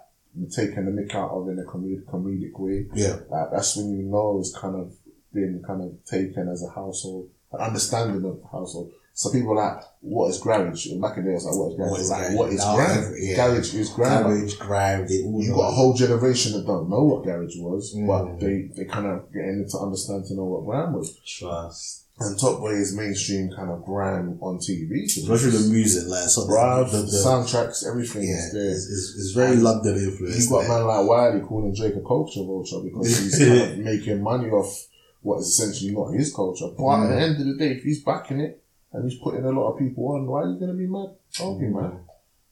taken 0.55 0.85
the 0.85 0.91
mick 0.91 1.13
out 1.15 1.31
of 1.31 1.49
in 1.49 1.59
a 1.59 1.63
comedic, 1.63 2.03
comedic 2.05 2.57
way, 2.59 2.85
Yeah, 2.93 3.17
like 3.29 3.49
that's 3.51 3.75
when 3.75 3.89
you 3.97 4.03
know 4.03 4.37
it's 4.39 4.55
kind 4.55 4.75
of 4.75 4.93
been 5.33 5.63
kind 5.65 5.81
of 5.81 6.05
taken 6.05 6.47
as 6.47 6.63
a 6.63 6.69
household, 6.69 7.29
an 7.51 7.59
understanding 7.59 8.17
of 8.17 8.21
the 8.21 8.47
household. 8.51 8.91
So 9.15 9.29
people 9.31 9.51
are 9.51 9.75
like, 9.75 9.83
what 10.01 10.29
is 10.31 10.39
garage? 10.39 10.87
And 10.87 10.99
back 11.01 11.17
in 11.17 11.23
the 11.25 11.29
day, 11.29 11.33
it 11.33 11.43
was 11.43 11.45
like, 11.45 11.55
what 11.55 11.69
is 11.69 11.77
garage? 11.77 11.91
What 11.91 11.99
is 12.01 12.09
like, 12.09 12.21
garage? 12.21 12.35
what 12.35 12.49
is 12.51 12.57
Now 12.59 12.75
garage? 12.75 13.13
yeah. 13.19 13.35
Garage 13.35 13.73
is 13.75 13.89
garage. 13.89 14.23
Garage, 14.23 14.53
grime, 14.55 15.05
You 15.09 15.49
know. 15.49 15.55
got 15.55 15.67
a 15.69 15.71
whole 15.71 15.93
generation 15.93 16.53
that 16.53 16.65
don't 16.65 16.89
know 16.89 17.03
what 17.03 17.23
garage 17.23 17.55
was, 17.57 17.93
Mm. 17.95 18.07
but 18.07 18.39
they, 18.39 18.69
they 18.75 18.85
kind 18.85 19.05
of 19.05 19.31
getting 19.31 19.61
into 19.63 19.77
understand 19.77 20.25
to 20.25 20.33
know 20.35 20.45
what 20.45 20.65
grime 20.65 20.93
was. 20.93 21.15
trust. 21.27 21.99
And 22.19 22.39
Top 22.39 22.59
Boy 22.59 22.73
is 22.73 22.95
mainstream 22.95 23.51
kind 23.55 23.71
of 23.71 23.83
grime 23.85 24.37
on 24.41 24.57
TV. 24.59 25.03
Especially 25.05 25.49
the 25.51 25.69
music, 25.73 26.07
like 26.07 26.29
so 26.29 26.45
Bruv, 26.47 26.91
the, 26.91 26.97
the, 26.97 27.05
soundtracks, 27.25 27.85
everything 27.87 28.23
yeah, 28.23 28.35
is 28.35 28.53
there. 28.53 28.69
it's, 28.69 28.85
it's, 28.89 29.15
it's 29.17 29.31
very 29.31 29.55
London 29.57 29.95
influence. 29.97 30.43
You 30.43 30.49
got 30.49 30.67
man 30.67 30.85
like 30.85 31.07
Wiley 31.07 31.41
calling 31.41 31.73
Drake 31.73 31.95
a 31.95 32.01
culture 32.01 32.43
vulture 32.43 32.79
because 32.83 33.17
he's 33.19 33.37
kind 33.39 33.61
of 33.61 33.77
making 33.85 34.21
money 34.21 34.49
off 34.49 34.87
what 35.21 35.39
is 35.39 35.47
essentially 35.47 35.91
not 35.91 36.11
his 36.13 36.33
culture. 36.33 36.67
But 36.77 36.87
at 37.03 37.07
the 37.09 37.15
Mm. 37.15 37.21
end 37.21 37.41
of 37.41 37.47
the 37.47 37.55
day, 37.57 37.71
if 37.77 37.83
he's 37.83 38.03
backing 38.03 38.41
it 38.41 38.62
and 38.93 39.09
he's 39.09 39.19
putting 39.19 39.43
a 39.45 39.49
lot 39.51 39.73
of 39.73 39.79
people 39.79 40.07
on, 40.13 40.27
why 40.27 40.41
are 40.43 40.51
you 40.51 40.59
gonna 40.59 40.73
be 40.73 40.87
mad? 40.87 41.15
Don't 41.37 41.59
be 41.59 41.67
mad. 41.67 41.99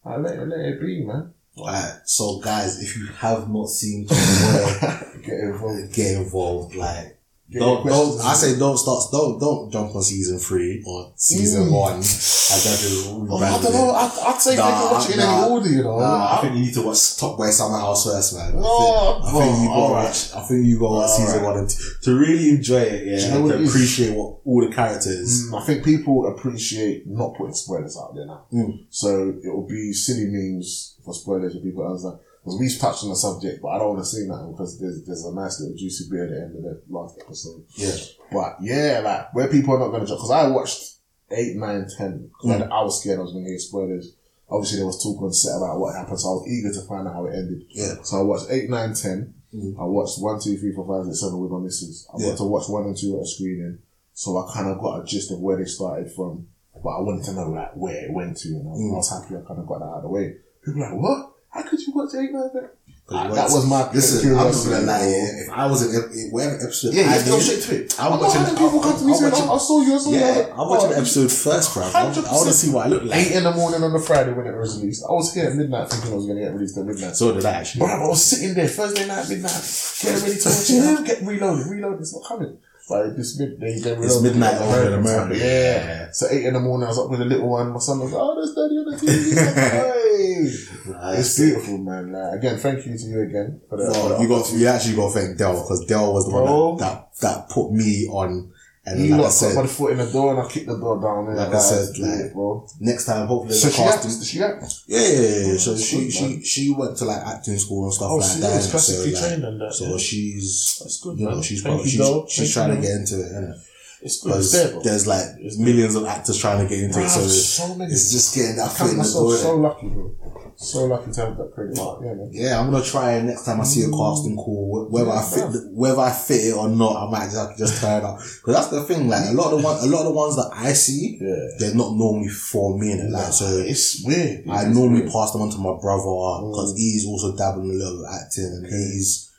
I 0.03 0.17
let 0.17 0.37
it, 0.37 0.47
let 0.47 0.59
it 0.59 0.81
be, 0.81 1.03
man. 1.05 1.33
Alright, 1.57 1.99
so 2.05 2.39
guys, 2.39 2.81
if 2.81 2.97
you 2.97 3.07
have 3.07 3.49
not 3.49 3.67
seen 3.69 4.07
Top 4.07 4.17
Get 5.23 5.39
involved. 5.39 5.93
get 5.93 6.17
involved. 6.17 6.75
Like, 6.75 7.19
don't, 7.59 7.85
don't. 7.85 8.21
I 8.21 8.33
say 8.33 8.57
don't 8.57 8.77
start. 8.77 9.03
Don't 9.11 9.39
don't 9.39 9.71
jump 9.71 9.93
on 9.95 10.01
season 10.03 10.39
three 10.39 10.83
or 10.85 11.11
season 11.15 11.67
Mm. 11.67 11.71
one. 11.71 11.99
Is 11.99 13.07
Oh, 13.09 13.37
I 13.37 13.61
don't 13.61 13.73
know. 13.73 13.91
I'd, 13.91 14.11
I'd 14.27 14.41
say 14.41 14.55
Nah, 14.57 14.67
can 14.71 14.91
watch 14.91 15.09
it 15.09 15.13
in 15.13 15.19
nah. 15.19 15.41
any 15.43 15.51
order, 15.51 15.69
you 15.69 15.83
know. 15.83 15.99
Nah, 15.99 16.37
I 16.37 16.41
think 16.41 16.55
you 16.55 16.61
need 16.65 16.73
to 16.73 16.81
watch 16.81 17.17
Top 17.17 17.37
Boy 17.37 17.49
Summer 17.49 17.77
House 17.77 18.05
first, 18.05 18.35
man. 18.35 18.47
I 18.47 18.51
think, 18.51 18.63
I 18.65 19.31
think 19.31 19.61
you 19.61 19.67
bro, 19.67 19.75
got 19.75 19.79
alright. 19.79 20.05
watch. 20.05 20.33
I 20.35 20.41
think 20.47 20.65
you 20.65 20.79
got 20.79 20.91
watch 20.91 21.09
season 21.11 21.39
Alright. 21.39 21.43
one 21.45 21.57
and 21.59 21.69
two 21.69 21.83
to 22.03 22.19
really 22.19 22.49
enjoy 22.49 22.77
it. 22.81 23.07
Yeah, 23.07 23.25
you 23.27 23.31
know 23.33 23.41
what 23.43 23.57
to 23.57 23.63
appreciate 23.65 24.15
what 24.15 24.37
all 24.45 24.67
the 24.67 24.73
characters. 24.75 25.49
Mm, 25.49 25.61
I 25.61 25.65
think 25.65 25.85
people 25.85 26.27
appreciate 26.27 27.07
not 27.07 27.35
putting 27.37 27.53
spoilers 27.53 27.97
out 27.97 28.15
there 28.15 28.25
now. 28.25 28.45
Mm. 28.53 28.85
So 28.89 29.33
it 29.43 29.47
will 29.47 29.67
be 29.67 29.93
silly 29.93 30.25
memes 30.27 30.95
for 31.05 31.13
spoilers 31.13 31.53
for 31.53 31.59
people 31.61 31.83
to 31.83 31.87
understand. 31.89 32.19
Because 32.43 32.59
we've 32.59 32.79
touched 32.79 33.03
on 33.03 33.09
the 33.11 33.15
subject, 33.15 33.61
but 33.61 33.67
I 33.69 33.77
don't 33.77 33.93
want 33.93 33.99
to 34.01 34.05
say 34.09 34.25
nothing 34.25 34.51
because 34.51 34.79
there's 34.79 35.03
there's 35.05 35.25
a 35.25 35.33
nice 35.33 35.59
little 35.61 35.77
juicy 35.77 36.09
bit 36.09 36.21
at 36.21 36.29
the 36.29 36.41
end 36.41 36.55
of 36.57 36.63
the 36.63 36.81
last 36.89 37.19
episode. 37.21 37.63
Yeah, 37.75 37.93
But 38.31 38.57
yeah, 38.61 39.01
like 39.05 39.33
where 39.35 39.47
people 39.47 39.75
are 39.75 39.79
not 39.79 39.89
going 39.89 40.01
to 40.01 40.07
judge. 40.07 40.17
Because 40.17 40.31
I 40.31 40.47
watched 40.49 40.81
eight, 41.29 41.55
nine, 41.57 41.85
ten. 41.97 42.31
'cause 42.41 42.49
Mm. 42.51 42.71
I, 42.71 42.79
I 42.79 42.83
was 42.83 42.99
scared 42.99 43.19
I 43.19 43.21
was 43.21 43.31
going 43.33 43.45
to 43.45 43.49
hear 43.51 43.59
spoilers. 43.59 44.15
Obviously, 44.49 44.77
there 44.77 44.87
was 44.87 45.01
talk 45.01 45.21
on 45.21 45.31
set 45.31 45.55
about 45.55 45.79
what 45.79 45.95
happened, 45.95 46.19
so 46.19 46.27
I 46.29 46.33
was 46.41 46.47
eager 46.49 46.73
to 46.73 46.81
find 46.87 47.07
out 47.07 47.13
how 47.13 47.25
it 47.27 47.35
ended. 47.35 47.63
yeah. 47.69 47.93
So 48.03 48.17
I 48.19 48.23
watched 48.23 48.47
eight, 48.49 48.69
nine, 48.69 48.93
ten. 48.95 49.33
Mm. 49.53 49.79
I 49.79 49.83
watched 49.85 50.19
one, 50.19 50.39
two, 50.41 50.57
three, 50.57 50.73
four, 50.73 50.87
five, 50.87 51.05
six, 51.05 51.21
seven 51.21 51.39
with 51.39 51.51
my 51.51 51.59
missus. 51.59 52.07
I 52.13 52.17
Yeah. 52.19 52.29
got 52.29 52.37
to 52.39 52.43
watch 52.45 52.67
one 52.69 52.85
and 52.85 52.97
two 52.97 53.15
at 53.17 53.21
a 53.23 53.27
screening, 53.27 53.77
so 54.13 54.35
I 54.37 54.51
kind 54.51 54.67
of 54.67 54.81
got 54.81 55.01
a 55.01 55.05
gist 55.05 55.31
of 55.31 55.39
where 55.39 55.57
they 55.57 55.65
started 55.65 56.11
from. 56.11 56.47
But 56.83 56.89
I 56.89 57.01
wanted 57.01 57.23
to 57.25 57.33
know 57.33 57.49
like 57.51 57.75
where 57.77 58.03
it 58.05 58.11
went 58.11 58.37
to, 58.37 58.49
and 58.49 58.67
I, 58.67 58.71
Mm. 58.73 58.93
I 58.93 58.97
was 58.97 59.09
happy 59.11 59.35
I 59.37 59.41
kind 59.47 59.59
of 59.59 59.67
got 59.67 59.79
that 59.79 59.85
out 59.85 59.97
of 59.97 60.03
the 60.03 60.09
way. 60.09 60.35
People 60.65 60.81
like, 60.81 60.93
what? 60.99 61.30
How 61.71 61.77
could 61.77 61.87
you 61.87 61.93
watch 61.95 62.13
eight, 62.15 62.31
nine, 62.33 62.51
ten? 62.51 62.69
'Cause 63.07 63.17
Ah, 63.19 63.33
that 63.33 63.49
was 63.51 63.65
my 63.65 63.91
Listen, 63.91 64.17
I'm 64.19 64.21
curiosity. 64.37 64.69
not 64.71 64.79
gonna 64.79 64.91
lie. 64.91 65.07
Yeah, 65.07 65.41
if 65.43 65.49
I 65.51 65.65
was 65.67 65.81
in 65.83 66.31
whatever 66.31 66.55
episode, 66.63 66.93
Yeah, 66.93 67.03
I 67.11 67.15
yeah, 67.17 67.25
go 67.25 67.39
did, 67.39 67.43
straight 67.43 67.63
to 67.63 67.83
it. 67.83 67.95
I'm 67.99 68.13
I'm 68.13 68.19
watching. 68.19 68.41
watching 68.41 68.55
people 68.57 68.79
come 68.79 68.97
to 68.99 69.03
me 69.05 69.11
I'm 69.11 69.17
saying, 69.19 69.33
"Oh, 69.35 69.55
I 69.55 69.57
saw 69.57 69.81
you, 69.81 69.95
I 69.95 69.97
saw 69.97 70.09
you. 70.11 70.15
Yeah, 70.19 70.47
I'm 70.53 70.67
watching 70.69 70.85
Oh, 70.85 70.93
the 70.93 70.97
episode 70.97 71.31
first, 71.31 71.73
bro. 71.73 71.83
I 71.83 72.03
want 72.05 72.15
to 72.47 72.53
see 72.53 72.69
what 72.71 72.85
I 72.85 72.89
look 72.89 73.03
like. 73.03 73.19
Eight 73.19 73.31
in 73.33 73.43
the 73.43 73.51
morning 73.51 73.83
on 73.83 73.91
the 73.91 73.99
Friday 73.99 74.31
when 74.33 74.47
it 74.47 74.55
was 74.55 74.79
released. 74.79 75.03
I 75.03 75.11
was 75.11 75.33
here 75.33 75.45
at 75.49 75.55
midnight 75.55 75.89
thinking 75.89 76.11
I 76.11 76.15
was 76.15 76.25
going 76.25 76.37
to 76.37 76.43
get 76.43 76.53
released 76.53 76.77
at 76.77 76.85
midnight. 76.85 77.15
So 77.17 77.33
did 77.33 77.43
I 77.45 77.51
actually. 77.51 77.79
Bro, 77.79 77.89
I 77.89 78.07
was 78.07 78.23
sitting 78.23 78.53
there 78.53 78.67
Thursday 78.67 79.05
night, 79.07 79.27
midnight, 79.27 79.59
getting 80.03 80.21
ready 80.23 80.39
to 80.39 80.49
watch 80.49 80.69
it. 80.69 81.05
Get 81.05 81.21
reloaded, 81.23 81.67
reloaded. 81.67 81.99
It's 82.01 82.13
not 82.13 82.23
coming. 82.25 82.57
Like 82.89 83.15
this 83.15 83.39
mid, 83.39 83.59
they, 83.59 83.79
they 83.79 83.91
It's 83.91 84.19
midnight 84.21 84.55
it 84.55 84.61
over 84.61 84.87
in 84.87 84.93
America. 84.93 85.37
Yeah. 85.37 85.45
Yeah. 85.45 86.11
So 86.11 86.27
eight 86.29 86.43
in 86.45 86.53
the 86.55 86.59
morning, 86.59 86.85
I 86.85 86.89
was 86.89 86.99
up 86.99 87.09
with 87.09 87.21
a 87.21 87.25
little 87.25 87.47
one. 87.47 87.71
My 87.71 87.79
son 87.79 87.99
was 87.99 88.11
like, 88.11 88.21
"Oh, 88.21 88.35
there's 88.35 88.53
daddy 88.53 88.75
on 88.79 88.85
the 88.91 88.97
TV." 88.97 89.97
hey. 90.49 90.91
Nice. 90.91 91.19
It's 91.19 91.39
beautiful, 91.39 91.77
man. 91.79 92.11
Like, 92.11 92.39
again, 92.39 92.57
thank 92.57 92.85
you 92.85 92.97
to 92.97 93.03
you 93.05 93.21
again 93.21 93.61
for 93.69 93.77
the. 93.77 93.93
for 93.93 94.21
you 94.21 94.27
got 94.27 94.51
you 94.53 94.67
actually 94.67 94.95
got 94.95 95.13
to 95.13 95.19
thank 95.19 95.37
Dell 95.37 95.61
because 95.61 95.85
Dell 95.85 96.13
was 96.13 96.25
the 96.25 96.31
Bro. 96.31 96.69
one 96.69 96.77
that, 96.79 97.09
that 97.21 97.21
that 97.21 97.49
put 97.49 97.71
me 97.71 98.07
on. 98.07 98.51
And 98.83 98.99
You 98.99 99.11
like 99.11 99.13
I 99.13 99.17
lot 99.17 99.23
got 99.27 99.33
said, 99.33 99.55
my 99.55 99.67
foot 99.67 99.91
in 99.91 99.97
the 99.99 100.11
door 100.11 100.33
and 100.33 100.41
I 100.41 100.49
kicked 100.51 100.65
the 100.65 100.75
door 100.79 100.99
down. 100.99 101.27
And 101.27 101.37
Like 101.37 101.53
I 101.53 101.59
said, 101.59 101.93
do 101.93 102.01
like, 102.01 102.33
bro. 102.33 102.67
next 102.79 103.05
time 103.05 103.27
hopefully 103.27 103.53
So 103.53 103.69
she 103.69 103.83
act, 103.83 104.01
casting. 104.01 104.23
she 104.25 104.41
act. 104.41 104.63
Yeah, 104.87 104.99
yeah, 104.99 105.51
yeah. 105.51 105.57
So 105.57 105.77
she 105.77 105.97
good, 106.05 106.11
she 106.13 106.27
man. 106.27 106.43
she 106.43 106.73
went 106.75 106.97
to 106.97 107.05
like 107.05 107.21
acting 107.23 107.59
school 107.59 107.83
and 107.85 107.93
stuff 107.93 108.09
Oh, 108.09 108.15
like 108.15 108.31
she 108.31 108.39
that. 108.39 108.57
is 108.57 108.65
so, 108.65 108.71
classically 108.71 109.13
like, 109.13 109.21
trained 109.21 109.43
and 109.43 109.61
that. 109.61 109.73
So 109.75 109.85
yeah. 109.85 109.97
she's 109.97 110.79
That's 110.81 110.99
good, 110.99 111.19
you 111.19 111.25
know 111.25 111.31
man. 111.35 111.43
she's 111.43 111.61
Thank 111.61 111.75
probably, 111.75 111.91
you, 111.91 112.25
she's, 112.27 112.33
she's 112.33 112.53
trying 112.55 112.69
you, 112.71 112.75
to 112.77 112.81
get 112.81 112.91
into 112.91 113.15
it, 113.21 113.31
innit? 113.31 113.61
It's 114.03 114.21
good. 114.23 114.37
It's 114.37 114.51
there, 114.51 114.79
there's 114.83 115.05
like 115.07 115.25
millions 115.59 115.95
of 115.95 116.05
actors 116.05 116.37
trying 116.39 116.63
to 116.63 116.67
get 116.67 116.83
into 116.83 117.01
it, 117.03 117.09
so 117.09 117.21
so 117.27 117.75
many. 117.75 117.91
it's 117.93 118.11
just 118.11 118.33
getting 118.35 118.55
that 118.55 118.65
I 118.65 118.73
foot 118.73 118.91
in 118.91 118.97
the 118.97 119.03
door. 119.03 119.35
so 119.35 119.55
lucky, 119.57 119.87
bro. 119.89 120.15
So 120.57 120.85
lucky 120.85 121.11
to 121.11 121.21
have 121.25 121.37
that 121.37 121.51
credit. 121.55 121.75
Yeah, 121.77 122.13
man. 122.13 122.29
Yeah, 122.31 122.59
I'm 122.59 122.69
gonna 122.71 122.83
try 122.83 123.13
it 123.13 123.23
next 123.23 123.45
time 123.45 123.61
I 123.61 123.63
see 123.63 123.81
a 123.81 123.89
casting 123.89 124.35
call. 124.37 124.61
wh- 124.89 124.91
Whether 124.93 125.09
I 125.11 125.15
Yeah, 125.15 125.29
fit, 125.29 125.43
bruv. 125.45 125.53
the, 125.53 125.59
whether 125.73 125.99
I 126.01 126.11
fit 126.11 126.45
it 126.45 126.53
or 126.55 126.69
not, 126.69 126.95
I 126.97 127.09
might 127.11 127.31
just, 127.31 127.57
just 127.57 127.81
turn 127.81 128.03
up. 128.03 128.17
Because 128.19 128.55
that's 128.55 128.67
the 128.67 128.83
thing. 128.83 129.07
Like 129.07 129.29
a 129.29 129.33
lot 129.33 129.53
of 129.53 129.59
the 129.61 129.65
one, 129.65 129.77
a 129.81 129.85
lot 129.87 129.99
of 130.01 130.05
the 130.05 130.17
ones 130.17 130.35
that 130.35 130.49
I 130.53 130.73
see, 130.73 131.17
Yeah. 131.21 131.35
they're 131.59 131.75
not 131.75 131.93
normally 131.95 132.29
for 132.29 132.77
me. 132.77 132.93
innit? 132.93 133.09
Like 133.11 133.33
so, 133.33 133.45
It's 133.45 134.03
weird. 134.05 134.47
I 134.49 134.65
It's 134.65 134.75
normally 134.75 135.01
weird. 135.01 135.13
pass 135.13 135.31
them 135.31 135.41
on 135.41 135.49
to 135.49 135.57
my 135.57 135.73
brother 135.81 136.13
because 136.49 136.73
Mm. 136.73 136.77
he's 136.77 137.05
also 137.07 137.35
dabbling 137.35 137.71
a 137.71 137.73
little 137.73 137.97
bit 138.01 138.09
acting 138.21 138.45
and 138.45 138.65
he's 138.65 139.29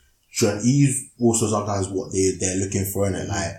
he's 0.63 1.09
also 1.21 1.47
sometimes 1.49 1.87
what 1.89 2.11
they 2.11 2.31
they're 2.39 2.57
looking 2.57 2.85
for 2.85 3.07
in 3.07 3.15
it. 3.15 3.27
Like, 3.29 3.55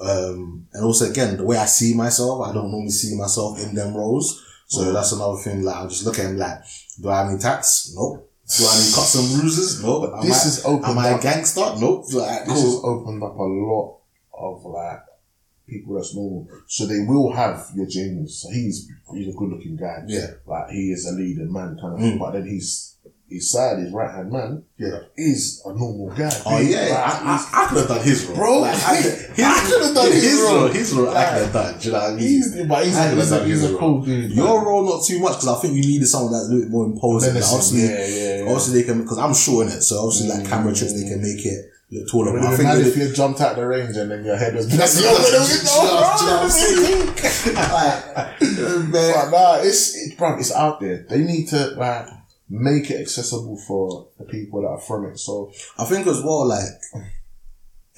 um, 0.00 0.66
and 0.72 0.84
also 0.84 1.10
again 1.10 1.36
the 1.36 1.44
way 1.44 1.56
I 1.56 1.66
see 1.66 1.94
myself, 1.94 2.46
I 2.46 2.52
don't 2.52 2.70
normally 2.70 2.90
see 2.90 3.16
myself 3.16 3.58
in 3.62 3.74
them 3.74 3.94
roles. 3.94 4.44
So 4.68 4.82
Mm. 4.82 4.92
that's 4.92 5.12
another 5.12 5.38
thing. 5.38 5.62
Like, 5.62 5.76
I'm 5.76 5.88
just 5.88 6.04
look 6.04 6.18
at 6.18 6.26
him 6.26 6.36
like, 6.36 6.58
do 7.00 7.08
I 7.08 7.18
have 7.22 7.30
any 7.30 7.38
tats? 7.38 7.92
Nope. 7.96 8.30
Do 8.56 8.64
I 8.66 8.76
need 8.80 8.94
cuts 8.94 9.14
and 9.14 9.40
bruises? 9.40 9.82
Nope. 9.82 10.12
Am 10.14 10.26
This 10.26 10.44
I, 10.44 10.48
is 10.48 10.64
open 10.64 10.90
Am 10.90 10.98
I 10.98 11.08
a 11.08 11.20
gangster? 11.20 11.72
Nope. 11.78 12.04
Like, 12.12 12.44
This 12.46 12.62
has 12.62 12.80
opened 12.84 13.22
up 13.22 13.36
a 13.38 13.42
lot 13.42 13.98
of 14.34 14.64
like 14.66 15.00
people 15.66 15.94
that's 15.94 16.14
normal. 16.14 16.48
So 16.66 16.86
they 16.86 17.00
will 17.00 17.32
have 17.32 17.66
your 17.74 17.86
James. 17.86 18.38
So 18.42 18.50
he's 18.50 18.88
he's 19.12 19.28
a 19.34 19.36
good 19.38 19.50
looking 19.50 19.76
guy. 19.76 20.02
Yeah. 20.06 20.26
Like 20.46 20.70
he 20.70 20.92
is 20.92 21.06
a 21.06 21.12
leading 21.12 21.52
man 21.52 21.78
kind 21.80 21.94
of 21.94 21.98
Mm. 22.00 22.02
thing. 22.02 22.18
But 22.18 22.32
then 22.32 22.46
he's 22.46 22.94
his 23.28 23.50
side, 23.52 23.78
his 23.78 23.92
right 23.92 24.10
hand 24.10 24.32
man, 24.32 24.62
Yeah. 24.78 25.00
is 25.16 25.60
a 25.64 25.68
normal 25.74 26.08
guy. 26.16 26.30
Oh 26.46 26.58
yeah, 26.60 26.80
like, 26.80 26.90
I, 26.98 27.20
I, 27.52 27.64
I 27.64 27.66
could 27.68 27.78
have 27.78 27.88
done 27.88 28.02
his 28.04 28.24
role, 28.26 28.36
Bro, 28.36 28.58
Like, 28.60 28.74
I, 28.84 28.98
I 29.38 29.66
could've 29.68 29.94
done 29.94 30.12
his 30.12 30.40
role. 30.42 30.68
His 30.68 30.92
role, 30.94 31.08
I 31.10 31.24
could 31.24 31.42
have 31.44 31.52
done. 31.52 31.78
Do 31.78 31.86
you 31.86 31.92
know 31.92 31.98
what 32.00 32.10
I 32.10 32.14
mean? 32.14 32.28
He's, 32.28 32.66
but 32.66 32.84
he's, 32.86 32.96
I 32.96 33.14
he's, 33.14 33.32
a, 33.32 33.44
he's 33.44 33.64
a 33.64 33.68
role. 33.70 33.78
cool 33.78 34.02
dude. 34.02 34.30
Your 34.32 34.64
role 34.64 34.84
not 34.84 35.04
too 35.06 35.20
much 35.20 35.32
because 35.34 35.48
I 35.48 35.60
think 35.60 35.74
you 35.74 35.82
needed 35.82 36.06
someone 36.06 36.32
that's 36.32 36.46
a 36.46 36.48
little 36.48 36.62
bit 36.64 36.70
more 36.70 36.86
imposing. 36.86 37.34
Like, 37.34 37.44
obviously, 37.44 37.80
yeah, 37.82 38.06
yeah, 38.06 38.36
yeah. 38.44 38.48
obviously 38.50 38.80
they 38.80 38.86
can 38.86 39.02
because 39.02 39.18
I'm 39.18 39.34
sure 39.34 39.62
in 39.64 39.68
it. 39.68 39.82
So 39.82 39.98
obviously, 39.98 40.28
like 40.28 40.44
Mm. 40.46 40.48
camera 40.48 40.74
tricks, 40.74 40.92
they 40.94 41.08
can 41.08 41.20
make 41.20 41.44
it 41.44 41.70
look 41.90 42.08
taller. 42.08 42.32
But 42.32 42.42
I 42.42 42.46
think 42.48 42.58
been 42.58 42.66
mad 42.66 42.78
they- 42.78 42.88
if 42.88 42.96
you 42.96 43.12
jumped 43.14 43.40
out 43.40 43.56
the 43.56 43.66
range 43.66 43.96
and 43.96 44.10
then 44.10 44.24
your 44.24 44.36
head 44.36 44.54
was 44.54 44.68
That's 44.76 44.94
the 44.94 45.02
Do 45.04 45.08
you 45.08 45.12
know 45.14 46.38
what 46.40 46.52
I'm? 47.52 47.58
Like, 47.58 48.40
man, 48.40 48.90
But 48.90 49.30
nah, 49.30 49.58
it's 49.60 49.96
it, 49.96 50.16
bro, 50.18 50.38
it's 50.38 50.52
out 50.52 50.80
there. 50.80 51.04
They 51.08 51.18
need 51.20 51.48
to 51.48 51.68
like 51.76 52.08
make 52.48 52.90
it 52.90 53.00
accessible 53.00 53.56
for 53.56 54.08
the 54.18 54.24
people 54.24 54.62
that 54.62 54.68
are 54.68 54.80
from 54.80 55.06
it. 55.06 55.18
So 55.18 55.52
I 55.78 55.84
think 55.84 56.06
as 56.06 56.22
well, 56.22 56.46
like 56.46 56.64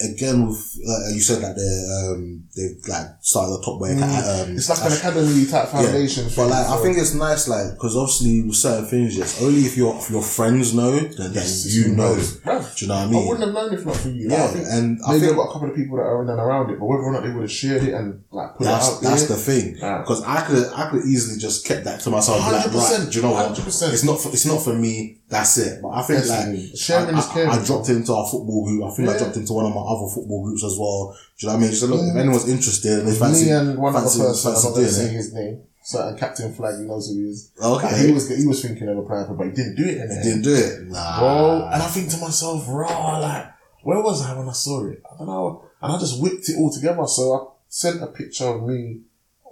again 0.00 0.46
with 0.46 0.58
uh, 0.88 1.08
you 1.12 1.20
said 1.20 1.42
that 1.42 1.56
they 1.56 1.72
um 2.12 2.44
they've 2.56 2.76
like 2.88 3.06
started 3.20 3.52
the 3.58 3.62
top 3.64 3.80
way. 3.80 3.92
Um, 3.92 3.98
Mm. 4.00 4.56
it's 4.56 4.68
like 4.68 4.80
an 4.90 4.92
academy 4.96 5.46
type 5.46 5.68
foundation. 5.68 6.24
But 6.24 6.30
thing, 6.34 6.50
like, 6.50 6.66
I 6.66 6.76
think 6.82 6.98
it's 6.98 7.14
nice, 7.14 7.48
like, 7.48 7.74
because 7.74 7.96
obviously 7.96 8.42
with 8.42 8.56
certain 8.56 8.86
things, 8.86 9.16
yes, 9.16 9.40
only 9.42 9.60
if 9.62 9.76
your 9.76 9.96
if 9.96 10.10
your 10.10 10.22
friends 10.22 10.72
know, 10.74 10.92
then, 10.98 11.10
then 11.16 11.32
Yes, 11.34 11.66
you 11.74 11.88
know. 11.94 12.14
knows? 12.14 12.36
Do 12.36 12.84
you 12.84 12.88
know 12.88 12.94
what 12.94 13.02
I 13.02 13.06
mean 13.10 13.24
I 13.24 13.28
wouldn't 13.28 13.44
have 13.46 13.54
known 13.54 13.74
if 13.74 13.86
not 13.86 13.96
for 13.96 14.08
you. 14.08 14.28
Like, 14.28 14.38
Yeah, 14.38 14.44
I 14.44 14.48
think 14.48 14.66
and 14.70 15.00
I 15.06 15.12
maybe 15.12 15.20
think 15.20 15.32
I've 15.32 15.36
got 15.38 15.48
a 15.48 15.52
couple 15.52 15.70
of 15.70 15.76
people 15.76 15.96
that 15.98 16.04
are 16.04 16.22
in 16.22 16.28
and 16.30 16.40
around 16.40 16.70
it, 16.70 16.78
but 16.78 16.86
whether 16.86 17.02
or 17.02 17.12
not 17.12 17.22
they 17.22 17.30
would 17.30 17.42
have 17.42 17.52
shared 17.52 17.82
it 17.84 17.94
and 17.94 18.22
like 18.30 18.56
put 18.56 18.64
that's 18.64 18.88
it 18.88 18.94
out 18.94 19.02
that's 19.02 19.26
there, 19.26 19.36
the 19.36 19.42
thing. 19.42 19.76
Yeah. 19.78 19.98
Because 19.98 20.22
I 20.24 20.40
could 20.46 20.66
I 20.74 20.90
could 20.90 21.04
easily 21.04 21.38
just 21.38 21.64
kept 21.66 21.84
that 21.84 22.00
to 22.00 22.10
myself. 22.10 22.40
and 22.40 22.72
be 22.72 22.76
Like, 22.78 22.86
100%, 22.86 22.98
right, 23.04 23.10
do 23.12 23.16
you 23.18 23.22
know 23.22 23.32
what? 23.32 23.52
100%. 23.56 23.92
It's 23.92 24.04
not 24.04 24.20
for, 24.20 24.28
it's 24.32 24.46
not 24.46 24.62
for 24.62 24.74
me. 24.74 25.18
That's 25.28 25.58
it. 25.58 25.80
But 25.82 25.90
I 25.90 26.02
think 26.02 26.24
Definitely. 26.26 26.66
like 26.68 26.76
Sharing 26.76 27.14
I, 27.14 27.18
is 27.18 27.26
I- 27.28 27.32
caring. 27.34 27.50
I, 27.50 27.64
dropped 27.64 27.88
into 27.88 28.12
our 28.14 28.26
football 28.28 28.64
group. 28.66 28.82
I 28.84 28.90
think 28.96 29.08
I 29.08 29.12
Yeah. 29.12 29.18
dropped 29.18 29.36
into 29.36 29.52
one 29.52 29.66
of 29.66 29.74
my 29.74 29.80
other 29.90 30.06
football 30.06 30.44
groups 30.44 30.62
as 30.62 30.78
well. 30.78 31.18
Do 31.38 31.46
you 31.46 31.48
know 31.48 31.54
what 31.54 31.58
I 31.58 31.62
mean? 31.62 31.70
Just 31.70 31.82
look, 31.82 32.00
if 32.00 32.16
anyone's 32.16 32.48
interested, 32.48 33.04
they 33.04 33.14
fancy, 33.18 33.46
me 33.46 33.52
and 33.52 33.78
one 33.78 33.94
other 33.94 34.06
fancy, 34.06 34.20
person, 34.20 34.48
I'm 34.48 34.54
fancy 34.54 34.68
not 34.68 34.74
going 34.74 35.16
his 35.18 35.34
name, 35.34 35.62
certain 35.82 36.14
uh, 36.14 36.16
Captain 36.16 36.52
Flag, 36.54 36.78
he 36.78 36.84
knows 36.84 37.08
who 37.08 37.18
he 37.18 37.28
is. 37.28 37.50
Okay, 37.62 38.06
He 38.06 38.12
was 38.12 38.28
he 38.28 38.46
was 38.46 38.62
thinking 38.62 38.88
of 38.88 38.98
applying 38.98 39.26
for, 39.26 39.34
but 39.34 39.46
he 39.46 39.52
didn't 39.52 39.76
do 39.76 39.84
it 39.84 40.08
the 40.08 40.20
didn't 40.22 40.42
do 40.42 40.54
it, 40.54 40.88
nah. 40.88 41.18
bro. 41.18 41.68
And 41.72 41.82
I 41.82 41.86
think 41.86 42.10
to 42.10 42.18
myself, 42.18 42.64
raw, 42.68 43.18
like, 43.18 43.52
where 43.82 44.00
was 44.00 44.24
I 44.24 44.38
when 44.38 44.48
I 44.48 44.52
saw 44.52 44.86
it? 44.86 45.02
I 45.10 45.18
don't 45.18 45.26
know. 45.26 45.64
And 45.82 45.92
I 45.92 45.98
just 45.98 46.20
whipped 46.20 46.48
it 46.48 46.56
all 46.58 46.70
together. 46.70 47.06
So 47.06 47.34
I 47.34 47.38
sent 47.68 48.02
a 48.02 48.06
picture 48.06 48.44
of 48.44 48.62
me 48.62 49.00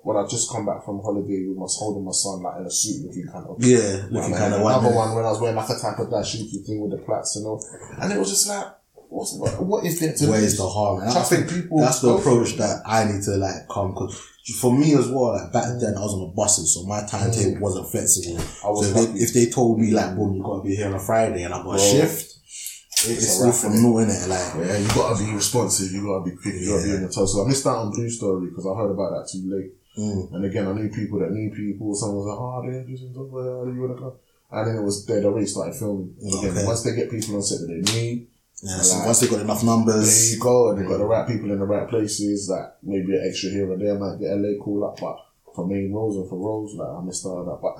when 0.03 0.17
I 0.17 0.27
just 0.27 0.51
come 0.51 0.67
back 0.67 0.85
from 0.85 1.01
holiday 1.01 1.47
with 1.47 1.57
my 1.57 1.67
holding 1.69 2.05
my 2.05 2.13
son 2.13 2.43
like 2.43 2.61
in 2.61 2.67
a 2.67 2.71
suit 2.71 3.07
looking 3.07 3.27
kind 3.27 3.47
of. 3.47 3.57
Yeah, 3.61 4.07
looking 4.11 4.33
And 4.33 4.35
kind 4.35 4.55
of 4.55 4.61
another 4.61 4.95
one 4.95 5.15
when 5.15 5.25
I 5.25 5.31
was 5.31 5.41
wearing 5.41 5.57
like 5.57 5.71
a 5.71 5.79
type 5.79 5.99
of 5.99 6.09
dashiki 6.09 6.65
thing 6.65 6.81
with 6.81 6.93
the 6.93 6.99
plaits 6.99 7.37
and 7.37 7.47
all. 7.47 7.65
And 8.01 8.13
it 8.13 8.19
was 8.19 8.31
just 8.31 8.49
like, 8.49 8.67
what's 9.09 9.35
what, 9.39 9.63
what 9.65 9.85
is 9.85 10.01
there 10.01 10.13
to 10.15 10.31
Where's 10.31 10.57
the 10.57 10.69
harm? 10.69 11.01
And 11.03 11.11
I 11.11 11.23
think 11.23 11.49
people 11.51 11.81
that's 11.81 12.01
the 12.01 12.11
approach 12.15 12.55
that 12.57 12.83
I 12.87 13.05
need 13.11 13.23
to 13.25 13.33
like 13.37 13.69
come 13.71 13.93
because 13.95 14.21
for 14.61 14.73
me 14.77 14.95
as 14.95 15.09
well, 15.09 15.35
like 15.35 15.53
back 15.53 15.65
then 15.81 15.95
I 15.97 16.01
was 16.01 16.15
on 16.15 16.21
the 16.21 16.33
buses, 16.35 16.75
so 16.75 16.85
my 16.85 17.03
timetable 17.07 17.61
wasn't 17.61 17.91
flexible. 17.91 18.37
Mm. 18.39 18.65
I 18.65 18.71
was 18.71 18.91
so 18.93 19.01
if 19.03 19.13
they, 19.13 19.21
if 19.21 19.35
they 19.35 19.47
told 19.51 19.79
me 19.79 19.91
like, 19.93 20.17
boom, 20.17 20.35
you 20.37 20.43
gotta 20.43 20.63
be 20.63 20.75
here 20.77 20.87
on 20.87 20.95
a 20.95 20.99
Friday 21.01 21.43
and 21.43 21.53
I 21.53 21.63
got 21.63 21.77
a 21.77 21.79
shift, 21.79 22.35
it's 22.89 23.07
it's 23.09 23.33
still 23.37 23.53
from 23.53 23.83
no 23.83 23.99
in 23.99 24.09
it. 24.11 24.27
Like, 24.29 24.67
Yeah, 24.67 24.79
you 24.79 24.89
gotta 24.89 25.23
be 25.23 25.31
responsive. 25.33 25.93
You 25.93 26.03
gotta 26.07 26.25
be 26.31 26.37
quick. 26.37 26.55
You 26.55 26.69
gotta 26.73 26.83
be 26.85 26.89
Yeah. 26.91 26.97
in 26.97 27.03
the 27.03 27.09
toe. 27.13 27.27
So 27.27 27.45
I 27.45 27.49
missed 27.49 27.67
out 27.67 27.77
on 27.77 27.91
Blue 27.93 28.09
Story 28.11 28.49
because 28.49 28.65
I 28.67 28.75
heard 28.75 28.91
about 28.91 29.11
that 29.13 29.29
too 29.31 29.45
late. 29.47 29.73
mm, 29.99 30.33
And 30.33 30.45
again, 30.45 30.67
I 30.67 30.73
knew 30.73 30.89
people 30.91 31.19
that 31.21 31.31
knew 31.31 31.51
people. 31.55 31.95
Someone 31.95 32.19
was 32.25 32.27
like, 32.33 32.39
"Oh, 32.41 32.63
they're 32.65 32.81
interesting 32.81 33.13
stuff. 33.13 33.29
Where 33.29 33.69
you 33.69 33.81
wanna 33.83 34.01
come?" 34.01 34.13
And 34.51 34.67
then 34.67 34.77
it 34.77 34.83
was 34.83 35.05
they 35.05 35.23
already 35.23 35.47
started 35.47 35.75
filming. 35.77 36.15
And 36.23 36.33
again, 36.41 36.57
Okay. 36.57 36.65
once 36.67 36.83
they 36.83 36.97
get 36.97 37.11
people 37.11 37.37
on 37.37 37.43
set 37.43 37.61
that 37.61 37.69
they 37.69 37.85
need, 38.01 38.29
yeah, 38.63 38.81
so 38.83 38.97
Like- 38.99 39.07
once 39.07 39.21
they 39.21 39.29
got 39.29 39.41
enough 39.41 39.63
numbers, 39.65 40.07
there 40.29 40.37
you 40.37 40.43
go. 40.43 40.71
And 40.71 40.79
they 40.81 40.89
got 40.89 40.99
the 40.99 41.05
right 41.05 41.27
people 41.29 41.51
in 41.53 41.59
the 41.59 41.65
right 41.67 41.89
places. 41.89 42.49
Like 42.49 42.75
maybe 42.83 43.17
an 43.17 43.25
extra 43.29 43.51
here 43.51 43.73
and 43.73 43.81
there 43.81 43.99
might 43.99 44.19
get 44.19 44.33
a 44.33 44.37
late 44.37 44.61
call 44.61 44.85
up, 44.85 44.99
but 45.01 45.17
for 45.55 45.67
main 45.67 45.93
roles 45.93 46.17
and 46.17 46.29
for 46.29 46.39
roles, 46.39 46.75
like 46.75 46.89
I 46.89 47.01
missed 47.05 47.25
out 47.27 47.39
on 47.39 47.47
that. 47.47 47.59
But 47.63 47.77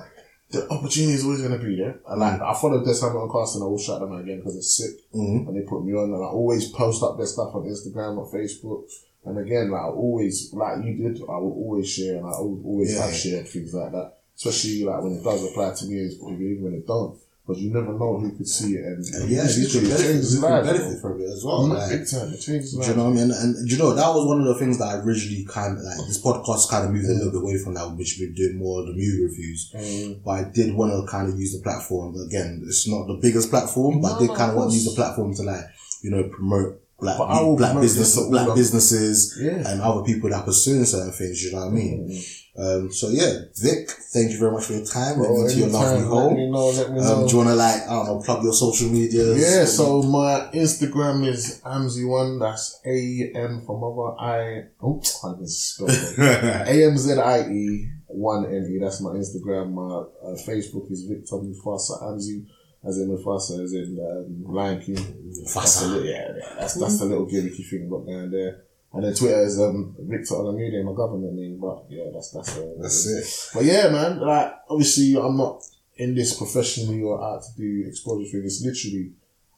the 0.51 0.67
opportunity 0.71 1.13
is 1.13 1.23
always 1.23 1.41
gonna 1.41 1.57
be 1.59 1.75
there. 1.75 1.99
And 2.07 2.19
like 2.19 2.41
I 2.41 2.53
followed 2.53 2.85
this 2.85 3.01
Hamilton 3.01 3.29
cast 3.31 3.55
and 3.55 3.63
I 3.63 3.67
will 3.67 3.77
shout 3.77 3.99
them 3.99 4.13
out 4.13 4.21
again 4.21 4.37
because 4.39 4.55
it's 4.55 4.75
sick. 4.77 4.95
mm, 5.13 5.47
and 5.47 5.55
they 5.55 5.61
put 5.67 5.83
me 5.85 5.93
on 5.93 6.13
and 6.13 6.23
I 6.23 6.27
always 6.27 6.69
post 6.71 7.03
up 7.03 7.17
their 7.17 7.27
stuff 7.27 7.53
on 7.55 7.63
Instagram 7.63 8.17
or 8.17 8.31
Facebook. 8.31 8.83
And 9.25 9.37
again, 9.37 9.69
like 9.69 9.81
I 9.81 9.85
always, 9.89 10.51
like 10.53 10.83
you 10.85 10.93
did, 10.95 11.21
I 11.21 11.37
will 11.37 11.51
always 11.53 11.89
share 11.89 12.15
and 12.17 12.25
I 12.25 12.29
al- 12.29 12.61
always 12.65 12.93
Yeah. 12.95 13.05
have 13.05 13.13
shared 13.13 13.47
things 13.47 13.73
like 13.73 13.91
that. 13.91 14.13
Especially 14.37 14.85
like 14.85 15.03
when 15.03 15.11
it 15.17 15.23
does 15.23 15.43
apply 15.43 15.73
to 15.73 15.85
me, 15.85 15.95
even 16.05 16.63
when 16.63 16.73
it 16.73 16.87
don't. 16.87 17.17
Because 17.49 17.63
you 17.63 17.73
never 17.73 17.97
know 17.97 18.19
who 18.19 18.29
could 18.37 18.47
see 18.47 18.73
it 18.77 18.85
and, 18.85 19.01
and 19.03 19.25
yeah, 19.29 19.49
you 19.49 19.65
could 19.65 19.89
benefit, 19.89 20.05
changes 20.05 20.35
you 20.35 20.41
could 20.41 20.63
benefit 20.69 21.01
from 21.01 21.19
it 21.19 21.25
as 21.33 21.41
well. 21.43 21.65
bro. 21.65 21.77
Like, 21.81 22.05
time, 22.05 22.29
it 22.29 22.37
changes 22.37 22.77
Do 22.77 22.85
you 22.85 22.95
know 22.95 23.09
what 23.09 23.09
I 23.09 23.13
mean? 23.17 23.31
And, 23.33 23.57
and 23.57 23.71
you 23.71 23.77
know 23.77 23.95
that 23.95 24.07
was 24.13 24.27
one 24.27 24.39
of 24.41 24.45
the 24.45 24.53
things 24.61 24.77
that 24.77 24.85
I 24.85 24.95
originally 25.01 25.45
kind 25.49 25.77
of 25.77 25.83
like. 25.83 25.97
This 26.05 26.21
podcast 26.21 26.69
kind 26.69 26.85
of 26.85 26.93
moved 26.93 27.09
a 27.09 27.17
little 27.17 27.31
bit 27.33 27.41
away 27.41 27.57
from 27.57 27.73
that, 27.73 27.89
which 27.97 28.19
been 28.19 28.35
doing 28.35 28.57
more 28.59 28.81
of 28.81 28.85
the 28.85 28.93
movie 28.93 29.23
reviews. 29.25 29.73
Mm. 29.73 30.21
But 30.23 30.31
I 30.31 30.43
did 30.45 30.75
want 30.75 30.93
to 30.93 31.09
kind 31.09 31.27
of 31.27 31.39
use 31.39 31.57
the 31.57 31.63
platform 31.63 32.13
again. 32.21 32.61
It's 32.69 32.87
not 32.87 33.07
the 33.07 33.17
biggest 33.19 33.49
platform, 33.49 33.99
but 33.99 34.13
I 34.13 34.19
did 34.19 34.35
kind 34.37 34.51
of 34.51 34.57
want 34.57 34.69
to 34.69 34.75
use 34.77 34.85
the 34.85 34.93
platform 34.93 35.33
to 35.33 35.41
like 35.41 35.65
you 36.03 36.11
know 36.11 36.23
promote 36.29 36.79
black 36.99 37.17
But 37.17 37.25
I 37.25 37.41
will 37.41 37.57
black 37.57 37.79
business 37.81 38.15
black 38.29 38.53
businesses 38.55 39.37
Yeah. 39.41 39.63
and 39.65 39.81
other 39.81 40.03
people 40.03 40.29
that 40.29 40.41
are 40.41 40.43
pursuing 40.45 40.85
certain 40.85 41.13
things. 41.13 41.43
You 41.43 41.53
know 41.53 41.65
what 41.65 41.67
I 41.67 41.71
mean? 41.71 42.09
Mm. 42.09 42.38
Um, 42.59 42.91
so 42.91 43.07
yeah, 43.09 43.39
Vic, 43.55 43.89
thank 44.11 44.31
you 44.31 44.37
very 44.39 44.51
much 44.51 44.65
for 44.65 44.73
your 44.73 44.85
time. 44.85 45.15
Bro, 45.15 45.33
Let 45.33 45.47
me 45.47 45.53
to 45.53 45.59
your 45.59 45.69
lovely 45.69 45.95
anytime, 45.95 46.11
let 46.11 46.21
home. 46.23 46.33
me 46.35 46.51
know, 46.51 46.67
let 46.69 46.91
me 46.91 46.99
know. 46.99 47.13
Um, 47.21 47.25
do 47.27 47.31
you 47.31 47.37
want 47.37 47.49
to 47.49 47.55
like 47.55 47.81
I 47.83 47.89
don't 47.89 48.05
know 48.07 48.19
plug 48.19 48.43
your 48.43 48.53
social 48.53 48.89
medias? 48.89 49.39
Yeah, 49.41 49.63
so 49.65 50.01
my 50.03 50.49
Instagram 50.53 51.25
is 51.25 51.61
Amzy1, 51.65 52.39
that's 52.41 52.81
A 52.85 53.31
M 53.33 53.61
for 53.65 53.79
mother, 53.79 54.19
I, 54.19 54.63
oh, 54.83 55.01
I 55.23 55.33
can 55.37 55.47
spell 55.47 55.87
it. 55.89 56.17
A 56.67 56.85
M 56.85 56.97
Z 56.97 57.17
I 57.17 57.47
E 57.49 57.89
one 58.07 58.45
N 58.45 58.67
E. 58.69 58.79
That's 58.79 58.99
my 59.01 59.11
Instagram. 59.11 59.71
My 59.71 59.95
uh, 60.27 60.35
Facebook 60.35 60.91
is 60.91 61.03
Victor 61.03 61.35
Mufasa 61.35 62.03
Amzi, 62.03 62.45
as 62.85 62.97
in 62.97 63.07
Mufasa, 63.09 63.63
as 63.63 63.71
in 63.71 63.97
um, 64.01 64.53
Lion 64.53 64.81
King. 64.81 64.95
That's 64.95 65.55
Mufasa. 65.55 65.87
little, 65.87 66.05
yeah, 66.05 66.27
yeah, 66.35 66.55
that's 66.59 66.73
that's 66.73 66.99
the 66.99 67.05
little 67.05 67.25
gimmicky 67.27 67.65
thing 67.69 67.89
got 67.89 68.05
down 68.05 68.31
there. 68.31 68.63
And 68.91 69.03
then 69.03 69.13
Twitter 69.13 69.43
is 69.43 69.59
um, 69.59 69.95
Victor 69.99 70.35
Olamide, 70.35 70.83
my 70.83 70.93
government 70.93 71.33
name. 71.33 71.59
But 71.59 71.85
yeah, 71.89 72.05
that's 72.13 72.31
that's 72.31 72.57
uh, 72.57 72.73
That's 72.79 73.07
it. 73.07 73.51
But 73.53 73.65
yeah, 73.65 73.89
man, 73.89 74.19
like 74.19 74.53
obviously 74.69 75.15
I'm 75.15 75.37
not 75.37 75.63
in 75.97 76.15
this 76.15 76.35
professionally 76.35 77.03
or 77.03 77.21
out 77.23 77.43
to 77.43 77.49
do 77.55 77.87
exposure 77.87 78.29
thing. 78.31 78.41
It's 78.45 78.63
literally 78.63 79.11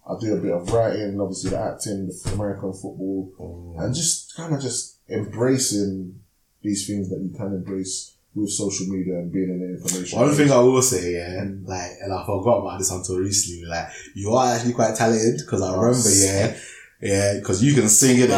I 0.05 0.19
do 0.19 0.35
a 0.35 0.41
bit 0.41 0.51
of 0.51 0.71
writing, 0.73 1.01
and 1.03 1.21
obviously 1.21 1.51
the 1.51 1.59
acting, 1.59 2.07
the 2.07 2.31
American 2.33 2.73
football, 2.73 3.75
and 3.79 3.95
just 3.95 4.35
kind 4.35 4.53
of 4.53 4.61
just 4.61 4.97
embracing 5.07 6.19
these 6.61 6.85
things 6.85 7.09
that 7.09 7.19
you 7.19 7.29
can 7.37 7.53
embrace 7.53 8.15
with 8.33 8.49
social 8.49 8.87
media 8.87 9.15
and 9.19 9.31
being 9.31 9.49
in 9.49 9.59
the 9.59 9.67
information. 9.77 10.19
One 10.19 10.31
thing 10.31 10.51
I 10.51 10.59
will 10.59 10.81
say, 10.81 11.13
yeah, 11.13 11.43
like, 11.63 11.91
and 12.01 12.13
I 12.13 12.25
forgot 12.25 12.59
about 12.59 12.79
this 12.79 12.91
until 12.91 13.19
recently, 13.19 13.67
like, 13.67 13.87
you 14.15 14.31
are 14.31 14.55
actually 14.55 14.73
quite 14.73 14.95
talented, 14.95 15.41
because 15.45 15.61
I 15.61 15.75
remember, 15.75 16.09
yeah, 16.09 16.57
yeah, 17.01 17.35
because 17.39 17.63
you 17.63 17.73
can 17.73 17.89
sing 17.89 18.19
it. 18.19 18.27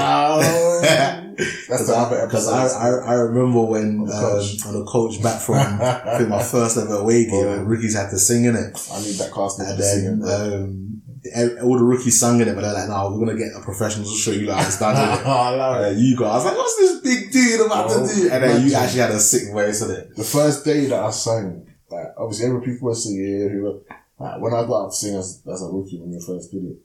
That's 1.67 1.87
the 1.87 1.93
other 1.95 2.25
Because. 2.25 2.47
I, 2.47 2.67
I, 2.67 2.89
I 2.89 3.13
remember 3.13 3.61
when, 3.63 3.99
On 4.01 4.05
the 4.05 4.13
um, 4.13 4.21
coach. 4.21 4.65
on 4.65 4.73
the 4.79 4.85
coach 4.85 5.21
back 5.21 5.41
from, 5.41 5.57
I 5.81 6.17
think 6.17 6.29
my 6.29 6.43
first 6.43 6.77
ever 6.77 6.95
away 6.95 7.25
game, 7.25 7.45
Oh. 7.47 7.53
and 7.53 7.67
rookies 7.67 7.95
had 7.95 8.09
to 8.11 8.19
sing 8.19 8.45
in 8.45 8.55
it. 8.55 8.77
I 8.91 9.01
need 9.01 9.15
that 9.15 9.31
casting 9.33 9.65
And 9.65 9.77
to 9.77 9.83
sing 9.83 10.03
then, 10.05 10.19
bro. 10.19 10.63
um, 10.65 11.63
all 11.63 11.77
the 11.77 11.83
rookies 11.83 12.19
sang 12.19 12.39
in 12.41 12.47
it, 12.47 12.53
but 12.55 12.61
they're 12.61 12.73
like, 12.73 12.87
no, 12.89 13.11
we're 13.17 13.25
gonna 13.25 13.37
get 13.37 13.55
a 13.55 13.61
professional 13.63 14.05
to 14.05 14.15
show 14.15 14.31
you 14.31 14.45
like 14.47 14.67
it's 14.67 14.77
done. 14.79 14.95
innit?" 14.95 15.25
I 15.25 15.55
love 15.55 15.81
it. 15.91 15.97
you 15.97 16.15
was 16.19 16.45
like, 16.45 16.55
what's 16.55 16.75
this 16.77 16.99
big 17.01 17.31
dude 17.31 17.65
about 17.65 17.87
Oh, 17.89 18.05
to 18.07 18.13
do? 18.13 18.29
And 18.29 18.43
then 18.43 18.67
you 18.67 18.73
actually 18.75 18.99
had 19.01 19.11
a 19.11 19.19
sick 19.19 19.51
voice 19.51 19.81
in 19.81 19.91
it. 19.91 20.15
The 20.15 20.23
first 20.23 20.65
day 20.65 20.85
that 20.87 20.99
I 21.03 21.09
sang, 21.11 21.65
like, 21.89 22.07
obviously 22.17 22.45
every 22.47 22.61
people 22.61 22.89
were 22.89 22.95
singing, 22.95 23.63
were, 23.63 23.79
like, 24.19 24.39
when 24.41 24.53
I 24.53 24.65
got 24.67 24.85
out 24.85 24.89
to 24.91 24.95
sing 24.95 25.15
as, 25.15 25.41
as 25.51 25.61
a 25.63 25.67
rookie 25.67 25.99
when 25.99 26.11
we 26.11 26.19
first 26.19 26.51
did 26.51 26.63
it, 26.63 26.77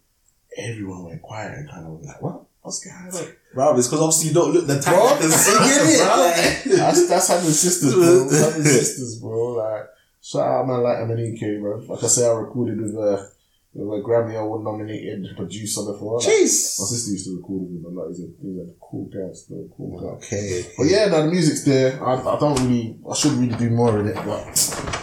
everyone 0.58 1.04
went 1.04 1.22
quiet 1.22 1.56
and 1.58 1.70
kind 1.70 1.86
of 1.86 1.92
was 1.92 2.06
like, 2.06 2.20
what? 2.22 2.42
What's 2.62 2.84
going 2.84 2.96
on? 2.96 3.32
Bro, 3.54 3.78
it's 3.78 3.86
because 3.88 4.00
obviously 4.02 4.28
you 4.28 4.34
don't 4.34 4.52
look 4.52 4.66
the 4.66 4.78
type 4.80 4.94
Bro. 4.94 5.08
that 5.08 5.20
can 5.20 5.30
sing 5.30 5.54
in 5.62 5.88
it. 5.94 6.68
Like- 6.68 6.78
That's, 6.78 7.08
that's 7.08 7.28
having 7.28 7.50
sisters, 7.50 7.94
bro. 7.94 8.24
That's 8.28 8.44
having 8.44 8.62
sisters, 8.64 9.20
bro. 9.20 9.52
Like, 9.52 9.84
shout 10.20 10.42
out 10.46 10.66
man 10.66 10.82
like 10.82 10.98
Emanike, 10.98 11.60
bro. 11.60 11.78
Like 11.78 12.04
I 12.04 12.06
say, 12.08 12.26
I 12.28 12.32
recorded 12.32 12.78
with 12.80 12.94
a, 12.94 13.30
with 13.72 14.00
a 14.00 14.02
Grammy 14.04 14.34
Award 14.38 14.64
nominated 14.64 15.34
producer 15.36 15.80
before. 15.90 16.18
Like, 16.18 16.26
my 16.26 16.32
Jeez. 16.34 16.48
sister 16.76 17.12
used 17.12 17.26
to 17.26 17.36
record 17.36 17.62
with 17.62 17.70
him 17.78 17.84
a 17.86 17.88
lot. 17.88 18.08
He's 18.08 18.20
a, 18.20 18.26
he's 18.42 18.58
a 18.58 18.74
cool 18.82 19.06
guy, 19.06 19.32
still 19.32 19.68
cool 19.74 20.00
guy. 20.00 20.26
Okay. 20.26 20.66
But 20.76 20.84
yeah, 20.88 21.06
no, 21.06 21.24
the 21.24 21.30
music's 21.30 21.64
there. 21.64 22.04
I, 22.04 22.14
I 22.16 22.38
don't 22.38 22.60
really, 22.60 22.98
I 23.10 23.14
should 23.14 23.32
really 23.32 23.56
do 23.56 23.70
more 23.70 23.98
in 24.00 24.08
it, 24.08 24.16
but 24.16 24.44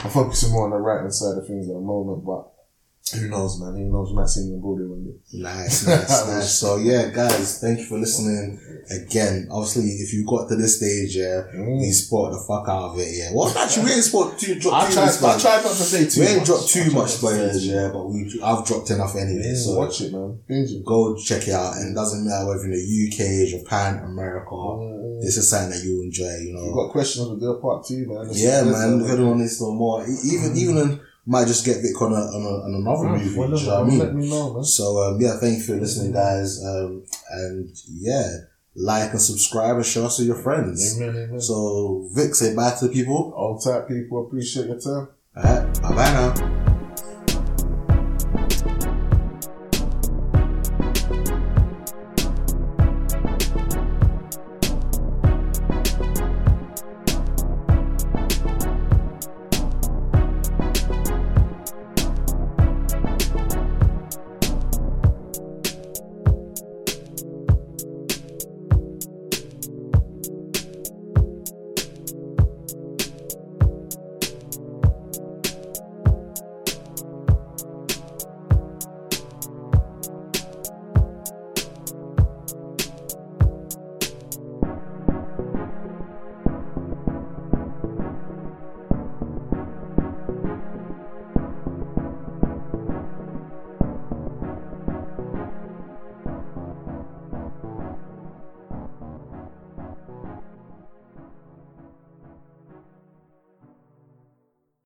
I'm 0.04 0.12
focusing 0.12 0.52
more 0.52 0.66
on 0.66 0.72
the 0.72 0.78
writing 0.78 1.10
side 1.10 1.38
of 1.38 1.48
things 1.48 1.68
at 1.68 1.74
the 1.74 1.80
moment. 1.82 2.24
But 2.26 2.52
who 3.14 3.28
knows, 3.30 3.60
man? 3.62 3.76
Who 3.78 3.92
knows? 3.92 4.10
We 4.10 4.16
might 4.16 4.28
sing 4.28 4.52
on 4.54 4.62
Broadway 4.62 4.86
one 4.88 5.06
day. 5.06 5.18
Nice, 5.34 5.86
nice, 5.86 6.28
nice. 6.28 6.52
So 6.60 6.78
yeah, 6.78 7.10
guys, 7.14 7.60
thank 7.62 7.78
you 7.80 7.86
for 7.86 8.00
listening 8.00 8.60
again. 8.90 9.48
Obviously, 9.52 9.84
if 10.02 10.12
you 10.12 10.26
got 10.26 10.50
to 10.50 10.56
this 10.56 10.78
stage, 10.78 11.16
yeah, 11.16 11.44
Mm. 11.54 11.86
you 11.86 11.94
sport 11.94 12.34
the 12.34 12.40
fuck 12.48 12.68
out 12.68 12.92
of 12.94 13.00
it, 13.00 13.08
yeah. 13.14 13.30
Well, 13.32 13.54
actually, 13.56 13.86
we 13.86 13.92
ain't 13.94 14.04
sport 14.04 14.40
too, 14.40 14.56
drop 14.60 14.74
I 14.84 14.88
too 14.88 14.94
tried, 14.94 15.22
much, 15.22 15.22
I 15.22 15.40
tried 15.40 15.64
not 15.64 15.76
to 15.78 15.84
say 15.86 16.10
too 16.10 16.22
We 16.22 16.28
ain't 16.28 16.38
much. 16.40 16.46
dropped 16.48 16.70
too 16.70 16.92
much 16.92 17.06
to 17.06 17.10
say 17.12 17.18
spoilers, 17.18 17.62
too 17.64 17.70
yeah, 17.70 17.90
but 17.94 18.06
we, 18.10 18.42
I've 18.44 18.66
dropped 18.66 18.90
enough 18.90 19.16
anyway. 19.16 19.50
much. 19.50 19.58
So 19.60 19.78
watch 19.78 20.02
it, 20.02 20.12
man. 20.12 20.84
Go 20.84 21.16
check 21.16 21.48
it 21.48 21.54
out, 21.54 21.78
and 21.78 21.92
it 21.92 21.94
doesn't 21.94 22.26
matter 22.26 22.48
whether 22.50 22.64
in 22.66 22.72
the 22.74 22.82
UK, 22.82 23.48
Japan, 23.54 24.04
America. 24.04 24.50
Mm. 24.50 25.22
This 25.22 25.38
is 25.38 25.48
something 25.50 25.78
that 25.78 25.86
you 25.86 26.02
enjoy, 26.02 26.26
you 26.42 26.54
know. 26.54 26.66
you've 26.66 26.74
got 26.76 26.90
questions, 26.92 27.40
do 27.40 27.52
a 27.52 27.62
part 27.62 27.86
two, 27.86 28.06
man. 28.08 28.30
Yeah, 28.34 28.64
man. 28.64 29.06
anyone 29.06 29.38
needs 29.40 29.58
to 29.60 29.66
know 29.66 29.74
more, 29.74 30.02
even 30.04 30.58
even 30.58 30.78
in, 30.78 31.00
might 31.26 31.48
just 31.48 31.66
get 31.66 31.82
Vic 31.82 32.00
on, 32.02 32.12
a, 32.14 32.16
on, 32.16 32.42
a, 32.44 32.64
on 32.66 32.74
another 32.76 33.08
Mm, 33.08 33.24
movie. 33.24 33.38
well, 33.40 33.50
do 33.50 33.56
you 33.58 33.66
know 33.68 33.74
what 33.76 33.84
I 33.84 33.88
mean? 33.90 34.00
Let 34.00 34.16
me 34.16 34.30
know, 34.30 34.54
man. 34.54 34.64
So 34.64 35.02
um, 35.04 35.22
yeah, 35.22 35.38
thank 35.38 35.58
you 35.58 35.64
for 35.64 35.76
listening, 35.76 36.12
guys. 36.14 36.64
Um, 36.64 37.04
and 37.32 37.70
yeah, 37.90 38.28
like 38.76 39.12
and 39.12 39.22
subscribe 39.22 39.76
and 39.78 39.86
share 39.86 40.04
us 40.06 40.20
with 40.20 40.28
your 40.28 40.38
friends. 40.38 40.98
Amen, 41.02 41.16
amen. 41.16 41.42
So 41.42 42.08
Vic, 42.14 42.36
say 42.36 42.54
bye 42.56 42.76
to 42.80 42.88
the 42.88 42.94
people. 42.94 43.34
All 43.36 43.58
type 43.60 43.88
people 43.88 44.26
appreciate 44.26 44.68
your 44.68 44.80
time. 44.80 45.08
All 45.36 45.44
right, 45.44 45.82
bye 45.82 45.90
bye 45.96 46.12
now. 46.14 46.65